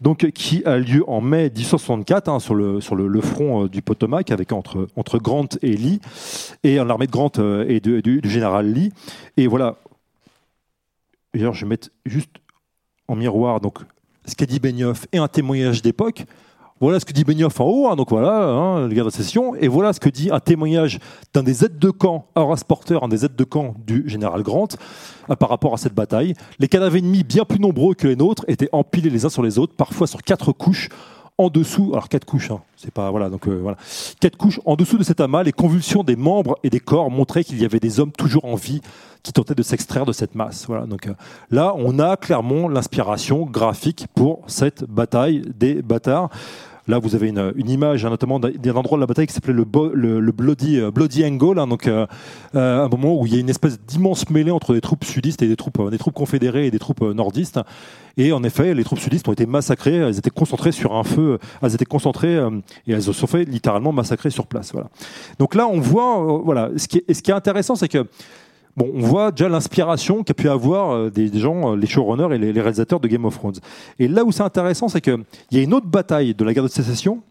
Donc, 0.00 0.30
qui 0.30 0.64
a 0.64 0.78
lieu 0.78 1.02
en 1.08 1.20
mai 1.20 1.50
1864 1.50 2.28
hein, 2.28 2.38
sur 2.38 2.54
le 2.54 3.20
front 3.20 3.64
euh, 3.64 3.68
du 3.68 3.82
Potomac, 3.82 4.30
avec 4.30 4.52
entre 4.52 5.18
Grant 5.18 5.48
et 5.62 5.76
Lee, 5.76 6.00
et 6.62 6.78
en 6.78 6.84
l'armée 6.84 7.06
de 7.06 7.12
Grant 7.12 7.32
euh, 7.38 7.64
et 7.68 7.80
du 7.80 8.20
général 8.24 8.72
Lee. 8.72 8.92
Et 9.36 9.48
voilà. 9.48 9.74
D'ailleurs, 11.34 11.54
je 11.54 11.64
vais 11.64 11.70
mettre 11.70 11.90
juste 12.04 12.30
en 13.08 13.16
miroir 13.16 13.60
donc 13.60 13.80
ce 14.24 14.34
qu'a 14.34 14.46
dit 14.46 14.58
Benioff 14.58 15.06
et 15.12 15.18
un 15.18 15.28
témoignage 15.28 15.82
d'époque. 15.82 16.24
Voilà 16.78 17.00
ce 17.00 17.06
que 17.06 17.14
dit 17.14 17.24
Benioff 17.24 17.58
en 17.58 17.64
haut, 17.64 17.88
hein, 17.88 17.96
donc 17.96 18.10
voilà, 18.10 18.48
hein, 18.48 18.86
le 18.86 18.94
gars 18.94 19.02
de 19.02 19.08
session, 19.08 19.54
et 19.54 19.66
voilà 19.66 19.94
ce 19.94 20.00
que 20.00 20.10
dit 20.10 20.28
un 20.30 20.40
témoignage 20.40 20.98
d'un 21.32 21.42
des 21.42 21.64
aides 21.64 21.78
de 21.78 21.88
camp, 21.88 22.26
Horace 22.34 22.64
Porter, 22.64 23.02
un 23.02 23.08
des 23.08 23.24
aides 23.24 23.34
de 23.34 23.44
camp 23.44 23.74
du 23.86 24.06
général 24.06 24.42
Grant, 24.42 24.68
euh, 25.30 25.36
par 25.36 25.48
rapport 25.48 25.72
à 25.72 25.78
cette 25.78 25.94
bataille. 25.94 26.34
Les 26.58 26.68
cadavres 26.68 26.96
ennemis, 26.96 27.24
bien 27.24 27.46
plus 27.46 27.60
nombreux 27.60 27.94
que 27.94 28.06
les 28.06 28.16
nôtres, 28.16 28.44
étaient 28.46 28.68
empilés 28.72 29.08
les 29.08 29.24
uns 29.24 29.30
sur 29.30 29.42
les 29.42 29.58
autres, 29.58 29.72
parfois 29.74 30.06
sur 30.06 30.20
quatre 30.20 30.52
couches, 30.52 30.90
en 31.38 31.48
dessous, 31.48 31.90
alors 31.92 32.08
quatre 32.08 32.24
couches, 32.24 32.50
hein, 32.50 32.62
c'est 32.76 32.92
pas 32.92 33.10
voilà, 33.10 33.28
donc 33.28 33.46
euh, 33.46 33.58
voilà, 33.60 33.76
quatre 34.20 34.36
couches 34.36 34.60
en 34.64 34.74
dessous 34.74 34.96
de 34.96 35.04
cet 35.04 35.20
amas, 35.20 35.42
les 35.42 35.52
convulsions 35.52 36.02
des 36.02 36.16
membres 36.16 36.58
et 36.62 36.70
des 36.70 36.80
corps 36.80 37.10
montraient 37.10 37.44
qu'il 37.44 37.60
y 37.60 37.64
avait 37.64 37.80
des 37.80 38.00
hommes 38.00 38.12
toujours 38.12 38.46
en 38.46 38.54
vie 38.54 38.80
qui 39.22 39.32
tentaient 39.32 39.54
de 39.54 39.62
s'extraire 39.62 40.06
de 40.06 40.12
cette 40.12 40.34
masse. 40.34 40.66
Voilà, 40.66 40.86
donc 40.86 41.06
euh, 41.08 41.14
là, 41.50 41.74
on 41.76 41.98
a 41.98 42.16
clairement 42.16 42.68
l'inspiration 42.68 43.44
graphique 43.44 44.06
pour 44.14 44.44
cette 44.46 44.84
bataille 44.84 45.42
des 45.54 45.82
bâtards. 45.82 46.30
Là, 46.88 46.98
vous 46.98 47.16
avez 47.16 47.28
une, 47.28 47.68
image, 47.68 48.04
hein, 48.04 48.10
notamment 48.10 48.38
d'un 48.38 48.74
endroit 48.76 48.96
de 48.96 49.00
la 49.00 49.06
bataille 49.06 49.26
qui 49.26 49.34
s'appelait 49.34 49.52
le, 49.52 49.64
euh, 49.64 50.90
Bloody 50.90 51.24
Angle, 51.24 51.58
hein, 51.58 51.66
donc 51.66 51.88
euh, 51.88 52.06
euh, 52.54 52.84
un 52.84 52.88
moment 52.88 53.20
où 53.20 53.26
il 53.26 53.34
y 53.34 53.36
a 53.36 53.40
une 53.40 53.50
espèce 53.50 53.80
d'immense 53.80 54.30
mêlée 54.30 54.52
entre 54.52 54.72
des 54.72 54.80
troupes 54.80 55.04
sudistes 55.04 55.42
et 55.42 55.48
des 55.48 55.56
troupes, 55.56 55.80
euh, 55.80 55.90
des 55.90 55.98
troupes 55.98 56.14
confédérées 56.14 56.66
et 56.66 56.70
des 56.70 56.78
troupes 56.78 57.00
nordistes. 57.00 57.58
Et 58.16 58.32
en 58.32 58.44
effet, 58.44 58.72
les 58.72 58.84
troupes 58.84 59.00
sudistes 59.00 59.28
ont 59.28 59.32
été 59.32 59.46
massacrées. 59.46 59.96
Elles 59.96 60.16
étaient 60.16 60.30
concentrées 60.30 60.72
sur 60.72 60.94
un 60.94 61.04
feu. 61.04 61.38
Elles 61.60 61.74
étaient 61.74 61.84
concentrées 61.84 62.40
et 62.86 62.92
elles 62.92 63.02
se 63.02 63.12
sont 63.12 63.26
fait 63.26 63.44
littéralement 63.44 63.92
massacrer 63.92 64.30
sur 64.30 64.46
place. 64.46 64.72
Voilà. 64.72 64.88
Donc 65.38 65.54
là, 65.54 65.66
on 65.66 65.80
voit, 65.80 66.40
voilà, 66.42 66.70
ce 66.76 66.86
qui 66.86 66.98
est 67.06 67.30
intéressant, 67.30 67.74
c'est 67.74 67.88
que 67.88 68.06
Bon, 68.76 68.90
on 68.94 69.00
voit 69.00 69.30
déjà 69.30 69.48
l'inspiration 69.48 70.22
qu'a 70.22 70.34
pu 70.34 70.48
avoir 70.48 70.90
euh, 70.90 71.10
des, 71.10 71.30
gens, 71.38 71.72
euh, 71.72 71.76
les 71.76 71.86
showrunners 71.86 72.34
et 72.34 72.38
les, 72.38 72.60
réalisateurs 72.60 73.00
de 73.00 73.08
Game 73.08 73.24
of 73.24 73.36
Thrones. 73.36 73.56
Et 73.98 74.06
là 74.08 74.24
où 74.24 74.32
c'est 74.32 74.42
intéressant, 74.42 74.88
c'est 74.88 75.00
qu'il 75.00 75.24
y 75.50 75.58
a 75.58 75.62
une 75.62 75.72
autre 75.72 75.86
bataille 75.86 76.34
de 76.34 76.44
la 76.44 76.52
guerre 76.52 76.64
de 76.64 76.68
sécession 76.68 77.22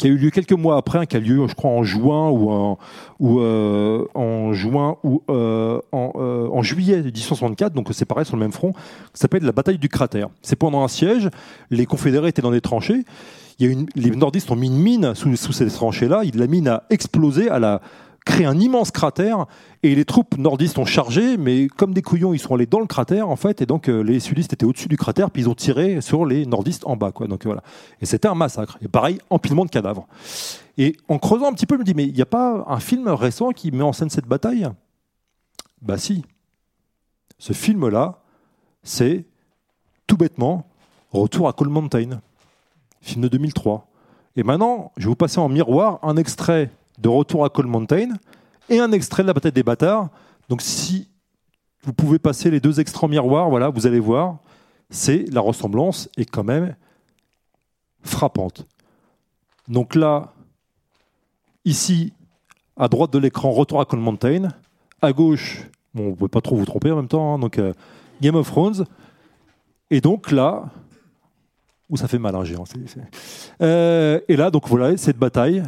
qui 0.00 0.06
a 0.06 0.10
eu 0.10 0.16
lieu 0.16 0.30
quelques 0.30 0.52
mois 0.52 0.78
après, 0.78 0.98
hein, 0.98 1.06
qui 1.06 1.16
a 1.16 1.20
lieu, 1.20 1.46
je 1.46 1.54
crois, 1.54 1.70
en 1.70 1.82
juin 1.82 2.30
ou 2.30 2.50
en, 2.50 2.78
ou, 3.18 3.40
euh, 3.40 4.52
juin 4.54 4.96
ou 5.04 5.22
euh, 5.28 5.78
en, 5.92 6.62
juillet 6.62 7.02
1864. 7.02 7.74
Donc 7.74 7.88
c'est 7.92 8.06
pareil 8.06 8.24
sur 8.24 8.36
le 8.36 8.40
même 8.40 8.52
front. 8.52 8.72
Ça 9.12 9.22
s'appelle 9.22 9.42
la 9.42 9.52
bataille 9.52 9.78
du 9.78 9.90
cratère. 9.90 10.28
C'est 10.40 10.56
pendant 10.56 10.82
un 10.82 10.88
siège. 10.88 11.28
Les 11.70 11.84
confédérés 11.84 12.30
étaient 12.30 12.40
dans 12.40 12.50
des 12.50 12.62
tranchées. 12.62 13.04
Les 13.58 14.10
nordistes 14.16 14.50
ont 14.50 14.56
mis 14.56 14.68
une 14.68 14.78
mine 14.78 15.14
sous, 15.14 15.36
sous 15.36 15.52
ces 15.52 15.66
tranchées-là. 15.66 16.22
La 16.34 16.46
mine 16.46 16.68
a 16.68 16.84
explosé, 16.88 17.50
elle 17.52 17.64
a 17.64 17.82
créé 18.24 18.46
un 18.46 18.58
immense 18.58 18.90
cratère 18.90 19.46
et 19.82 19.94
les 19.94 20.04
troupes 20.04 20.36
nordistes 20.36 20.78
ont 20.78 20.84
chargé, 20.84 21.36
mais 21.36 21.68
comme 21.68 21.94
des 21.94 22.02
couillons, 22.02 22.34
ils 22.34 22.38
sont 22.38 22.54
allés 22.54 22.66
dans 22.66 22.80
le 22.80 22.86
cratère 22.86 23.28
en 23.28 23.36
fait, 23.36 23.62
et 23.62 23.66
donc 23.66 23.88
euh, 23.88 24.02
les 24.02 24.20
sudistes 24.20 24.52
étaient 24.52 24.66
au-dessus 24.66 24.88
du 24.88 24.96
cratère, 24.96 25.30
puis 25.30 25.42
ils 25.42 25.48
ont 25.48 25.54
tiré 25.54 26.00
sur 26.00 26.26
les 26.26 26.46
nordistes 26.46 26.86
en 26.86 26.96
bas. 26.96 27.12
Et 28.00 28.06
c'était 28.06 28.28
un 28.28 28.34
massacre. 28.34 28.78
Et 28.82 28.88
pareil, 28.88 29.18
empilement 29.30 29.64
de 29.64 29.70
cadavres. 29.70 30.06
Et 30.78 30.96
en 31.08 31.18
creusant 31.18 31.46
un 31.46 31.52
petit 31.52 31.66
peu, 31.66 31.74
je 31.76 31.80
me 31.80 31.84
dis, 31.84 31.94
mais 31.94 32.04
il 32.04 32.14
n'y 32.14 32.22
a 32.22 32.26
pas 32.26 32.64
un 32.68 32.80
film 32.80 33.08
récent 33.08 33.50
qui 33.50 33.70
met 33.70 33.82
en 33.82 33.92
scène 33.92 34.10
cette 34.10 34.26
bataille? 34.26 34.68
Bah 35.82 35.98
si. 35.98 36.24
Ce 37.38 37.52
film-là, 37.52 38.22
c'est 38.82 39.24
tout 40.06 40.16
bêtement 40.16 40.66
Retour 41.12 41.48
à 41.48 41.52
Cold 41.52 41.72
Mountain, 41.72 42.20
film 43.00 43.22
de 43.22 43.28
2003. 43.28 43.88
Et 44.36 44.44
maintenant, 44.44 44.92
je 44.96 45.04
vais 45.04 45.08
vous 45.08 45.16
passer 45.16 45.40
en 45.40 45.48
miroir 45.48 45.98
un 46.02 46.16
extrait 46.16 46.70
de 47.00 47.08
Retour 47.08 47.44
à 47.44 47.48
Cold 47.50 47.68
Mountain 47.68 48.10
et 48.68 48.78
un 48.78 48.92
extrait 48.92 49.22
de 49.22 49.28
La 49.28 49.32
bataille 49.34 49.52
des 49.52 49.62
bâtards. 49.62 50.08
Donc 50.48 50.62
si 50.62 51.08
vous 51.82 51.92
pouvez 51.92 52.18
passer 52.18 52.50
les 52.50 52.60
deux 52.60 52.78
extraits 52.80 53.04
en 53.04 53.08
miroir, 53.08 53.48
voilà, 53.48 53.68
vous 53.70 53.86
allez 53.86 54.00
voir, 54.00 54.38
c'est 54.90 55.24
la 55.32 55.40
ressemblance 55.40 56.08
est 56.16 56.24
quand 56.30 56.44
même 56.44 56.74
frappante. 58.02 58.66
Donc 59.68 59.94
là, 59.94 60.32
ici, 61.64 62.12
à 62.76 62.88
droite 62.88 63.12
de 63.12 63.18
l'écran, 63.18 63.50
Retour 63.52 63.80
à 63.80 63.84
Cold 63.84 64.02
Mountain. 64.02 64.48
À 65.02 65.12
gauche, 65.12 65.62
bon, 65.94 66.04
vous 66.04 66.10
ne 66.10 66.14
pouvez 66.16 66.28
pas 66.28 66.40
trop 66.40 66.56
vous 66.56 66.64
tromper 66.66 66.90
en 66.90 66.96
même 66.96 67.08
temps, 67.08 67.34
hein, 67.34 67.38
donc 67.38 67.58
euh, 67.58 67.72
Game 68.20 68.34
of 68.34 68.46
Thrones. 68.48 68.84
Et 69.90 70.00
donc 70.00 70.30
là, 70.30 70.68
où 71.88 71.96
ça 71.96 72.06
fait 72.08 72.18
mal 72.18 72.34
un 72.36 72.44
géant. 72.44 72.64
c'est- 72.66 72.86
c'est- 72.86 73.00
Euh, 73.62 74.20
et 74.28 74.36
là, 74.36 74.50
donc 74.50 74.68
voilà, 74.68 74.96
cette 74.96 75.16
bataille. 75.18 75.62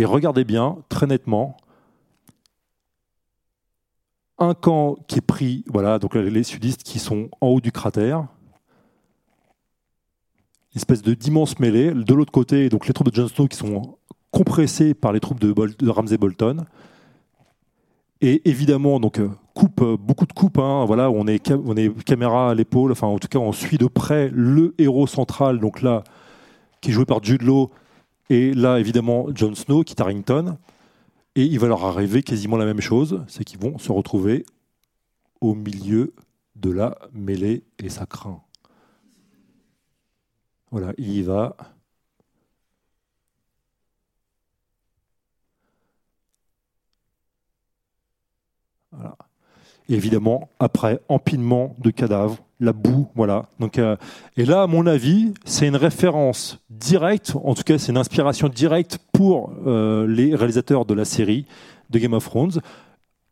Et 0.00 0.06
regardez 0.06 0.44
bien, 0.44 0.78
très 0.88 1.06
nettement, 1.06 1.58
un 4.38 4.54
camp 4.54 4.96
qui 5.08 5.18
est 5.18 5.20
pris, 5.20 5.62
voilà, 5.66 5.98
donc 5.98 6.14
les 6.14 6.42
sudistes 6.42 6.84
qui 6.84 6.98
sont 6.98 7.28
en 7.42 7.48
haut 7.48 7.60
du 7.60 7.70
cratère, 7.70 8.26
espèce 10.74 11.02
de 11.02 11.12
d'immense 11.12 11.58
mêlée. 11.58 11.92
De 11.92 12.14
l'autre 12.14 12.32
côté, 12.32 12.70
donc 12.70 12.86
les 12.86 12.94
troupes 12.94 13.12
de 13.12 13.26
Snow 13.26 13.46
qui 13.46 13.58
sont 13.58 13.98
compressées 14.30 14.94
par 14.94 15.12
les 15.12 15.20
troupes 15.20 15.38
de, 15.38 15.52
Bol- 15.52 15.76
de 15.76 15.90
Ramsay 15.90 16.16
Bolton. 16.16 16.64
Et 18.22 18.48
évidemment, 18.48 19.00
donc 19.00 19.20
euh, 19.20 19.28
coupe, 19.52 19.82
euh, 19.82 19.98
beaucoup 19.98 20.24
de 20.24 20.32
coupes. 20.32 20.60
hein, 20.60 20.86
voilà, 20.86 21.10
on 21.10 21.26
est, 21.26 21.46
ca- 21.46 21.58
on 21.62 21.76
est 21.76 21.90
caméra 22.04 22.52
à 22.52 22.54
l'épaule. 22.54 22.92
Enfin, 22.92 23.08
en 23.08 23.18
tout 23.18 23.28
cas, 23.28 23.38
on 23.38 23.52
suit 23.52 23.76
de 23.76 23.86
près 23.86 24.30
le 24.32 24.74
héros 24.78 25.06
central. 25.06 25.58
Donc 25.60 25.82
là, 25.82 26.04
qui 26.80 26.88
est 26.88 26.94
joué 26.94 27.04
par 27.04 27.22
Jude 27.22 27.42
Law, 27.42 27.70
et 28.30 28.54
là, 28.54 28.78
évidemment, 28.78 29.26
Jon 29.34 29.54
Snow, 29.54 29.82
qui 29.82 29.92
est 29.92 30.00
Harrington. 30.00 30.56
Et 31.34 31.44
il 31.44 31.58
va 31.58 31.68
leur 31.68 31.84
arriver 31.84 32.22
quasiment 32.22 32.56
la 32.56 32.64
même 32.64 32.80
chose, 32.80 33.24
c'est 33.28 33.44
qu'ils 33.44 33.58
vont 33.58 33.78
se 33.78 33.92
retrouver 33.92 34.46
au 35.40 35.54
milieu 35.54 36.14
de 36.56 36.70
la 36.70 36.98
mêlée 37.12 37.64
et 37.78 37.88
ça 37.88 38.06
craint. 38.06 38.42
Voilà, 40.70 40.92
il 40.98 41.10
y 41.10 41.22
va. 41.22 41.56
Voilà. 48.92 49.16
Et 49.88 49.94
évidemment, 49.94 50.50
après, 50.60 51.00
empilement 51.08 51.74
de 51.78 51.90
cadavres, 51.90 52.38
la 52.60 52.74
boue, 52.74 53.08
voilà. 53.14 53.46
Donc, 53.58 53.78
euh, 53.78 53.96
et 54.36 54.44
là, 54.44 54.62
à 54.62 54.66
mon 54.66 54.86
avis, 54.86 55.32
c'est 55.44 55.66
une 55.66 55.76
référence 55.76 56.58
directe, 56.68 57.32
en 57.42 57.54
tout 57.54 57.62
cas, 57.62 57.78
c'est 57.78 57.90
une 57.90 57.98
inspiration 57.98 58.48
directe 58.48 58.98
pour 59.12 59.52
euh, 59.66 60.06
les 60.06 60.34
réalisateurs 60.34 60.84
de 60.84 60.94
la 60.94 61.06
série 61.06 61.46
de 61.88 61.98
Game 61.98 62.12
of 62.12 62.24
Thrones. 62.24 62.60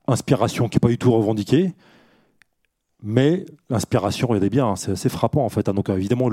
Inspiration 0.06 0.68
qui 0.68 0.76
n'est 0.76 0.80
pas 0.80 0.88
du 0.88 0.98
tout 0.98 1.12
revendiquée. 1.12 1.74
mais 3.02 3.44
l'inspiration, 3.68 4.26
regardez 4.28 4.50
bien, 4.50 4.66
hein, 4.66 4.76
c'est 4.76 4.92
assez 4.92 5.08
frappant 5.10 5.44
en 5.44 5.50
fait. 5.50 5.68
hein. 5.68 5.74
Donc 5.74 5.90
euh, 5.90 5.96
évidemment, 5.96 6.30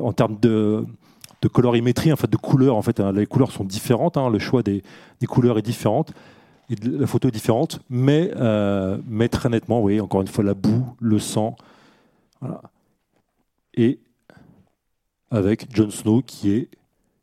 en 0.00 0.12
termes 0.12 0.38
de, 0.40 0.84
colorimétrie, 1.52 2.12
en 2.12 2.16
fait, 2.16 2.30
de 2.30 2.36
couleurs, 2.36 2.76
en 2.76 2.82
fait, 2.82 2.98
hein, 3.00 3.12
les 3.12 3.26
couleurs 3.26 3.52
sont 3.52 3.64
différentes. 3.64 4.16
le 4.16 4.38
choix 4.38 4.62
des, 4.62 4.82
couleurs 5.28 5.58
est 5.58 5.62
différent. 5.62 6.06
Et 6.70 6.76
de- 6.76 6.96
la 6.96 7.06
photo 7.06 7.28
est 7.28 7.32
différente, 7.32 7.80
mais, 7.90 8.30
mais 9.06 9.28
très 9.28 9.50
nettement, 9.50 9.82
oui, 9.82 10.00
encore 10.00 10.22
une 10.22 10.28
fois, 10.28 10.44
la 10.44 10.54
boue, 10.54 10.96
le 11.00 11.18
sang. 11.18 11.56
Voilà. 12.42 12.60
Et 13.74 14.00
avec 15.30 15.74
Jon 15.74 15.90
Snow 15.90 16.20
qui 16.20 16.50
est 16.50 16.68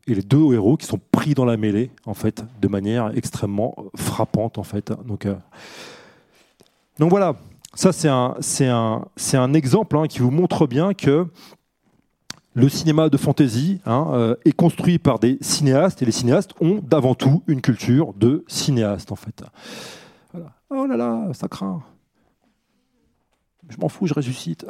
et 0.07 0.15
les 0.15 0.23
deux 0.23 0.53
héros 0.53 0.75
qui 0.75 0.87
sont 0.87 0.99
pris 1.11 1.35
dans 1.35 1.45
la 1.45 1.55
mêlée 1.55 1.91
en 2.05 2.15
fait 2.15 2.43
de 2.59 2.67
manière 2.67 3.15
extrêmement 3.15 3.75
frappante 3.95 4.57
en 4.57 4.63
fait. 4.63 4.91
Donc, 5.05 5.25
euh, 5.27 5.35
donc 6.97 7.11
voilà, 7.11 7.35
ça 7.75 7.91
c'est 7.91 8.07
un 8.07 8.35
c'est 8.39 8.67
un 8.67 9.05
c'est 9.15 9.37
un 9.37 9.53
exemple 9.53 9.97
hein, 9.97 10.07
qui 10.07 10.19
vous 10.19 10.31
montre 10.31 10.65
bien 10.65 10.95
que 10.95 11.27
le 12.55 12.69
cinéma 12.69 13.09
de 13.09 13.17
fantasy 13.17 13.79
hein, 13.85 14.07
euh, 14.13 14.35
est 14.45 14.53
construit 14.53 14.97
par 14.97 15.19
des 15.19 15.37
cinéastes 15.41 16.01
et 16.01 16.05
les 16.05 16.11
cinéastes 16.11 16.53
ont 16.59 16.79
d'avant 16.81 17.13
tout 17.13 17.43
une 17.45 17.61
culture 17.61 18.13
de 18.13 18.43
cinéaste 18.47 19.11
en 19.11 19.15
fait. 19.15 19.43
Oh 20.71 20.85
là 20.85 20.97
là, 20.97 21.27
ça 21.33 21.47
craint. 21.47 21.83
Je 23.69 23.77
m'en 23.77 23.89
fous, 23.89 24.07
je 24.07 24.13
ressuscite. 24.13 24.65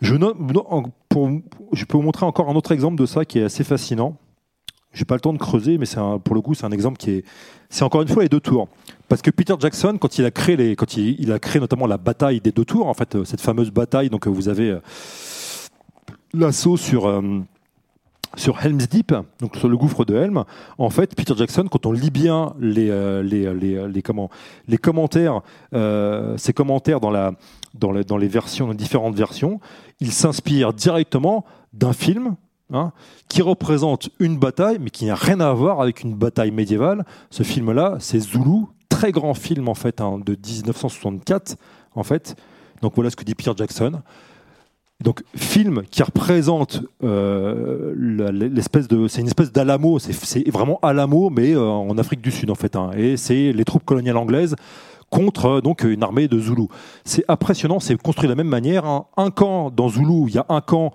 Je, 0.00 0.16
peux 1.84 1.96
vous 1.96 2.02
montrer 2.02 2.26
encore 2.26 2.50
un 2.50 2.54
autre 2.54 2.72
exemple 2.72 2.96
de 2.96 3.06
ça 3.06 3.24
qui 3.24 3.38
est 3.38 3.44
assez 3.44 3.62
fascinant. 3.64 4.16
J'ai 4.92 5.04
pas 5.04 5.14
le 5.14 5.20
temps 5.20 5.32
de 5.32 5.38
creuser, 5.38 5.78
mais 5.78 5.86
pour 6.24 6.34
le 6.34 6.40
coup, 6.40 6.54
c'est 6.54 6.66
un 6.66 6.72
exemple 6.72 6.98
qui 6.98 7.12
est. 7.12 7.24
C'est 7.70 7.84
encore 7.84 8.02
une 8.02 8.08
fois 8.08 8.22
les 8.22 8.28
deux 8.28 8.40
tours. 8.40 8.68
Parce 9.08 9.22
que 9.22 9.30
Peter 9.30 9.54
Jackson, 9.58 9.96
quand 9.98 10.18
il 10.18 10.24
a 10.24 10.30
créé 10.30 10.76
quand 10.76 10.96
il, 10.96 11.32
a 11.32 11.38
créé 11.38 11.60
notamment 11.60 11.86
la 11.86 11.96
bataille 11.96 12.40
des 12.40 12.52
deux 12.52 12.64
tours, 12.64 12.88
en 12.88 12.94
fait, 12.94 13.14
euh, 13.14 13.24
cette 13.24 13.40
fameuse 13.40 13.70
bataille, 13.70 14.10
donc 14.10 14.26
euh, 14.26 14.30
vous 14.30 14.48
avez 14.48 14.70
euh, 14.70 14.80
l'assaut 16.34 16.76
sur. 16.76 17.22
Sur 18.36 18.64
Helm's 18.64 18.88
Deep, 18.88 19.14
donc 19.40 19.56
sur 19.56 19.68
le 19.68 19.76
gouffre 19.76 20.04
de 20.04 20.14
Helm, 20.14 20.44
en 20.78 20.90
fait, 20.90 21.14
Peter 21.14 21.34
Jackson, 21.36 21.66
quand 21.70 21.86
on 21.86 21.92
lit 21.92 22.10
bien 22.10 22.54
les, 22.58 22.90
euh, 22.90 23.22
les, 23.22 23.52
les, 23.54 23.88
les, 23.88 24.02
comment, 24.02 24.30
les 24.68 24.78
commentaires, 24.78 25.40
euh, 25.74 26.36
ces 26.38 26.52
commentaires 26.52 27.00
dans, 27.00 27.10
la, 27.10 27.32
dans, 27.74 27.92
les, 27.92 28.04
dans 28.04 28.16
les 28.16 28.28
versions, 28.28 28.72
différentes 28.74 29.14
versions, 29.14 29.60
il 30.00 30.12
s'inspire 30.12 30.72
directement 30.72 31.44
d'un 31.72 31.92
film 31.92 32.36
hein, 32.72 32.92
qui 33.28 33.42
représente 33.42 34.10
une 34.18 34.38
bataille, 34.38 34.78
mais 34.80 34.90
qui 34.90 35.06
n'a 35.06 35.14
rien 35.14 35.40
à 35.40 35.52
voir 35.52 35.80
avec 35.80 36.02
une 36.02 36.14
bataille 36.14 36.50
médiévale. 36.50 37.04
Ce 37.30 37.42
film-là, 37.42 37.96
c'est 38.00 38.20
Zulu, 38.20 38.66
très 38.88 39.12
grand 39.12 39.34
film 39.34 39.68
en 39.68 39.74
fait 39.74 40.00
hein, 40.00 40.20
de 40.24 40.32
1964, 40.32 41.56
en 41.94 42.02
fait. 42.02 42.36
Donc 42.82 42.94
voilà 42.94 43.10
ce 43.10 43.16
que 43.16 43.24
dit 43.24 43.34
Peter 43.34 43.52
Jackson. 43.56 44.02
Donc 45.02 45.22
film 45.36 45.82
qui 45.90 46.02
représente 46.02 46.82
euh, 47.02 47.92
l'espèce 47.96 48.88
de, 48.88 49.08
c'est 49.08 49.20
une 49.20 49.26
espèce 49.26 49.52
d'Alamo, 49.52 49.98
c'est- 49.98 50.12
c'est 50.12 50.48
vraiment 50.50 50.78
Alamo 50.82 51.30
mais 51.30 51.52
euh, 51.54 51.60
en 51.68 51.96
Afrique 51.98 52.20
du 52.20 52.30
Sud 52.30 52.50
en 52.50 52.54
fait, 52.54 52.76
hein. 52.76 52.90
et 52.96 53.16
c'est 53.16 53.52
les 53.52 53.64
troupes 53.64 53.84
coloniales 53.84 54.16
anglaises 54.16 54.54
contre 55.12 55.46
euh, 55.46 55.60
donc 55.60 55.84
une 55.84 56.02
armée 56.02 56.26
de 56.26 56.38
Zoulous. 56.38 56.68
C'est 57.04 57.24
impressionnant, 57.28 57.78
c'est 57.78 58.00
construit 58.00 58.26
de 58.26 58.32
la 58.32 58.36
même 58.36 58.48
manière. 58.48 58.86
hein. 58.86 59.04
Un 59.16 59.30
camp 59.30 59.70
dans 59.70 59.88
Zoulou, 59.90 60.26
il 60.28 60.34
y 60.34 60.38
a 60.38 60.46
un 60.48 60.62
camp, 60.62 60.92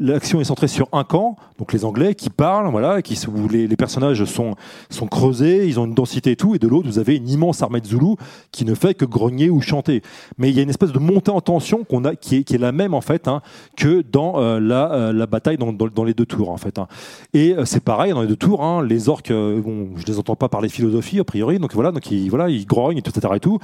l'action 0.00 0.40
est 0.40 0.44
centrée 0.44 0.68
sur 0.68 0.88
un 0.92 1.02
camp, 1.02 1.36
donc 1.58 1.72
les 1.72 1.84
Anglais 1.84 2.14
qui 2.14 2.30
parlent, 2.30 2.70
voilà, 2.70 3.02
qui 3.02 3.18
où 3.26 3.48
les, 3.48 3.66
personnages 3.76 4.24
sont 4.24 4.54
sont 4.88 5.08
creusés, 5.08 5.66
ils 5.66 5.80
ont 5.80 5.84
une 5.84 5.94
densité 5.94 6.30
et 6.30 6.36
tout, 6.36 6.54
et 6.54 6.58
de 6.58 6.68
l'autre 6.68 6.88
vous 6.88 7.00
avez 7.00 7.16
une 7.16 7.28
immense 7.28 7.60
armée 7.60 7.80
de 7.80 7.86
Zoulous 7.86 8.16
qui 8.52 8.64
ne 8.64 8.74
fait 8.74 8.94
que 8.94 9.04
grogner 9.04 9.50
ou 9.50 9.60
chanter. 9.60 10.00
Mais 10.38 10.48
il 10.50 10.56
y 10.56 10.60
a 10.60 10.62
une 10.62 10.70
espèce 10.70 10.92
de 10.92 10.98
montée 11.00 11.32
en 11.32 11.40
tension 11.40 11.82
qu'on 11.82 12.04
a, 12.04 12.14
qui 12.14 12.36
est, 12.36 12.44
qui 12.44 12.54
est 12.54 12.58
la 12.58 12.72
même 12.72 12.94
en 12.94 13.00
fait 13.00 13.26
hein, 13.26 13.42
que 13.76 14.02
dans 14.12 14.40
euh, 14.40 14.60
la, 14.60 14.92
euh, 14.92 15.12
la 15.12 15.26
bataille 15.26 15.56
dans, 15.56 15.72
dans, 15.72 16.04
les 16.04 16.14
deux 16.14 16.26
tours 16.26 16.50
en 16.50 16.56
fait. 16.56 16.78
hein. 16.78 16.86
Et 17.34 17.56
c'est 17.64 17.82
pareil 17.82 18.12
dans 18.12 18.22
les 18.22 18.28
deux 18.28 18.36
tours, 18.36 18.82
les 18.82 19.08
orques, 19.08 19.32
bon, 19.32 19.88
je 19.96 20.06
les 20.06 20.18
entends 20.20 20.36
pas 20.36 20.48
parler 20.48 20.68
philosophie 20.68 21.18
a 21.18 21.24
priori, 21.24 21.58
donc 21.58 21.74
voilà, 21.74 21.90
donc 21.90 22.08
ils, 22.12 22.28
voilà, 22.28 22.48
ils 22.48 22.64
grognent, 22.64 22.98
etc. 22.98 23.26
et 23.34 23.40
tout. 23.40 23.55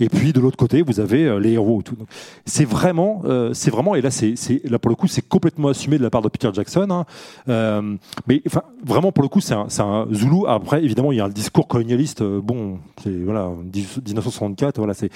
Et 0.00 0.08
puis 0.08 0.32
de 0.32 0.40
l'autre 0.40 0.56
côté, 0.56 0.82
vous 0.82 1.00
avez 1.00 1.24
euh, 1.24 1.38
les 1.38 1.52
héros. 1.52 1.82
Tout. 1.82 1.96
C'est 2.44 2.64
vraiment, 2.64 3.22
euh, 3.24 3.52
c'est 3.54 3.70
vraiment, 3.70 3.94
et 3.94 4.00
là, 4.00 4.10
c'est, 4.10 4.34
là 4.64 4.78
pour 4.78 4.90
le 4.90 4.96
coup, 4.96 5.06
c'est 5.06 5.26
complètement 5.26 5.68
assumé 5.68 5.98
de 5.98 6.02
la 6.02 6.10
part 6.10 6.22
de 6.22 6.28
Peter 6.28 6.50
Jackson. 6.52 6.88
hein. 6.90 7.04
Euh, 7.48 7.96
mais 8.26 8.42
vraiment 8.84 9.12
pour 9.12 9.22
le 9.22 9.28
coup, 9.28 9.40
c'est 9.40 9.54
un, 9.54 10.06
Zulu. 10.12 10.46
Après, 10.46 10.82
évidemment, 10.84 11.12
il 11.12 11.18
y 11.18 11.20
a 11.20 11.24
un 11.24 11.30
discours 11.30 11.68
colonialiste. 11.68 12.22
bon, 12.22 12.78
c'est 13.02 13.10
voilà, 13.10 13.50
10 13.64 13.98
1964. 13.98 14.78
Voilà, 14.78 14.94
c'est, 14.94 15.10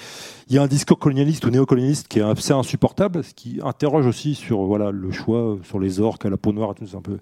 il 0.49 0.57
y 0.57 0.59
a 0.59 0.62
un 0.62 0.66
discours 0.66 0.99
colonialiste 0.99 1.45
ou 1.47 1.51
néocolonialiste 1.51 2.09
qui 2.09 2.18
est 2.18 2.22
assez 2.22 2.53
insupportable, 2.53 3.22
ce 3.24 3.35
qui 3.35 3.61
interroge 3.64 4.07
aussi 4.07 4.35
sur 4.35 4.62
voilà 4.62 4.91
le 4.91 5.11
choix 5.12 5.59
sur 5.62 5.78
les 5.78 6.01
orques 6.01 6.24
à 6.24 6.31
la 6.31 6.37
peau 6.37 6.53
noire 6.53 6.72
et 6.72 6.85
tout. 6.85 6.97
Un 6.97 7.01
peu, 7.01 7.18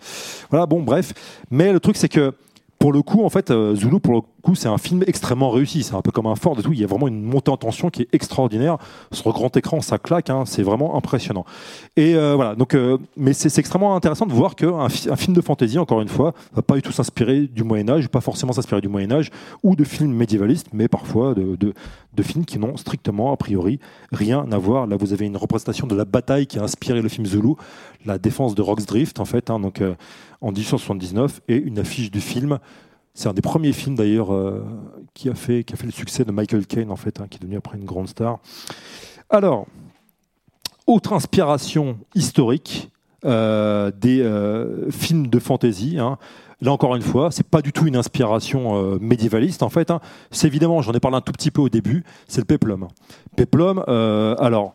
voilà, 0.50 0.66
bon, 0.66 0.82
bref. 0.82 1.12
Mais 1.50 1.72
le 1.72 1.80
truc, 1.80 1.96
c'est 1.96 2.08
que 2.08 2.32
pour 2.78 2.92
le 2.92 3.02
coup, 3.02 3.24
en 3.24 3.28
fait, 3.28 3.52
Zulu, 3.74 3.98
pour 4.00 4.14
le 4.14 4.20
c'est 4.54 4.68
un 4.68 4.78
film 4.78 5.02
extrêmement 5.06 5.50
réussi. 5.50 5.82
C'est 5.82 5.94
un 5.94 6.02
peu 6.02 6.10
comme 6.10 6.26
un 6.26 6.34
Ford 6.36 6.56
et 6.58 6.62
tout. 6.62 6.72
Il 6.72 6.80
y 6.80 6.84
a 6.84 6.86
vraiment 6.86 7.08
une 7.08 7.22
montée 7.22 7.50
en 7.50 7.56
tension 7.56 7.90
qui 7.90 8.02
est 8.02 8.08
extraordinaire. 8.12 8.78
Sur 9.12 9.32
grand 9.32 9.56
écran, 9.56 9.80
ça 9.80 9.98
claque. 9.98 10.30
hein. 10.30 10.44
C'est 10.46 10.62
vraiment 10.62 10.96
impressionnant. 10.96 11.44
Et 11.96 12.14
euh, 12.14 12.34
voilà. 12.34 12.54
Donc, 12.54 12.74
euh, 12.74 12.98
mais 13.16 13.32
c'est 13.32 13.56
extrêmement 13.58 13.94
intéressant 13.96 14.26
de 14.26 14.32
voir 14.32 14.56
qu'un 14.56 14.88
fi- 14.88 15.10
un 15.10 15.16
film 15.16 15.34
de 15.34 15.40
fantasy, 15.40 15.78
encore 15.78 16.00
une 16.00 16.08
fois, 16.08 16.34
va 16.54 16.62
pas 16.62 16.74
du 16.74 16.82
tout 16.82 16.92
s'inspirer 16.92 17.42
du 17.46 17.64
Moyen 17.64 17.88
Âge, 17.88 18.08
pas 18.08 18.20
forcément 18.20 18.52
s'inspirer 18.52 18.80
du 18.80 18.88
Moyen 18.88 19.10
Âge 19.12 19.30
ou 19.62 19.76
de 19.76 19.84
films 19.84 20.12
médiévalistes, 20.12 20.68
mais 20.72 20.88
parfois 20.88 21.34
de, 21.34 21.72
films 22.22 22.44
qui 22.44 22.58
n'ont 22.58 22.76
strictement, 22.76 23.32
a 23.32 23.36
priori, 23.36 23.78
rien 24.12 24.44
à 24.50 24.58
voir. 24.58 24.86
Là, 24.88 24.96
vous 24.96 25.12
avez 25.12 25.26
une 25.26 25.36
représentation 25.36 25.86
de 25.86 25.94
la 25.94 26.04
bataille 26.04 26.46
qui 26.48 26.58
a 26.58 26.62
inspiré 26.64 27.00
le 27.00 27.08
film 27.08 27.24
Zulu, 27.26 27.52
la 28.04 28.18
défense 28.18 28.54
de 28.56 28.62
Roxdrift, 28.62 29.20
en 29.20 29.24
fait, 29.24 29.50
hein, 29.50 29.60
euh, 29.80 29.94
en 30.40 30.50
1879, 30.50 31.40
et 31.48 31.56
une 31.56 31.78
affiche 31.78 32.10
du 32.10 32.20
film. 32.20 32.58
C'est 33.18 33.28
un 33.28 33.32
des 33.34 33.42
premiers 33.42 33.72
films 33.72 33.96
d'ailleurs 33.96 34.32
euh, 34.32 34.64
qui 35.12 35.28
a 35.28 35.34
fait 35.34 35.64
le 35.82 35.90
succès 35.90 36.24
de 36.24 36.30
Michael 36.30 36.66
Caine 36.66 36.92
en 36.92 36.94
fait, 36.94 37.20
hein, 37.20 37.26
qui 37.28 37.38
est 37.38 37.40
devenu 37.40 37.56
après 37.56 37.76
une 37.76 37.84
grande 37.84 38.06
star. 38.06 38.38
Alors, 39.28 39.66
autre 40.86 41.12
inspiration 41.12 41.98
historique 42.14 42.92
euh, 43.24 43.90
des 43.90 44.20
euh, 44.22 44.88
films 44.92 45.26
de 45.26 45.40
fantasy. 45.40 45.98
hein. 45.98 46.16
Là 46.60 46.70
encore 46.70 46.94
une 46.94 47.02
fois, 47.02 47.32
c'est 47.32 47.44
pas 47.44 47.60
du 47.60 47.72
tout 47.72 47.88
une 47.88 47.96
inspiration 47.96 48.96
médiévaliste 49.00 49.64
en 49.64 49.68
fait. 49.68 49.90
hein. 49.90 49.98
C'est 50.30 50.46
évidemment, 50.46 50.80
j'en 50.80 50.92
ai 50.92 51.00
parlé 51.00 51.16
un 51.16 51.20
tout 51.20 51.32
petit 51.32 51.50
peu 51.50 51.60
au 51.60 51.68
début, 51.68 52.04
c'est 52.28 52.40
le 52.40 52.46
péplum. 52.46 52.86
Péplum, 53.34 53.82
alors. 54.38 54.74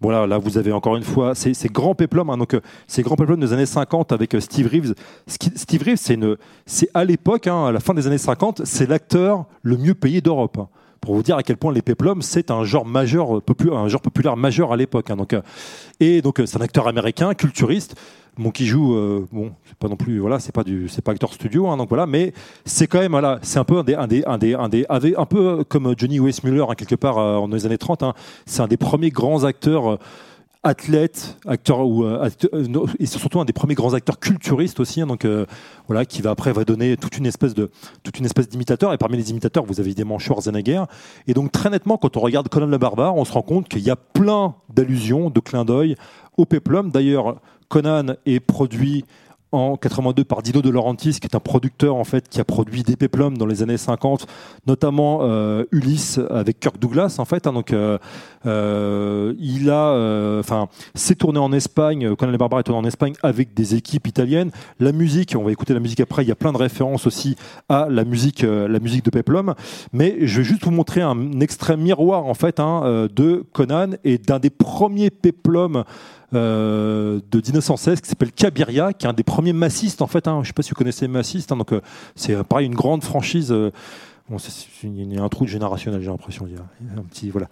Voilà, 0.00 0.26
là 0.28 0.38
vous 0.38 0.58
avez 0.58 0.70
encore 0.72 0.96
une 0.96 1.02
fois 1.02 1.34
ces, 1.34 1.52
grands 1.68 1.94
péplums, 1.96 2.30
hein, 2.30 2.36
donc 2.36 2.54
euh, 2.54 2.60
ces 2.86 3.02
grands 3.02 3.16
péplums 3.16 3.40
des 3.40 3.52
années 3.52 3.66
50 3.66 4.12
avec 4.12 4.34
euh, 4.34 4.40
Steve 4.40 4.68
Reeves. 4.68 4.94
Steve 5.26 5.82
Reeves, 5.82 5.96
c'est 6.66 6.88
à 6.94 7.04
l'époque, 7.04 7.48
hein, 7.48 7.66
à 7.66 7.72
la 7.72 7.80
fin 7.80 7.94
des 7.94 8.06
années 8.06 8.16
50, 8.18 8.62
c'est 8.64 8.88
l'acteur 8.88 9.46
le 9.62 9.76
mieux 9.76 9.94
payé 9.94 10.20
d'Europe. 10.20 10.58
hein. 10.58 10.68
Pour 11.00 11.14
vous 11.14 11.22
dire 11.22 11.36
à 11.36 11.42
quel 11.44 11.56
point 11.56 11.72
les 11.72 11.82
péplums, 11.82 12.22
c'est 12.22 12.50
un 12.50 12.64
genre 12.64 12.84
majeur, 12.86 13.38
euh, 13.38 13.40
popu- 13.40 13.72
un 13.72 13.88
genre 13.88 14.00
populaire 14.00 14.36
majeur 14.36 14.72
à 14.72 14.76
l'époque. 14.76 15.10
hein. 15.10 15.16
donc, 15.16 15.34
et 16.00 16.22
donc 16.22 16.42
c'est 16.44 16.56
un 16.58 16.60
acteur 16.60 16.86
américain, 16.86 17.34
culturiste, 17.34 17.96
bon 18.38 18.50
qui 18.50 18.66
joue, 18.66 18.94
euh, 18.94 19.26
bon, 19.32 19.52
c'est 19.66 19.76
pas 19.76 19.88
non 19.88 19.96
plus, 19.96 20.18
voilà, 20.20 20.38
c'est 20.38 20.52
pas 20.52 20.64
du, 20.64 20.88
c'est 20.88 21.02
pas 21.02 21.12
acteur 21.12 21.32
studio, 21.32 21.68
hein, 21.68 21.76
donc 21.76 21.88
voilà, 21.88 22.06
mais 22.06 22.32
c'est 22.64 22.86
quand 22.86 23.00
même, 23.00 23.10
voilà, 23.12 23.38
c'est 23.42 23.58
un 23.58 23.64
peu 23.64 23.78
un 23.78 23.84
des, 23.84 23.94
un 23.94 24.06
des, 24.06 24.24
un 24.24 24.38
des, 24.38 24.54
un 24.56 24.68
des, 24.68 25.14
un 25.16 25.26
peu 25.26 25.64
comme 25.64 25.94
Johnny 25.96 26.20
Weissmuller 26.20 26.64
hein, 26.68 26.74
quelque 26.76 26.94
part 26.94 27.18
euh, 27.18 27.40
dans 27.40 27.54
les 27.54 27.66
années 27.66 27.78
30. 27.78 28.02
hein. 28.02 28.14
c'est 28.46 28.62
un 28.62 28.68
des 28.68 28.76
premiers 28.76 29.10
grands 29.10 29.44
acteurs. 29.44 29.92
euh, 29.92 29.96
athlète, 30.64 31.36
acteur 31.46 31.86
ou 31.86 32.04
euh, 32.04 32.28
euh, 32.52 32.86
et 32.98 33.06
surtout 33.06 33.40
un 33.40 33.44
des 33.44 33.52
premiers 33.52 33.76
grands 33.76 33.94
acteurs 33.94 34.18
culturistes 34.18 34.80
aussi, 34.80 35.00
hein, 35.00 35.06
donc 35.06 35.24
voilà, 35.86 36.04
qui 36.04 36.20
va 36.20 36.30
après 36.30 36.52
va 36.52 36.64
donner 36.64 36.96
toute 36.96 37.16
une 37.16 37.26
espèce 37.26 37.54
de 37.54 37.70
toute 38.02 38.18
une 38.18 38.24
espèce 38.26 38.48
d'imitateur. 38.48 38.92
Et 38.92 38.98
parmi 38.98 39.16
les 39.16 39.30
imitateurs, 39.30 39.64
vous 39.64 39.78
avez 39.78 39.90
évidemment 39.90 40.18
Schwarzenegger. 40.18 40.82
Et 41.28 41.32
donc 41.32 41.52
très 41.52 41.70
nettement, 41.70 41.96
quand 41.96 42.16
on 42.16 42.20
regarde 42.20 42.48
Conan 42.48 42.66
le 42.66 42.76
Barbare, 42.76 43.14
on 43.14 43.24
se 43.24 43.32
rend 43.32 43.42
compte 43.42 43.68
qu'il 43.68 43.82
y 43.82 43.90
a 43.90 43.96
plein 43.96 44.56
d'allusions, 44.68 45.30
de 45.30 45.40
clins 45.40 45.64
d'œil 45.64 45.94
au 46.36 46.44
péplum. 46.44 46.90
D'ailleurs, 46.90 47.36
Conan 47.68 48.14
est 48.26 48.40
produit 48.40 49.04
en 49.52 49.76
82 49.76 50.24
par 50.24 50.42
Dino 50.42 50.60
De 50.60 50.68
Laurentiis, 50.68 51.18
qui 51.20 51.26
est 51.26 51.34
un 51.34 51.40
producteur 51.40 51.96
en 51.96 52.04
fait 52.04 52.28
qui 52.28 52.40
a 52.40 52.44
produit 52.44 52.82
des 52.82 52.96
péplums 52.96 53.38
dans 53.38 53.46
les 53.46 53.62
années 53.62 53.78
50, 53.78 54.26
notamment 54.66 55.20
euh, 55.22 55.64
Ulysse 55.72 56.20
avec 56.30 56.60
Kirk 56.60 56.78
Douglas 56.78 57.16
en 57.18 57.24
fait. 57.24 57.46
hein. 57.46 57.52
donc 57.52 57.72
euh, 57.72 57.98
euh, 58.46 59.34
il 59.38 59.70
a, 59.70 60.38
enfin, 60.38 60.68
c'est 60.94 61.14
tourné 61.14 61.38
en 61.38 61.52
Espagne. 61.52 62.14
Conan 62.14 62.32
le 62.32 62.38
Barbare 62.38 62.60
est 62.60 62.64
tourné 62.64 62.80
en 62.80 62.88
Espagne 62.88 63.14
avec 63.22 63.54
des 63.54 63.74
équipes 63.74 64.06
italiennes. 64.06 64.50
La 64.80 64.92
musique, 64.92 65.34
on 65.36 65.44
va 65.44 65.52
écouter 65.52 65.74
la 65.74 65.80
musique 65.80 66.00
après. 66.00 66.24
Il 66.24 66.28
y 66.28 66.32
a 66.32 66.36
plein 66.36 66.52
de 66.52 66.58
références 66.58 67.06
aussi 67.06 67.36
à 67.68 67.86
la 67.88 68.04
musique, 68.04 68.42
la 68.42 68.78
musique 68.80 69.04
de 69.04 69.10
Peplum. 69.10 69.54
Mais 69.92 70.16
je 70.22 70.38
vais 70.38 70.44
juste 70.44 70.64
vous 70.64 70.70
montrer 70.70 71.00
un 71.00 71.40
extrait 71.40 71.76
miroir 71.76 72.26
en 72.26 72.34
fait 72.34 72.60
hein, 72.60 73.08
de 73.14 73.44
Conan 73.52 73.92
et 74.04 74.18
d'un 74.18 74.38
des 74.38 74.50
premiers 74.50 75.10
Peplums 75.10 75.84
euh, 76.34 77.20
de 77.30 77.38
1916 77.38 78.00
qui 78.00 78.08
s'appelle 78.08 78.32
Cabiria, 78.32 78.92
qui 78.92 79.06
est 79.06 79.08
un 79.08 79.12
des 79.14 79.22
premiers 79.22 79.52
massistes 79.52 80.02
en 80.02 80.06
fait. 80.06 80.28
hein. 80.28 80.36
je 80.36 80.40
ne 80.40 80.46
sais 80.46 80.52
pas 80.52 80.62
si 80.62 80.70
vous 80.70 80.76
connaissez 80.76 81.06
les 81.06 81.12
massistes, 81.12 81.52
hein, 81.52 81.56
donc 81.56 81.72
euh, 81.72 81.80
c'est 82.16 82.42
pareil 82.44 82.66
une 82.66 82.74
grande 82.74 83.02
franchise. 83.02 83.50
euh, 83.52 83.70
bon, 84.28 84.36
il 84.84 85.14
y 85.14 85.18
a 85.18 85.22
un 85.22 85.28
trou 85.28 85.44
de 85.44 85.50
générationnel, 85.50 86.00
j'ai 86.02 86.08
l'impression. 86.10 86.46
Un 86.96 87.02
petit 87.02 87.30
voilà. 87.30 87.48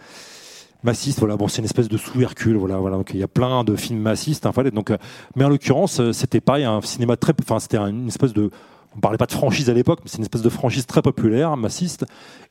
Massiste, 0.83 1.19
voilà, 1.21 1.37
bon, 1.37 1.49
c'est 1.49 1.59
une 1.59 1.65
espèce 1.65 1.89
de 1.89 1.97
sous 1.97 2.21
Hercule, 2.21 2.57
voilà, 2.57 2.77
voilà. 2.77 2.97
Donc 2.97 3.11
il 3.13 3.19
y 3.19 3.23
a 3.23 3.29
plein 3.29 3.65
de 3.65 3.75
films 3.77 3.99
massistes, 4.01 4.47
hein, 4.47 4.53
donc, 4.73 4.93
mais 5.35 5.45
en 5.45 5.49
l'occurrence, 5.49 6.13
c'était 6.13 6.41
pareil, 6.41 6.65
un 6.65 6.81
cinéma 6.83 7.17
très, 7.17 7.33
enfin, 7.43 7.59
c'était 7.59 7.79
un- 7.79 7.89
une 7.89 8.07
espèce 8.09 8.33
de, 8.35 8.51
on 8.95 9.01
parlait 9.01 9.19
pas 9.19 9.27
de 9.27 9.33
franchise 9.33 9.69
à 9.71 9.75
l'époque, 9.75 10.01
mais 10.05 10.11
c'est 10.11 10.19
une 10.19 10.23
espèce 10.25 10.43
de 10.43 10.49
franchise 10.51 10.87
très 10.87 11.03
populaire, 11.03 11.57
massiste, 11.57 12.05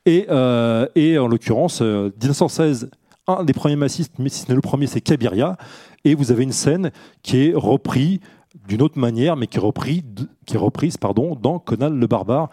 et, 0.06 0.26
et 0.28 1.18
en 1.18 1.28
l'occurrence, 1.28 1.80
euh, 1.82 2.10
1916, 2.20 2.90
un 3.26 3.44
des 3.44 3.52
premiers 3.52 3.76
massistes, 3.76 4.14
mais 4.18 4.28
si 4.28 4.42
ce 4.42 4.48
n'est 4.48 4.54
le 4.54 4.60
premier, 4.60 4.86
c'est 4.86 5.00
Cabiria, 5.00 5.56
et 6.04 6.14
vous 6.14 6.30
avez 6.30 6.44
une 6.44 6.52
scène 6.52 6.90
qui 7.22 7.38
est 7.38 7.54
reprise 7.54 8.20
d'une 8.68 8.82
autre 8.82 8.98
manière, 8.98 9.36
mais 9.36 9.46
qui 9.46 9.58
est, 9.58 10.56
reprise 10.56 10.96
pardon, 10.96 11.34
dans 11.34 11.58
Conan 11.58 11.90
le 11.90 12.06
Barbare. 12.06 12.50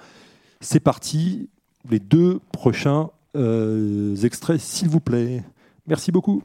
C'est 0.62 0.80
parti, 0.80 1.50
les 1.90 2.00
deux 2.00 2.40
prochains 2.52 3.10
euh, 3.36 4.16
extraits, 4.18 4.60
s'il 4.60 4.90
vous 4.90 5.00
plaît. 5.00 5.44
Merci 5.88 6.12
beaucoup. 6.12 6.42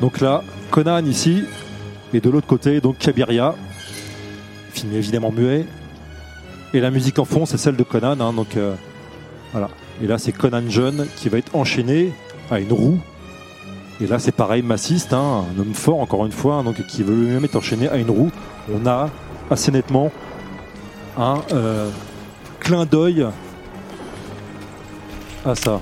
Donc 0.00 0.20
là, 0.20 0.42
Conan 0.70 1.04
ici, 1.04 1.44
et 2.12 2.20
de 2.20 2.28
l'autre 2.28 2.46
côté, 2.46 2.80
donc 2.80 2.98
Kabiria, 2.98 3.54
film 4.72 4.92
évidemment 4.94 5.32
muet. 5.32 5.66
Et 6.74 6.80
la 6.80 6.90
musique 6.90 7.18
en 7.18 7.24
fond, 7.24 7.46
c'est 7.46 7.58
celle 7.58 7.76
de 7.76 7.82
Conan. 7.82 8.18
hein, 8.20 8.32
donc 8.32 8.56
euh, 8.56 8.74
voilà. 9.52 9.68
Et 10.02 10.06
là, 10.06 10.18
c'est 10.18 10.32
Conan 10.32 10.68
jeune 10.68 11.06
qui 11.16 11.28
va 11.28 11.38
être 11.38 11.54
enchaîné 11.54 12.12
à 12.50 12.58
une 12.58 12.72
roue. 12.72 12.98
Et 14.00 14.06
là, 14.06 14.18
c'est 14.18 14.32
pareil, 14.32 14.62
massiste, 14.62 15.12
hein, 15.12 15.44
un 15.54 15.60
homme 15.60 15.74
fort, 15.74 16.00
encore 16.00 16.24
une 16.26 16.32
fois, 16.32 16.56
hein, 16.56 16.64
donc 16.64 16.84
qui 16.86 17.02
veut 17.02 17.14
lui-même 17.14 17.44
être 17.44 17.56
enchaîné 17.56 17.88
à 17.88 17.96
une 17.96 18.10
roue. 18.10 18.30
On 18.72 18.86
a 18.86 19.10
assez 19.50 19.70
nettement 19.70 20.10
un 21.16 21.42
euh, 21.52 21.90
clin 22.58 22.86
d'œil 22.86 23.26
à 25.44 25.54
ça. 25.54 25.80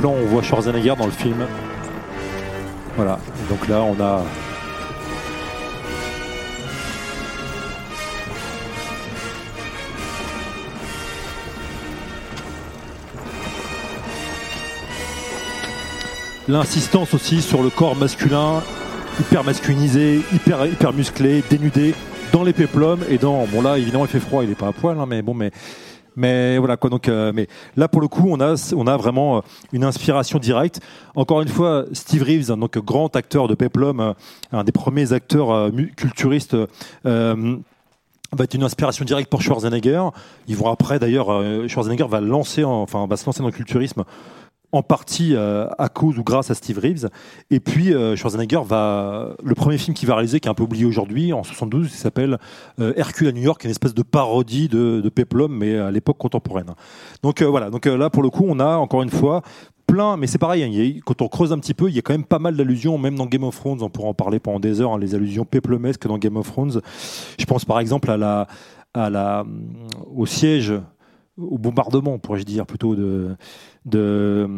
Plan, 0.00 0.10
on 0.10 0.26
voit 0.26 0.42
Schwarzenegger 0.42 0.94
dans 0.98 1.06
le 1.06 1.12
film. 1.12 1.46
Voilà. 2.96 3.18
Donc 3.48 3.68
là, 3.68 3.82
on 3.82 4.00
a. 4.02 4.22
L'insistance 16.48 17.12
aussi 17.12 17.42
sur 17.42 17.62
le 17.62 17.70
corps 17.70 17.96
masculin, 17.96 18.62
hyper 19.18 19.42
masculinisé, 19.42 20.20
hyper, 20.32 20.64
hyper 20.66 20.92
musclé, 20.92 21.42
dénudé, 21.50 21.94
dans 22.32 22.44
les 22.44 22.52
péplums 22.52 23.00
et 23.08 23.18
dans. 23.18 23.46
Bon, 23.46 23.62
là, 23.62 23.78
évidemment, 23.78 24.04
il 24.04 24.10
fait 24.10 24.20
froid, 24.20 24.44
il 24.44 24.50
est 24.50 24.54
pas 24.54 24.68
à 24.68 24.72
poil, 24.72 24.98
hein, 24.98 25.06
mais 25.08 25.22
bon, 25.22 25.34
mais. 25.34 25.50
Mais 26.16 26.58
voilà 26.58 26.76
quoi. 26.76 26.90
Donc, 26.90 27.08
euh, 27.08 27.30
mais 27.34 27.46
là 27.76 27.88
pour 27.88 28.00
le 28.00 28.08
coup, 28.08 28.26
on 28.28 28.40
a 28.40 28.54
on 28.74 28.86
a 28.86 28.96
vraiment 28.96 29.36
euh, 29.36 29.40
une 29.72 29.84
inspiration 29.84 30.38
directe. 30.38 30.80
Encore 31.14 31.42
une 31.42 31.48
fois, 31.48 31.84
Steve 31.92 32.22
Reeves, 32.22 32.50
hein, 32.50 32.56
donc 32.56 32.78
grand 32.78 33.14
acteur 33.14 33.48
de 33.48 33.54
Peplum, 33.54 34.00
euh, 34.00 34.12
un 34.52 34.64
des 34.64 34.72
premiers 34.72 35.12
acteurs 35.12 35.70
culturistes. 35.96 36.56
va 38.32 38.44
être 38.44 38.54
une 38.54 38.64
inspiration 38.64 39.04
directe 39.04 39.30
pour 39.30 39.40
Schwarzenegger. 39.40 40.02
Ils 40.48 40.56
vont 40.56 40.70
après, 40.70 40.98
d'ailleurs, 40.98 41.28
Schwarzenegger 41.68 42.06
va 42.08 42.20
lancer, 42.20 42.64
en- 42.64 42.82
enfin, 42.82 43.06
va 43.06 43.16
se 43.16 43.24
lancer 43.24 43.38
dans 43.40 43.46
le 43.46 43.52
culturisme 43.52 44.02
en 44.72 44.82
partie 44.82 45.34
euh, 45.34 45.68
à 45.78 45.88
cause 45.88 46.18
ou 46.18 46.24
grâce 46.24 46.50
à 46.50 46.54
Steve 46.54 46.78
Reeves. 46.78 47.08
Et 47.50 47.60
puis 47.60 47.94
euh, 47.94 48.16
Schwarzenegger 48.16 48.60
va, 48.64 49.36
le 49.42 49.54
premier 49.54 49.78
film 49.78 49.94
qu'il 49.94 50.08
va 50.08 50.14
réaliser, 50.14 50.40
qui 50.40 50.48
est 50.48 50.50
un 50.50 50.54
peu 50.54 50.64
oublié 50.64 50.84
aujourd'hui, 50.84 51.32
en 51.32 51.42
72, 51.42 51.86
il 51.86 51.90
s'appelle 51.90 52.38
euh, 52.80 52.92
Hercule 52.96 53.28
à 53.28 53.32
New 53.32 53.42
York, 53.42 53.64
une 53.64 53.70
espèce 53.70 53.94
de 53.94 54.02
parodie 54.02 54.68
de, 54.68 55.00
de 55.00 55.08
Peplum, 55.08 55.52
mais 55.52 55.76
à 55.76 55.90
l'époque 55.90 56.18
contemporaine. 56.18 56.74
Donc 57.22 57.42
euh, 57.42 57.46
voilà. 57.46 57.70
Donc 57.70 57.86
là, 57.86 58.10
pour 58.10 58.22
le 58.22 58.30
coup, 58.30 58.44
on 58.46 58.60
a 58.60 58.76
encore 58.76 59.02
une 59.02 59.10
fois 59.10 59.42
plein, 59.86 60.16
mais 60.16 60.26
c'est 60.26 60.38
pareil, 60.38 60.64
hein, 60.64 61.00
quand 61.04 61.22
on 61.22 61.28
creuse 61.28 61.52
un 61.52 61.58
petit 61.58 61.74
peu, 61.74 61.88
il 61.88 61.94
y 61.94 61.98
a 61.98 62.02
quand 62.02 62.12
même 62.12 62.24
pas 62.24 62.40
mal 62.40 62.56
d'allusions, 62.56 62.98
même 62.98 63.14
dans 63.14 63.26
Game 63.26 63.44
of 63.44 63.56
Thrones, 63.56 63.82
on 63.82 63.88
pourra 63.88 64.08
en 64.08 64.14
parler 64.14 64.40
pendant 64.40 64.58
des 64.58 64.80
heures, 64.80 64.92
hein, 64.92 64.98
les 64.98 65.14
allusions 65.14 65.44
péplumesques 65.44 66.06
dans 66.06 66.18
Game 66.18 66.36
of 66.36 66.50
Thrones. 66.50 66.80
Je 67.38 67.44
pense 67.44 67.64
par 67.64 67.78
exemple 67.78 68.10
à 68.10 68.16
la, 68.16 68.48
à 68.94 69.10
la, 69.10 69.44
au 70.14 70.26
siège, 70.26 70.72
au 71.38 71.58
bombardement, 71.58 72.18
pourrais-je 72.18 72.44
dire, 72.44 72.66
plutôt 72.66 72.94
de, 72.94 73.36
de, 73.84 74.48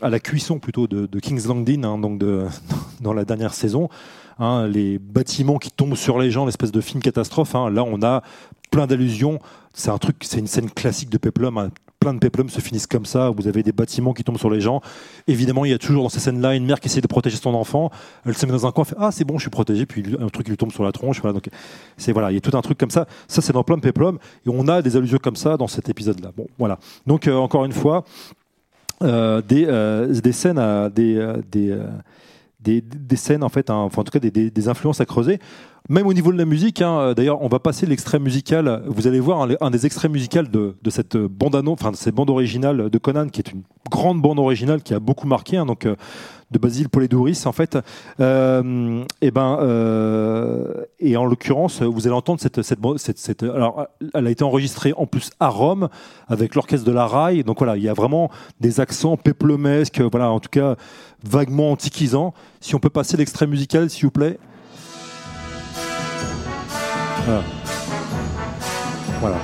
à 0.00 0.08
la 0.08 0.20
cuisson 0.20 0.58
plutôt 0.58 0.86
de, 0.86 1.20
King's 1.20 1.46
Landing, 1.46 1.84
hein, 1.84 1.98
donc 1.98 2.18
de, 2.18 2.46
dans 3.00 3.12
la 3.12 3.24
dernière 3.24 3.54
saison. 3.54 3.88
hein, 4.38 4.66
les 4.66 4.98
bâtiments 4.98 5.58
qui 5.58 5.70
tombent 5.70 5.96
sur 5.96 6.18
les 6.18 6.30
gens, 6.30 6.46
l'espèce 6.46 6.72
de 6.72 6.80
film 6.80 7.02
catastrophe. 7.02 7.54
hein, 7.54 7.70
là, 7.70 7.84
on 7.84 8.02
a 8.02 8.22
plein 8.70 8.86
d'allusions. 8.86 9.38
C'est 9.74 9.90
un 9.90 9.98
truc, 9.98 10.16
c'est 10.22 10.38
une 10.38 10.46
scène 10.46 10.70
classique 10.70 11.10
de 11.10 11.18
Peplum. 11.18 11.70
Plein 12.02 12.14
de 12.14 12.18
Peplum 12.18 12.48
se 12.48 12.60
finissent 12.60 12.88
comme 12.88 13.06
ça. 13.06 13.30
Vous 13.30 13.46
avez 13.46 13.62
des 13.62 13.70
bâtiments 13.70 14.12
qui 14.12 14.24
tombent 14.24 14.36
sur 14.36 14.50
les 14.50 14.60
gens. 14.60 14.80
Évidemment, 15.28 15.64
il 15.64 15.70
y 15.70 15.72
a 15.72 15.78
toujours 15.78 16.02
dans 16.02 16.08
ces 16.08 16.18
scènes-là 16.18 16.56
une 16.56 16.66
mère 16.66 16.80
qui 16.80 16.88
essaie 16.88 17.00
de 17.00 17.06
protéger 17.06 17.36
son 17.36 17.54
enfant. 17.54 17.92
Elle 18.26 18.36
se 18.36 18.44
met 18.44 18.50
dans 18.50 18.66
un 18.66 18.72
coin, 18.72 18.82
fait 18.82 18.96
ah 18.98 19.12
c'est 19.12 19.24
bon, 19.24 19.38
je 19.38 19.42
suis 19.42 19.50
protégé. 19.50 19.86
Puis 19.86 20.16
un 20.20 20.26
truc 20.28 20.48
lui 20.48 20.56
tombe 20.56 20.72
sur 20.72 20.82
la 20.82 20.90
tronche. 20.90 21.20
Voilà, 21.20 21.34
donc 21.34 21.48
c'est 21.96 22.10
voilà, 22.10 22.32
il 22.32 22.34
y 22.34 22.38
a 22.38 22.40
tout 22.40 22.56
un 22.56 22.60
truc 22.60 22.76
comme 22.76 22.90
ça. 22.90 23.06
Ça 23.28 23.40
c'est 23.40 23.52
dans 23.52 23.62
plein 23.62 23.76
de 23.76 23.82
Peplum 23.82 24.18
et 24.44 24.48
on 24.48 24.66
a 24.66 24.82
des 24.82 24.96
allusions 24.96 25.18
comme 25.22 25.36
ça 25.36 25.56
dans 25.56 25.68
cet 25.68 25.88
épisode-là. 25.88 26.32
Bon, 26.36 26.48
voilà. 26.58 26.80
Donc 27.06 27.28
euh, 27.28 27.36
encore 27.36 27.64
une 27.64 27.72
fois, 27.72 28.02
euh, 29.04 29.40
des, 29.40 29.66
euh, 29.68 30.08
des 30.08 30.32
scènes 30.32 30.90
des, 30.92 31.34
des, 31.52 32.80
des, 32.80 33.16
scènes 33.16 33.44
en 33.44 33.48
fait, 33.48 33.70
hein, 33.70 33.76
enfin 33.76 34.00
en 34.00 34.04
tout 34.04 34.18
cas 34.18 34.18
des 34.18 34.68
influences 34.68 35.00
à 35.00 35.06
creuser. 35.06 35.38
Même 35.88 36.06
au 36.06 36.12
niveau 36.14 36.32
de 36.32 36.38
la 36.38 36.44
musique, 36.44 36.80
hein, 36.80 36.98
euh, 36.98 37.14
d'ailleurs, 37.14 37.42
on 37.42 37.48
va 37.48 37.58
passer 37.58 37.86
l'extrait 37.86 38.20
musical. 38.20 38.82
Vous 38.86 39.06
allez 39.08 39.18
voir 39.20 39.42
un, 39.42 39.48
un 39.60 39.70
des 39.70 39.84
extraits 39.84 40.10
musicaux 40.10 40.42
de, 40.42 40.76
de 40.80 40.90
cette 40.90 41.16
bande 41.16 41.56
enfin 41.66 41.90
de 41.90 41.96
cette 41.96 42.14
bande 42.14 42.30
originale 42.30 42.88
de 42.88 42.98
Conan, 42.98 43.28
qui 43.28 43.40
est 43.40 43.50
une 43.52 43.62
grande 43.90 44.22
bande 44.22 44.38
originale 44.38 44.82
qui 44.82 44.94
a 44.94 45.00
beaucoup 45.00 45.26
marqué. 45.26 45.56
hein, 45.56 45.66
donc 45.66 45.84
euh, 45.86 45.96
de 46.52 46.58
Basile 46.58 46.88
Poledouris 46.88 47.42
en 47.46 47.52
fait. 47.52 47.78
Euh, 48.20 49.04
et 49.22 49.30
ben 49.30 49.58
et 51.00 51.16
en 51.16 51.24
l'occurrence, 51.24 51.82
vous 51.82 52.06
allez 52.06 52.14
entendre 52.14 52.40
cette, 52.40 52.62
cette, 52.62 52.78
cette, 52.98 53.18
cette- 53.18 53.42
alors 53.42 53.86
elle 54.14 54.26
a 54.26 54.30
été 54.30 54.44
enregistrée 54.44 54.92
en 54.96 55.06
plus 55.06 55.30
à 55.40 55.48
Rome 55.48 55.88
avec 56.28 56.54
l'orchestre 56.54 56.86
de 56.86 56.92
la 56.92 57.06
Rai. 57.06 57.42
Donc 57.42 57.58
voilà, 57.58 57.76
il 57.76 57.82
y 57.82 57.88
a 57.88 57.94
vraiment 57.94 58.30
des 58.60 58.80
accents 58.80 59.16
péplomesques, 59.16 60.00
voilà, 60.00 60.30
en 60.30 60.40
tout 60.40 60.50
cas 60.50 60.76
vaguement 61.24 61.72
antiquisants. 61.72 62.34
Si 62.60 62.74
on 62.74 62.78
peut 62.78 62.90
passer 62.90 63.16
l'extrait 63.16 63.46
musical, 63.46 63.90
s'il 63.90 64.04
vous 64.04 64.10
plaît. 64.12 64.38
Voilà. 67.26 67.42
Voilà. 69.20 69.36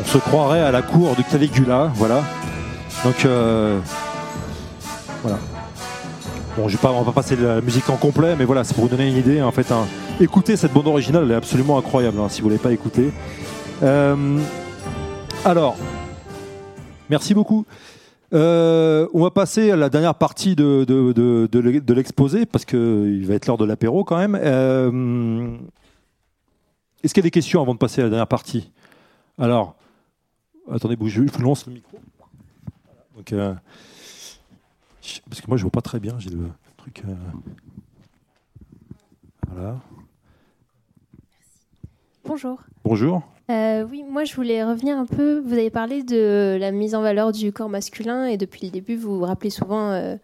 On 0.00 0.04
se 0.04 0.18
croirait 0.18 0.60
à 0.60 0.70
la 0.70 0.82
cour 0.82 1.14
de 1.16 1.22
Caligula, 1.22 1.90
voilà. 1.94 2.22
Donc 3.04 3.24
euh, 3.24 3.78
voilà. 5.22 5.38
Bon, 6.56 6.68
je 6.68 6.76
vais 6.76 6.80
pas, 6.80 6.90
on 6.90 7.00
va 7.02 7.04
pas 7.12 7.20
passer 7.20 7.36
la 7.36 7.60
musique 7.60 7.88
en 7.90 7.96
complet, 7.96 8.34
mais 8.38 8.44
voilà, 8.44 8.64
c'est 8.64 8.74
pour 8.74 8.84
vous 8.84 8.90
donner 8.90 9.08
une 9.08 9.16
idée. 9.16 9.42
En 9.42 9.52
fait, 9.52 9.70
hein. 9.72 9.84
écoutez 10.20 10.56
cette 10.56 10.72
bande 10.72 10.86
originale, 10.86 11.24
elle 11.24 11.32
est 11.32 11.34
absolument 11.36 11.78
incroyable. 11.78 12.18
hein, 12.20 12.28
si 12.28 12.40
vous 12.42 12.48
l'avez 12.48 12.60
pas 12.62 12.72
écoutée. 12.72 13.10
Euh, 13.82 14.38
alors, 15.44 15.76
merci 17.10 17.34
beaucoup. 17.34 17.64
Euh, 18.34 19.06
on 19.14 19.22
va 19.22 19.30
passer 19.30 19.70
à 19.70 19.76
la 19.76 19.88
dernière 19.88 20.14
partie 20.14 20.56
de, 20.56 20.84
de, 20.84 21.12
de, 21.12 21.48
de 21.50 21.58
l'e- 21.60 21.80
de 21.80 21.94
l'exposé, 21.94 22.44
parce 22.46 22.64
qu'il 22.64 23.24
va 23.26 23.34
être 23.34 23.46
l'heure 23.46 23.58
de 23.58 23.64
l'apéro 23.66 24.02
quand 24.04 24.16
même. 24.16 25.58
Est-ce 27.06 27.14
qu'il 27.14 27.22
y 27.22 27.26
a 27.26 27.28
des 27.28 27.30
questions 27.30 27.62
avant 27.62 27.72
de 27.72 27.78
passer 27.78 28.00
à 28.00 28.04
la 28.04 28.10
dernière 28.10 28.26
partie? 28.26 28.72
Alors, 29.38 29.76
attendez, 30.68 30.96
je, 31.00 31.06
je 31.08 31.20
vous 31.20 31.42
lance 31.42 31.64
le 31.68 31.74
micro. 31.74 32.00
Donc, 33.14 33.32
euh, 33.32 33.54
parce 35.30 35.40
que 35.40 35.46
moi, 35.46 35.56
je 35.56 35.62
vois 35.62 35.70
pas 35.70 35.82
très 35.82 36.00
bien, 36.00 36.18
j'ai 36.18 36.30
le 36.30 36.48
truc. 36.76 37.04
euh, 37.06 37.14
voilà. 39.46 39.76
Bonjour. 42.24 42.58
Bonjour. 42.82 43.22
Euh, 43.52 43.86
oui, 43.88 44.02
moi 44.02 44.24
je 44.24 44.34
voulais 44.34 44.64
revenir 44.64 44.98
un 44.98 45.06
peu. 45.06 45.38
Vous 45.38 45.52
avez 45.52 45.70
parlé 45.70 46.02
de 46.02 46.56
la 46.58 46.72
mise 46.72 46.96
en 46.96 47.02
valeur 47.02 47.30
du 47.30 47.52
corps 47.52 47.68
masculin 47.68 48.26
et 48.26 48.36
depuis 48.36 48.66
le 48.66 48.72
début, 48.72 48.96
vous 48.96 49.16
vous 49.18 49.24
rappelez 49.24 49.50
souvent. 49.50 49.92
euh, 49.92 50.16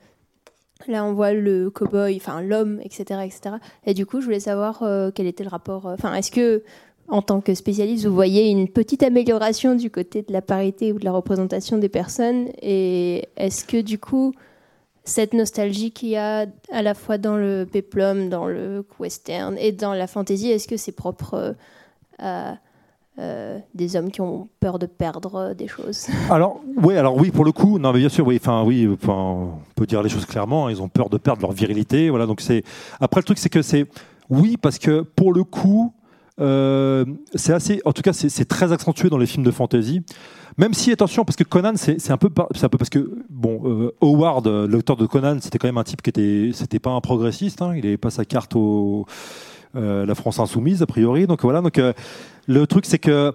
là, 0.88 1.04
on 1.04 1.12
voit 1.12 1.32
le 1.32 1.70
cow-boy, 1.70 2.16
enfin 2.16 2.42
l'homme, 2.42 2.80
etc., 2.82 3.20
etc. 3.24 3.56
Et 3.86 3.94
du 3.94 4.06
coup, 4.06 4.20
je 4.20 4.26
voulais 4.26 4.40
savoir 4.40 4.82
euh, 4.82 5.10
quel 5.14 5.26
était 5.26 5.44
le 5.44 5.50
rapport. 5.50 5.86
euh, 5.86 5.94
Enfin, 5.94 6.14
est-ce 6.14 6.30
que 6.30 6.62
en 7.08 7.20
tant 7.20 7.40
que 7.40 7.54
spécialiste, 7.54 8.06
vous 8.06 8.14
voyez 8.14 8.48
une 8.48 8.68
petite 8.68 9.02
amélioration 9.02 9.74
du 9.74 9.90
côté 9.90 10.22
de 10.22 10.32
la 10.32 10.40
parité 10.40 10.92
ou 10.92 10.98
de 10.98 11.04
la 11.04 11.12
représentation 11.12 11.78
des 11.78 11.88
personnes? 11.88 12.48
Et 12.62 13.28
est-ce 13.36 13.64
que 13.64 13.80
du 13.80 13.98
coup, 13.98 14.32
cette 15.04 15.34
nostalgie 15.34 15.90
qu'il 15.90 16.10
y 16.10 16.16
a 16.16 16.46
à 16.70 16.82
la 16.82 16.94
fois 16.94 17.18
dans 17.18 17.36
le 17.36 17.66
peplum, 17.70 18.28
dans 18.28 18.46
le 18.46 18.84
western 18.98 19.56
et 19.58 19.72
dans 19.72 19.94
la 19.94 20.06
fantasy, 20.06 20.50
est-ce 20.50 20.68
que 20.68 20.76
c'est 20.76 20.92
propre 20.92 21.34
euh, 21.34 21.52
à 22.18 22.56
euh, 23.18 23.58
des 23.74 23.96
hommes 23.96 24.10
qui 24.10 24.20
ont 24.22 24.48
peur 24.60 24.78
de 24.78 24.86
perdre 24.86 25.34
euh, 25.34 25.54
des 25.54 25.68
choses 25.68 26.06
Alors, 26.30 26.60
oui, 26.82 26.96
alors 26.96 27.16
oui, 27.16 27.30
pour 27.30 27.44
le 27.44 27.52
coup, 27.52 27.78
non, 27.78 27.92
mais 27.92 27.98
bien 27.98 28.08
sûr, 28.08 28.26
oui, 28.26 28.38
enfin, 28.40 28.62
oui, 28.64 28.88
on 29.06 29.50
peut 29.74 29.86
dire 29.86 30.02
les 30.02 30.08
choses 30.08 30.24
clairement. 30.26 30.68
Ils 30.70 30.80
ont 30.80 30.88
peur 30.88 31.10
de 31.10 31.18
perdre 31.18 31.42
leur 31.42 31.52
virilité, 31.52 32.08
voilà. 32.10 32.26
Donc 32.26 32.40
c'est. 32.40 32.62
Après, 33.00 33.20
le 33.20 33.24
truc, 33.24 33.38
c'est 33.38 33.50
que 33.50 33.60
c'est 33.62 33.86
oui, 34.30 34.56
parce 34.56 34.78
que 34.78 35.02
pour 35.02 35.32
le 35.34 35.44
coup, 35.44 35.92
euh, 36.40 37.04
c'est 37.34 37.52
assez. 37.52 37.82
En 37.84 37.92
tout 37.92 38.00
cas, 38.02 38.14
c'est 38.14 38.44
très 38.48 38.72
accentué 38.72 39.10
dans 39.10 39.18
les 39.18 39.26
films 39.26 39.44
de 39.44 39.50
fantasy. 39.50 40.02
Même 40.58 40.72
si, 40.74 40.90
attention, 40.92 41.24
parce 41.24 41.36
que 41.36 41.44
Conan, 41.44 41.72
c'est 41.76 42.10
un 42.10 42.16
peu, 42.18 42.28
par- 42.30 42.48
un 42.62 42.68
peu 42.68 42.78
parce 42.78 42.90
que 42.90 43.10
bon, 43.30 43.90
Howard, 44.02 44.46
l'auteur 44.46 44.96
de 44.96 45.06
Conan, 45.06 45.36
c'était 45.40 45.58
quand 45.58 45.68
même 45.68 45.78
un 45.78 45.84
type 45.84 46.02
qui 46.02 46.10
était, 46.10 46.50
c'était 46.54 46.78
pas 46.78 46.90
un 46.90 47.00
progressiste. 47.00 47.60
hein, 47.62 47.72
il 47.74 47.82
n'avait 47.84 47.96
pas 47.98 48.10
sa 48.10 48.24
carte 48.24 48.54
au 48.56 49.04
la 49.74 50.14
France 50.14 50.38
insoumise 50.38 50.82
a 50.82 50.86
priori. 50.86 51.26
Donc 51.26 51.42
voilà. 51.42 51.60
Donc 51.62 51.80
le 52.46 52.66
truc, 52.66 52.86
c'est 52.86 52.98
que 52.98 53.32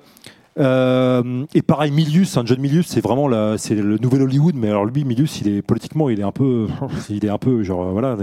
euh, 0.60 1.46
et 1.54 1.62
pareil, 1.62 1.92
Milius, 1.92 2.38
John 2.44 2.60
Milius, 2.60 2.88
c'est 2.88 3.02
vraiment 3.02 3.28
la, 3.28 3.58
c'est 3.58 3.76
le 3.76 3.98
nouvel 3.98 4.24
Hollywood. 4.24 4.56
Mais 4.56 4.70
alors 4.70 4.86
lui, 4.86 5.04
Milius, 5.04 5.42
il 5.42 5.50
est 5.50 5.62
politiquement, 5.62 6.10
il 6.10 6.20
est 6.20 6.24
un 6.24 6.32
peu, 6.32 6.68
il 7.10 7.24
est 7.26 7.30
un 7.30 7.38
peu 7.38 7.64
genre 7.64 7.92
voilà, 7.92 8.18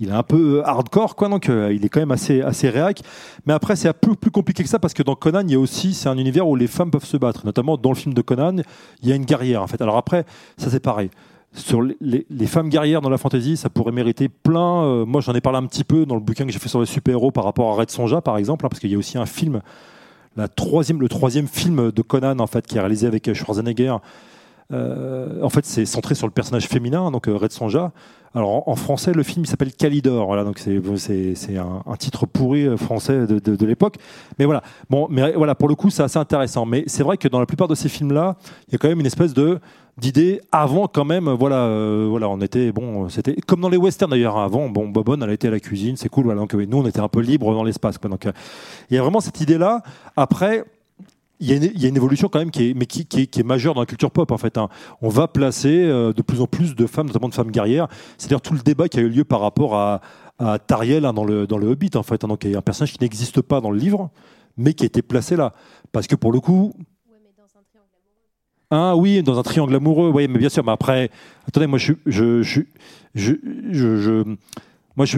il 0.00 0.08
est 0.08 0.12
un 0.12 0.22
peu 0.22 0.62
hardcore 0.64 1.14
quoi. 1.14 1.28
Donc 1.28 1.48
euh, 1.48 1.72
il 1.72 1.84
est 1.84 1.88
quand 1.88 2.00
même 2.00 2.10
assez 2.10 2.42
assez 2.42 2.68
réac. 2.68 3.02
Mais 3.46 3.52
après, 3.52 3.76
c'est 3.76 3.88
un 3.88 3.94
peu 3.94 4.14
plus 4.14 4.30
compliqué 4.30 4.64
que 4.64 4.68
ça 4.68 4.78
parce 4.78 4.94
que 4.94 5.02
dans 5.02 5.14
Conan, 5.14 5.42
il 5.42 5.52
y 5.52 5.54
a 5.54 5.60
aussi, 5.60 5.94
c'est 5.94 6.08
un 6.08 6.18
univers 6.18 6.48
où 6.48 6.56
les 6.56 6.66
femmes 6.66 6.90
peuvent 6.90 7.04
se 7.04 7.16
battre. 7.16 7.46
Notamment 7.46 7.76
dans 7.76 7.90
le 7.90 7.96
film 7.96 8.14
de 8.14 8.22
Conan, 8.22 8.56
il 9.02 9.08
y 9.08 9.12
a 9.12 9.14
une 9.14 9.24
guerrière 9.24 9.62
en 9.62 9.66
fait. 9.68 9.80
Alors 9.80 9.96
après, 9.96 10.24
ça 10.56 10.70
c'est 10.70 10.80
pareil. 10.80 11.10
Sur 11.56 11.82
les 11.82 12.46
femmes 12.46 12.68
guerrières 12.68 13.00
dans 13.00 13.10
la 13.10 13.16
fantasy, 13.16 13.56
ça 13.56 13.70
pourrait 13.70 13.92
mériter 13.92 14.28
plein. 14.28 14.82
euh, 14.82 15.06
moi, 15.06 15.20
j'en 15.20 15.34
ai 15.34 15.40
parlé 15.40 15.58
un 15.58 15.66
petit 15.66 15.84
peu 15.84 16.04
dans 16.04 16.16
le 16.16 16.20
bouquin 16.20 16.46
que 16.46 16.50
j'ai 16.50 16.58
fait 16.58 16.68
sur 16.68 16.80
les 16.80 16.86
super-héros 16.86 17.30
par 17.30 17.44
rapport 17.44 17.70
à 17.70 17.76
Red 17.76 17.90
Sonja, 17.90 18.20
par 18.20 18.38
exemple, 18.38 18.66
hein, 18.66 18.68
parce 18.68 18.80
qu'il 18.80 18.90
y 18.90 18.96
a 18.96 18.98
aussi 18.98 19.18
un 19.18 19.26
film 19.26 19.60
la 20.36 20.48
troisième, 20.48 21.00
le 21.00 21.08
troisième 21.08 21.46
film 21.46 21.90
de 21.92 22.02
Conan 22.02 22.38
en 22.38 22.46
fait 22.46 22.66
qui 22.66 22.76
est 22.76 22.80
réalisé 22.80 23.06
avec 23.06 23.32
Schwarzenegger. 23.32 23.96
Euh, 24.72 25.42
en 25.42 25.50
fait, 25.50 25.64
c'est 25.66 25.84
centré 25.84 26.14
sur 26.14 26.26
le 26.26 26.32
personnage 26.32 26.66
féminin, 26.66 27.10
donc 27.10 27.28
euh, 27.28 27.36
Red 27.36 27.52
Sonja. 27.52 27.92
Alors 28.34 28.68
en, 28.68 28.74
français, 28.74 29.12
le 29.12 29.22
film 29.22 29.44
il 29.44 29.48
s'appelle 29.48 29.72
Calidor. 29.72 30.26
Voilà, 30.26 30.42
donc 30.42 30.58
c'est 30.58 31.56
un, 31.56 31.96
titre 31.96 32.26
pourri 32.26 32.66
euh, 32.66 32.76
français 32.76 33.26
de, 33.26 33.38
de, 33.38 33.54
de 33.54 33.66
l'époque. 33.66 33.96
Mais 34.38 34.44
voilà, 34.44 34.62
bon, 34.90 35.06
mais 35.08 35.32
voilà 35.32 35.54
pour 35.54 35.68
le 35.68 35.76
coup, 35.76 35.90
c'est 35.90 36.02
assez 36.02 36.18
intéressant. 36.18 36.66
Mais 36.66 36.82
c'est 36.86 37.04
vrai 37.04 37.16
que 37.16 37.28
dans 37.28 37.38
la 37.38 37.46
plupart 37.46 37.68
de 37.68 37.74
ces 37.74 37.88
films-là, 37.88 38.36
il 38.68 38.72
y 38.72 38.74
a 38.74 38.78
quand 38.78 38.88
même 38.88 39.00
une 39.00 39.06
espèce 39.06 39.34
de 39.34 39.60
d'idée 39.96 40.40
avant 40.50 40.88
quand 40.88 41.04
même 41.04 41.28
voilà 41.28 41.66
euh, 41.66 42.06
voilà 42.08 42.28
on 42.28 42.40
était 42.40 42.72
bon 42.72 43.08
c'était 43.08 43.36
comme 43.46 43.60
dans 43.60 43.68
les 43.68 43.76
westerns 43.76 44.10
d'ailleurs 44.10 44.38
avant 44.38 44.68
bon 44.68 44.88
Bobonne 44.88 45.22
elle 45.22 45.30
était 45.30 45.48
à 45.48 45.50
la 45.52 45.60
cuisine 45.60 45.96
c'est 45.96 46.08
cool 46.08 46.24
voilà 46.24 46.40
donc 46.40 46.54
euh, 46.54 46.66
nous 46.68 46.78
on 46.78 46.86
était 46.86 47.00
un 47.00 47.08
peu 47.08 47.20
libre 47.20 47.52
dans 47.54 47.62
l'espace 47.62 48.00
donc 48.00 48.26
euh, 48.26 48.32
il 48.90 48.96
y 48.96 48.98
a 48.98 49.02
vraiment 49.02 49.20
cette 49.20 49.40
idée 49.40 49.58
là 49.58 49.82
après 50.16 50.64
il 51.40 51.48
y, 51.48 51.52
a 51.52 51.56
une, 51.56 51.70
une 51.88 51.96
évolution 51.96 52.28
quand 52.28 52.38
même 52.38 52.52
qui 52.52 52.70
est, 52.70 52.74
mais 52.74 52.86
qui, 52.86 53.06
est, 53.20 53.42
majeure 53.42 53.74
dans 53.74 53.80
la 53.80 53.86
culture 53.86 54.10
pop 54.10 54.30
en 54.30 54.38
fait. 54.38 54.56
hein. 54.56 54.68
On 55.02 55.08
va 55.08 55.26
placer 55.28 55.84
de 55.84 56.22
plus 56.22 56.40
en 56.40 56.46
plus 56.46 56.76
de 56.76 56.86
femmes, 56.86 57.08
notamment 57.08 57.28
de 57.28 57.34
femmes 57.34 57.50
guerrières. 57.50 57.88
C'est 58.16 58.28
d'ailleurs 58.28 58.40
tout 58.40 58.54
le 58.54 58.60
débat 58.60 58.88
qui 58.88 58.98
a 59.00 59.02
eu 59.02 59.08
lieu 59.08 59.24
par 59.24 59.40
rapport 59.40 59.74
à, 59.74 60.00
à 60.38 60.60
Tariel 60.60 61.04
hein, 61.04 61.12
dans, 61.12 61.24
le, 61.24 61.46
dans 61.48 61.58
le 61.58 61.66
Hobbit 61.66 61.90
en 61.96 62.04
fait. 62.04 62.22
hein. 62.24 62.28
Donc 62.28 62.44
il 62.44 62.52
y 62.52 62.54
a 62.54 62.58
un 62.58 62.62
personnage 62.62 62.92
qui 62.92 63.02
n'existe 63.02 63.42
pas 63.42 63.60
dans 63.60 63.72
le 63.72 63.78
livre, 63.78 64.10
mais 64.56 64.74
qui 64.74 64.84
a 64.84 64.86
été 64.86 65.02
placé 65.02 65.34
là. 65.34 65.52
Parce 65.92 66.06
que 66.06 66.14
pour 66.14 66.32
le 66.32 66.38
coup. 66.40 66.72
Ah 68.76 68.96
oui, 68.96 69.22
dans 69.22 69.38
un 69.38 69.42
triangle 69.44 69.72
amoureux, 69.76 70.10
oui, 70.12 70.26
mais 70.26 70.40
bien 70.40 70.48
sûr. 70.48 70.64
Mais 70.64 70.72
après, 70.72 71.08
attendez, 71.46 71.68
moi 71.68 71.78
je, 71.78 71.92
je 72.04 72.42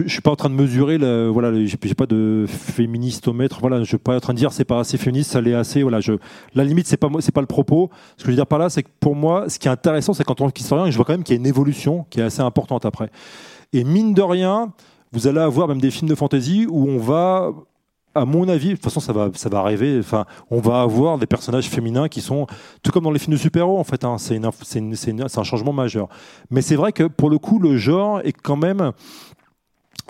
suis 0.07 0.21
pas 0.21 0.29
en 0.29 0.35
train 0.35 0.51
de 0.51 0.53
mesurer, 0.53 0.99
le, 0.99 1.27
voilà, 1.29 1.51
j'ai 1.65 1.95
pas 1.95 2.05
de 2.05 2.45
féministomètre, 2.47 3.59
voilà, 3.59 3.79
je 3.79 3.85
suis 3.85 3.97
pas 3.97 4.15
en 4.15 4.19
train 4.19 4.33
de 4.33 4.37
dire 4.37 4.53
c'est 4.53 4.63
pas 4.63 4.81
assez 4.81 4.99
féministe, 4.99 5.31
ça 5.31 5.41
l'est 5.41 5.55
assez, 5.55 5.81
voilà, 5.81 6.01
je, 6.01 6.13
la 6.53 6.63
limite 6.63 6.85
c'est 6.85 6.97
pas 6.97 7.09
c'est 7.19 7.33
pas 7.33 7.41
le 7.41 7.47
propos. 7.47 7.89
Ce 8.17 8.23
que 8.23 8.27
je 8.27 8.31
veux 8.33 8.35
dire 8.35 8.45
par 8.45 8.59
là, 8.59 8.69
c'est 8.69 8.83
que 8.83 8.89
pour 8.99 9.15
moi, 9.15 9.49
ce 9.49 9.57
qui 9.57 9.67
est 9.67 9.71
intéressant, 9.71 10.13
c'est 10.13 10.23
qu'en 10.23 10.35
tant 10.35 10.51
qu'historien, 10.51 10.91
je 10.91 10.95
vois 10.95 11.05
quand 11.05 11.13
même 11.13 11.23
qu'il 11.23 11.33
y 11.33 11.37
a 11.37 11.41
une 11.41 11.47
évolution 11.47 12.05
qui 12.11 12.19
est 12.19 12.23
assez 12.23 12.41
importante 12.41 12.85
après. 12.85 13.09
Et 13.73 13.83
mine 13.83 14.13
de 14.13 14.21
rien, 14.21 14.71
vous 15.13 15.25
allez 15.25 15.39
avoir 15.39 15.67
même 15.67 15.81
des 15.81 15.89
films 15.89 16.09
de 16.09 16.15
fantasy 16.15 16.67
où 16.69 16.87
on 16.87 16.99
va, 16.99 17.53
à 18.17 18.25
mon 18.25 18.47
avis, 18.47 18.69
de 18.69 18.73
toute 18.73 18.83
façon 18.83 18.99
ça 18.99 19.13
va, 19.13 19.29
ça 19.33 19.49
va 19.49 19.59
arriver. 19.59 19.97
Enfin, 19.99 20.25
on 20.49 20.59
va 20.59 20.81
avoir 20.81 21.17
des 21.17 21.27
personnages 21.27 21.69
féminins 21.69 22.07
qui 22.07 22.21
sont, 22.21 22.47
tout 22.83 22.91
comme 22.91 23.03
dans 23.03 23.11
les 23.11 23.19
films 23.19 23.33
de 23.33 23.39
super-héros 23.39 23.77
en 23.77 23.83
fait. 23.83 24.03
hein, 24.03 24.17
c'est 24.17 24.39
un 25.39 25.43
changement 25.43 25.73
majeur. 25.73 26.07
Mais 26.49 26.61
c'est 26.61 26.75
vrai 26.75 26.91
que 26.91 27.03
pour 27.03 27.29
le 27.29 27.37
coup, 27.37 27.59
le 27.59 27.77
genre 27.77 28.21
est 28.21 28.33
quand 28.33 28.57
même 28.57 28.91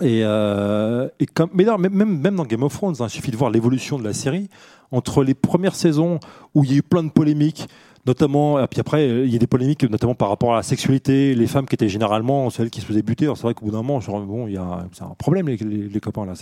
et, 0.02 0.22
euh, 0.24 1.08
et 1.20 1.26
comme, 1.26 1.50
mais 1.54 1.64
non, 1.64 1.78
même, 1.78 1.94
même 1.94 2.20
même 2.20 2.36
dans 2.36 2.46
Game 2.46 2.62
of 2.62 2.74
Thrones, 2.74 2.96
hein, 3.00 3.06
il 3.08 3.10
suffit 3.10 3.32
de 3.32 3.38
voir 3.38 3.50
l'évolution 3.50 3.98
de 3.98 4.04
la 4.04 4.14
série 4.14 4.48
entre 4.92 5.24
les 5.24 5.34
premières 5.34 5.76
saisons 5.76 6.20
où 6.54 6.64
il 6.64 6.72
y 6.72 6.74
a 6.76 6.78
eu 6.78 6.84
plein 6.84 7.04
de 7.04 7.10
polémiques, 7.10 7.68
notamment, 8.08 8.60
et 8.60 8.68
puis 8.68 8.80
après, 8.80 9.08
il 9.08 9.32
y 9.32 9.36
a 9.36 9.40
des 9.40 9.48
polémiques 9.48 9.84
notamment 9.84 10.16
par 10.16 10.30
rapport 10.30 10.54
à 10.54 10.58
la 10.58 10.64
sexualité, 10.64 11.36
les 11.36 11.48
femmes 11.48 11.66
qui 11.66 11.76
étaient 11.76 11.90
généralement 11.90 12.50
celles 12.50 12.70
qui 12.70 12.82
se 12.82 12.86
faisaient 12.86 13.02
buter. 13.02 13.26
Alors 13.26 13.38
c'est 13.38 13.44
vrai 13.44 13.54
qu'au 13.54 13.66
bout 13.66 13.72
d'un 13.72 13.84
moment, 13.84 14.00
genre, 14.00 14.22
bon, 14.22 14.48
il 14.48 14.54
y 14.54 14.58
a 14.58 14.88
c'est 14.94 15.04
un 15.04 15.16
problème 15.18 15.48
les, 15.48 15.58
les, 15.58 16.00
copains 16.00 16.26
là. 16.26 16.34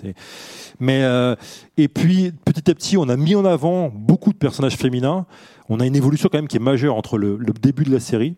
Mais 0.80 1.03
euh, 1.03 1.36
et 1.78 1.88
puis 1.88 2.32
petit 2.45 2.70
à 2.70 2.76
petit, 2.76 2.97
on 2.97 3.09
a 3.09 3.18
mis 3.18 3.36
en 3.36 3.45
avant 3.45 3.89
beaucoup 3.93 4.32
de 4.32 4.38
personnages 4.38 4.76
féminins. 4.76 5.26
On 5.68 5.80
a 5.80 5.86
une 5.86 5.95
évolution 5.95 6.30
quand 6.32 6.38
même 6.38 6.47
qui 6.47 6.57
est 6.57 6.59
majeure 6.59 6.95
entre 6.95 7.18
le 7.18 7.38
début 7.61 7.84
de 7.84 7.91
la 7.91 7.99
série 7.99 8.36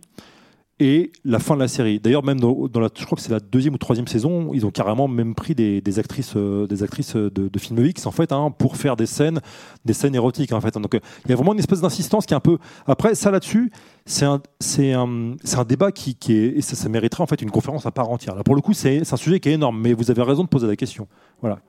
et 0.80 1.11
la 1.25 1.39
fin 1.39 1.55
de 1.55 1.59
la 1.59 1.67
série. 1.67 1.99
D'ailleurs, 1.99 2.23
même 2.23 2.39
dans, 2.39 2.67
la, 2.75 2.89
je 2.95 3.05
crois 3.05 3.15
que 3.15 3.21
c'est 3.21 3.32
la 3.32 3.39
deuxième 3.39 3.73
ou 3.73 3.78
troisième 3.78 4.07
saison, 4.07 4.51
ils 4.53 4.65
ont 4.65 4.69
carrément 4.69 5.07
même 5.07 5.34
pris 5.34 5.55
des, 5.55 5.82
des 5.82 5.99
actrices, 5.99 6.34
euh, 6.36 6.67
actrices 6.82 7.15
de, 7.15 7.59
films 7.59 7.84
X 7.84 8.05
en 8.05 8.11
fait, 8.11 8.32
hein, 8.32 8.53
pour 8.55 8.78
faire 8.78 8.95
des 8.95 9.07
scènes, 9.07 9.41
des 9.86 9.93
scènes 9.93 10.13
érotiques 10.13 10.53
en 10.53 10.61
fait. 10.61 10.75
Donc, 10.75 10.93
euh, 10.93 10.99
il 11.25 11.32
y 11.32 11.34
a 11.34 11.36
vraiment 11.36 11.53
une 11.53 11.59
espèce 11.59 11.82
d'insistance 11.82 12.25
qui 12.28 12.34
est 12.34 12.38
un 12.38 12.41
peu. 12.41 12.59
Après, 12.86 13.15
ça 13.15 13.32
là-dessus, 13.32 13.71
c'est 14.05 14.25
un, 14.25 14.41
c'est 14.59 14.93
un, 14.93 15.36
un 15.53 15.63
débat 15.63 15.91
qui, 15.91 16.15
est, 16.30 16.57
et 16.57 16.61
ça, 16.61 16.89
mériterait 16.89 17.23
en 17.23 17.28
fait 17.28 17.41
une 17.41 17.51
conférence 17.51 17.86
à 17.88 17.91
part 17.91 18.09
entière. 18.09 18.36
Là, 18.36 18.43
pour 18.43 18.55
le 18.55 18.61
coup, 18.61 18.73
c'est, 18.73 19.01
un 19.11 19.17
sujet 19.17 19.39
qui 19.39 19.49
est 19.49 19.53
énorme, 19.53 19.80
mais 19.82 19.93
vous 19.93 20.11
avez 20.11 20.21
raison 20.21 20.43
de 20.43 20.49
poser 20.49 20.67
la 20.67 20.75
question. 20.75 21.07
Voilà. 21.41 21.59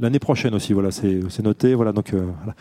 L'année 0.00 0.18
prochaine 0.18 0.54
aussi, 0.54 0.72
voilà, 0.72 0.90
c'est, 0.90 1.42
noté. 1.44 1.74
Voilà, 1.74 1.92
donc. 1.92 2.12
euh, 2.12 2.28
voilà. 2.38 2.56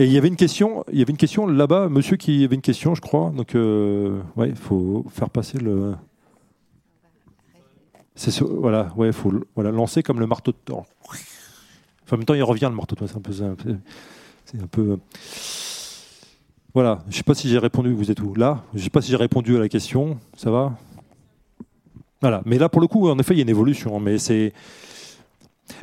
Et 0.00 0.04
il 0.04 0.12
y 0.12 0.16
avait 0.16 0.28
une 0.28 0.36
question, 0.36 0.84
il 0.92 0.98
y 0.98 1.02
avait 1.02 1.10
une 1.10 1.16
question 1.16 1.46
là-bas, 1.48 1.88
monsieur 1.88 2.16
qui 2.16 2.44
avait 2.44 2.54
une 2.54 2.62
question, 2.62 2.94
je 2.94 3.00
crois. 3.00 3.30
Donc, 3.34 3.54
euh, 3.56 4.20
ouais, 4.36 4.54
faut 4.54 5.04
faire 5.10 5.28
passer 5.28 5.58
le. 5.58 5.94
C'est 8.14 8.30
ce- 8.30 8.44
voilà, 8.44 8.92
ouais, 8.96 9.10
faut 9.12 9.32
voilà 9.56 9.72
lancer 9.72 10.02
comme 10.04 10.20
le 10.20 10.26
marteau 10.26 10.52
de 10.52 10.56
Thor. 10.64 10.86
Enfin, 12.04 12.14
en 12.14 12.16
même 12.18 12.24
temps, 12.24 12.34
il 12.34 12.42
revient 12.44 12.68
le 12.70 12.76
marteau. 12.76 12.94
C'est 13.06 13.16
un 13.16 13.20
peu, 13.20 13.32
c'est 13.32 14.62
un 14.62 14.66
peu-. 14.68 14.98
Voilà, 16.74 17.02
je 17.10 17.16
sais 17.16 17.22
pas 17.24 17.34
si 17.34 17.48
j'ai 17.48 17.58
répondu. 17.58 17.92
Vous 17.92 18.10
êtes 18.12 18.20
où? 18.20 18.34
Là, 18.34 18.62
je 18.74 18.82
sais 18.84 18.90
pas 18.90 19.02
si 19.02 19.10
j'ai 19.10 19.16
répondu 19.16 19.56
à 19.56 19.58
la 19.58 19.68
question. 19.68 20.18
Ça 20.36 20.50
va? 20.52 20.78
Voilà, 22.20 22.42
mais 22.46 22.58
là 22.58 22.68
pour 22.68 22.80
le 22.80 22.86
coup, 22.86 23.08
en 23.08 23.18
effet, 23.18 23.34
il 23.34 23.38
y 23.38 23.40
a 23.40 23.42
une 23.42 23.48
évolution, 23.48 23.98
mais 23.98 24.18
c'est. 24.18 24.52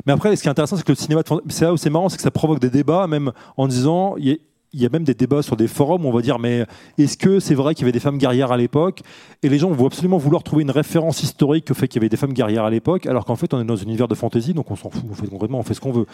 Mais 0.06 0.12
après, 0.12 0.34
ce 0.36 0.42
qui 0.42 0.48
est 0.48 0.50
intéressant, 0.50 0.76
c'est 0.76 0.84
que 0.84 0.92
le 0.92 0.96
cinéma, 0.96 1.22
c'est 1.48 1.64
là 1.64 1.72
où 1.72 1.76
c'est 1.76 1.90
marrant, 1.90 2.08
c'est 2.08 2.16
que 2.16 2.22
ça 2.22 2.30
provoque 2.30 2.60
des 2.60 2.70
débats, 2.70 3.06
même 3.06 3.32
en 3.56 3.68
disant, 3.68 4.16
il 4.16 4.26
y 4.26 4.84
a- 4.84 4.88
même 4.92 5.04
des 5.04 5.14
débats 5.14 5.42
sur 5.42 5.56
des 5.56 5.68
forums 5.68 6.04
où 6.04 6.08
on 6.08 6.12
va 6.12 6.20
dire 6.20 6.38
mais 6.38 6.66
est-ce 6.98 7.16
que 7.16 7.40
c'est 7.40 7.54
vrai 7.54 7.74
qu'il 7.74 7.84
y 7.84 7.86
avait 7.86 7.92
des 7.92 8.00
femmes 8.00 8.18
guerrières 8.18 8.52
à 8.52 8.58
l'époque? 8.58 9.00
Et 9.42 9.48
les 9.48 9.58
gens 9.58 9.70
vont 9.70 9.86
absolument 9.86 10.18
vouloir 10.18 10.42
trouver 10.42 10.62
une 10.64 10.70
référence 10.70 11.22
historique 11.22 11.70
au 11.70 11.74
fait 11.74 11.88
qu'il 11.88 11.98
y 11.98 12.02
avait 12.02 12.10
des 12.10 12.18
femmes 12.18 12.34
guerrières 12.34 12.64
à 12.64 12.70
l'époque, 12.70 13.06
alors 13.06 13.24
qu'en 13.24 13.36
fait 13.36 13.54
on 13.54 13.60
est 13.60 13.64
dans 13.64 13.78
un 13.78 13.82
univers 13.84 14.06
de 14.06 14.14
fantasy, 14.14 14.52
donc 14.52 14.70
on 14.70 14.76
s'en 14.76 14.90
fout, 14.90 15.02
on 15.10 15.14
fait 15.14 15.28
concrètement, 15.28 15.60
on 15.60 15.62
fait 15.62 15.72
ce 15.72 15.80
qu'on 15.80 15.92
veut. 15.92 16.06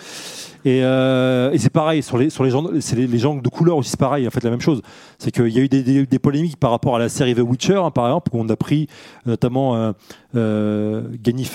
Et, 0.65 0.85
euh, 0.85 1.57
c'est 1.59 1.71
pareil 1.73 2.05
sur 2.05 2.19
les 2.19 2.31
sur 2.31 2.45
les 2.45 2.51
gens, 2.51 2.65
c'est 2.81 2.95
les, 2.95 3.19
gens 3.19 3.35
de 3.35 3.49
couleur 3.49 3.77
aussi 3.79 3.91
c'est 3.91 3.99
pareil, 3.99 4.29
en 4.29 4.31
fait 4.31 4.45
la 4.45 4.51
même 4.51 4.61
chose. 4.61 4.81
C'est 5.19 5.33
qu'il 5.33 5.49
y 5.49 5.59
a 5.59 5.63
eu 5.63 5.69
des, 5.69 5.83
des- 6.07 6.19
polémiques 6.21 6.57
par 6.57 6.71
rapport 6.71 6.95
à 6.95 6.99
la 7.01 7.09
série 7.09 7.35
The 7.35 7.41
Witcher, 7.41 7.81
hein, 7.83 7.91
par 7.91 8.07
exemple, 8.07 8.31
où 8.33 8.39
on 8.41 8.49
a 8.49 8.57
pris 8.57 8.87
notamment 9.27 9.75
euh, 9.75 9.93
euh, 10.37 11.03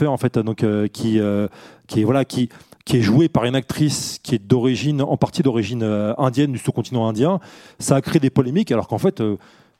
en 0.07 0.17
fait, 0.17 0.37
donc 0.39 0.63
euh, 0.63 0.87
qui 0.87 1.19
euh, 1.19 1.47
qui 1.87 2.01
est 2.01 2.03
voilà 2.03 2.25
qui 2.25 2.49
qui 2.87 2.97
est 2.97 3.01
jouée 3.01 3.27
par 3.27 3.43
une 3.43 3.55
actrice 3.55 4.17
qui 4.23 4.33
est 4.33 4.39
d'origine, 4.39 5.01
en 5.01 5.17
partie 5.17 5.43
d'origine 5.43 5.83
euh, 5.83 6.13
indienne 6.17 6.53
du 6.53 6.57
sous-continent 6.57 7.05
indien, 7.05 7.41
ça 7.79 7.97
a 7.97 8.01
créé 8.01 8.21
des 8.21 8.29
polémiques, 8.29 8.71
alors 8.71 8.87
qu'en 8.87 8.97
fait, 8.97 9.19
euh, 9.19 9.35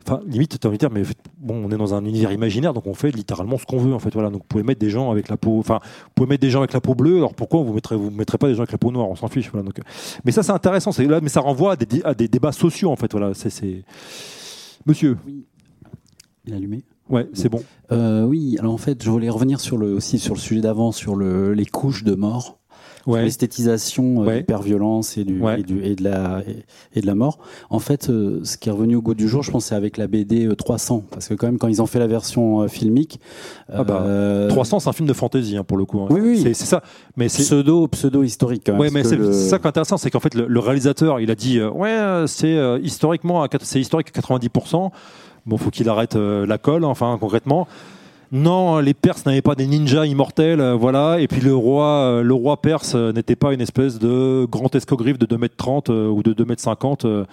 enfin, 0.06 0.20
limite, 0.28 0.60
t'as 0.60 0.68
envie 0.68 0.78
de 0.78 0.80
dire, 0.80 0.92
mais 0.92 1.04
bon, 1.38 1.56
on 1.66 1.72
est 1.72 1.78
dans 1.78 1.94
un 1.94 2.04
univers 2.04 2.34
imaginaire, 2.34 2.74
donc 2.74 2.86
on 2.86 2.94
fait 2.94 3.12
littéralement 3.12 3.58
ce 3.58 3.66
qu'on 3.66 3.78
veut, 3.78 3.94
en 3.94 4.00
fait, 4.00 4.12
voilà. 4.12 4.30
Donc, 4.30 4.42
vous 4.42 4.48
pouvez 4.50 4.64
mettre 4.64 4.82
des 4.82 4.90
gens 4.90 5.10
avec 5.10 5.30
la 5.30 5.38
peau, 5.38 5.58
enfin, 5.58 5.80
vous 5.82 6.12
pouvez 6.16 6.28
mettre 6.28 6.42
des 6.42 6.50
gens 6.50 6.60
avec 6.60 6.74
la 6.74 6.82
peau 6.82 6.96
bleue, 6.96 7.16
alors 7.16 7.34
pourquoi 7.34 7.62
vous 7.62 7.72
mettrez, 7.72 7.96
vous 7.96 8.12
mettrez 8.12 8.38
pas 8.38 8.50
des 8.50 8.56
gens 8.56 8.64
avec 8.64 8.74
la 8.74 8.78
peau 8.78 8.92
noire, 8.92 9.10
on 9.10 9.16
s'en 9.16 9.30
fiche, 9.30 9.50
voilà. 9.52 9.66
Donc, 9.66 9.80
euh, 9.80 9.84
mais 10.26 10.34
ça, 10.34 10.44
c'est 10.44 10.52
intéressant, 10.52 10.92
c'est 10.92 11.06
là, 11.06 11.22
mais 11.22 11.30
ça 11.30 11.40
renvoie 11.40 11.72
à 11.72 11.76
des, 11.78 12.04
à 12.04 12.14
des 12.14 12.28
débats 12.28 12.52
sociaux, 12.52 12.92
en 12.92 12.98
fait, 12.98 13.14
voilà. 13.14 13.34
C'est. 13.34 13.84
Monsieur. 14.86 15.18
Il 16.46 16.54
est 16.54 16.58
allumé 16.58 16.84
Ouais, 17.10 17.28
c'est 17.34 17.50
bon. 17.50 17.62
Euh, 17.92 18.24
oui, 18.24 18.58
alors 18.60 18.74
en 18.74 18.78
fait, 18.78 19.04
je 19.04 19.10
voulais 19.10 19.30
revenir 19.30 19.60
sur 19.60 19.78
le, 19.78 19.94
aussi 19.94 20.20
sur 20.20 20.34
le 20.34 20.40
sujet 20.40 20.62
d'avant, 20.62 20.92
sur 20.92 21.16
le, 21.16 21.54
les 21.54 21.66
couches 21.66 22.04
de 22.04 22.16
mort. 22.16 22.60
Ouais. 23.06 23.24
L'esthétisation 23.24 24.22
euh, 24.22 24.26
Ouais. 24.26 24.38
d'hyperviolence 24.40 25.18
et, 25.18 25.24
du, 25.24 25.40
Ouais. 25.42 25.62
et, 25.62 25.64
du- 25.64 25.82
et 25.82 25.96
de 25.96 26.04
la, 26.04 26.42
et, 26.46 26.66
et 26.94 27.00
de 27.02 27.06
la 27.08 27.16
mort. 27.16 27.40
En 27.70 27.80
fait, 27.80 28.10
euh, 28.10 28.42
ce 28.44 28.58
qui 28.58 28.68
est 28.68 28.72
revenu 28.74 28.98
au 28.98 29.02
goût 29.02 29.14
du 29.14 29.30
jour, 29.30 29.44
je 29.44 29.52
pense, 29.52 29.68
c'est 29.68 29.76
avec 29.76 29.96
la 29.96 30.08
BD 30.08 30.46
euh, 30.46 30.56
300. 30.56 31.06
Parce 31.10 31.30
que 31.30 31.34
quand 31.34 31.48
même, 31.48 31.58
quand 31.58 31.70
ils 31.70 31.82
ont 31.82 31.86
fait 31.86 32.00
la 32.00 32.08
version 32.08 32.64
euh, 32.64 32.68
filmique... 32.68 33.22
Ah 33.72 33.86
bah, 33.86 34.02
euh, 34.04 34.50
300, 34.50 34.82
c'est 34.82 34.90
un 34.90 34.94
film 34.94 35.08
de 35.08 35.14
fantasy, 35.14 35.56
hein, 35.56 35.64
pour 35.64 35.78
le 35.78 35.86
coup. 35.86 36.02
hein. 36.02 36.08
Oui, 36.10 36.20
oui. 36.22 36.42
C'est, 36.44 36.54
ça. 36.54 36.84
Mais 37.16 37.30
c'est, 37.30 37.44
pseudo, 37.44 37.88
pseudo 37.88 38.24
historique. 38.24 38.64
Quand 38.66 38.74
même, 38.74 38.82
Ouais, 38.82 38.90
mais 38.92 39.06
c'est 39.06 39.16
le- 39.16 39.32
ça 39.32 39.58
qui 39.58 39.64
est 39.64 39.70
intéressant, 39.70 39.96
c'est 39.96 40.12
qu'en 40.12 40.20
fait 40.20 40.36
le, 40.36 40.46
le 40.46 40.60
réalisateur, 40.60 41.22
il 41.22 41.32
a 41.32 41.36
dit 41.36 41.60
euh, 41.60 41.70
ouais, 41.72 41.88
euh, 41.88 42.28
c'est 42.28 42.58
euh, 42.58 42.78
historiquement, 42.84 43.48
c'est 43.62 43.80
historique 43.80 44.10
à 44.14 44.20
90%. 44.20 44.92
Bon, 45.48 45.58
faut 45.58 45.72
qu'il 45.72 45.90
arrête 45.90 46.16
euh, 46.16 46.46
la 46.46 46.58
colle, 46.58 46.84
enfin 46.84 47.18
concrètement. 47.20 47.68
Non, 48.32 48.80
les 48.80 48.94
Perses 48.94 49.26
n'avaient 49.26 49.42
pas 49.42 49.56
des 49.56 49.68
ninjas 49.68 50.06
immortels, 50.06 50.60
euh, 50.60 50.74
voilà. 50.74 51.20
Et 51.20 51.28
puis 51.28 51.40
le 51.40 51.56
roi, 51.56 51.86
euh, 51.86 52.24
le 52.24 52.34
roi 52.34 52.62
perse 52.62 52.94
n'était 52.96 53.38
pas 53.38 53.54
une 53.54 53.62
espèce 53.62 54.00
de 54.00 54.46
grand 54.46 54.74
escogriffe 54.76 55.18
de 55.18 55.26
2m30 55.26 55.90
euh, 55.90 56.10
ou 56.10 56.24
de 56.24 56.34
2m50. 56.34 57.26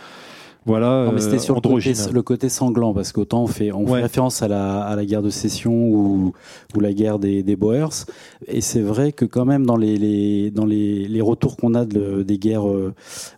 Voilà, 0.67 1.05
Non, 1.07 1.13
mais 1.13 1.21
c'était 1.21 1.37
euh, 1.37 1.39
sur 1.39 1.55
le 1.55 2.23
côté, 2.23 2.47
le 2.47 2.51
sanglant, 2.51 2.95
parce 2.95 3.13
qu'autant 3.13 3.43
on 3.43 3.47
fait, 3.47 3.71
on 3.73 3.85
Ouais. 3.85 3.99
fait 3.99 4.03
référence 4.03 4.43
à 4.43 4.49
la, 4.49 4.81
à 4.83 4.97
la 4.97 5.05
guerre 5.05 5.23
de 5.23 5.31
sécession 5.31 5.73
ou, 5.73 6.33
ou 6.75 6.81
la 6.81 6.93
guerre 6.93 7.19
des, 7.19 7.43
des 7.43 7.57
Boers, 7.57 8.07
et 8.47 8.61
c'est 8.61 8.81
vrai 8.81 9.13
que 9.13 9.25
quand 9.25 9.45
même 9.45 9.67
dans 9.67 9.77
les, 9.77 9.97
les 9.99 10.51
dans 10.51 10.65
les, 10.67 11.07
les 11.09 11.21
retours 11.21 11.57
qu'on 11.57 11.75
a 11.75 11.85
de, 11.85 12.23
des 12.23 12.39
guerres 12.39 12.69
euh, 12.69 12.93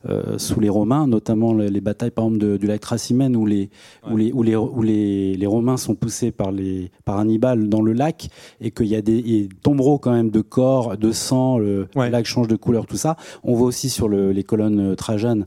euh, 0.09 0.39
sous 0.39 0.61
les 0.61 0.69
Romains, 0.69 1.07
notamment 1.07 1.53
les, 1.55 1.69
les 1.69 1.81
batailles 1.81 2.11
par 2.11 2.27
exemple 2.27 2.39
de, 2.45 2.57
du 2.57 2.67
lac 2.67 2.81
Tracimène 2.81 3.37
où 3.37 3.47
les 3.47 3.71
où 4.11 4.17
les 4.17 4.33
où 4.33 4.43
les 4.43 4.57
où 4.57 4.83
les, 4.83 5.35
les 5.37 5.47
Romains 5.47 5.77
sont 5.77 5.95
poussés 5.95 6.31
par 6.31 6.53
les 6.53 6.91
par 7.05 7.19
Hannibal 7.19 7.69
dans 7.69 7.83
le 7.83 7.93
lac 7.93 8.29
et 8.61 8.71
qu'il 8.71 8.87
y 8.87 8.95
a 8.97 9.03
des, 9.03 9.49
tombereaux 9.63 9.99
quand 9.99 10.13
même 10.13 10.31
de 10.31 10.41
corps, 10.41 10.97
de 10.97 11.13
sang, 11.13 11.59
le 11.59 11.89
lac 11.95 12.25
change 12.27 12.49
de 12.49 12.57
couleur, 12.57 12.87
tout 12.87 12.97
ça. 12.97 13.17
On 13.43 13.55
voit 13.55 13.67
aussi 13.67 13.89
sur 13.89 14.09
le, 14.09 14.33
les 14.33 14.45
colonnes 14.45 14.93
euh, 14.93 14.95
Trajan 14.95 15.41
euh, 15.41 15.45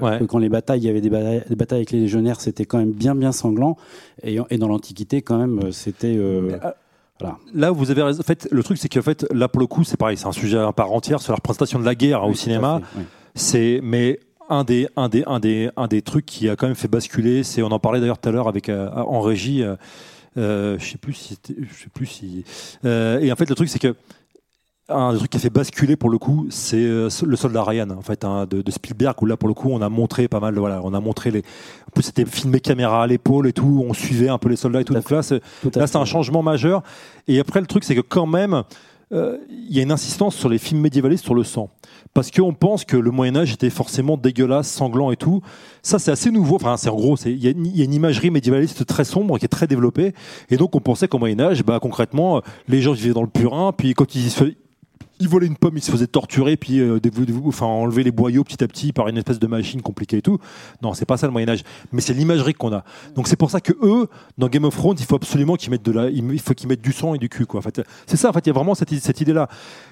Ouais. 0.00 0.18
que 0.18 0.24
quand 0.24 0.38
les 0.38 0.48
batailles, 0.48 0.80
il 0.80 0.84
y 0.84 0.88
avait 0.88 1.00
des 1.00 1.10
batailles, 1.10 1.42
des 1.48 1.56
batailles 1.56 1.78
avec 1.78 1.90
les 1.90 2.00
légionnaires, 2.00 2.40
c'était 2.40 2.64
quand 2.64 2.78
même 2.78 2.92
bien 2.92 3.14
bien 3.14 3.32
sanglant. 3.32 3.76
Et, 4.22 4.38
et 4.50 4.58
dans 4.58 4.68
l'Antiquité, 4.68 5.22
quand 5.22 5.38
même, 5.38 5.58
euh, 5.64 5.70
c'était. 5.72 6.16
euh, 6.16 6.58
voilà. 7.18 7.38
Là, 7.54 7.70
vous 7.70 7.90
avez 7.90 8.02
raison. 8.02 8.20
En 8.20 8.24
fait, 8.24 8.46
le 8.50 8.62
truc, 8.62 8.76
c'est 8.78 8.88
qu'en 8.88 9.02
fait, 9.02 9.26
là, 9.32 9.48
pour 9.48 9.60
le 9.60 9.66
coup, 9.66 9.84
c'est 9.84 9.96
pareil, 9.96 10.16
c'est 10.16 10.26
un 10.26 10.32
sujet 10.32 10.58
à 10.58 10.72
part 10.72 10.92
entière 10.92 11.20
sur 11.20 11.32
la 11.32 11.36
représentation 11.36 11.78
de 11.78 11.84
la 11.84 11.94
guerre 11.94 12.22
hein, 12.22 12.28
au 12.28 12.34
cinéma. 12.34 12.80
fait, 12.82 12.98
oui. 12.98 13.04
C'est, 13.34 13.80
mais 13.82 14.20
un 14.48 14.64
des, 14.64 14.86
un 14.96 15.08
des, 15.08 15.24
un 15.26 15.40
des, 15.40 15.70
un 15.76 15.88
des 15.88 16.02
trucs 16.02 16.26
qui 16.26 16.48
a 16.48 16.56
quand 16.56 16.66
même 16.66 16.76
fait 16.76 16.88
basculer, 16.88 17.42
c'est, 17.42 17.62
on 17.62 17.68
en 17.72 17.78
parlait 17.78 18.00
d'ailleurs 18.00 18.18
tout 18.18 18.28
à 18.28 18.32
l'heure 18.32 18.48
avec 18.48 18.68
euh, 18.68 18.88
en 18.90 19.20
régie. 19.20 19.62
euh, 19.62 19.76
euh, 20.38 20.78
je 20.78 20.84
sais 20.90 20.98
plus 20.98 21.14
si, 21.14 21.38
je 21.48 21.74
sais 21.82 21.88
plus 21.92 22.04
si. 22.06 22.44
euh, 22.84 23.18
et 23.20 23.32
en 23.32 23.36
fait, 23.36 23.48
le 23.48 23.54
truc, 23.56 23.68
c'est 23.70 23.78
que 23.78 23.94
un 24.88 25.12
des 25.12 25.18
trucs 25.18 25.30
qui 25.30 25.36
a 25.36 25.40
fait 25.40 25.50
basculer 25.50 25.96
pour 25.96 26.10
le 26.10 26.18
coup, 26.18 26.46
c'est 26.50 26.76
euh, 26.76 27.08
le 27.24 27.36
soldat 27.36 27.64
Ryan 27.64 27.90
en 27.90 28.02
fait 28.02 28.24
hein, 28.24 28.46
de, 28.48 28.62
de 28.62 28.70
Spielberg 28.70 29.20
où 29.20 29.26
là 29.26 29.36
pour 29.36 29.48
le 29.48 29.54
coup 29.54 29.70
on 29.70 29.82
a 29.82 29.88
montré 29.88 30.28
pas 30.28 30.38
mal 30.38 30.54
de 30.54 30.60
voilà, 30.60 30.80
on 30.84 30.94
a 30.94 31.00
montré 31.00 31.30
les 31.32 31.40
en 31.40 31.90
plus 31.92 32.04
c'était 32.04 32.24
filmé 32.24 32.60
caméra 32.60 33.02
à 33.02 33.06
l'épaule 33.08 33.48
et 33.48 33.52
tout, 33.52 33.84
on 33.88 33.92
suivait 33.94 34.28
un 34.28 34.38
peu 34.38 34.48
les 34.48 34.56
soldats 34.56 34.80
et 34.80 34.84
tout. 34.84 34.94
Donc 34.94 35.10
là 35.10 35.22
c'est 35.22 35.40
là 35.74 35.86
c'est 35.88 35.96
un 35.98 36.04
changement 36.04 36.42
majeur 36.42 36.82
et 37.26 37.40
après 37.40 37.60
le 37.60 37.66
truc 37.66 37.82
c'est 37.82 37.96
que 37.96 38.00
quand 38.00 38.26
même 38.26 38.62
euh, 39.12 39.38
il 39.50 39.74
y 39.76 39.78
a 39.78 39.82
une 39.82 39.92
insistance 39.92 40.34
sur 40.34 40.48
les 40.48 40.58
films 40.58 40.80
médiévalistes 40.80 41.24
sur 41.24 41.34
le 41.34 41.44
sang 41.44 41.70
parce 42.14 42.30
qu'on 42.30 42.54
pense 42.54 42.84
que 42.84 42.96
le 42.96 43.10
Moyen 43.10 43.36
Âge 43.36 43.52
était 43.52 43.70
forcément 43.70 44.16
dégueulasse, 44.16 44.68
sanglant 44.70 45.10
et 45.12 45.16
tout. 45.16 45.42
Ça 45.82 45.98
c'est 45.98 46.10
assez 46.10 46.30
nouveau. 46.30 46.56
Enfin 46.56 46.76
c'est 46.76 46.88
en 46.88 46.96
gros 46.96 47.16
c'est 47.16 47.30
il 47.32 47.42
y, 47.44 47.46
a 47.48 47.50
une- 47.50 47.66
il 47.66 47.76
y 47.76 47.82
a 47.82 47.84
une 47.84 47.94
imagerie 47.94 48.30
médiévaliste 48.30 48.86
très 48.86 49.04
sombre 49.04 49.38
qui 49.38 49.44
est 49.44 49.48
très 49.48 49.66
développée 49.66 50.12
et 50.50 50.56
donc 50.56 50.74
on 50.76 50.80
pensait 50.80 51.08
qu'au 51.08 51.18
Moyen 51.18 51.40
Âge 51.40 51.64
bah 51.64 51.78
concrètement 51.82 52.40
les 52.68 52.82
gens 52.82 52.92
vivaient 52.92 53.14
dans 53.14 53.22
le 53.22 53.28
purin 53.28 53.72
puis 53.76 53.94
quand 53.94 54.14
ils 54.14 54.30
il 55.18 55.28
volait 55.28 55.46
une 55.46 55.56
pomme, 55.56 55.76
il 55.76 55.82
se 55.82 55.90
faisait 55.90 56.06
torturer, 56.06 56.56
puis 56.56 56.80
euh, 56.80 56.98
enfin, 57.44 57.66
enlever 57.66 58.02
les 58.02 58.10
boyaux 58.10 58.44
petit 58.44 58.62
à 58.62 58.68
petit 58.68 58.92
par 58.92 59.08
une 59.08 59.16
espèce 59.16 59.38
de 59.38 59.46
machine 59.46 59.82
compliquée 59.82 60.18
et 60.18 60.22
tout. 60.22 60.38
Non, 60.82 60.94
c'est 60.94 61.06
pas 61.06 61.16
ça 61.16 61.26
le 61.26 61.32
Moyen 61.32 61.48
Âge, 61.48 61.62
mais 61.92 62.00
c'est 62.00 62.14
l'imagerie 62.14 62.54
qu'on 62.54 62.72
a. 62.72 62.84
Donc 63.14 63.28
c'est 63.28 63.36
pour 63.36 63.50
ça 63.50 63.60
que 63.60 63.72
eux, 63.82 64.08
dans 64.38 64.48
Game 64.48 64.64
of 64.64 64.76
Thrones, 64.76 64.96
il 64.98 65.04
faut 65.04 65.16
absolument 65.16 65.56
qu'ils 65.56 65.70
mettent 65.70 65.84
de 65.84 65.92
la, 65.92 66.10
il 66.10 66.40
faut 66.40 66.54
qu'ils 66.54 66.68
mettent 66.68 66.82
du 66.82 66.92
sang 66.92 67.14
et 67.14 67.18
du 67.18 67.28
cul, 67.28 67.46
quoi. 67.46 67.60
En 67.60 67.62
fait, 67.62 67.82
c'est 68.06 68.16
ça. 68.16 68.30
En 68.30 68.32
fait, 68.32 68.46
il 68.46 68.48
y 68.48 68.50
a 68.50 68.54
vraiment 68.54 68.74
cette, 68.74 68.92
cette 68.94 69.20
idée-là, 69.20 69.48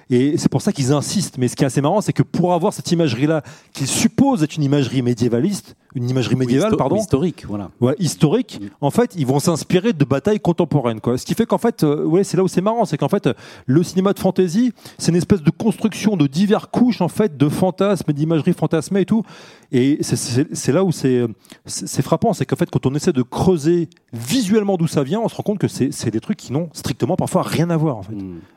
et 0.09 0.37
c'est 0.37 0.49
pour 0.49 0.61
ça 0.61 0.71
qu'ils 0.71 0.91
insistent. 0.91 1.37
Mais 1.37 1.47
ce 1.47 1.55
qui 1.55 1.63
est 1.63 1.67
assez 1.67 1.81
marrant, 1.81 2.01
c'est 2.01 2.13
que 2.13 2.23
pour 2.23 2.53
avoir 2.53 2.73
cette 2.73 2.91
imagerie-là, 2.91 3.41
qu'ils 3.73 3.87
supposent 3.87 4.43
être 4.43 4.55
une 4.55 4.63
imagerie 4.63 5.01
médiévaliste, 5.01 5.75
une 5.95 6.09
imagerie 6.09 6.35
médiévale, 6.35 6.73
histo- 6.73 6.77
pardon, 6.77 6.97
historique, 6.97 7.45
voilà. 7.47 7.69
Ouais, 7.79 7.95
historique. 7.99 8.59
En 8.81 8.91
fait, 8.91 9.15
ils 9.15 9.25
vont 9.25 9.39
s'inspirer 9.39 9.93
de 9.93 10.03
batailles 10.05 10.41
contemporaines, 10.41 10.99
quoi. 10.99 11.17
Ce 11.17 11.25
qui 11.25 11.33
fait 11.35 11.45
qu'en 11.45 11.57
fait, 11.57 11.83
euh, 11.83 12.03
ouais, 12.03 12.23
c'est 12.25 12.35
là 12.35 12.43
où 12.43 12.47
c'est 12.49 12.59
marrant, 12.61 12.83
c'est 12.85 12.97
qu'en 12.97 13.07
fait, 13.07 13.29
le 13.65 13.81
cinéma 13.81 14.11
de 14.13 14.19
fantasy, 14.19 14.73
c'est 14.97 15.11
une 15.11 15.17
espèce 15.17 15.41
de 15.41 15.51
construction 15.51 16.17
de 16.17 16.27
divers 16.27 16.69
couches, 16.69 16.99
en 17.01 17.07
fait, 17.07 17.37
de 17.37 17.47
fantasmes, 17.49 18.11
et 18.11 18.13
d'imagerie 18.13 18.51
fantasmée 18.53 19.01
et 19.01 19.05
tout. 19.05 19.23
Et 19.71 19.97
c'est- 20.01 20.15
c'est 20.17 20.53
c'est 20.53 20.71
là 20.73 20.83
où 20.83 20.91
c'est 20.91 21.25
c'est 21.65 21.87
c'est 21.87 22.01
frappant, 22.01 22.33
c'est 22.33 22.45
qu'en 22.45 22.55
fait, 22.57 22.69
quand 22.69 22.85
on 22.85 22.93
essaie 22.93 23.13
de 23.13 23.21
creuser 23.21 23.89
visuellement 24.13 24.77
d'où 24.77 24.87
ça 24.87 25.03
vient, 25.03 25.19
on 25.21 25.29
se 25.29 25.35
rend 25.35 25.43
compte 25.43 25.59
que 25.59 25.67
c'est 25.67 25.91
c'est 25.93 26.11
des 26.11 26.19
trucs 26.19 26.37
qui 26.37 26.51
n'ont 26.53 26.69
strictement 26.73 27.15
parfois 27.15 27.41
rien 27.43 27.69
à 27.69 27.77
voir, 27.77 27.97
en 27.97 28.03
fait. 28.03 28.15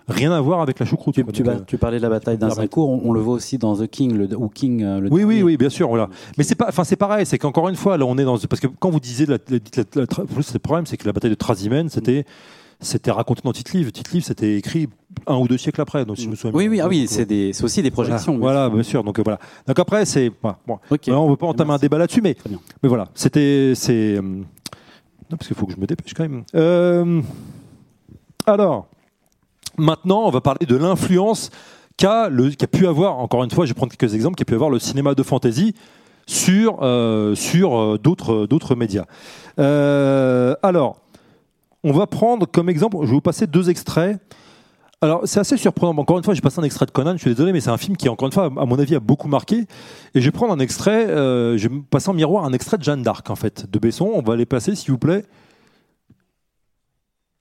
Rien 0.09 0.33
à 0.33 0.41
voir 0.41 0.61
avec 0.61 0.79
la 0.81 0.87
choucroute. 0.87 1.17
quoi. 1.23 1.33
Tu, 1.39 1.43
Donc, 1.45 1.55
vas- 1.55 1.61
tu 1.65 1.79
parlais 1.79 1.97
de 1.99 2.03
la 2.03 2.09
bataille 2.09 2.37
d'Azincourt, 2.39 2.89
on, 2.91 3.01
on 3.05 3.13
le 3.13 3.21
voit 3.21 3.35
aussi 3.35 3.59
dans 3.59 3.77
The 3.77 3.87
King, 3.87 4.13
le, 4.17 4.37
ou 4.37 4.49
King, 4.49 4.83
euh, 4.83 5.01
le 5.01 5.09
oui, 5.13 5.25
oui, 5.25 5.43
oui, 5.43 5.57
bien 5.57 5.71
sûr, 5.71 5.89
voilà. 5.89 6.09
Mais 6.37 6.45
c'est 6.45 6.55
pas, 6.55 6.67
enfin, 6.69 6.85
c'est 6.85 6.97
pareil, 6.97 7.25
c'est 7.27 7.39
qu'encore 7.39 7.69
une 7.69 7.77
fois, 7.77 7.97
là, 7.97 8.05
on 8.07 8.19
est 8.19 8.25
dans, 8.25 8.39
parce 8.39 8.61
que 8.61 8.67
quand 8.67 8.91
vous 8.91 9.01
disiez, 9.01 9.27
la, 9.27 9.39
plus, 9.39 9.61
le 9.95 10.59
problème, 10.59 10.87
c'est 10.87 10.97
que 10.97 11.07
la 11.07 11.13
bataille 11.13 11.31
de 11.31 11.35
Trasimène, 11.37 11.89
c'était, 11.89 12.25
c'était 12.81 13.11
raconté 13.11 13.41
dans 13.45 13.53
Tite-Livre. 13.53 13.91
Tite-Livre, 13.91 14.25
c'était 14.27 14.57
écrit 14.57 14.89
un 15.27 15.37
ou 15.37 15.49
deux 15.49 15.59
siècles 15.59 15.81
après, 15.81 16.05
donc 16.05 16.17
si 16.17 16.25
je 16.25 16.29
me 16.29 16.35
souviens 16.37 16.57
Oui, 16.57 16.69
oui, 16.69 16.81
ah 16.81 16.89
oui, 16.89 17.07
c'est 17.09 17.25
des- 17.27 17.53
c'est 17.53 17.65
aussi 17.65 17.83
des 17.83 17.91
projections, 17.91 18.37
Voilà, 18.39 18.61
voilà, 18.69 18.75
bien 18.75 18.83
sûr. 18.83 19.03
Donc 19.05 19.19
euh, 19.19 19.23
voilà. 19.25 19.39
Donc 19.67 19.79
après, 19.79 20.05
c'est, 20.05 20.31
voilà, 20.43 20.59
bon, 20.67 20.79
Voilà, 21.07 21.21
on 21.21 21.29
veut 21.31 21.37
pas 21.37 21.47
entamer 21.47 21.73
un 21.73 21.79
débat 21.79 21.99
là-dessus, 21.99 22.21
mais, 22.23 22.37
mais 22.83 22.89
voilà, 22.89 23.09
c'était, 23.15 23.73
c'est, 23.75 24.17
euh, 24.17 24.23
non, 24.23 25.37
parce 25.37 25.47
qu'il 25.47 25.57
faut 25.57 25.67
que 25.67 25.73
je 25.75 25.81
me 25.81 25.87
dépêche 25.87 26.15
quand 26.15 26.23
même. 26.23 26.43
Euh, 26.55 27.21
alors, 28.47 28.87
maintenant, 29.79 30.23
on 30.25 30.31
va 30.31 30.41
parler 30.41 30.67
de 30.67 30.77
l'influence 30.77 31.51
qu'a 31.97 32.31
pu 32.71 32.87
avoir, 32.87 33.19
encore 33.19 33.45
une 33.45 33.51
fois, 33.51 33.65
je 33.65 33.71
vais 33.71 33.75
prendre 33.75 33.95
quelques 33.95 34.15
exemples, 34.15 34.37
qu'a 34.37 34.45
pu 34.45 34.55
avoir 34.55 34.71
le 34.71 34.79
cinéma 34.79 35.15
de 35.15 35.23
fantasy 35.23 35.75
sur, 36.27 36.79
euh, 36.83 37.35
sur 37.35 37.79
euh, 37.79 37.99
d'autres, 37.99 38.75
médias. 38.75 39.07
Euh, 39.59 40.55
alors, 40.63 41.01
on 41.83 41.93
va 41.93 42.07
prendre 42.07 42.47
comme 42.47 42.69
exemple, 42.69 42.97
je 43.01 43.07
vais 43.07 43.13
vous 43.13 43.21
passer 43.21 43.47
deux 43.47 43.71
extraits. 43.71 44.21
Alors, 45.01 45.23
c'est 45.25 45.39
assez 45.39 45.57
surprenant. 45.57 45.97
Encore 45.97 46.19
une 46.19 46.25
fois, 46.25 46.35
j'ai 46.35 46.41
passé 46.41 46.59
un 46.59 46.65
extrait 46.65 46.85
de 46.85 46.91
Conan, 46.91 47.13
je 47.13 47.19
suis 47.19 47.31
désolé, 47.31 47.53
mais 47.53 47.61
c'est 47.61 47.71
un 47.71 47.77
film 47.77 47.97
qui, 47.97 48.09
encore 48.09 48.27
une 48.27 48.33
fois, 48.33 48.47
à 48.47 48.67
mon 48.67 48.79
avis, 48.79 48.97
a 48.97 49.01
beaucoup 49.01 49.29
marqué. 49.29 49.67
Et 50.15 50.21
je 50.21 50.25
vais 50.25 50.33
prendre 50.33 50.53
un 50.53 50.59
extrait, 50.59 51.07
euh, 51.09 51.57
je 51.57 51.69
vais 51.69 51.77
passer 51.89 52.09
en 52.09 52.15
miroir 52.15 52.45
un 52.45 52.53
extrait 52.53 52.79
de 52.79 52.83
Jeanne 52.83 53.03
d'Arc, 53.03 53.31
en 53.31 53.37
fait, 53.37 53.71
de 53.71 53.79
Besson. 53.79 54.11
On 54.13 54.23
va 54.23 54.35
les 54.35 54.47
passer, 54.47 54.75
s'il 54.75 54.91
vous 54.91 54.99
plaît. 54.99 55.25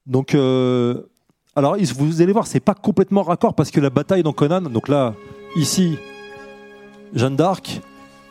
Donc, 0.06 0.36
euh, 0.36 1.02
alors, 1.58 1.76
vous 1.96 2.22
allez 2.22 2.32
voir, 2.32 2.46
c'est 2.46 2.60
pas 2.60 2.74
complètement 2.74 3.24
raccord 3.24 3.54
parce 3.54 3.72
que 3.72 3.80
la 3.80 3.90
bataille 3.90 4.22
dans 4.22 4.32
Conan, 4.32 4.60
donc 4.60 4.86
là, 4.86 5.14
ici, 5.56 5.98
Jeanne 7.14 7.34
d'Arc, 7.34 7.80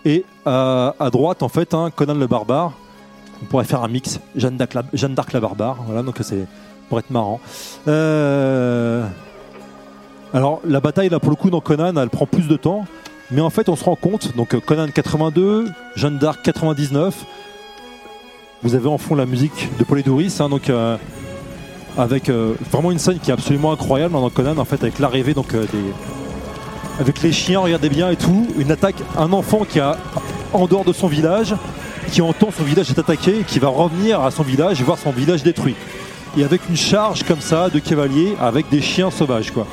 et 0.05 0.23
à, 0.45 0.95
à 0.97 1.09
droite, 1.09 1.43
en 1.43 1.49
fait, 1.49 1.73
hein, 1.73 1.91
Conan 1.93 2.13
le 2.13 2.27
barbare. 2.27 2.71
On 3.41 3.45
pourrait 3.47 3.65
faire 3.65 3.83
un 3.83 3.89
mix, 3.89 4.21
Jeanne 4.37 4.55
d'Arc 4.55 5.33
la, 5.33 5.39
barbare. 5.41 5.79
Voilà, 5.85 6.03
donc 6.03 6.15
c'est 6.21 6.47
pour 6.87 6.99
être 6.99 7.11
marrant. 7.11 7.41
Euh, 7.89 9.05
alors, 10.33 10.61
la 10.63 10.79
bataille, 10.79 11.09
là, 11.09 11.19
pour 11.19 11.29
le 11.29 11.35
coup, 11.35 11.49
dans 11.49 11.59
Conan, 11.59 11.97
elle 11.97 12.09
prend 12.09 12.27
plus 12.27 12.47
de 12.47 12.55
temps. 12.55 12.85
Mais 13.29 13.41
en 13.41 13.49
fait, 13.49 13.67
on 13.67 13.75
se 13.75 13.83
rend 13.83 13.97
compte, 13.97 14.37
donc 14.37 14.55
euh, 14.55 14.61
Conan 14.61 14.87
82, 14.87 15.69
Jeanne 15.97 16.17
d'Arc 16.17 16.41
99, 16.43 17.25
vous 18.63 18.73
avez 18.73 18.87
en 18.87 18.97
fond 18.97 19.15
la 19.15 19.25
musique 19.25 19.69
de 19.77 19.83
Polydouris, 19.83 20.37
hein, 20.39 20.47
donc 20.47 20.69
euh, 20.69 20.95
avec 21.97 22.29
euh, 22.29 22.53
vraiment 22.71 22.91
une 22.91 22.99
scène 22.99 23.19
qui 23.19 23.31
est 23.31 23.33
absolument 23.33 23.71
incroyable 23.71 24.13
dans 24.13 24.29
Conan, 24.29 24.57
en 24.57 24.65
fait, 24.65 24.81
avec 24.83 24.99
l'arrivée 24.99 25.33
donc 25.33 25.53
euh, 25.53 25.61
des, 25.71 27.01
avec 27.01 27.21
les 27.21 27.31
chiens, 27.31 27.59
regardez 27.59 27.89
bien 27.89 28.09
et 28.11 28.15
tout, 28.15 28.47
une 28.57 28.71
attaque, 28.71 28.95
un 29.17 29.31
enfant 29.33 29.65
qui 29.67 29.79
a 29.79 29.97
en 30.53 30.65
dehors 30.67 30.83
de 30.85 30.93
son 30.93 31.07
village, 31.07 31.53
qui 32.11 32.21
entend 32.21 32.49
son 32.55 32.63
village 32.63 32.89
est 32.89 32.99
attaqué, 32.99 33.39
et 33.39 33.43
qui 33.43 33.59
va 33.59 33.67
revenir 33.69 34.21
à 34.21 34.31
son 34.31 34.43
village 34.43 34.79
et 34.79 34.83
voir 34.83 34.97
son 34.97 35.11
village 35.11 35.43
détruit. 35.43 35.75
Et 36.37 36.43
avec 36.43 36.61
une 36.69 36.77
charge 36.77 37.23
comme 37.23 37.41
ça 37.41 37.69
de 37.69 37.79
cavaliers 37.79 38.33
avec 38.39 38.69
des 38.69 38.81
chiens 38.81 39.09
sauvages, 39.11 39.51
quoi. 39.51 39.65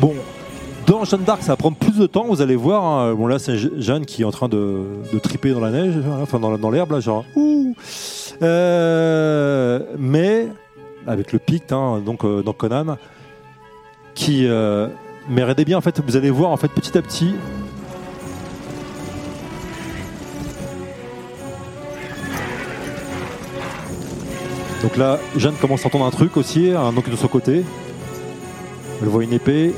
Bon, 0.00 0.12
dans 0.86 1.04
Jeanne 1.04 1.22
d'Arc, 1.24 1.42
ça 1.42 1.52
va 1.52 1.56
prendre 1.56 1.76
plus 1.76 1.96
de 1.98 2.06
temps, 2.06 2.26
vous 2.28 2.40
allez 2.42 2.54
voir. 2.54 2.84
hein. 2.84 3.14
Bon, 3.14 3.26
là, 3.26 3.38
c'est 3.38 3.56
Je- 3.56 3.68
Jeanne 3.78 4.04
qui 4.04 4.22
est 4.22 4.24
en 4.24 4.30
train 4.30 4.48
de, 4.48 4.82
de 5.12 5.18
triper 5.18 5.50
dans 5.52 5.60
la 5.60 5.70
neige, 5.70 5.94
hein, 5.96 6.18
enfin 6.22 6.38
dans 6.38 6.70
l'herbe, 6.70 6.92
là, 6.92 7.00
genre. 7.00 7.24
Ouh. 7.34 7.74
Euh, 8.42 9.80
mais 9.98 10.48
avec 11.06 11.32
le 11.32 11.38
Pict, 11.38 11.72
hein, 11.72 12.02
donc 12.04 12.24
euh, 12.24 12.42
dans 12.42 12.52
Conan, 12.52 12.96
qui. 14.14 14.46
Euh, 14.46 14.88
bien, 15.28 15.78
en 15.78 15.80
fait, 15.80 16.00
vous 16.00 16.16
allez 16.16 16.30
voir, 16.30 16.50
en 16.50 16.56
fait, 16.56 16.68
petit 16.68 16.96
à 16.96 17.02
petit. 17.02 17.34
Donc 24.82 24.96
là, 24.96 25.18
Jeanne 25.36 25.56
commence 25.60 25.84
à 25.84 25.88
entendre 25.88 26.04
un 26.04 26.10
truc 26.10 26.36
aussi, 26.36 26.70
un 26.70 26.92
donc 26.92 27.10
de 27.10 27.16
son 27.16 27.26
côté. 27.26 27.64
Elle 29.02 29.08
voit 29.08 29.24
une 29.24 29.32
épée. 29.32 29.74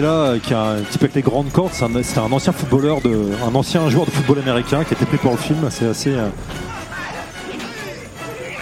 Là, 0.00 0.38
qui 0.38 0.54
a 0.54 0.62
un 0.62 0.82
type 0.82 1.02
avec 1.02 1.14
les 1.16 1.22
grandes 1.22 1.50
cordes, 1.50 1.72
c'est 1.72 1.84
un, 1.84 1.90
c'est 2.04 2.18
un 2.20 2.30
ancien 2.30 2.52
footballeur, 2.52 3.00
de, 3.00 3.32
un 3.44 3.54
ancien 3.54 3.88
joueur 3.90 4.06
de 4.06 4.10
football 4.12 4.38
américain 4.38 4.84
qui 4.84 4.94
a 4.94 4.96
été 4.96 5.04
pris 5.06 5.16
pour 5.16 5.32
le 5.32 5.36
film. 5.36 5.58
C'est 5.70 5.86
assez. 5.86 6.10
euh, 6.14 6.28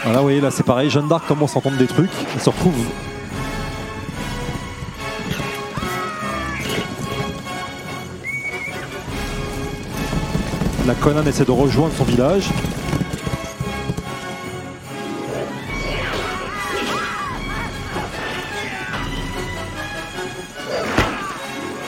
Voilà, 0.02 0.18
vous 0.18 0.24
voyez 0.24 0.40
là, 0.40 0.50
c'est 0.50 0.62
pareil. 0.64 0.88
Jeanne 0.88 1.08
d'Arc 1.08 1.26
commence 1.28 1.54
à 1.54 1.58
entendre 1.58 1.76
des 1.76 1.86
trucs. 1.86 2.10
Elle 2.34 2.40
se 2.40 2.48
retrouve. 2.48 2.74
La 10.86 10.94
Conan 10.94 11.26
essaie 11.26 11.44
de 11.44 11.50
rejoindre 11.50 11.92
son 11.96 12.04
village. 12.04 12.48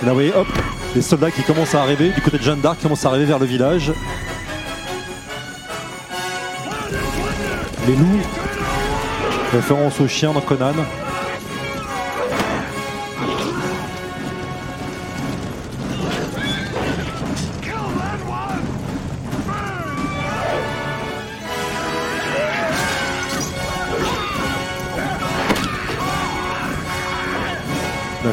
Là, 0.04 0.10
vous 0.10 0.14
voyez, 0.14 0.32
hop, 0.32 0.46
les 0.94 1.02
soldats 1.02 1.32
qui 1.32 1.42
commencent 1.42 1.74
à 1.74 1.82
arriver, 1.82 2.10
du 2.10 2.20
côté 2.20 2.38
de 2.38 2.42
Jeanne 2.42 2.60
d'Arc, 2.60 2.80
commencent 2.80 3.04
à 3.04 3.08
arriver 3.08 3.24
vers 3.24 3.40
le 3.40 3.46
village. 3.46 3.92
Les 7.86 7.96
loups, 7.96 8.22
référence 9.52 10.00
aux 10.00 10.06
chiens 10.06 10.32
dans 10.32 10.40
Conan. 10.40 10.74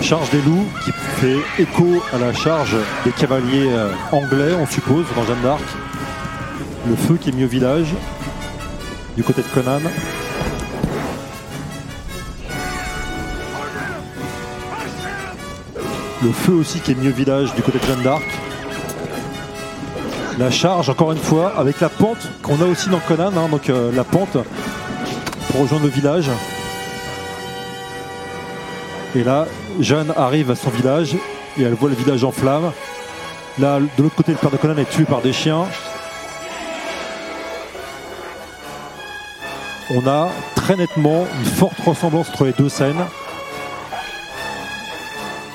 Charge 0.06 0.30
des 0.30 0.42
loups 0.44 0.68
qui 0.84 0.92
fait 0.92 1.64
écho 1.64 2.04
à 2.14 2.20
la 2.20 2.32
charge 2.32 2.76
des 3.06 3.12
cavaliers 3.12 3.72
euh, 3.72 3.90
anglais, 4.12 4.54
on 4.54 4.68
suppose, 4.68 5.04
dans 5.16 5.26
Jeanne 5.26 5.42
d'Arc. 5.42 5.64
Le 6.88 6.96
feu 6.96 7.18
qui 7.20 7.30
est 7.30 7.32
mis 7.32 7.44
au 7.44 7.48
village, 7.48 7.88
du 9.18 9.24
côté 9.24 9.42
de 9.42 9.48
Conan. 9.48 9.80
Le 16.24 16.32
feu 16.32 16.54
aussi 16.54 16.82
qui 16.82 16.92
est 16.92 16.96
mis 16.96 17.08
au 17.08 17.14
village 17.14 17.56
du 17.56 17.64
côté 17.64 17.80
de 17.80 17.86
Jeanne 17.86 18.04
d'Arc. 18.04 18.26
La 20.38 20.52
charge, 20.52 20.88
encore 20.88 21.14
une 21.14 21.18
fois, 21.18 21.58
avec 21.58 21.80
la 21.82 21.90
pente 21.90 22.30
qu'on 22.44 22.62
a 22.62 22.66
aussi 22.66 22.90
dans 22.90 23.00
Conan, 23.00 23.32
hein, 23.36 23.50
donc 23.50 23.72
euh, 23.72 23.92
la 23.92 24.04
pente 24.04 24.38
pour 25.50 25.62
rejoindre 25.62 25.86
le 25.86 25.90
village. 25.90 26.30
Et 29.16 29.24
là, 29.24 29.48
Jeanne 29.80 30.14
arrive 30.16 30.52
à 30.52 30.56
son 30.56 30.70
village 30.70 31.16
et 31.58 31.64
elle 31.64 31.74
voit 31.74 31.90
le 31.90 31.96
village 31.96 32.24
en 32.24 32.32
flammes. 32.32 32.72
Là, 33.60 33.80
de 33.80 34.04
l'autre 34.04 34.16
côté, 34.16 34.32
le 34.32 34.38
père 34.38 34.52
de 34.52 34.58
Conan 34.58 34.78
est 34.78 34.90
tué 34.90 35.06
par 35.06 35.22
des 35.22 35.34
chiens. 35.34 35.66
On 39.92 40.08
a 40.08 40.30
très 40.56 40.76
nettement 40.76 41.28
une 41.40 41.46
forte 41.46 41.80
ressemblance 41.86 42.30
entre 42.30 42.46
les 42.46 42.54
deux 42.54 42.70
scènes 42.70 43.06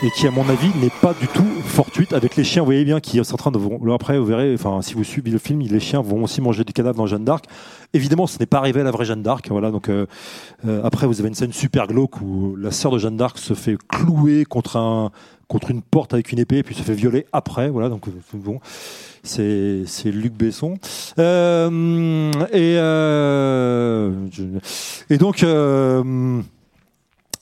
et 0.03 0.11
qui, 0.11 0.27
à 0.27 0.31
mon 0.31 0.49
avis, 0.49 0.69
n'est 0.81 0.93
pas 1.03 1.13
du 1.13 1.27
tout 1.29 1.47
fortuite 1.65 2.13
avec 2.15 2.37
les 2.37 2.45
chiens. 2.45 2.63
Vous 2.63 2.67
voyez 2.67 2.85
bien 2.85 3.01
qui 3.01 3.23
sont 3.23 3.35
en 3.35 3.37
train 3.37 3.51
de. 3.51 3.93
Après, 3.93 4.19
vous 4.19 4.25
verrez, 4.25 4.55
enfin, 4.55 4.81
si 4.83 4.95
vous 4.95 5.05
suivez 5.05 5.31
le 5.31 5.39
film, 5.39 5.61
les 5.61 5.81
chiens 5.81 6.01
vont 6.01 6.23
aussi 6.23 6.41
manger 6.41 6.65
du 6.65 6.73
cadavre 6.73 6.97
dans 6.97 7.07
Jeanne 7.07 7.25
d'Arc. 7.25 7.45
Évidemment, 7.93 8.27
ce 8.27 8.39
n'est 8.39 8.47
pas 8.47 8.59
arrivé 8.59 8.81
à 8.81 8.85
la 8.85 8.91
vraie 8.93 9.05
Jeanne 9.05 9.23
d'Arc. 9.23 9.49
Voilà, 9.51 9.71
donc 9.71 9.89
euh, 9.89 10.07
euh, 10.67 10.81
après, 10.85 11.07
vous 11.07 11.21
avez 11.21 11.29
une 11.29 11.35
scène 11.35 11.53
super 11.53 11.87
glauque 11.87 12.21
où 12.23 12.57
la 12.57 12.71
sœur 12.71 12.93
de 12.93 12.99
Jeanne 12.99 13.17
d'Arc 13.17 13.37
se 13.39 13.55
fait 13.55 13.77
clouer 13.89 14.45
contre 14.45 14.77
un 14.77 15.11
contre 15.49 15.73
une 15.73 15.83
porte 15.83 16.15
avec 16.15 16.31
une 16.31 16.39
épée 16.39 16.59
et 16.59 16.63
puis 16.63 16.77
se 16.77 16.83
fait 16.83 16.95
violer 16.95 17.27
après. 17.33 17.69
Voilà, 17.71 17.89
donc 17.89 18.07
euh, 18.09 18.13
bon, 18.35 18.61
c'est 19.23 19.85
Luc 20.07 20.33
Besson. 20.33 20.79
Euh, 21.19 22.31
et 22.53 22.77
euh, 22.79 24.13
et 25.11 25.19
donc. 25.19 25.43
euh, 25.43 26.41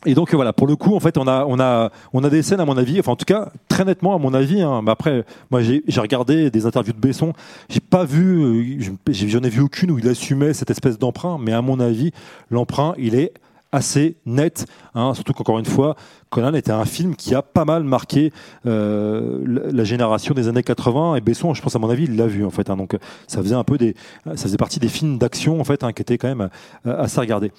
et 0.07 0.15
donc 0.15 0.33
voilà, 0.33 0.53
pour 0.53 0.67
le 0.69 0.77
coup, 0.77 0.95
en 0.95 1.01
fait, 1.01 1.19
on 1.19 1.27
a, 1.27 1.45
on 1.47 1.59
a, 1.59 1.91
on 2.13 2.23
a 2.23 2.31
des 2.31 2.43
scènes, 2.43 2.61
à 2.61 2.65
mon 2.65 2.77
avis, 2.77 3.01
enfin 3.01 3.13
en 3.13 3.17
tout 3.17 3.25
cas, 3.25 3.51
très 3.69 3.85
nettement, 3.85 4.15
à 4.15 4.19
mon 4.19 4.33
avis. 4.33 4.63
hein. 4.63 4.81
Mais 4.83 4.91
après, 4.93 5.25
moi, 5.51 5.61
j'ai 5.63 5.83
regardé 6.01 6.51
des 6.51 6.67
interviews 6.67 6.93
de 6.93 6.99
Besson, 7.01 7.33
j'ai 7.69 7.81
pas 7.81 8.05
vu, 8.05 8.81
euh, 8.81 8.95
j'en 9.11 9.41
ai 9.43 9.49
vu 9.49 9.61
aucune 9.61 9.91
où 9.91 9.99
il 9.99 10.09
assumait 10.09 10.55
cette 10.55 10.71
espèce 10.71 10.99
d'emprunt, 10.99 11.39
mais 11.41 11.53
à 11.53 11.63
mon 11.63 11.81
avis, 11.81 12.13
l'emprunt, 12.51 12.95
il 12.97 13.15
est 13.17 13.33
assez 13.71 14.17
net. 14.25 14.65
hein. 14.95 15.13
surtout 15.15 15.35
qu'encore 15.35 15.59
une 15.59 15.67
fois, 15.67 15.95
Conan 16.31 16.55
était 16.55 16.71
un 16.73 16.87
film 16.87 17.15
qui 17.17 17.35
a 17.35 17.43
pas 17.43 17.67
mal 17.67 17.83
marqué 17.85 18.33
euh, 18.67 19.43
la 19.47 19.85
génération 19.85 20.33
des 20.33 20.49
années 20.49 20.63
80 20.63 21.17
et 21.17 21.21
Besson, 21.21 21.53
je 21.53 21.61
pense 21.61 21.77
à 21.77 21.79
mon 21.79 21.91
avis, 21.91 22.05
il 22.05 22.17
l'a 22.17 22.27
vu 22.29 22.47
en 22.47 22.51
fait. 22.51 22.71
hein. 22.71 22.77
donc 22.77 22.97
ça 23.27 23.43
faisait 23.43 23.55
un 23.55 23.65
peu 23.65 23.77
des, 23.77 23.95
ça 24.25 24.37
faisait 24.45 24.57
partie 24.57 24.79
des 24.79 24.89
films 24.89 25.19
d'action 25.19 25.61
en 25.61 25.65
fait 25.65 25.83
hein, 25.85 25.93
qui 25.93 26.01
étaient 26.01 26.17
quand 26.17 26.29
même 26.29 26.49
euh, 26.87 27.03
assez 27.03 27.21
regardés. 27.21 27.53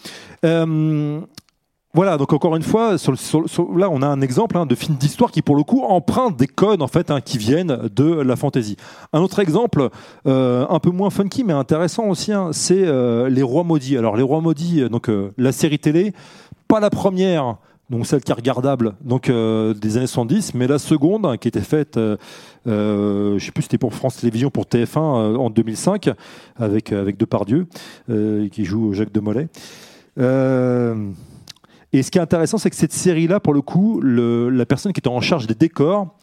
Euh, 0.45 1.19
voilà, 1.93 2.17
donc 2.17 2.33
encore 2.33 2.55
une 2.55 2.63
fois, 2.63 2.97
là 3.75 3.89
on 3.91 4.01
a 4.01 4.07
un 4.07 4.21
exemple 4.21 4.57
hein, 4.57 4.65
de 4.65 4.75
film 4.75 4.95
d'histoire 4.95 5.31
qui 5.31 5.41
pour 5.41 5.55
le 5.55 5.63
coup 5.63 5.81
emprunte 5.81 6.37
des 6.37 6.47
codes 6.47 6.83
en 6.83 6.87
fait 6.87 7.09
hein, 7.09 7.19
qui 7.19 7.37
viennent 7.37 7.89
de 7.95 8.05
la 8.05 8.35
fantasy. 8.35 8.77
Un 9.11 9.21
autre 9.21 9.39
exemple, 9.39 9.89
euh, 10.27 10.67
un 10.69 10.79
peu 10.79 10.91
moins 10.91 11.09
funky 11.09 11.43
mais 11.43 11.53
intéressant 11.53 12.05
aussi, 12.07 12.31
hein, 12.31 12.49
c'est 12.51 12.85
euh, 12.85 13.27
les 13.29 13.41
Rois 13.41 13.63
maudits. 13.63 13.97
Alors 13.97 14.15
les 14.17 14.23
Rois 14.23 14.41
maudits, 14.41 14.81
euh, 14.81 14.89
donc 14.89 15.09
la 15.37 15.51
série 15.51 15.79
télé, 15.79 16.13
pas 16.67 16.79
la 16.79 16.89
première. 16.89 17.57
Donc 17.89 18.05
celle 18.05 18.21
qui 18.21 18.31
est 18.31 18.35
regardable, 18.35 18.93
donc 19.01 19.31
des 19.31 19.97
années 19.97 20.05
70, 20.05 20.53
mais 20.53 20.67
la 20.67 20.77
seconde 20.77 21.37
qui 21.37 21.47
était 21.47 21.59
faite, 21.59 21.97
euh, 21.97 22.17
euh, 22.67 23.39
je 23.39 23.45
sais 23.45 23.51
plus, 23.51 23.63
c'était 23.63 23.79
pour 23.79 23.95
France 23.95 24.17
Télévisions, 24.17 24.51
pour 24.51 24.66
TF1 24.66 24.97
euh, 24.97 25.36
en 25.36 25.49
2005, 25.49 26.11
avec 26.57 26.93
Depardieu 26.93 27.67
qui 28.07 28.66
joue 28.66 28.93
Jacques 28.93 29.11
de 29.11 29.20
Molay. 29.20 29.47
Euh, 30.20 31.11
et 31.93 32.03
ce 32.03 32.11
qui 32.11 32.17
est 32.17 32.21
intéressant, 32.21 32.57
c'est 32.57 32.70
que 32.70 32.75
cette 32.75 32.93
série-là, 32.93 33.39
pour 33.39 33.53
le 33.53 33.61
coup, 33.61 34.01
la 34.01 34.66
personne 34.66 34.93
qui 34.93 34.99
était 34.99 35.09
en 35.09 35.21
charge 35.21 35.47
des 35.47 35.55
décors, 35.55 36.16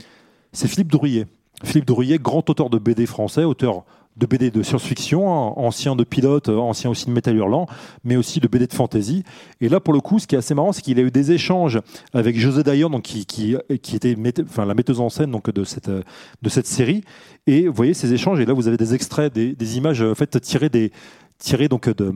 c'est 0.52 0.68
Philippe 0.68 0.92
Drouillet. 0.92 1.26
Philippe 1.64 1.86
Drouillet, 1.86 2.18
grand 2.18 2.48
auteur 2.48 2.70
de 2.70 2.78
BD 2.78 3.06
français, 3.06 3.44
auteur 3.44 3.84
de 4.16 4.26
BD 4.26 4.50
de 4.50 4.62
science-fiction, 4.62 5.30
hein, 5.30 5.52
ancien 5.56 5.94
de 5.94 6.04
pilote, 6.04 6.48
euh, 6.48 6.56
ancien 6.56 6.90
aussi 6.90 7.06
de 7.06 7.10
métal 7.10 7.36
hurlant, 7.36 7.66
mais 8.02 8.16
aussi 8.16 8.40
de 8.40 8.48
BD 8.48 8.66
de 8.66 8.72
fantasy. 8.72 9.24
Et 9.60 9.68
là, 9.68 9.78
pour 9.78 9.92
le 9.92 10.00
coup, 10.00 10.18
ce 10.18 10.26
qui 10.26 10.34
est 10.34 10.38
assez 10.38 10.54
marrant, 10.54 10.72
c'est 10.72 10.82
qu'il 10.82 10.98
a 10.98 11.02
eu 11.02 11.10
des 11.10 11.32
échanges 11.32 11.80
avec 12.14 12.38
José 12.38 12.62
Dayan, 12.62 12.88
donc 12.88 13.02
qui, 13.02 13.56
était 13.68 14.16
la 14.56 14.74
metteuse 14.74 15.00
en 15.00 15.10
scène 15.10 15.30
donc, 15.30 15.50
de, 15.50 15.64
cette, 15.64 15.88
euh, 15.88 16.02
de 16.40 16.48
cette 16.48 16.66
série. 16.66 17.02
Et 17.46 17.68
vous 17.68 17.74
voyez 17.74 17.92
ces 17.92 18.12
échanges, 18.14 18.40
et 18.40 18.46
là, 18.46 18.54
vous 18.54 18.68
avez 18.68 18.78
des 18.78 18.94
extraits, 18.94 19.32
des, 19.32 19.76
images 19.76 20.02
euh, 20.02 20.14
en 20.18 20.38
tirées, 20.40 20.70
des, 20.70 20.92
tirées 21.38 21.68
donc, 21.68 21.88
de, 21.94 22.14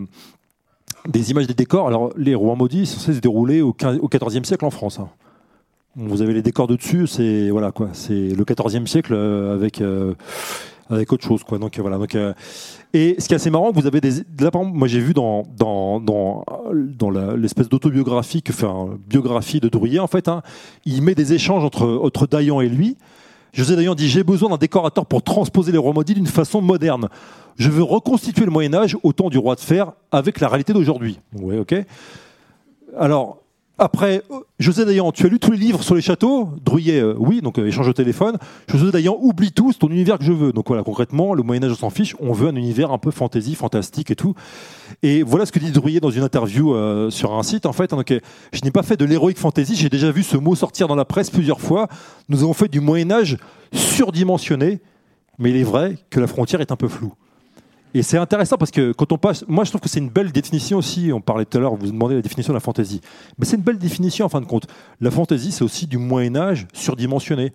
des 1.08 1.30
images 1.30 1.46
des 1.46 1.54
décors. 1.54 1.88
Alors, 1.88 2.12
les 2.16 2.34
rois 2.34 2.56
maudits 2.56 2.86
sont 2.86 2.98
censés 2.98 3.14
se 3.14 3.20
dérouler 3.20 3.62
au, 3.62 3.72
15 3.72 3.98
au 4.00 4.08
14e 4.08 4.44
siècle 4.44 4.64
en 4.64 4.70
France. 4.70 4.98
hein. 4.98 5.08
Vous 5.96 6.22
avez 6.22 6.32
les 6.32 6.42
décors 6.42 6.68
de 6.68 6.76
dessus, 6.76 7.08
c'est 7.08 7.50
voilà 7.50 7.72
quoi, 7.72 7.88
c'est 7.92 8.28
le 8.28 8.44
14e 8.44 8.86
siècle 8.86 9.12
euh, 9.12 9.54
avec 9.54 9.80
euh, 9.80 10.14
avec 10.88 11.12
autre 11.12 11.26
chose 11.26 11.42
quoi. 11.42 11.58
Donc 11.58 11.76
euh, 11.78 11.82
voilà. 11.82 11.98
Donc 11.98 12.16
et 12.94 13.16
ce 13.18 13.26
qui 13.26 13.34
est 13.34 13.36
assez 13.36 13.50
marrant, 13.50 13.72
vous 13.72 13.86
avez 13.86 14.00
des 14.00 14.20
là 14.38 14.52
par 14.52 14.62
exemple, 14.62 14.78
moi 14.78 14.86
j'ai 14.86 15.00
vu 15.00 15.14
dans 15.14 15.42
dans 15.56 15.98
dans 15.98 17.10
l'espèce 17.36 17.68
d'autobiographie 17.68 18.40
que 18.42 18.52
fait 18.52 18.66
un 18.66 18.98
biographie 19.08 19.58
de 19.58 19.68
Drouillet 19.68 19.98
en 19.98 20.06
fait, 20.06 20.28
hein, 20.28 20.42
il 20.84 21.02
met 21.02 21.16
des 21.16 21.32
échanges 21.32 21.64
entre 21.64 22.00
entre 22.04 22.28
Dayan 22.28 22.60
et 22.60 22.68
lui. 22.68 22.96
José 23.52 23.76
Dayan 23.76 23.94
dit 23.94 24.08
j'ai 24.08 24.22
besoin 24.22 24.50
d'un 24.50 24.56
décorateur 24.56 25.06
pour 25.06 25.22
transposer 25.22 25.72
les 25.72 25.78
rois 25.78 25.92
maudits 25.92 26.14
d'une 26.14 26.26
façon 26.26 26.60
moderne. 26.60 27.08
Je 27.56 27.68
veux 27.68 27.82
reconstituer 27.82 28.44
le 28.44 28.50
Moyen 28.50 28.74
Âge 28.74 28.96
au 29.02 29.12
temps 29.12 29.28
du 29.28 29.38
roi 29.38 29.54
de 29.54 29.60
fer 29.60 29.92
avec 30.12 30.40
la 30.40 30.48
réalité 30.48 30.72
d'aujourd'hui. 30.72 31.18
Ouais, 31.34 31.58
ok. 31.58 31.74
Alors, 32.96 33.39
après, 33.80 34.22
José 34.58 34.84
Dayan, 34.84 35.10
tu 35.10 35.24
as 35.24 35.30
lu 35.30 35.38
tous 35.38 35.52
les 35.52 35.56
livres 35.56 35.82
sur 35.82 35.94
les 35.94 36.02
châteaux? 36.02 36.50
Drouillet, 36.62 37.00
euh, 37.00 37.14
oui, 37.18 37.40
donc 37.40 37.58
euh, 37.58 37.66
échange 37.66 37.88
au 37.88 37.94
téléphone. 37.94 38.36
José 38.68 38.92
Dayan, 38.92 39.16
oublie 39.18 39.52
tout, 39.52 39.72
c'est 39.72 39.78
ton 39.78 39.88
univers 39.88 40.18
que 40.18 40.24
je 40.24 40.32
veux. 40.32 40.52
Donc 40.52 40.68
voilà, 40.68 40.82
concrètement, 40.82 41.32
le 41.32 41.42
Moyen-Âge, 41.42 41.72
on 41.72 41.76
s'en 41.76 41.90
fiche, 41.90 42.14
on 42.20 42.32
veut 42.32 42.48
un 42.48 42.56
univers 42.56 42.92
un 42.92 42.98
peu 42.98 43.10
fantasy, 43.10 43.54
fantastique 43.54 44.10
et 44.10 44.16
tout. 44.16 44.34
Et 45.02 45.22
voilà 45.22 45.46
ce 45.46 45.52
que 45.52 45.58
dit 45.58 45.70
Drouillet 45.70 45.98
dans 45.98 46.10
une 46.10 46.22
interview 46.22 46.74
euh, 46.74 47.08
sur 47.08 47.32
un 47.32 47.42
site, 47.42 47.64
en 47.64 47.72
fait. 47.72 47.94
je 48.52 48.60
n'ai 48.62 48.70
pas 48.70 48.82
fait 48.82 48.98
de 48.98 49.06
l'héroïque 49.06 49.38
fantasy, 49.38 49.74
j'ai 49.74 49.88
déjà 49.88 50.10
vu 50.10 50.22
ce 50.24 50.36
mot 50.36 50.54
sortir 50.54 50.86
dans 50.86 50.96
la 50.96 51.06
presse 51.06 51.30
plusieurs 51.30 51.60
fois. 51.60 51.88
Nous 52.28 52.42
avons 52.42 52.52
fait 52.52 52.68
du 52.68 52.80
Moyen-Âge 52.80 53.38
surdimensionné, 53.72 54.80
mais 55.38 55.50
il 55.50 55.56
est 55.56 55.64
vrai 55.64 55.96
que 56.10 56.20
la 56.20 56.26
frontière 56.26 56.60
est 56.60 56.70
un 56.70 56.76
peu 56.76 56.88
floue. 56.88 57.14
Et 57.92 58.02
c'est 58.02 58.18
intéressant 58.18 58.56
parce 58.56 58.70
que 58.70 58.92
quand 58.92 59.10
on 59.12 59.18
passe, 59.18 59.44
moi 59.48 59.64
je 59.64 59.70
trouve 59.70 59.80
que 59.80 59.88
c'est 59.88 59.98
une 59.98 60.10
belle 60.10 60.30
définition 60.30 60.78
aussi. 60.78 61.10
On 61.12 61.20
parlait 61.20 61.44
tout 61.44 61.58
à 61.58 61.60
l'heure, 61.60 61.74
vous 61.74 61.86
demandez 61.86 62.14
la 62.14 62.22
définition 62.22 62.52
de 62.52 62.56
la 62.56 62.60
fantaisie, 62.60 63.00
mais 63.38 63.44
c'est 63.44 63.56
une 63.56 63.62
belle 63.62 63.78
définition 63.78 64.26
en 64.26 64.28
fin 64.28 64.40
de 64.40 64.46
compte. 64.46 64.66
La 65.00 65.10
fantaisie, 65.10 65.50
c'est 65.50 65.64
aussi 65.64 65.86
du 65.86 65.98
Moyen 65.98 66.36
Âge 66.36 66.66
surdimensionné. 66.72 67.52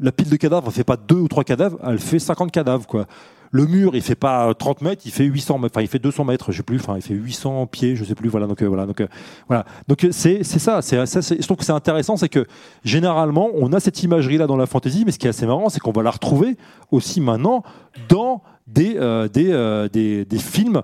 La 0.00 0.12
pile 0.12 0.28
de 0.28 0.36
cadavres, 0.36 0.66
elle 0.68 0.72
fait 0.72 0.84
pas 0.84 0.96
deux 0.96 1.16
ou 1.16 1.28
trois 1.28 1.44
cadavres, 1.44 1.78
elle 1.84 1.98
fait 1.98 2.18
50 2.18 2.52
cadavres 2.52 2.86
quoi. 2.86 3.06
Le 3.50 3.66
mur, 3.66 3.94
il 3.94 4.02
fait 4.02 4.16
pas 4.16 4.52
30 4.52 4.82
mètres, 4.82 5.02
il 5.04 5.12
fait 5.12 5.22
800 5.22 5.58
mètres, 5.58 5.74
enfin 5.76 5.82
il 5.82 5.86
fait 5.86 6.00
200 6.00 6.24
mètres, 6.24 6.50
je 6.50 6.56
sais 6.56 6.62
plus, 6.64 6.78
enfin 6.78 6.96
il 6.96 7.02
fait 7.02 7.14
800 7.14 7.66
pieds, 7.66 7.94
je 7.94 8.04
sais 8.04 8.16
plus. 8.16 8.28
Voilà, 8.28 8.48
donc 8.48 8.60
euh, 8.60 8.66
voilà, 8.66 8.84
donc 8.84 9.00
euh, 9.00 9.06
voilà, 9.46 9.64
donc 9.86 10.02
euh, 10.02 10.08
c'est 10.10 10.42
ça. 10.42 10.80
Je 10.80 11.42
trouve 11.42 11.58
que 11.58 11.64
c'est 11.64 11.70
intéressant, 11.70 12.16
c'est 12.16 12.28
que 12.28 12.46
généralement 12.84 13.50
on 13.54 13.72
a 13.72 13.78
cette 13.78 14.02
imagerie 14.02 14.38
là 14.38 14.48
dans 14.48 14.56
la 14.56 14.66
fantaisie, 14.66 15.04
mais 15.06 15.12
ce 15.12 15.20
qui 15.20 15.26
est 15.26 15.30
assez 15.30 15.46
marrant, 15.46 15.68
c'est 15.68 15.78
qu'on 15.78 15.92
va 15.92 16.02
la 16.02 16.10
retrouver 16.10 16.56
aussi 16.90 17.20
maintenant 17.20 17.62
dans 18.08 18.42
des 18.66 18.96
euh, 18.96 19.28
des, 19.28 19.52
euh, 19.52 19.88
des 19.88 20.24
des 20.24 20.38
films 20.38 20.82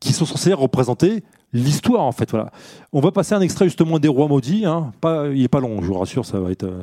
qui 0.00 0.12
sont 0.12 0.24
censés 0.24 0.52
représenter 0.52 1.22
l'histoire 1.52 2.02
en 2.02 2.12
fait. 2.12 2.30
Voilà. 2.30 2.50
On 2.92 3.00
va 3.00 3.10
passer 3.12 3.34
un 3.34 3.40
extrait 3.40 3.66
justement 3.66 3.98
des 3.98 4.08
rois 4.08 4.28
maudits. 4.28 4.64
Hein. 4.64 4.92
Pas, 5.00 5.28
il 5.28 5.42
est 5.42 5.48
pas 5.48 5.60
long, 5.60 5.80
je 5.82 5.86
vous 5.86 5.98
rassure, 5.98 6.24
ça 6.24 6.40
va 6.40 6.50
être. 6.50 6.64
euh, 6.64 6.82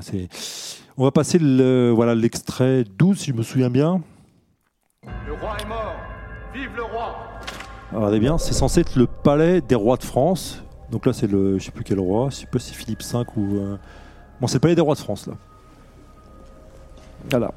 On 0.97 1.03
va 1.03 1.11
passer 1.11 1.39
le 1.39 1.91
voilà 1.91 2.13
l'extrait 2.15 2.83
12 2.97 3.17
si 3.17 3.31
je 3.31 3.35
me 3.35 3.43
souviens 3.43 3.69
bien. 3.69 4.01
Le 5.25 5.33
roi 5.33 5.55
est 5.59 5.67
mort. 5.67 5.95
Vive 6.53 6.69
le 6.75 6.83
roi. 6.83 7.15
Regardez 7.93 8.19
bien, 8.19 8.37
c'est 8.37 8.53
censé 8.53 8.81
être 8.81 8.95
le 8.97 9.07
palais 9.07 9.61
des 9.61 9.75
rois 9.75 9.97
de 9.97 10.03
France. 10.03 10.61
Donc 10.91 11.05
là, 11.05 11.13
c'est 11.13 11.27
le, 11.27 11.57
je 11.59 11.65
sais 11.65 11.71
plus 11.71 11.83
quel 11.83 11.99
roi, 11.99 12.29
je 12.29 12.35
sais 12.37 12.45
pas 12.45 12.59
si 12.59 12.69
c'est 12.69 12.75
Philippe 12.75 13.01
V 13.03 13.19
ou. 13.35 13.57
euh, 13.57 13.77
Bon, 14.39 14.47
c'est 14.47 14.55
le 14.55 14.59
palais 14.59 14.75
des 14.75 14.81
rois 14.81 14.95
de 14.95 14.99
France 14.99 15.27
là. 15.27 15.33
Voilà. 17.29 17.51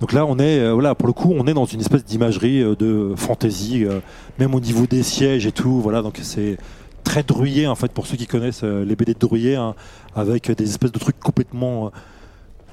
Donc 0.00 0.12
là, 0.12 0.24
on 0.26 0.38
est, 0.38 0.60
euh, 0.60 0.72
voilà, 0.72 0.94
pour 0.94 1.08
le 1.08 1.12
coup, 1.12 1.32
on 1.36 1.46
est 1.46 1.54
dans 1.54 1.64
une 1.64 1.80
espèce 1.80 2.04
d'imagerie 2.04 2.62
euh, 2.62 2.76
de 2.76 3.14
fantaisie, 3.16 3.84
euh, 3.84 4.00
même 4.38 4.54
au 4.54 4.60
niveau 4.60 4.86
des 4.86 5.02
sièges 5.02 5.46
et 5.46 5.52
tout. 5.52 5.80
Voilà, 5.80 6.02
donc 6.02 6.20
c'est 6.22 6.56
très 7.02 7.22
drouillé 7.22 7.66
en 7.66 7.74
fait 7.74 7.90
pour 7.90 8.06
ceux 8.06 8.16
qui 8.16 8.26
connaissent 8.26 8.64
les 8.64 8.94
BD 8.94 9.14
de 9.14 9.18
Drouillet, 9.18 9.56
hein, 9.56 9.74
avec 10.14 10.50
des 10.50 10.68
espèces 10.68 10.92
de 10.92 10.98
trucs 10.98 11.18
complètement, 11.18 11.90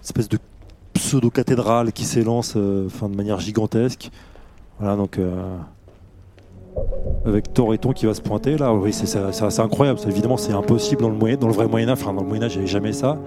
espèces 0.03 0.27
de 0.27 0.37
pseudo 0.93 1.29
cathédrales 1.29 1.93
qui 1.93 2.03
s'élancent, 2.03 2.57
euh, 2.57 2.87
enfin 2.87 3.09
de 3.09 3.15
manière 3.15 3.39
gigantesque. 3.39 4.11
Voilà, 4.79 4.97
donc 4.97 5.17
avec 7.25 7.53
Toreton 7.53 7.93
qui 7.93 8.05
va 8.05 8.13
se 8.13 8.21
pointer 8.21 8.57
là, 8.57 8.73
oui, 8.73 8.91
c'est 8.91 9.59
incroyable. 9.59 9.99
Évidemment, 10.07 10.35
c'est 10.35 10.51
impossible 10.51 11.01
dans 11.01 11.09
le 11.09 11.15
moyen, 11.15 11.37
dans 11.37 11.47
le 11.47 11.53
vrai 11.53 11.67
Moyen 11.67 11.87
Âge. 11.87 11.99
Enfin, 12.01 12.13
dans 12.13 12.21
le 12.21 12.27
Moyen 12.27 12.43
Âge, 12.43 12.55
il 12.55 12.57
n'y 12.57 12.63
avait 12.63 12.71
jamais 12.71 12.91
ça. 12.91 13.17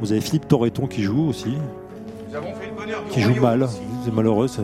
Vous 0.00 0.12
avez 0.12 0.20
Philippe 0.20 0.46
Toreton 0.48 0.86
qui 0.86 1.02
joue 1.02 1.28
aussi, 1.28 1.54
Nous 2.30 2.36
avons 2.36 2.54
fait 2.54 2.66
le 2.66 2.74
bonheur 2.76 3.02
du 3.04 3.10
qui 3.10 3.20
joue 3.20 3.34
mal. 3.40 3.68
C'est 4.04 4.12
malheureux. 4.14 4.46
C'est 4.48 4.62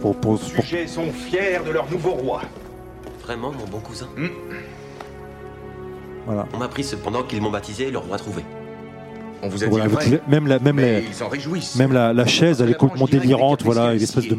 pour, 0.00 0.16
pour- 0.16 0.34
Les 0.34 0.54
pour- 0.54 0.64
sujets 0.64 0.86
sont 0.86 1.10
fiers 1.12 1.60
de 1.66 1.70
leur 1.70 1.90
nouveau 1.90 2.10
roi. 2.10 2.42
Vraiment, 3.22 3.52
mon 3.52 3.66
bon 3.66 3.80
cousin 3.80 4.06
voilà. 6.26 6.46
On 6.52 6.58
m'a 6.58 6.64
appris 6.64 6.82
cependant 6.82 7.22
qu'ils 7.22 7.40
m'ont 7.40 7.50
baptisé 7.50 7.90
le 7.90 7.98
roi 7.98 8.18
trouvé. 8.18 8.42
On 9.42 9.48
vous 9.48 9.62
a 9.62 9.68
Voilà, 9.68 9.86
dit 9.86 9.92
vrai. 9.92 10.20
même 10.28 10.46
la, 10.48 10.58
même 10.58 10.76
Mais 10.76 11.00
les- 11.02 11.06
ils 11.06 11.14
s'en 11.14 11.28
réjouissent. 11.28 11.76
même 11.76 11.92
la, 11.92 12.12
la 12.12 12.26
chaise, 12.26 12.60
elle 12.62 12.70
est 12.70 12.74
complètement 12.74 13.06
délirante. 13.06 13.62
Voilà, 13.62 13.86
avec 13.88 14.00
l'espèce 14.00 14.26
de 14.26 14.34
les 14.34 14.36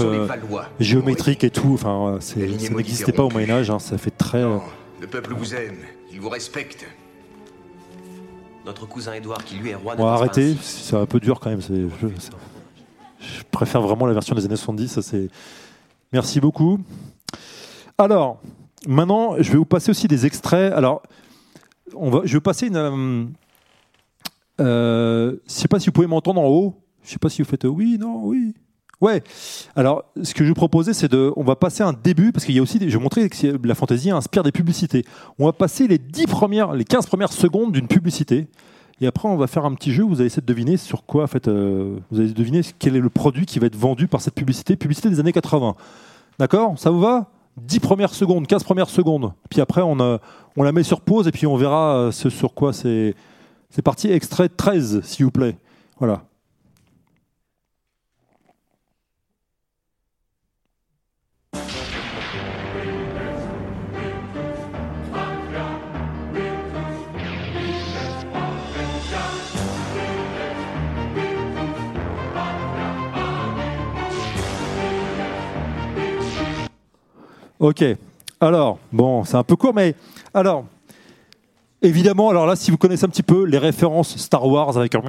euh, 0.00 0.24
Valois. 0.24 0.64
géométriques 0.80 1.44
et 1.44 1.50
tout. 1.50 1.74
Enfin, 1.74 2.16
ça 2.20 2.40
n'existait 2.40 3.12
pas 3.12 3.22
au. 3.24 3.30
Moyen 3.30 3.50
Âge. 3.50 3.70
hein, 3.70 3.78
ça 3.78 3.98
fait 3.98 4.10
très. 4.10 4.42
Le 5.00 5.06
peuple 5.06 5.34
vous 5.34 5.54
aime. 5.54 5.76
Il 6.12 6.20
vous 6.20 6.28
respecte. 6.30 6.86
Notre 8.68 8.86
cousin 8.86 9.14
Édouard, 9.14 9.42
qui 9.46 9.54
lui 9.54 9.70
est 9.70 9.74
roi, 9.74 9.94
ne 9.94 9.98
Bon, 9.98 10.08
arrêtez, 10.08 10.54
c'est 10.60 10.94
un 10.94 11.06
peu 11.06 11.20
dur 11.20 11.40
quand 11.40 11.48
même. 11.48 11.62
Je, 11.62 13.42
préfère 13.50 13.80
vraiment 13.80 14.04
la 14.04 14.12
version 14.12 14.34
des 14.34 14.44
années 14.44 14.56
70. 14.56 14.88
Ça, 14.88 15.00
c'est... 15.00 15.30
Merci 16.12 16.38
beaucoup. 16.38 16.78
Alors, 17.96 18.42
maintenant, 18.86 19.36
je 19.38 19.50
vais 19.50 19.56
vous 19.56 19.64
passer 19.64 19.90
aussi 19.90 20.06
des 20.06 20.26
extraits. 20.26 20.70
Alors, 20.74 21.00
on 21.94 22.10
va, 22.10 22.20
je 22.24 22.34
vais 22.34 22.42
passer 22.42 22.66
une. 22.66 22.76
euh, 22.76 23.24
euh, 24.60 25.36
je 25.46 25.50
sais 25.50 25.68
pas 25.68 25.80
si 25.80 25.86
vous 25.86 25.92
pouvez 25.92 26.06
m'entendre 26.06 26.42
en 26.42 26.48
haut. 26.48 26.74
Je 27.02 27.12
sais 27.12 27.18
pas 27.18 27.30
si 27.30 27.40
vous 27.40 27.48
faites 27.48 27.64
euh, 27.64 27.68
oui, 27.68 27.96
non, 27.98 28.20
oui. 28.22 28.52
Ouais. 29.00 29.22
Alors, 29.76 30.04
ce 30.22 30.34
que 30.34 30.44
je 30.44 30.48
vous 30.48 30.54
proposer, 30.54 30.92
c'est 30.92 31.10
de, 31.10 31.32
on 31.36 31.44
va 31.44 31.54
passer 31.54 31.82
un 31.82 31.92
début 31.92 32.32
parce 32.32 32.44
qu'il 32.44 32.56
y 32.56 32.58
a 32.58 32.62
aussi, 32.62 32.78
je 32.80 32.96
vais 32.96 33.02
montrer 33.02 33.28
que 33.28 33.66
la 33.66 33.74
fantaisie 33.74 34.10
inspire 34.10 34.42
des 34.42 34.50
publicités. 34.50 35.04
On 35.38 35.46
va 35.46 35.52
passer 35.52 35.86
les 35.86 35.98
10 35.98 36.26
premières, 36.26 36.72
les 36.72 36.84
15 36.84 37.06
premières 37.06 37.32
secondes 37.32 37.72
d'une 37.72 37.86
publicité. 37.86 38.48
Et 39.00 39.06
après, 39.06 39.28
on 39.28 39.36
va 39.36 39.46
faire 39.46 39.64
un 39.64 39.74
petit 39.74 39.92
jeu. 39.92 40.02
Vous 40.02 40.16
allez 40.16 40.26
essayer 40.26 40.42
de 40.42 40.46
deviner 40.46 40.76
sur 40.76 41.04
quoi, 41.04 41.24
en 41.24 41.26
fait, 41.28 41.46
euh, 41.46 41.96
vous 42.10 42.18
allez 42.18 42.32
deviner 42.32 42.62
quel 42.80 42.96
est 42.96 43.00
le 43.00 43.10
produit 43.10 43.46
qui 43.46 43.60
va 43.60 43.66
être 43.66 43.76
vendu 43.76 44.08
par 44.08 44.20
cette 44.20 44.34
publicité, 44.34 44.74
publicité 44.74 45.08
des 45.08 45.20
années 45.20 45.32
80. 45.32 45.76
D'accord? 46.40 46.76
Ça 46.76 46.90
vous 46.90 47.00
va? 47.00 47.30
10 47.58 47.80
premières 47.80 48.14
secondes, 48.14 48.46
15 48.46 48.64
premières 48.64 48.90
secondes. 48.90 49.32
Puis 49.50 49.60
après, 49.60 49.82
on, 49.82 50.00
euh, 50.00 50.18
on 50.56 50.64
la 50.64 50.72
met 50.72 50.82
sur 50.82 51.00
pause 51.00 51.28
et 51.28 51.32
puis 51.32 51.46
on 51.46 51.56
verra 51.56 51.96
euh, 51.96 52.10
ce 52.10 52.30
sur 52.30 52.54
quoi 52.54 52.72
c'est. 52.72 53.14
C'est 53.70 53.82
parti. 53.82 54.10
Extrait 54.10 54.48
13, 54.48 55.02
s'il 55.04 55.26
vous 55.26 55.30
plaît. 55.30 55.56
Voilà. 55.98 56.22
Ok. 77.60 77.84
Alors, 78.40 78.78
bon, 78.92 79.24
c'est 79.24 79.36
un 79.36 79.42
peu 79.42 79.56
court, 79.56 79.74
mais 79.74 79.96
alors, 80.32 80.64
évidemment, 81.82 82.28
alors 82.28 82.46
là, 82.46 82.54
si 82.54 82.70
vous 82.70 82.76
connaissez 82.76 83.04
un 83.04 83.08
petit 83.08 83.24
peu 83.24 83.44
les 83.44 83.58
références 83.58 84.16
Star 84.16 84.46
Wars 84.46 84.78
avec 84.78 84.94
un 84.94 85.00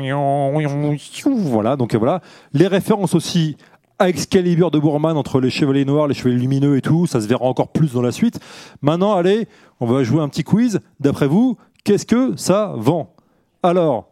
voilà, 1.26 1.76
donc 1.76 1.94
voilà, 1.94 2.22
les 2.54 2.66
références 2.66 3.14
aussi 3.14 3.56
à 4.00 4.10
Excalibur 4.10 4.72
de 4.72 4.80
Bourman 4.80 5.16
entre 5.16 5.40
les 5.40 5.52
chevaliers 5.52 5.86
noirs, 5.86 6.08
les 6.08 6.16
chevaliers 6.16 6.40
lumineux 6.40 6.78
et 6.78 6.82
tout, 6.82 7.06
ça 7.06 7.22
se 7.22 7.28
verra 7.28 7.46
encore 7.46 7.68
plus 7.68 7.94
dans 7.94 8.02
la 8.02 8.12
suite. 8.12 8.40
Maintenant, 8.82 9.14
allez, 9.14 9.48
on 9.80 9.86
va 9.86 10.04
jouer 10.04 10.22
un 10.22 10.30
petit 10.30 10.44
quiz. 10.44 10.80
D'après 11.00 11.28
vous, 11.28 11.58
qu'est-ce 11.84 12.06
que 12.06 12.36
ça 12.36 12.74
vend? 12.78 13.14
Alors, 13.62 14.08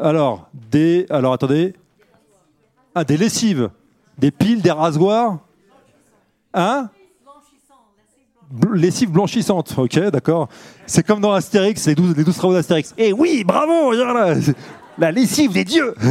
alors, 0.00 0.48
des, 0.70 1.06
alors 1.10 1.34
attendez, 1.34 1.74
ah, 2.94 3.04
des 3.04 3.16
lessives, 3.16 3.68
des 4.16 4.30
piles, 4.30 4.62
des 4.62 4.70
rasoirs, 4.70 5.40
hein? 6.54 6.88
Lessive 8.72 9.10
blanchissante, 9.10 9.74
ok, 9.76 9.98
d'accord. 10.10 10.48
C'est 10.86 11.04
comme 11.04 11.20
dans 11.20 11.32
Astérix, 11.32 11.86
les 11.86 11.94
12, 11.94 12.16
les 12.16 12.24
12 12.24 12.36
travaux 12.36 12.54
d'Astérix. 12.54 12.94
Et 12.96 13.12
oui, 13.12 13.42
bravo, 13.44 13.92
voilà, 13.92 14.34
la 14.98 15.10
lessive 15.10 15.52
des 15.52 15.64
dieux. 15.64 15.94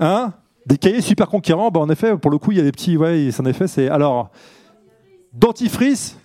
Hein? 0.00 0.32
Des 0.66 0.76
cahiers 0.76 1.00
super 1.00 1.28
conquérants, 1.28 1.70
bah, 1.70 1.80
en 1.80 1.88
effet, 1.88 2.16
pour 2.16 2.30
le 2.30 2.38
coup, 2.38 2.50
il 2.50 2.58
y 2.58 2.60
a 2.60 2.64
des 2.64 2.72
petits. 2.72 2.96
Ouais, 2.96 3.30
en 3.38 3.44
effet, 3.46 3.68
c'est. 3.68 3.88
Alors, 3.88 4.30
dentifrice 5.32 6.16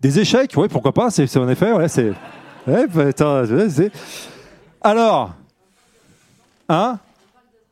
Des 0.00 0.18
échecs 0.18 0.52
Oui, 0.56 0.68
pourquoi 0.68 0.92
pas 0.92 1.10
C'est 1.10 1.36
en 1.36 1.48
effet, 1.48 1.72
bah, 1.72 1.78
ouais, 1.78 1.88
c'est- 1.88 2.12
Alors, 4.80 5.34
hein? 6.68 6.98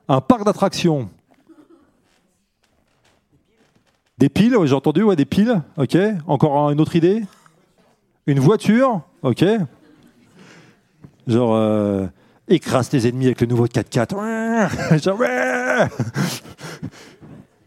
Un 0.09 0.21
parc 0.21 0.45
d'attractions. 0.45 1.09
Des 4.19 4.29
piles, 4.29 4.57
j'ai 4.65 4.75
entendu, 4.75 5.03
ouais, 5.03 5.17
des 5.17 5.25
piles. 5.25 5.61
Ok. 5.77 5.97
Encore 6.27 6.71
une 6.71 6.81
autre 6.81 6.95
idée? 6.97 7.25
Une 8.27 8.39
voiture. 8.39 9.03
Ok. 9.23 9.45
Genre, 11.27 11.55
euh, 11.55 12.07
écrase 12.49 12.89
tes 12.91 13.09
ennemis 13.09 13.27
avec 13.27 13.41
le 13.41 13.47
nouveau 13.49 13.67
4x4. 13.67 14.15
Ouais. 14.15 14.99
Genre. 15.03 15.19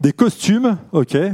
Des 0.00 0.12
costumes. 0.12 0.78
Ok. 0.92 1.14
Il 1.14 1.28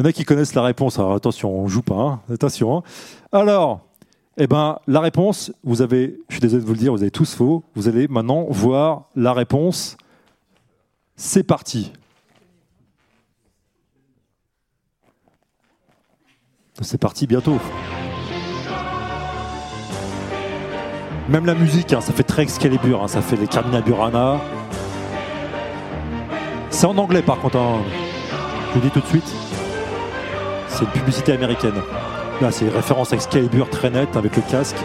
y 0.00 0.02
en 0.02 0.04
a 0.04 0.12
qui 0.12 0.24
connaissent 0.24 0.54
la 0.54 0.62
réponse. 0.62 0.98
Alors 0.98 1.14
attention, 1.14 1.50
on 1.58 1.68
joue 1.68 1.82
pas. 1.82 1.94
hein. 1.94 2.20
Attention. 2.32 2.78
hein. 2.78 2.82
Alors, 3.32 3.80
eh 4.36 4.46
ben, 4.46 4.78
la 4.86 5.00
réponse, 5.00 5.52
vous 5.64 5.80
avez, 5.80 6.18
je 6.28 6.34
suis 6.34 6.40
désolé 6.40 6.62
de 6.62 6.66
vous 6.66 6.74
le 6.74 6.78
dire, 6.78 6.92
vous 6.92 7.00
avez 7.02 7.10
tous 7.10 7.34
faux. 7.34 7.62
Vous 7.74 7.88
allez 7.88 8.08
maintenant 8.08 8.46
voir 8.50 9.04
la 9.14 9.32
réponse. 9.32 9.96
C'est 11.16 11.44
parti. 11.44 11.92
C'est 16.82 16.98
parti 16.98 17.26
bientôt. 17.26 17.58
Même 21.28 21.46
la 21.46 21.54
musique, 21.54 21.92
hein, 21.92 22.00
ça 22.00 22.12
fait 22.12 22.22
très 22.22 22.42
Excalibur, 22.42 23.02
hein, 23.02 23.08
ça 23.08 23.22
fait 23.22 23.36
les 23.36 23.46
Carmina 23.46 23.80
Burana. 23.80 24.40
C'est 26.70 26.86
en 26.86 26.98
anglais 26.98 27.22
par 27.22 27.38
contre, 27.38 27.56
hein. 27.56 27.78
je 28.68 28.74
vous 28.74 28.80
dis 28.80 28.90
tout 28.90 29.00
de 29.00 29.06
suite. 29.06 29.34
C'est 30.68 30.84
une 30.84 30.90
publicité 30.90 31.32
américaine. 31.32 31.80
Là, 32.42 32.50
c'est 32.50 32.68
référence 32.68 33.12
à 33.12 33.16
Excalibur 33.16 33.70
très 33.70 33.88
nette 33.88 34.14
avec 34.14 34.36
le 34.36 34.42
casque. 34.42 34.76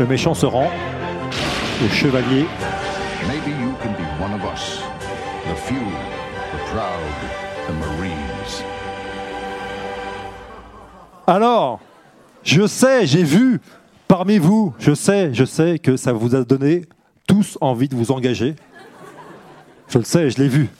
Le 0.00 0.06
méchant 0.06 0.32
se 0.32 0.46
rend. 0.46 0.70
Le 1.82 1.88
chevalier. 1.90 2.46
Maybe 3.28 3.50
you 3.50 3.74
can 3.82 3.90
be 3.90 4.06
one 4.18 4.32
of 4.32 4.42
us. 4.50 4.80
The 5.44 5.54
few, 5.54 5.76
the 5.76 6.70
proud, 6.72 7.02
the 7.68 7.74
Marines. 7.74 8.64
Alors, 11.26 11.80
je 12.42 12.66
sais, 12.66 13.06
j'ai 13.06 13.22
vu 13.22 13.60
parmi 14.08 14.38
vous, 14.38 14.72
je 14.78 14.94
sais, 14.94 15.34
je 15.34 15.44
sais 15.44 15.78
que 15.78 15.98
ça 15.98 16.14
vous 16.14 16.34
a 16.34 16.44
donné 16.44 16.86
tous 17.26 17.58
envie 17.60 17.88
de 17.90 17.94
vous 17.94 18.10
engager. 18.10 18.56
Je 19.88 19.98
le 19.98 20.04
sais, 20.04 20.30
je 20.30 20.38
l'ai 20.38 20.48
vu. 20.48 20.70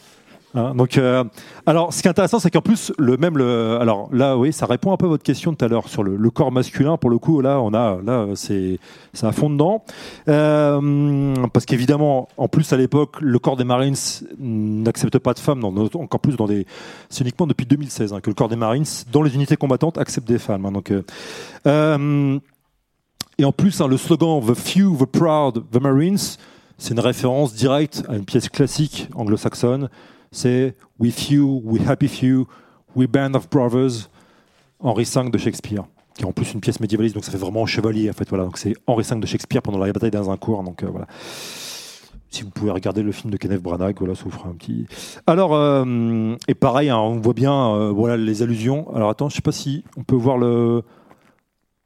Hein, 0.55 0.75
donc, 0.75 0.99
euh, 0.99 1.23
alors, 1.65 1.93
ce 1.93 2.03
qui 2.03 2.09
est 2.09 2.11
intéressant, 2.11 2.41
c'est 2.41 2.51
qu'en 2.51 2.61
plus, 2.61 2.93
le 2.99 3.17
même, 3.17 3.39
le, 3.39 3.79
alors 3.81 4.09
là, 4.13 4.37
oui, 4.37 4.53
ça 4.53 4.67
répond 4.67 4.93
un 4.93 4.97
peu 4.97 5.07
à 5.07 5.09
votre 5.09 5.23
question 5.23 5.55
tout 5.55 5.65
à 5.65 5.69
l'heure 5.69 5.89
sur 5.89 6.03
le, 6.03 6.31
corps 6.31 6.51
masculin. 6.51 6.97
Pour 6.97 7.09
le 7.11 7.19
coup, 7.19 7.41
là, 7.41 7.61
on 7.61 7.73
a, 7.73 7.99
là, 8.05 8.27
c'est, 8.35 8.79
à 9.23 9.33
fond 9.33 9.49
dedans, 9.51 9.85
Euh, 10.29 11.35
parce 11.53 11.67
qu'évidemment, 11.67 12.29
en 12.37 12.49
plus 12.49 12.73
à 12.73 12.77
l'époque, 12.77 13.17
le 13.21 13.39
corps 13.39 13.57
des 13.57 13.65
Marines 13.65 13.95
n'accepte 14.39 15.19
pas 15.19 15.35
de 15.35 15.39
femmes. 15.39 15.61
dans- 15.61 16.01
encore 16.01 16.21
plus 16.21 16.37
dans 16.37 16.47
des, 16.47 16.67
c'est 17.09 17.23
uniquement 17.23 17.47
depuis 17.47 17.67
2016 17.67 18.13
hein, 18.13 18.21
que 18.21 18.31
le 18.31 18.35
corps 18.35 18.49
des 18.49 18.57
Marines, 18.57 18.85
dans 19.13 19.23
les 19.23 19.35
unités 19.35 19.57
combattantes, 19.57 19.99
accepte 19.99 20.27
des 20.27 20.39
femmes. 20.39 20.67
hein, 20.67 20.73
donc, 20.73 20.91
euh, 20.91 21.03
euh, 21.67 22.39
et 23.39 23.45
en 23.45 23.53
plus, 23.53 23.81
le 23.81 23.97
slogan 23.97 24.41
The 24.47 24.55
Few, 24.55 24.97
The 24.99 25.07
Proud, 25.07 25.65
The 25.71 25.81
Marines, 25.81 26.19
c'est 26.79 26.93
une 26.95 27.01
référence 27.01 27.55
directe 27.55 28.03
à 28.09 28.17
une 28.17 28.25
pièce 28.25 28.49
classique 28.49 29.09
anglo-saxonne. 29.15 29.89
C'est 30.33 30.77
We 31.01 31.13
Few, 31.13 31.63
We 31.65 31.83
Happy 31.89 32.07
Few, 32.07 32.47
We 32.95 33.09
Band 33.09 33.35
of 33.35 33.51
Brothers, 33.51 34.09
Henri 34.79 35.05
V 35.05 35.31
de 35.31 35.39
Shakespeare, 35.39 35.85
qui 36.15 36.23
est 36.23 36.27
en 36.27 36.33
plus 36.33 36.53
une 36.53 36.61
pièce 36.61 36.79
médiévaliste, 36.79 37.15
donc 37.17 37.25
ça 37.25 37.33
fait 37.33 37.39
vraiment 37.39 37.67
chevalier 37.67 38.09
en 38.09 38.13
fait. 38.13 38.29
Voilà, 38.29 38.45
donc 38.45 38.57
c'est 38.57 38.75
Henri 38.87 39.05
V 39.09 39.17
de 39.17 39.27
Shakespeare 39.27 39.61
pendant 39.61 39.79
la 39.79 39.93
bataille 39.93 40.13
d'Azincourt. 40.13 40.63
Donc 40.63 40.83
euh, 40.83 40.89
voilà. 40.89 41.07
Si 42.33 42.45
vous 42.45 42.51
pouvez 42.51 42.71
regarder 42.71 43.03
le 43.03 43.11
film 43.11 43.33
de 43.33 43.37
Kenneth 43.37 43.61
Branagh, 43.61 43.97
voilà, 43.99 44.15
ça 44.15 44.23
vous 44.25 44.31
fera 44.31 44.49
un 44.49 44.53
petit. 44.53 44.87
Alors 45.27 45.53
euh, 45.53 46.37
et 46.47 46.55
pareil, 46.55 46.89
hein, 46.89 46.99
on 46.99 47.19
voit 47.19 47.35
bien, 47.35 47.75
euh, 47.75 47.91
voilà 47.91 48.17
les 48.17 48.43
allusions. 48.43 48.95
Alors 48.95 49.11
attends, 49.11 49.29
je 49.29 49.35
sais 49.35 49.43
pas 49.43 49.51
si 49.51 49.83
on 49.97 50.05
peut 50.05 50.15
voir 50.15 50.39
le. 50.39 50.85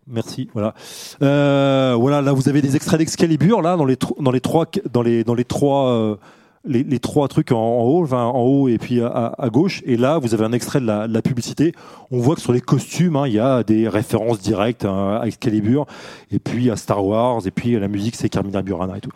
Merci. 0.07 0.51
Voilà. 0.53 0.75
Voilà. 1.19 2.21
Là, 2.21 2.33
vous 2.33 2.51
avez 2.51 2.61
des 2.61 2.77
extraits 2.77 2.99
d'Excalibur 2.99 3.63
là 3.63 3.79
dans 3.79 3.87
les 3.87 3.97
trois 3.97 4.67
dans 4.91 5.35
les 5.35 5.45
trois 5.45 6.19
les, 6.67 6.99
trois 6.99 7.29
trucs 7.29 7.53
en, 7.53 7.83
haut, 7.83 8.13
en 8.13 8.41
haut 8.41 8.69
et 8.69 8.79
puis 8.79 9.01
à, 9.01 9.35
à 9.37 9.49
gauche. 9.51 9.83
Et 9.85 9.97
là, 9.97 10.19
vous 10.19 10.35
avez 10.35 10.45
un 10.45 10.53
extrait 10.53 10.81
de 10.81 10.87
la, 10.87 11.23
publicité. 11.23 11.73
On 12.11 12.19
voit 12.19 12.35
que 12.35 12.41
sur 12.41 12.53
les 12.53 12.61
costumes, 12.61 13.17
hein, 13.17 13.27
il 13.27 13.35
y 13.35 13.39
a 13.39 13.63
des 13.63 13.89
références 13.89 14.41
directes 14.41 14.85
hein, 14.85 15.21
à 15.21 15.27
Excalibur 15.27 15.87
et 16.31 16.39
puis 16.39 16.71
à 16.71 16.77
Star 16.77 17.05
Wars 17.05 17.47
et 17.47 17.51
puis 17.51 17.79
la 17.79 17.89
musique, 17.89 18.17
c'est 18.17 18.29
Carmina 18.29 18.63
Burana 18.63 18.97
et 18.97 19.01
tout. 19.01 19.11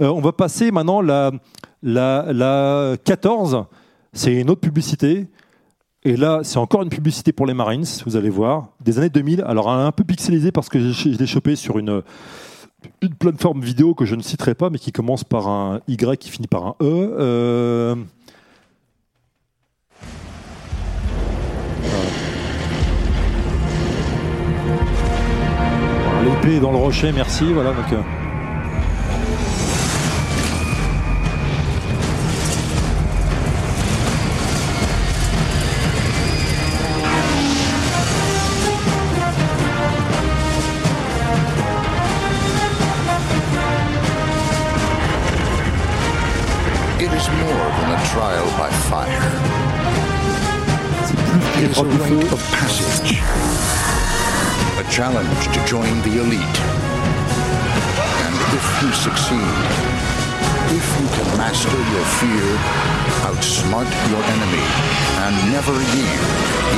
Euh, 0.00 0.08
on 0.08 0.20
va 0.20 0.32
passer 0.32 0.70
maintenant 0.70 1.00
la 1.00 1.30
la 1.82 2.32
la 2.32 2.96
14. 3.04 3.64
C'est 4.12 4.34
une 4.34 4.50
autre 4.50 4.60
publicité. 4.60 5.28
Et 6.04 6.16
là, 6.16 6.40
c'est 6.42 6.58
encore 6.58 6.82
une 6.82 6.88
publicité 6.90 7.32
pour 7.32 7.44
les 7.44 7.54
Marines, 7.54 7.84
vous 8.06 8.16
allez 8.16 8.30
voir, 8.30 8.68
des 8.80 8.98
années 8.98 9.10
2000. 9.10 9.42
Alors, 9.46 9.68
un 9.68 9.90
peu 9.90 10.04
pixelisée 10.04 10.52
parce 10.52 10.68
que 10.68 10.78
je 10.78 11.08
l'ai 11.08 11.26
chopé 11.26 11.56
sur 11.56 11.78
une, 11.78 12.02
une 13.02 13.14
plateforme 13.14 13.60
vidéo 13.60 13.94
que 13.94 14.04
je 14.04 14.14
ne 14.14 14.22
citerai 14.22 14.54
pas, 14.54 14.70
mais 14.70 14.78
qui 14.78 14.92
commence 14.92 15.24
par 15.24 15.48
un 15.48 15.80
Y 15.88 16.18
qui 16.18 16.30
finit 16.30 16.46
par 16.46 16.66
un 16.66 16.74
E. 16.80 17.16
Euh. 17.18 17.94
L'épée 26.24 26.60
dans 26.60 26.72
le 26.72 26.78
rocher, 26.78 27.12
merci. 27.12 27.52
Voilà, 27.52 27.72
donc, 27.72 27.98
is 51.70 51.78
a 51.78 51.84
rite 51.84 52.32
of 52.32 52.40
passage. 52.56 53.20
A 54.80 54.84
challenge 54.90 55.42
to 55.52 55.60
join 55.66 55.92
the 56.02 56.20
elite. 56.20 56.58
And 58.24 58.34
if 58.56 58.66
you 58.80 58.90
succeed, 58.96 59.58
if 60.72 60.86
you 61.00 61.06
can 61.12 61.28
master 61.36 61.76
your 61.92 62.06
fear, 62.20 62.48
outsmart 63.28 63.90
your 64.08 64.22
enemy, 64.34 64.66
and 65.24 65.34
never 65.52 65.76
yield 65.92 66.28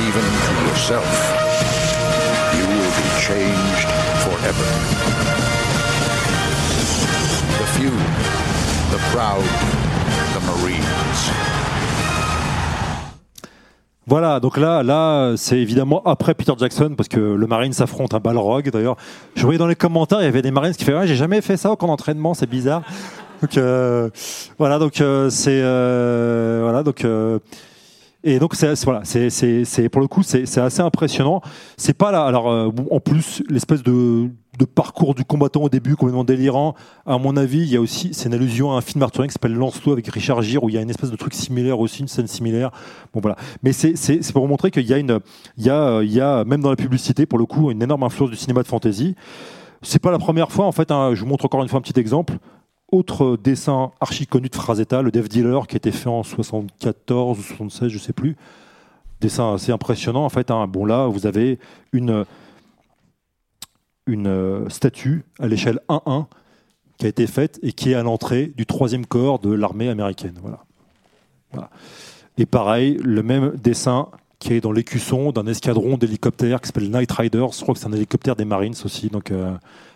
even 0.07 0.25
to 0.45 0.53
yourself, 0.67 1.11
you 2.57 2.65
will 2.67 2.93
be 2.99 3.07
changed 3.23 3.87
forever. 4.27 4.67
The 7.59 7.67
few, 7.79 7.95
the 8.91 8.99
proud, 9.15 9.47
the 10.35 10.41
Marines. 10.51 11.80
Voilà, 14.07 14.39
donc 14.39 14.57
là, 14.57 14.81
là, 14.81 15.33
c'est 15.37 15.59
évidemment 15.59 16.01
après 16.05 16.33
Peter 16.33 16.53
Jackson, 16.57 16.95
parce 16.97 17.07
que 17.07 17.19
le 17.19 17.47
Marine 17.47 17.71
s'affronte 17.71 18.15
un 18.15 18.19
Balrog. 18.19 18.69
D'ailleurs, 18.71 18.97
je 19.35 19.43
voyais 19.43 19.59
dans 19.59 19.67
les 19.67 19.75
commentaires, 19.75 20.21
il 20.21 20.25
y 20.25 20.27
avait 20.27 20.41
des 20.41 20.49
Marines 20.51 20.73
qui 20.73 20.83
faisaient 20.83 20.97
ouais, 20.97 21.07
j'ai 21.07 21.15
jamais 21.15 21.39
fait 21.41 21.55
ça 21.55 21.71
au 21.71 21.75
camp 21.75 21.87
d'entraînement, 21.87 22.33
c'est 22.33 22.49
bizarre. 22.49 22.81
Donc 23.41 23.57
euh, 23.57 24.09
voilà, 24.57 24.79
donc 24.79 25.01
euh, 25.01 25.29
c'est 25.29 25.61
euh, 25.63 26.61
voilà, 26.63 26.83
donc 26.83 27.05
euh, 27.05 27.39
et 28.23 28.37
donc 28.37 28.53
c'est 28.55 28.73
voilà, 28.83 29.01
c'est 29.03 29.89
pour 29.89 30.01
le 30.01 30.07
coup 30.07 30.23
c'est 30.23 30.57
assez 30.57 30.81
impressionnant. 30.81 31.41
C'est 31.77 31.97
pas 31.97 32.11
là, 32.11 32.23
alors 32.23 32.51
euh, 32.51 32.69
en 32.89 32.99
plus 32.99 33.43
l'espèce 33.49 33.83
de 33.83 34.29
de 34.61 34.65
parcours 34.65 35.15
du 35.15 35.25
combattant 35.25 35.63
au 35.63 35.69
début 35.69 35.95
complètement 35.95 36.23
délirant. 36.23 36.75
À 37.07 37.17
mon 37.17 37.35
avis, 37.35 37.61
il 37.61 37.69
y 37.69 37.75
a 37.75 37.81
aussi 37.81 38.13
c'est 38.13 38.29
une 38.29 38.35
allusion 38.35 38.71
à 38.73 38.77
un 38.77 38.81
film 38.81 39.01
Arthurien 39.01 39.27
qui 39.27 39.33
s'appelle 39.33 39.55
Lancelot 39.55 39.93
avec 39.93 40.07
Richard 40.07 40.43
Gere 40.43 40.63
où 40.63 40.69
il 40.69 40.75
y 40.75 40.77
a 40.77 40.81
une 40.81 40.89
espèce 40.91 41.09
de 41.09 41.15
truc 41.15 41.33
similaire 41.33 41.79
aussi, 41.79 42.01
une 42.01 42.07
scène 42.07 42.27
similaire. 42.27 42.69
Bon 43.11 43.21
voilà, 43.21 43.37
mais 43.63 43.73
c'est 43.73 43.95
pour 44.31 44.43
vous 44.43 44.47
montrer 44.47 44.69
qu'il 44.69 44.85
y 44.85 44.93
a 44.93 44.99
une 44.99 45.19
il 45.57 45.65
y 45.65 45.69
a 45.71 45.81
euh, 45.81 46.05
il 46.05 46.13
y 46.13 46.21
a 46.21 46.43
même 46.45 46.61
dans 46.61 46.69
la 46.69 46.75
publicité 46.75 47.25
pour 47.25 47.39
le 47.39 47.45
coup 47.45 47.71
une 47.71 47.81
énorme 47.81 48.03
influence 48.03 48.29
du 48.29 48.37
cinéma 48.37 48.61
de 48.61 48.67
fantasy. 48.67 49.15
C'est 49.81 49.99
pas 49.99 50.11
la 50.11 50.19
première 50.19 50.51
fois 50.51 50.65
en 50.67 50.71
fait. 50.71 50.91
hein, 50.91 51.15
je 51.15 51.21
vous 51.21 51.27
montre 51.27 51.45
encore 51.45 51.63
une 51.63 51.67
fois 51.67 51.79
un 51.79 51.81
petit 51.81 51.99
exemple 51.99 52.37
autre 52.91 53.37
dessin 53.41 53.91
archi 53.99 54.27
connu 54.27 54.49
de 54.49 54.55
Frazetta, 54.55 55.01
le 55.01 55.11
Dev 55.11 55.27
Dealer, 55.27 55.65
qui 55.65 55.75
a 55.75 55.77
été 55.77 55.91
fait 55.91 56.09
en 56.09 56.21
74 56.23 57.39
ou 57.39 57.41
76, 57.41 57.87
je 57.89 57.97
sais 57.97 58.13
plus. 58.13 58.35
Dessin 59.21 59.53
assez 59.55 59.71
impressionnant 59.71 60.25
en 60.25 60.29
fait. 60.29 60.51
hein. 60.51 60.67
Bon 60.67 60.85
là, 60.85 61.07
vous 61.07 61.25
avez 61.25 61.57
une 61.93 62.25
une 64.11 64.27
euh, 64.27 64.69
statue 64.69 65.23
à 65.39 65.47
l'échelle 65.47 65.79
1-1 65.89 66.25
qui 66.97 67.05
a 67.05 67.09
été 67.09 67.25
faite 67.27 67.59
et 67.63 67.71
qui 67.71 67.91
est 67.91 67.95
à 67.95 68.03
l'entrée 68.03 68.51
du 68.55 68.65
troisième 68.65 69.05
corps 69.05 69.39
de 69.39 69.51
l'armée 69.51 69.89
américaine. 69.89 70.39
Voilà. 70.41 71.69
Et 72.37 72.45
pareil, 72.45 72.97
le 73.03 73.23
même 73.23 73.53
dessin 73.57 74.09
qui 74.39 74.53
est 74.53 74.61
dans 74.61 74.71
l'écusson 74.71 75.31
d'un 75.31 75.45
escadron 75.45 75.97
d'hélicoptères 75.97 76.61
qui 76.61 76.67
s'appelle 76.67 76.89
Night 76.89 77.11
Riders. 77.11 77.51
Je 77.53 77.61
crois 77.61 77.73
que 77.73 77.79
c'est 77.79 77.87
un 77.87 77.93
hélicoptère 77.93 78.35
des 78.35 78.45
Marines 78.45 78.73
aussi. 78.83 79.09
Donc 79.09 79.31
euh, 79.31 79.55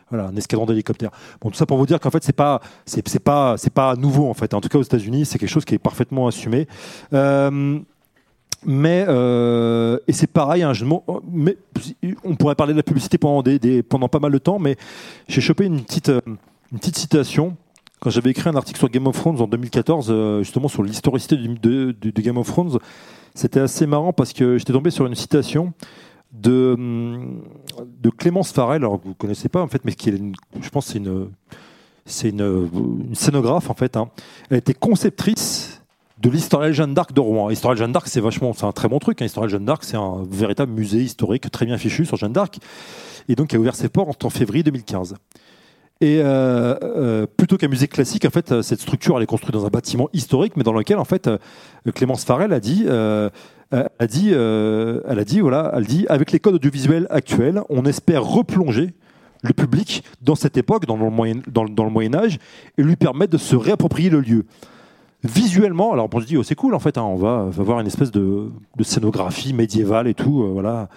voilà, 0.10 0.28
un 0.28 0.36
escadron 0.36 0.66
d'hélicoptères. 0.66 1.12
Bon, 1.42 1.50
tout 1.50 1.58
ça 1.58 1.66
pour 1.66 1.78
vous 1.78 1.88
dire 1.88 2.00
qu'en 2.00 2.12
fait, 2.12 2.24
c'est 2.24 2.36
pas, 2.36 2.62
c'est 2.86 3.20
pas, 3.20 3.56
c'est 3.58 3.74
pas 3.74 3.96
nouveau 3.96 4.30
en 4.30 4.34
fait. 4.34 4.54
En 4.54 4.62
tout 4.62 4.70
cas, 4.70 4.78
aux 4.78 4.84
États-Unis, 4.84 5.26
c'est 5.26 5.40
quelque 5.40 5.50
chose 5.50 5.66
qui 5.66 5.74
est 5.76 5.80
parfaitement 5.80 6.28
assumé. 6.28 6.68
Euh, 7.14 7.80
mais 8.66 9.06
euh, 9.08 9.98
et 10.08 10.14
c'est 10.14 10.28
pareil, 10.28 10.64
hein, 10.64 10.74
mais 11.32 11.58
on 12.24 12.36
pourrait 12.36 12.56
parler 12.56 12.74
de 12.74 12.78
la 12.78 12.84
publicité 12.84 13.18
pendant, 13.18 14.10
pas 14.10 14.20
mal 14.20 14.32
de 14.32 14.38
temps, 14.38 14.60
mais 14.60 14.76
j'ai 15.28 15.42
chopé 15.42 15.66
une 15.66 15.82
petite, 15.84 16.10
euh, 16.10 16.22
une 16.72 16.80
petite 16.80 16.98
citation 16.98 17.56
quand 18.00 18.10
j'avais 18.10 18.32
écrit 18.32 18.50
un 18.50 18.56
article 18.56 18.78
sur 18.78 18.90
Game 18.90 19.08
of 19.08 19.16
Thrones 19.16 19.42
en 19.42 19.48
2014, 19.48 20.08
euh, 20.10 20.40
justement 20.44 20.68
sur 20.68 20.84
l'historicité 20.84 21.38
de, 21.38 21.96
Game 22.22 22.38
of 22.38 22.48
Thrones. 22.48 22.78
C'était 23.34 23.60
assez 23.60 23.86
marrant 23.88 24.14
parce 24.14 24.34
que 24.34 24.58
j'étais 24.58 24.74
tombé 24.74 24.92
sur 24.92 25.06
une 25.06 25.16
citation 25.16 25.74
de, 26.32 26.74
hum, 26.78 27.42
de 28.02 28.10
Clémence 28.10 28.52
Farrell, 28.52 28.84
alors 28.84 29.02
que 29.02 29.08
vous 29.08 29.14
connaissez 29.14 29.50
pas 29.50 29.62
en 29.62 29.68
fait, 29.68 29.84
mais 29.86 29.94
qui 29.94 30.10
est 30.10 30.18
une- 30.18 30.36
je 30.62 30.70
pense 30.70 30.88
c'est 30.88 30.98
une, 31.00 31.30
c'est 32.06 32.30
une 32.30 33.10
scénographe 33.14 33.70
en 33.70 33.74
fait. 33.74 33.98
hein. 33.98 34.10
Elle 34.50 34.58
était 34.58 34.74
conceptrice 34.74 35.82
de 36.22 36.30
l'Historial 36.30 36.74
Jeanne 36.74 36.94
d'Arc 36.94 37.14
de 37.14 37.20
Rouen. 37.20 37.50
Historial 37.50 37.78
Jeanne 37.78 37.92
d'Arc, 37.92 38.08
c'est 38.08 38.22
vachement, 38.22 38.54
c'est 38.54 38.66
un 38.66 38.72
très 38.72 38.88
bon 38.88 39.00
truc. 39.00 39.22
Hein. 39.22 39.26
Historial 39.26 39.50
Jeanne 39.50 39.66
d'Arc, 39.66 39.84
c'est 39.84 39.98
un 39.98 40.24
véritable 40.30 40.72
musée 40.72 41.00
historique 41.00 41.50
très 41.52 41.66
bien 41.66 41.78
fichu 41.78 42.06
sur 42.06 42.18
Jeanne 42.18 42.34
d'Arc, 42.34 42.60
et 43.28 43.36
donc 43.36 43.50
qui 43.50 43.56
a 43.56 43.60
ouvert 43.60 43.76
ses 43.76 43.90
portes 43.90 44.24
en 44.24 44.30
février 44.30 44.64
2015. 44.64 45.16
Et 46.02 46.20
euh, 46.20 46.76
euh, 46.84 47.26
plutôt 47.26 47.58
qu'un 47.58 47.70
musée 47.70 47.88
classique, 47.88 48.26
en 48.26 48.30
fait, 48.30 48.52
euh, 48.52 48.62
cette 48.62 48.82
structure 48.82 49.16
elle 49.16 49.24
est 49.24 49.28
construite 49.28 49.54
dans 49.54 49.66
un 49.66 49.70
bâtiment 49.70 50.10
historique, 50.12 50.58
mais 50.58 50.64
dans 50.64 50.74
lequel, 50.74 50.98
en 50.98 51.06
fait, 51.06 51.30
Clémence 51.94 52.26
Farrell 52.26 52.52
a 52.52 52.60
dit, 52.60 52.86
a 52.88 54.08
dit, 54.08 54.30
elle 54.30 55.20
a 55.20 55.24
dit, 55.26 55.40
voilà, 55.40 55.72
elle 55.76 55.86
dit, 55.86 56.06
avec 56.10 56.32
les 56.32 56.40
codes 56.40 56.56
audiovisuels 56.56 57.08
actuels, 57.10 57.62
on 57.70 57.86
espère 57.86 58.24
replonger 58.24 58.94
le 59.42 59.54
public 59.54 60.04
dans 60.22 60.36
cette 60.36 60.58
époque, 60.58 60.86
dans 60.86 60.98
le 60.98 61.10
moyen, 61.10 61.36
dans 61.48 61.64
le 61.64 61.90
Moyen 61.90 62.16
Âge, 62.16 62.40
et 62.78 62.84
lui 62.84 62.96
permettre 62.96 63.32
de 63.34 63.38
se 63.38 63.56
réapproprier 63.56 64.10
le 64.10 64.20
lieu. 64.20 64.46
Visuellement, 65.26 65.94
alors 65.94 66.08
on 66.12 66.20
se 66.20 66.26
dit, 66.26 66.38
oh, 66.38 66.44
c'est 66.44 66.56
cool, 66.56 66.76
en 66.76 66.80
fait, 66.80 66.98
hein, 66.98 67.04
on 67.04 67.16
va, 67.16 67.46
va 67.50 67.64
voir 67.64 67.80
une 67.80 67.88
espèce 67.88 68.12
de, 68.12 68.52
scénographie 68.82 69.54
médiévale 69.54 70.08
et 70.08 70.14
tout, 70.14 70.44
euh, 70.44 70.50
voilà 70.52 70.90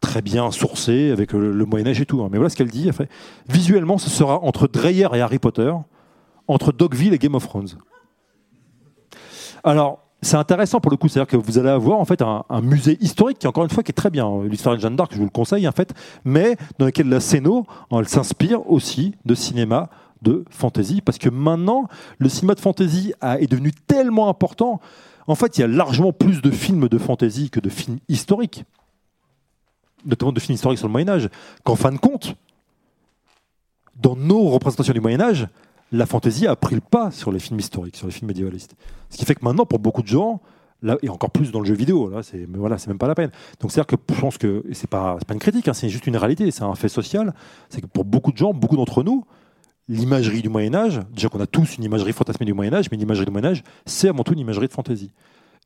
très 0.00 0.22
bien 0.22 0.50
sourcé 0.50 1.10
avec 1.10 1.32
le, 1.34 1.52
le 1.52 1.64
Moyen 1.66 1.86
Âge 1.86 2.00
et 2.00 2.06
tout. 2.06 2.22
hein. 2.22 2.28
Mais 2.30 2.38
voilà 2.38 2.48
ce 2.48 2.56
qu'elle 2.56 2.70
dit. 2.70 2.90
Fait, 2.90 3.08
Visuellement, 3.48 3.98
ce 3.98 4.08
sera 4.08 4.42
entre 4.42 4.66
Dreyer 4.66 5.08
et 5.12 5.20
Harry 5.20 5.38
Potter, 5.38 5.72
entre 6.48 6.72
Dogville 6.72 7.12
et 7.12 7.18
Game 7.18 7.34
of 7.34 7.46
Thrones. 7.46 7.68
Alors, 9.62 10.00
c'est 10.22 10.36
intéressant 10.36 10.80
pour 10.80 10.90
le 10.90 10.96
coup, 10.96 11.08
c'est-à-dire 11.08 11.30
que 11.30 11.36
vous 11.36 11.58
allez 11.58 11.68
avoir 11.68 11.98
en 11.98 12.04
fait 12.04 12.22
un, 12.22 12.44
musée 12.62 12.98
historique 13.00 13.38
qui, 13.38 13.46
encore 13.46 13.64
une 13.64 13.70
fois, 13.70 13.82
qui 13.82 13.90
est 13.90 13.94
très 13.94 14.10
bien. 14.10 14.28
L'histoire 14.44 14.76
de 14.76 14.80
Jeanne 14.80 14.96
d'Arc, 14.96 15.12
je 15.12 15.18
vous 15.18 15.24
le 15.24 15.30
conseille 15.30 15.66
en 15.66 15.72
fait, 15.72 15.94
mais 16.24 16.56
dans 16.78 16.86
lequel 16.86 17.08
la 17.08 17.20
Céno, 17.20 17.66
elle 17.90 18.08
s'inspire 18.08 18.70
aussi 18.70 19.14
de 19.24 19.34
cinéma 19.34 19.88
de 20.22 20.44
fantasy, 20.50 21.00
parce 21.00 21.18
que 21.18 21.28
maintenant, 21.28 21.88
le 22.18 22.28
cinéma 22.28 22.54
de 22.54 22.60
fantasy 22.60 23.14
est 23.22 23.50
devenu 23.50 23.72
tellement 23.72 24.28
important. 24.28 24.80
En 25.26 25.34
fait, 25.34 25.58
il 25.58 25.60
y 25.60 25.64
a 25.64 25.66
largement 25.66 26.12
plus 26.12 26.42
de 26.42 26.50
films 26.50 26.88
de 26.88 26.98
fantasy 26.98 27.50
que 27.50 27.60
de 27.60 27.68
films 27.68 27.98
historiques 28.08 28.64
notamment 30.04 30.32
de 30.32 30.40
films 30.40 30.54
historiques 30.54 30.78
sur 30.78 30.88
le 30.88 30.92
Moyen 30.92 31.08
Âge, 31.08 31.28
qu'en 31.64 31.76
fin 31.76 31.92
de 31.92 31.98
compte, 31.98 32.34
dans 33.96 34.16
nos 34.16 34.48
représentations 34.48 34.94
du 34.94 35.00
Moyen 35.00 35.20
Âge, 35.20 35.48
la 35.92 36.06
fantaisie 36.06 36.46
a 36.46 36.56
pris 36.56 36.74
le 36.74 36.80
pas 36.80 37.10
sur 37.10 37.32
les 37.32 37.38
films 37.38 37.58
historiques, 37.58 37.96
sur 37.96 38.06
les 38.06 38.12
films 38.12 38.28
médiévalistes. 38.28 38.76
Ce 39.10 39.16
qui 39.16 39.24
fait 39.24 39.34
que 39.34 39.44
maintenant, 39.44 39.66
pour 39.66 39.78
beaucoup 39.78 40.02
de 40.02 40.06
gens, 40.06 40.40
là, 40.82 40.96
et 41.02 41.08
encore 41.08 41.30
plus 41.30 41.50
dans 41.50 41.60
le 41.60 41.66
jeu 41.66 41.74
vidéo, 41.74 42.08
là, 42.08 42.22
c'est, 42.22 42.46
voilà, 42.54 42.76
même 42.86 42.98
pas 42.98 43.08
la 43.08 43.14
peine. 43.14 43.30
Donc 43.60 43.72
c'est-à-dire 43.72 43.98
que 43.98 44.14
je 44.14 44.20
pense 44.20 44.38
que 44.38 44.64
c'est 44.72 44.88
pas, 44.88 45.18
pas 45.26 45.34
une 45.34 45.40
critique, 45.40 45.68
hein, 45.68 45.74
c'est 45.74 45.88
juste 45.88 46.06
une 46.06 46.16
réalité, 46.16 46.50
c'est 46.50 46.62
un 46.62 46.74
fait 46.74 46.88
social. 46.88 47.34
C'est 47.68 47.80
que 47.80 47.86
pour 47.86 48.04
beaucoup 48.04 48.32
de 48.32 48.36
gens, 48.36 48.54
beaucoup 48.54 48.76
d'entre 48.76 49.02
nous, 49.02 49.24
l'imagerie 49.90 50.40
du 50.40 50.48
Moyen 50.48 50.74
Âge, 50.74 51.00
déjà 51.12 51.28
qu'on 51.28 51.40
a 51.40 51.46
tous 51.46 51.76
une 51.76 51.84
imagerie 51.84 52.12
fantasmée 52.12 52.46
du 52.46 52.54
Moyen 52.54 52.72
Âge, 52.72 52.86
mais 52.90 52.96
l'imagerie 52.96 53.26
du 53.26 53.32
Moyen 53.32 53.48
Âge, 53.48 53.64
c'est 53.84 54.08
avant 54.08 54.22
tout 54.22 54.32
une 54.32 54.38
imagerie 54.38 54.68
de 54.68 54.72
fantaisie 54.72 55.10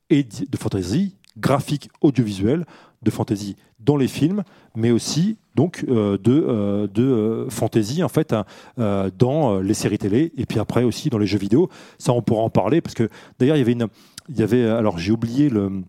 et 0.08 0.24
de 0.24 0.56
fantaisie 0.56 1.16
graphique, 1.36 1.90
audiovisuelle, 2.00 2.64
de 3.02 3.10
fantaisie 3.10 3.56
dans 3.80 3.98
les 3.98 4.08
films, 4.08 4.42
mais 4.74 4.90
aussi 4.90 5.36
donc 5.54 5.84
euh, 5.88 6.16
de, 6.16 6.32
euh, 6.32 6.86
de 6.86 7.02
euh, 7.02 7.50
fantaisie 7.50 8.02
en 8.02 8.08
fait 8.08 8.32
hein, 8.32 8.46
euh, 8.78 9.10
dans 9.16 9.60
les 9.60 9.74
séries 9.74 9.98
télé 9.98 10.32
et 10.38 10.46
puis 10.46 10.58
après 10.58 10.84
aussi 10.84 11.10
dans 11.10 11.18
les 11.18 11.26
jeux 11.26 11.38
vidéo. 11.38 11.68
Ça, 11.98 12.12
on 12.14 12.22
pourra 12.22 12.42
en 12.42 12.50
parler 12.50 12.80
parce 12.80 12.94
que 12.94 13.10
d'ailleurs 13.38 13.56
il 13.56 13.60
y 13.60 13.62
avait 13.62 13.72
une, 13.72 13.88
il 14.30 14.38
y 14.38 14.42
avait 14.42 14.64
alors 14.64 14.96
j'ai 14.96 15.12
oublié 15.12 15.50
le 15.50 15.82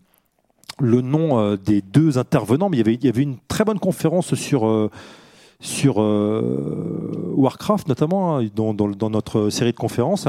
le 0.78 1.00
nom 1.00 1.54
des 1.54 1.80
deux 1.80 2.18
intervenants, 2.18 2.68
mais 2.68 2.76
il 2.76 2.80
y 2.80 2.82
avait, 2.82 2.94
il 2.96 3.04
y 3.06 3.08
avait 3.08 3.22
une 3.22 3.38
très 3.48 3.64
bonne 3.64 3.78
conférence 3.78 4.34
sur, 4.34 4.90
sur 5.60 6.00
euh, 6.00 7.32
Warcraft, 7.34 7.88
notamment, 7.88 8.38
hein, 8.38 8.46
dans, 8.54 9.10
notre 9.10 9.50
série 9.50 9.72
de 9.72 9.76
conférences. 9.76 10.28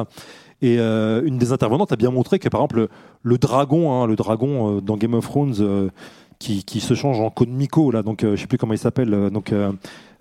Et 0.61 0.79
euh, 0.79 1.21
une 1.23 1.37
des 1.37 1.51
intervenantes 1.51 1.91
a 1.91 1.95
bien 1.95 2.11
montré 2.11 2.39
que, 2.39 2.49
par 2.49 2.61
exemple, 2.61 2.87
le, 3.21 3.37
dragon, 3.37 3.93
hein, 3.93 4.07
le 4.07 4.15
dragon 4.15 4.77
euh, 4.77 4.81
dans 4.81 4.97
Game 4.97 5.13
of 5.13 5.25
Thrones, 5.25 5.91
qui, 6.39 6.79
se 6.79 6.93
change 6.93 7.19
en 7.19 7.29
Code 7.29 7.49
là, 7.93 8.03
donc 8.03 8.23
je 8.23 8.35
sais 8.35 8.47
plus 8.47 8.57
comment 8.57 8.73
il 8.73 8.79
s'appelle, 8.79 9.29
donc 9.31 9.53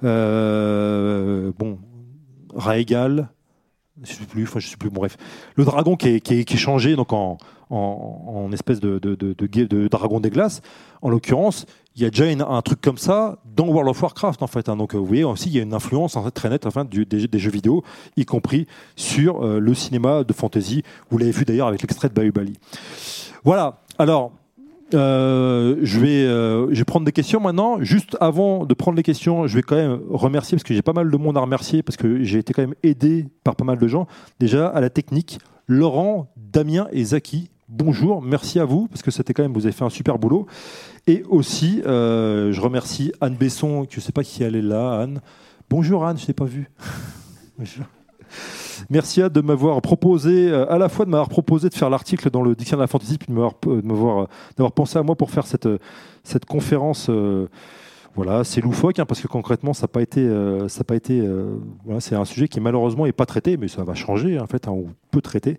bon, 0.01 1.79
Raegal, 2.55 3.29
je 4.03 4.13
sais 4.13 4.25
plus, 4.25 4.45
enfin, 4.45 4.59
je 4.59 4.69
sais 4.69 4.77
plus, 4.79 4.89
bon, 4.89 5.01
bref, 5.01 5.19
le 5.57 5.65
dragon 5.65 5.97
qui 5.97 6.09
est, 6.09 6.21
qui 6.21 6.41
est, 6.41 6.45
qui 6.45 6.55
est 6.55 6.59
changé 6.59 6.97
donc 6.97 7.13
en, 7.13 7.37
en, 7.71 8.51
espèce 8.53 8.81
de, 8.81 8.99
de, 8.99 9.15
de 9.15 9.89
dragon 9.89 10.21
des 10.21 10.31
glaces. 10.31 10.63
En 11.03 11.11
l'occurrence, 11.11 11.67
il 11.97 12.03
y 12.03 12.05
a 12.05 12.11
déjà 12.11 12.27
un 12.47 12.63
truc 12.63 12.81
comme 12.83 12.99
ça 12.99 13.39
dans 13.55 13.67
World 13.69 13.89
of 13.89 14.03
Warcraft 14.03 14.43
en 14.43 14.47
fait. 14.47 14.69
hein. 14.69 14.77
Donc 14.77 14.95
euh, 14.95 14.99
vous 14.99 15.07
voyez 15.07 15.25
aussi, 15.25 15.49
il 15.49 15.57
y 15.57 15.59
a 15.59 15.63
une 15.63 15.73
influence 15.73 16.15
en 16.17 16.23
fait, 16.23 16.31
très 16.31 16.51
nette 16.51 16.67
enfin, 16.67 16.85
des, 16.85 17.39
jeux 17.39 17.51
vidéo, 17.51 17.83
y 18.17 18.27
compris 18.27 18.67
sur 18.97 19.43
euh, 19.43 19.59
le 19.59 19.75
cinéma 19.75 20.23
de 20.23 20.33
fantasy. 20.35 20.83
Vous 21.11 21.17
l'avez 21.17 21.31
vu 21.31 21.45
d'ailleurs 21.47 21.69
avec 21.69 21.81
l'extrait 21.81 22.09
de 22.09 22.15
Bahubali. 22.15 22.53
Voilà. 23.45 23.81
Alors. 23.99 24.33
euh, 24.95 25.77
je 25.83 25.99
vais, 25.99 26.25
je 26.27 26.79
vais 26.79 26.85
prendre 26.85 27.07
des 27.07 27.13
questions 27.13 27.41
maintenant. 27.41 27.83
Juste 27.83 28.17
avant 28.21 28.67
de 28.67 28.75
prendre 28.75 28.97
les 28.97 29.03
questions, 29.03 29.47
je 29.47 29.57
vais 29.57 29.63
quand 29.63 29.77
même 29.77 29.99
remercier 30.11 30.57
parce 30.57 30.65
que 30.65 30.75
j'ai 30.75 30.83
pas 30.83 30.93
mal 30.93 31.11
de 31.11 31.17
monde 31.17 31.37
à 31.39 31.41
remercier 31.41 31.83
parce 31.83 31.97
que 31.97 32.23
j'ai 32.23 32.39
été 32.39 32.53
quand 32.53 32.63
même 32.63 32.75
aidé 32.83 33.27
par 33.43 33.57
pas 33.57 33.65
mal 33.65 33.79
de 33.79 33.89
gens. 33.89 34.07
Déjà 34.39 34.69
à 34.69 34.81
la 34.81 34.91
technique, 34.91 35.39
Laurent, 35.67 36.29
Damien 36.37 36.87
et 36.93 37.03
Zaki. 37.05 37.51
Bonjour, 37.69 38.23
merci 38.23 38.61
à 38.61 38.65
vous 38.65 38.87
parce 38.87 39.03
que 39.03 39.11
c'était 39.11 39.35
quand 39.35 39.43
même 39.43 39.53
vous 39.53 39.67
avez 39.67 39.73
fait 39.73 39.85
un 39.85 39.91
super 39.91 40.21
boulot. 40.21 40.47
Et 41.09 41.25
aussi, 41.29 41.83
euh, 41.85 42.53
je 42.53 42.61
remercie 42.61 43.13
Anne 43.21 43.35
Besson, 43.35 43.89
je 43.91 43.99
sais 43.99 44.13
pas 44.13 44.23
qui 44.23 44.45
elle 44.45 44.55
est 44.55 44.63
là, 44.63 45.01
Anne. 45.01 45.21
Bonjour 45.69 46.07
Anne, 46.07 46.17
je 46.17 46.27
t'ai 46.27 46.33
pas 46.33 46.45
vu. 46.45 46.71
Bonjour. 47.59 47.87
Merci 48.89 49.21
Anne 49.21 49.31
de 49.31 49.41
m'avoir 49.41 49.83
proposé, 49.83 50.49
euh, 50.49 50.71
à 50.71 50.79
la 50.79 50.89
fois 50.89 51.07
de 51.07 51.11
m'avoir 51.11 51.29
proposé 51.29 51.69
de 51.69 51.75
faire 51.75 51.91
l'article 51.91 52.31
dans 52.31 52.43
le 52.43 52.55
dictionnaire 52.55 52.87
de 52.87 52.89
la 52.89 52.93
fantasy, 52.93 53.19
puis 53.19 53.27
de 53.27 53.33
m'avoir, 53.33 53.55
euh, 53.67 54.29
d'avoir 54.57 54.71
pensé 54.71 54.97
à 55.01 55.03
moi 55.03 55.17
pour 55.17 55.33
faire 55.33 55.49
cette, 55.49 55.69
cette 56.23 56.45
conférence. 56.45 57.11
voilà, 58.15 58.45
c'est 58.45 58.61
loufoque 58.61 59.01
hein, 59.01 59.07
parce 59.07 59.21
que 59.21 59.27
concrètement, 59.27 59.73
ça 59.73 59.83
n'a 59.83 59.89
pas 59.89 60.03
été, 60.03 60.31
ça 60.69 60.85
pas 60.85 60.95
été. 60.95 61.21
voilà, 61.85 61.99
c'est 61.99 62.15
un 62.15 62.25
sujet 62.25 62.47
qui 62.47 62.61
malheureusement 62.61 63.07
est 63.07 63.13
pas 63.13 63.27
traité, 63.27 63.57
mais 63.57 63.67
ça 63.67 63.83
va 63.83 63.95
changer 63.95 64.39
en 64.39 64.47
fait. 64.47 64.69
hein, 64.69 64.73
on 64.73 64.87
peut 65.11 65.21
traiter. 65.21 65.59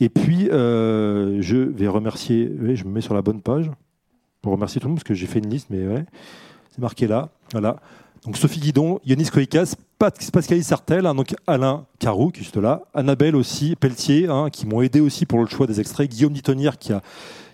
Et 0.00 0.08
puis, 0.08 0.48
euh, 0.50 1.38
je 1.40 1.56
vais 1.56 1.88
remercier. 1.88 2.50
je 2.74 2.84
me 2.84 2.90
mets 2.90 3.00
sur 3.00 3.14
la 3.14 3.22
bonne 3.22 3.42
page 3.42 3.70
pour 4.42 4.52
remercier 4.52 4.80
tout 4.80 4.86
le 4.86 4.90
monde 4.92 4.98
parce 4.98 5.08
que 5.08 5.14
j'ai 5.14 5.26
fait 5.26 5.38
une 5.40 5.50
liste, 5.50 5.68
mais 5.70 5.86
ouais, 5.86 6.04
c'est 6.70 6.80
marqué 6.80 7.06
là. 7.06 7.28
Voilà. 7.52 7.76
Donc 8.24 8.36
Sophie 8.36 8.60
Guidon, 8.60 9.00
Yanis 9.04 9.30
Koikas, 9.30 9.74
Pat- 9.98 10.30
Pascal 10.30 10.62
Sartel, 10.62 11.06
hein, 11.06 11.14
donc 11.14 11.34
Alain 11.46 11.86
Carou 11.98 12.30
qui 12.30 12.40
est 12.40 12.42
juste 12.42 12.56
là, 12.58 12.82
Annabelle 12.92 13.34
aussi, 13.36 13.76
Pelletier, 13.76 14.28
hein, 14.28 14.48
qui 14.50 14.66
m'ont 14.66 14.82
aidé 14.82 15.00
aussi 15.00 15.24
pour 15.24 15.40
le 15.40 15.46
choix 15.46 15.66
des 15.66 15.80
extraits, 15.80 16.10
Guillaume 16.10 16.32
Ditonière 16.34 16.78
qui 16.78 16.92
a 16.92 17.00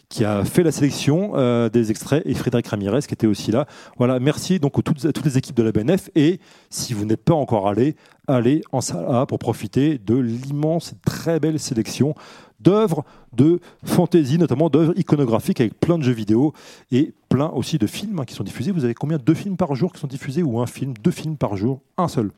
qui 0.08 0.24
a 0.24 0.44
fait 0.44 0.62
la 0.62 0.72
sélection 0.72 1.32
euh, 1.34 1.68
des 1.68 1.90
extraits 1.90 2.22
et 2.24 2.34
Frédéric 2.34 2.68
Ramirez 2.68 3.00
qui 3.02 3.14
était 3.14 3.26
aussi 3.26 3.50
là. 3.50 3.66
Voilà, 3.98 4.20
merci 4.20 4.60
donc 4.60 4.78
à 4.78 4.82
toutes 4.82 5.24
les 5.24 5.38
équipes 5.38 5.56
de 5.56 5.62
la 5.62 5.72
BNF 5.72 6.10
et 6.14 6.40
si 6.70 6.94
vous 6.94 7.04
n'êtes 7.04 7.24
pas 7.24 7.34
encore 7.34 7.68
allé, 7.68 7.96
allez 8.28 8.62
en 8.72 8.80
salle 8.80 9.06
A 9.08 9.26
pour 9.26 9.38
profiter 9.38 9.98
de 9.98 10.16
l'immense 10.16 10.94
très 11.04 11.40
belle 11.40 11.58
sélection 11.58 12.14
d'œuvres 12.60 13.04
de 13.34 13.60
fantasy, 13.84 14.38
notamment 14.38 14.70
d'œuvres 14.70 14.94
iconographiques 14.96 15.60
avec 15.60 15.78
plein 15.78 15.98
de 15.98 16.02
jeux 16.02 16.12
vidéo 16.12 16.52
et 16.90 17.12
plein 17.28 17.48
aussi 17.50 17.78
de 17.78 17.86
films 17.86 18.20
hein, 18.20 18.24
qui 18.24 18.34
sont 18.34 18.44
diffusés. 18.44 18.72
Vous 18.72 18.84
avez 18.84 18.94
combien? 18.94 19.18
Deux 19.18 19.34
films 19.34 19.56
par 19.56 19.74
jour 19.74 19.92
qui 19.92 20.00
sont 20.00 20.06
diffusés 20.06 20.42
ou 20.42 20.60
un 20.60 20.66
film? 20.66 20.94
Deux 21.02 21.10
films 21.10 21.36
par 21.36 21.56
jour 21.56 21.80
Un 21.98 22.08
seul? 22.08 22.30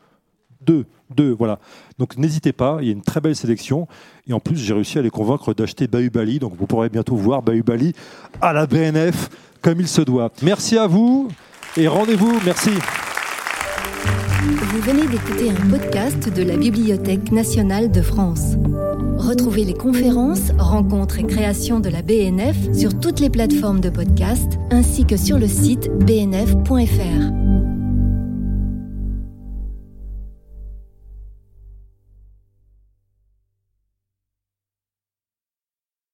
Deux, 0.61 0.87
deux, 1.15 1.33
voilà. 1.33 1.59
Donc 1.99 2.17
n'hésitez 2.17 2.53
pas, 2.53 2.79
il 2.81 2.87
y 2.87 2.91
a 2.91 2.93
une 2.93 3.03
très 3.03 3.21
belle 3.21 3.37
sélection. 3.37 3.87
Et 4.27 4.33
en 4.33 4.41
plus, 4.41 4.57
j'ai 4.57 4.75
réussi 4.75 4.99
à 4.99 5.03
les 5.03 5.11
convaincre 5.11 5.55
d'acheter 5.55 5.87
Bahubali. 5.87 6.39
Donc 6.39 6.55
vous 6.57 6.67
pourrez 6.67 6.89
bientôt 6.89 7.17
voir 7.17 7.43
Bahubali 7.43 7.95
à 8.41 8.53
la 8.53 8.67
BNF 8.67 9.31
comme 9.63 9.81
il 9.81 9.89
se 9.89 10.03
doit. 10.03 10.31
Merci 10.43 10.79
à 10.79 10.87
vous 10.87 11.29
et 11.77 11.89
rendez-vous. 11.89 12.39
Merci. 12.45 12.71
Vous 14.41 14.81
venez 14.81 15.07
d'écouter 15.07 15.51
un 15.51 15.69
podcast 15.69 16.33
de 16.33 16.43
la 16.43 16.57
Bibliothèque 16.57 17.33
nationale 17.33 17.91
de 17.91 18.03
France. 18.03 18.55
Retrouvez 19.17 19.65
les 19.65 19.75
conférences, 19.75 20.53
rencontres 20.59 21.19
et 21.19 21.25
créations 21.25 21.81
de 21.81 21.89
la 21.89 22.03
BNF 22.03 22.57
sur 22.73 22.99
toutes 22.99 23.21
les 23.21 23.31
plateformes 23.31 23.81
de 23.81 23.91
podcast 23.91 24.53
ainsi 24.71 25.05
que 25.05 25.17
sur 25.17 25.39
le 25.39 25.49
site 25.49 25.91
bnf.fr. 26.05 27.78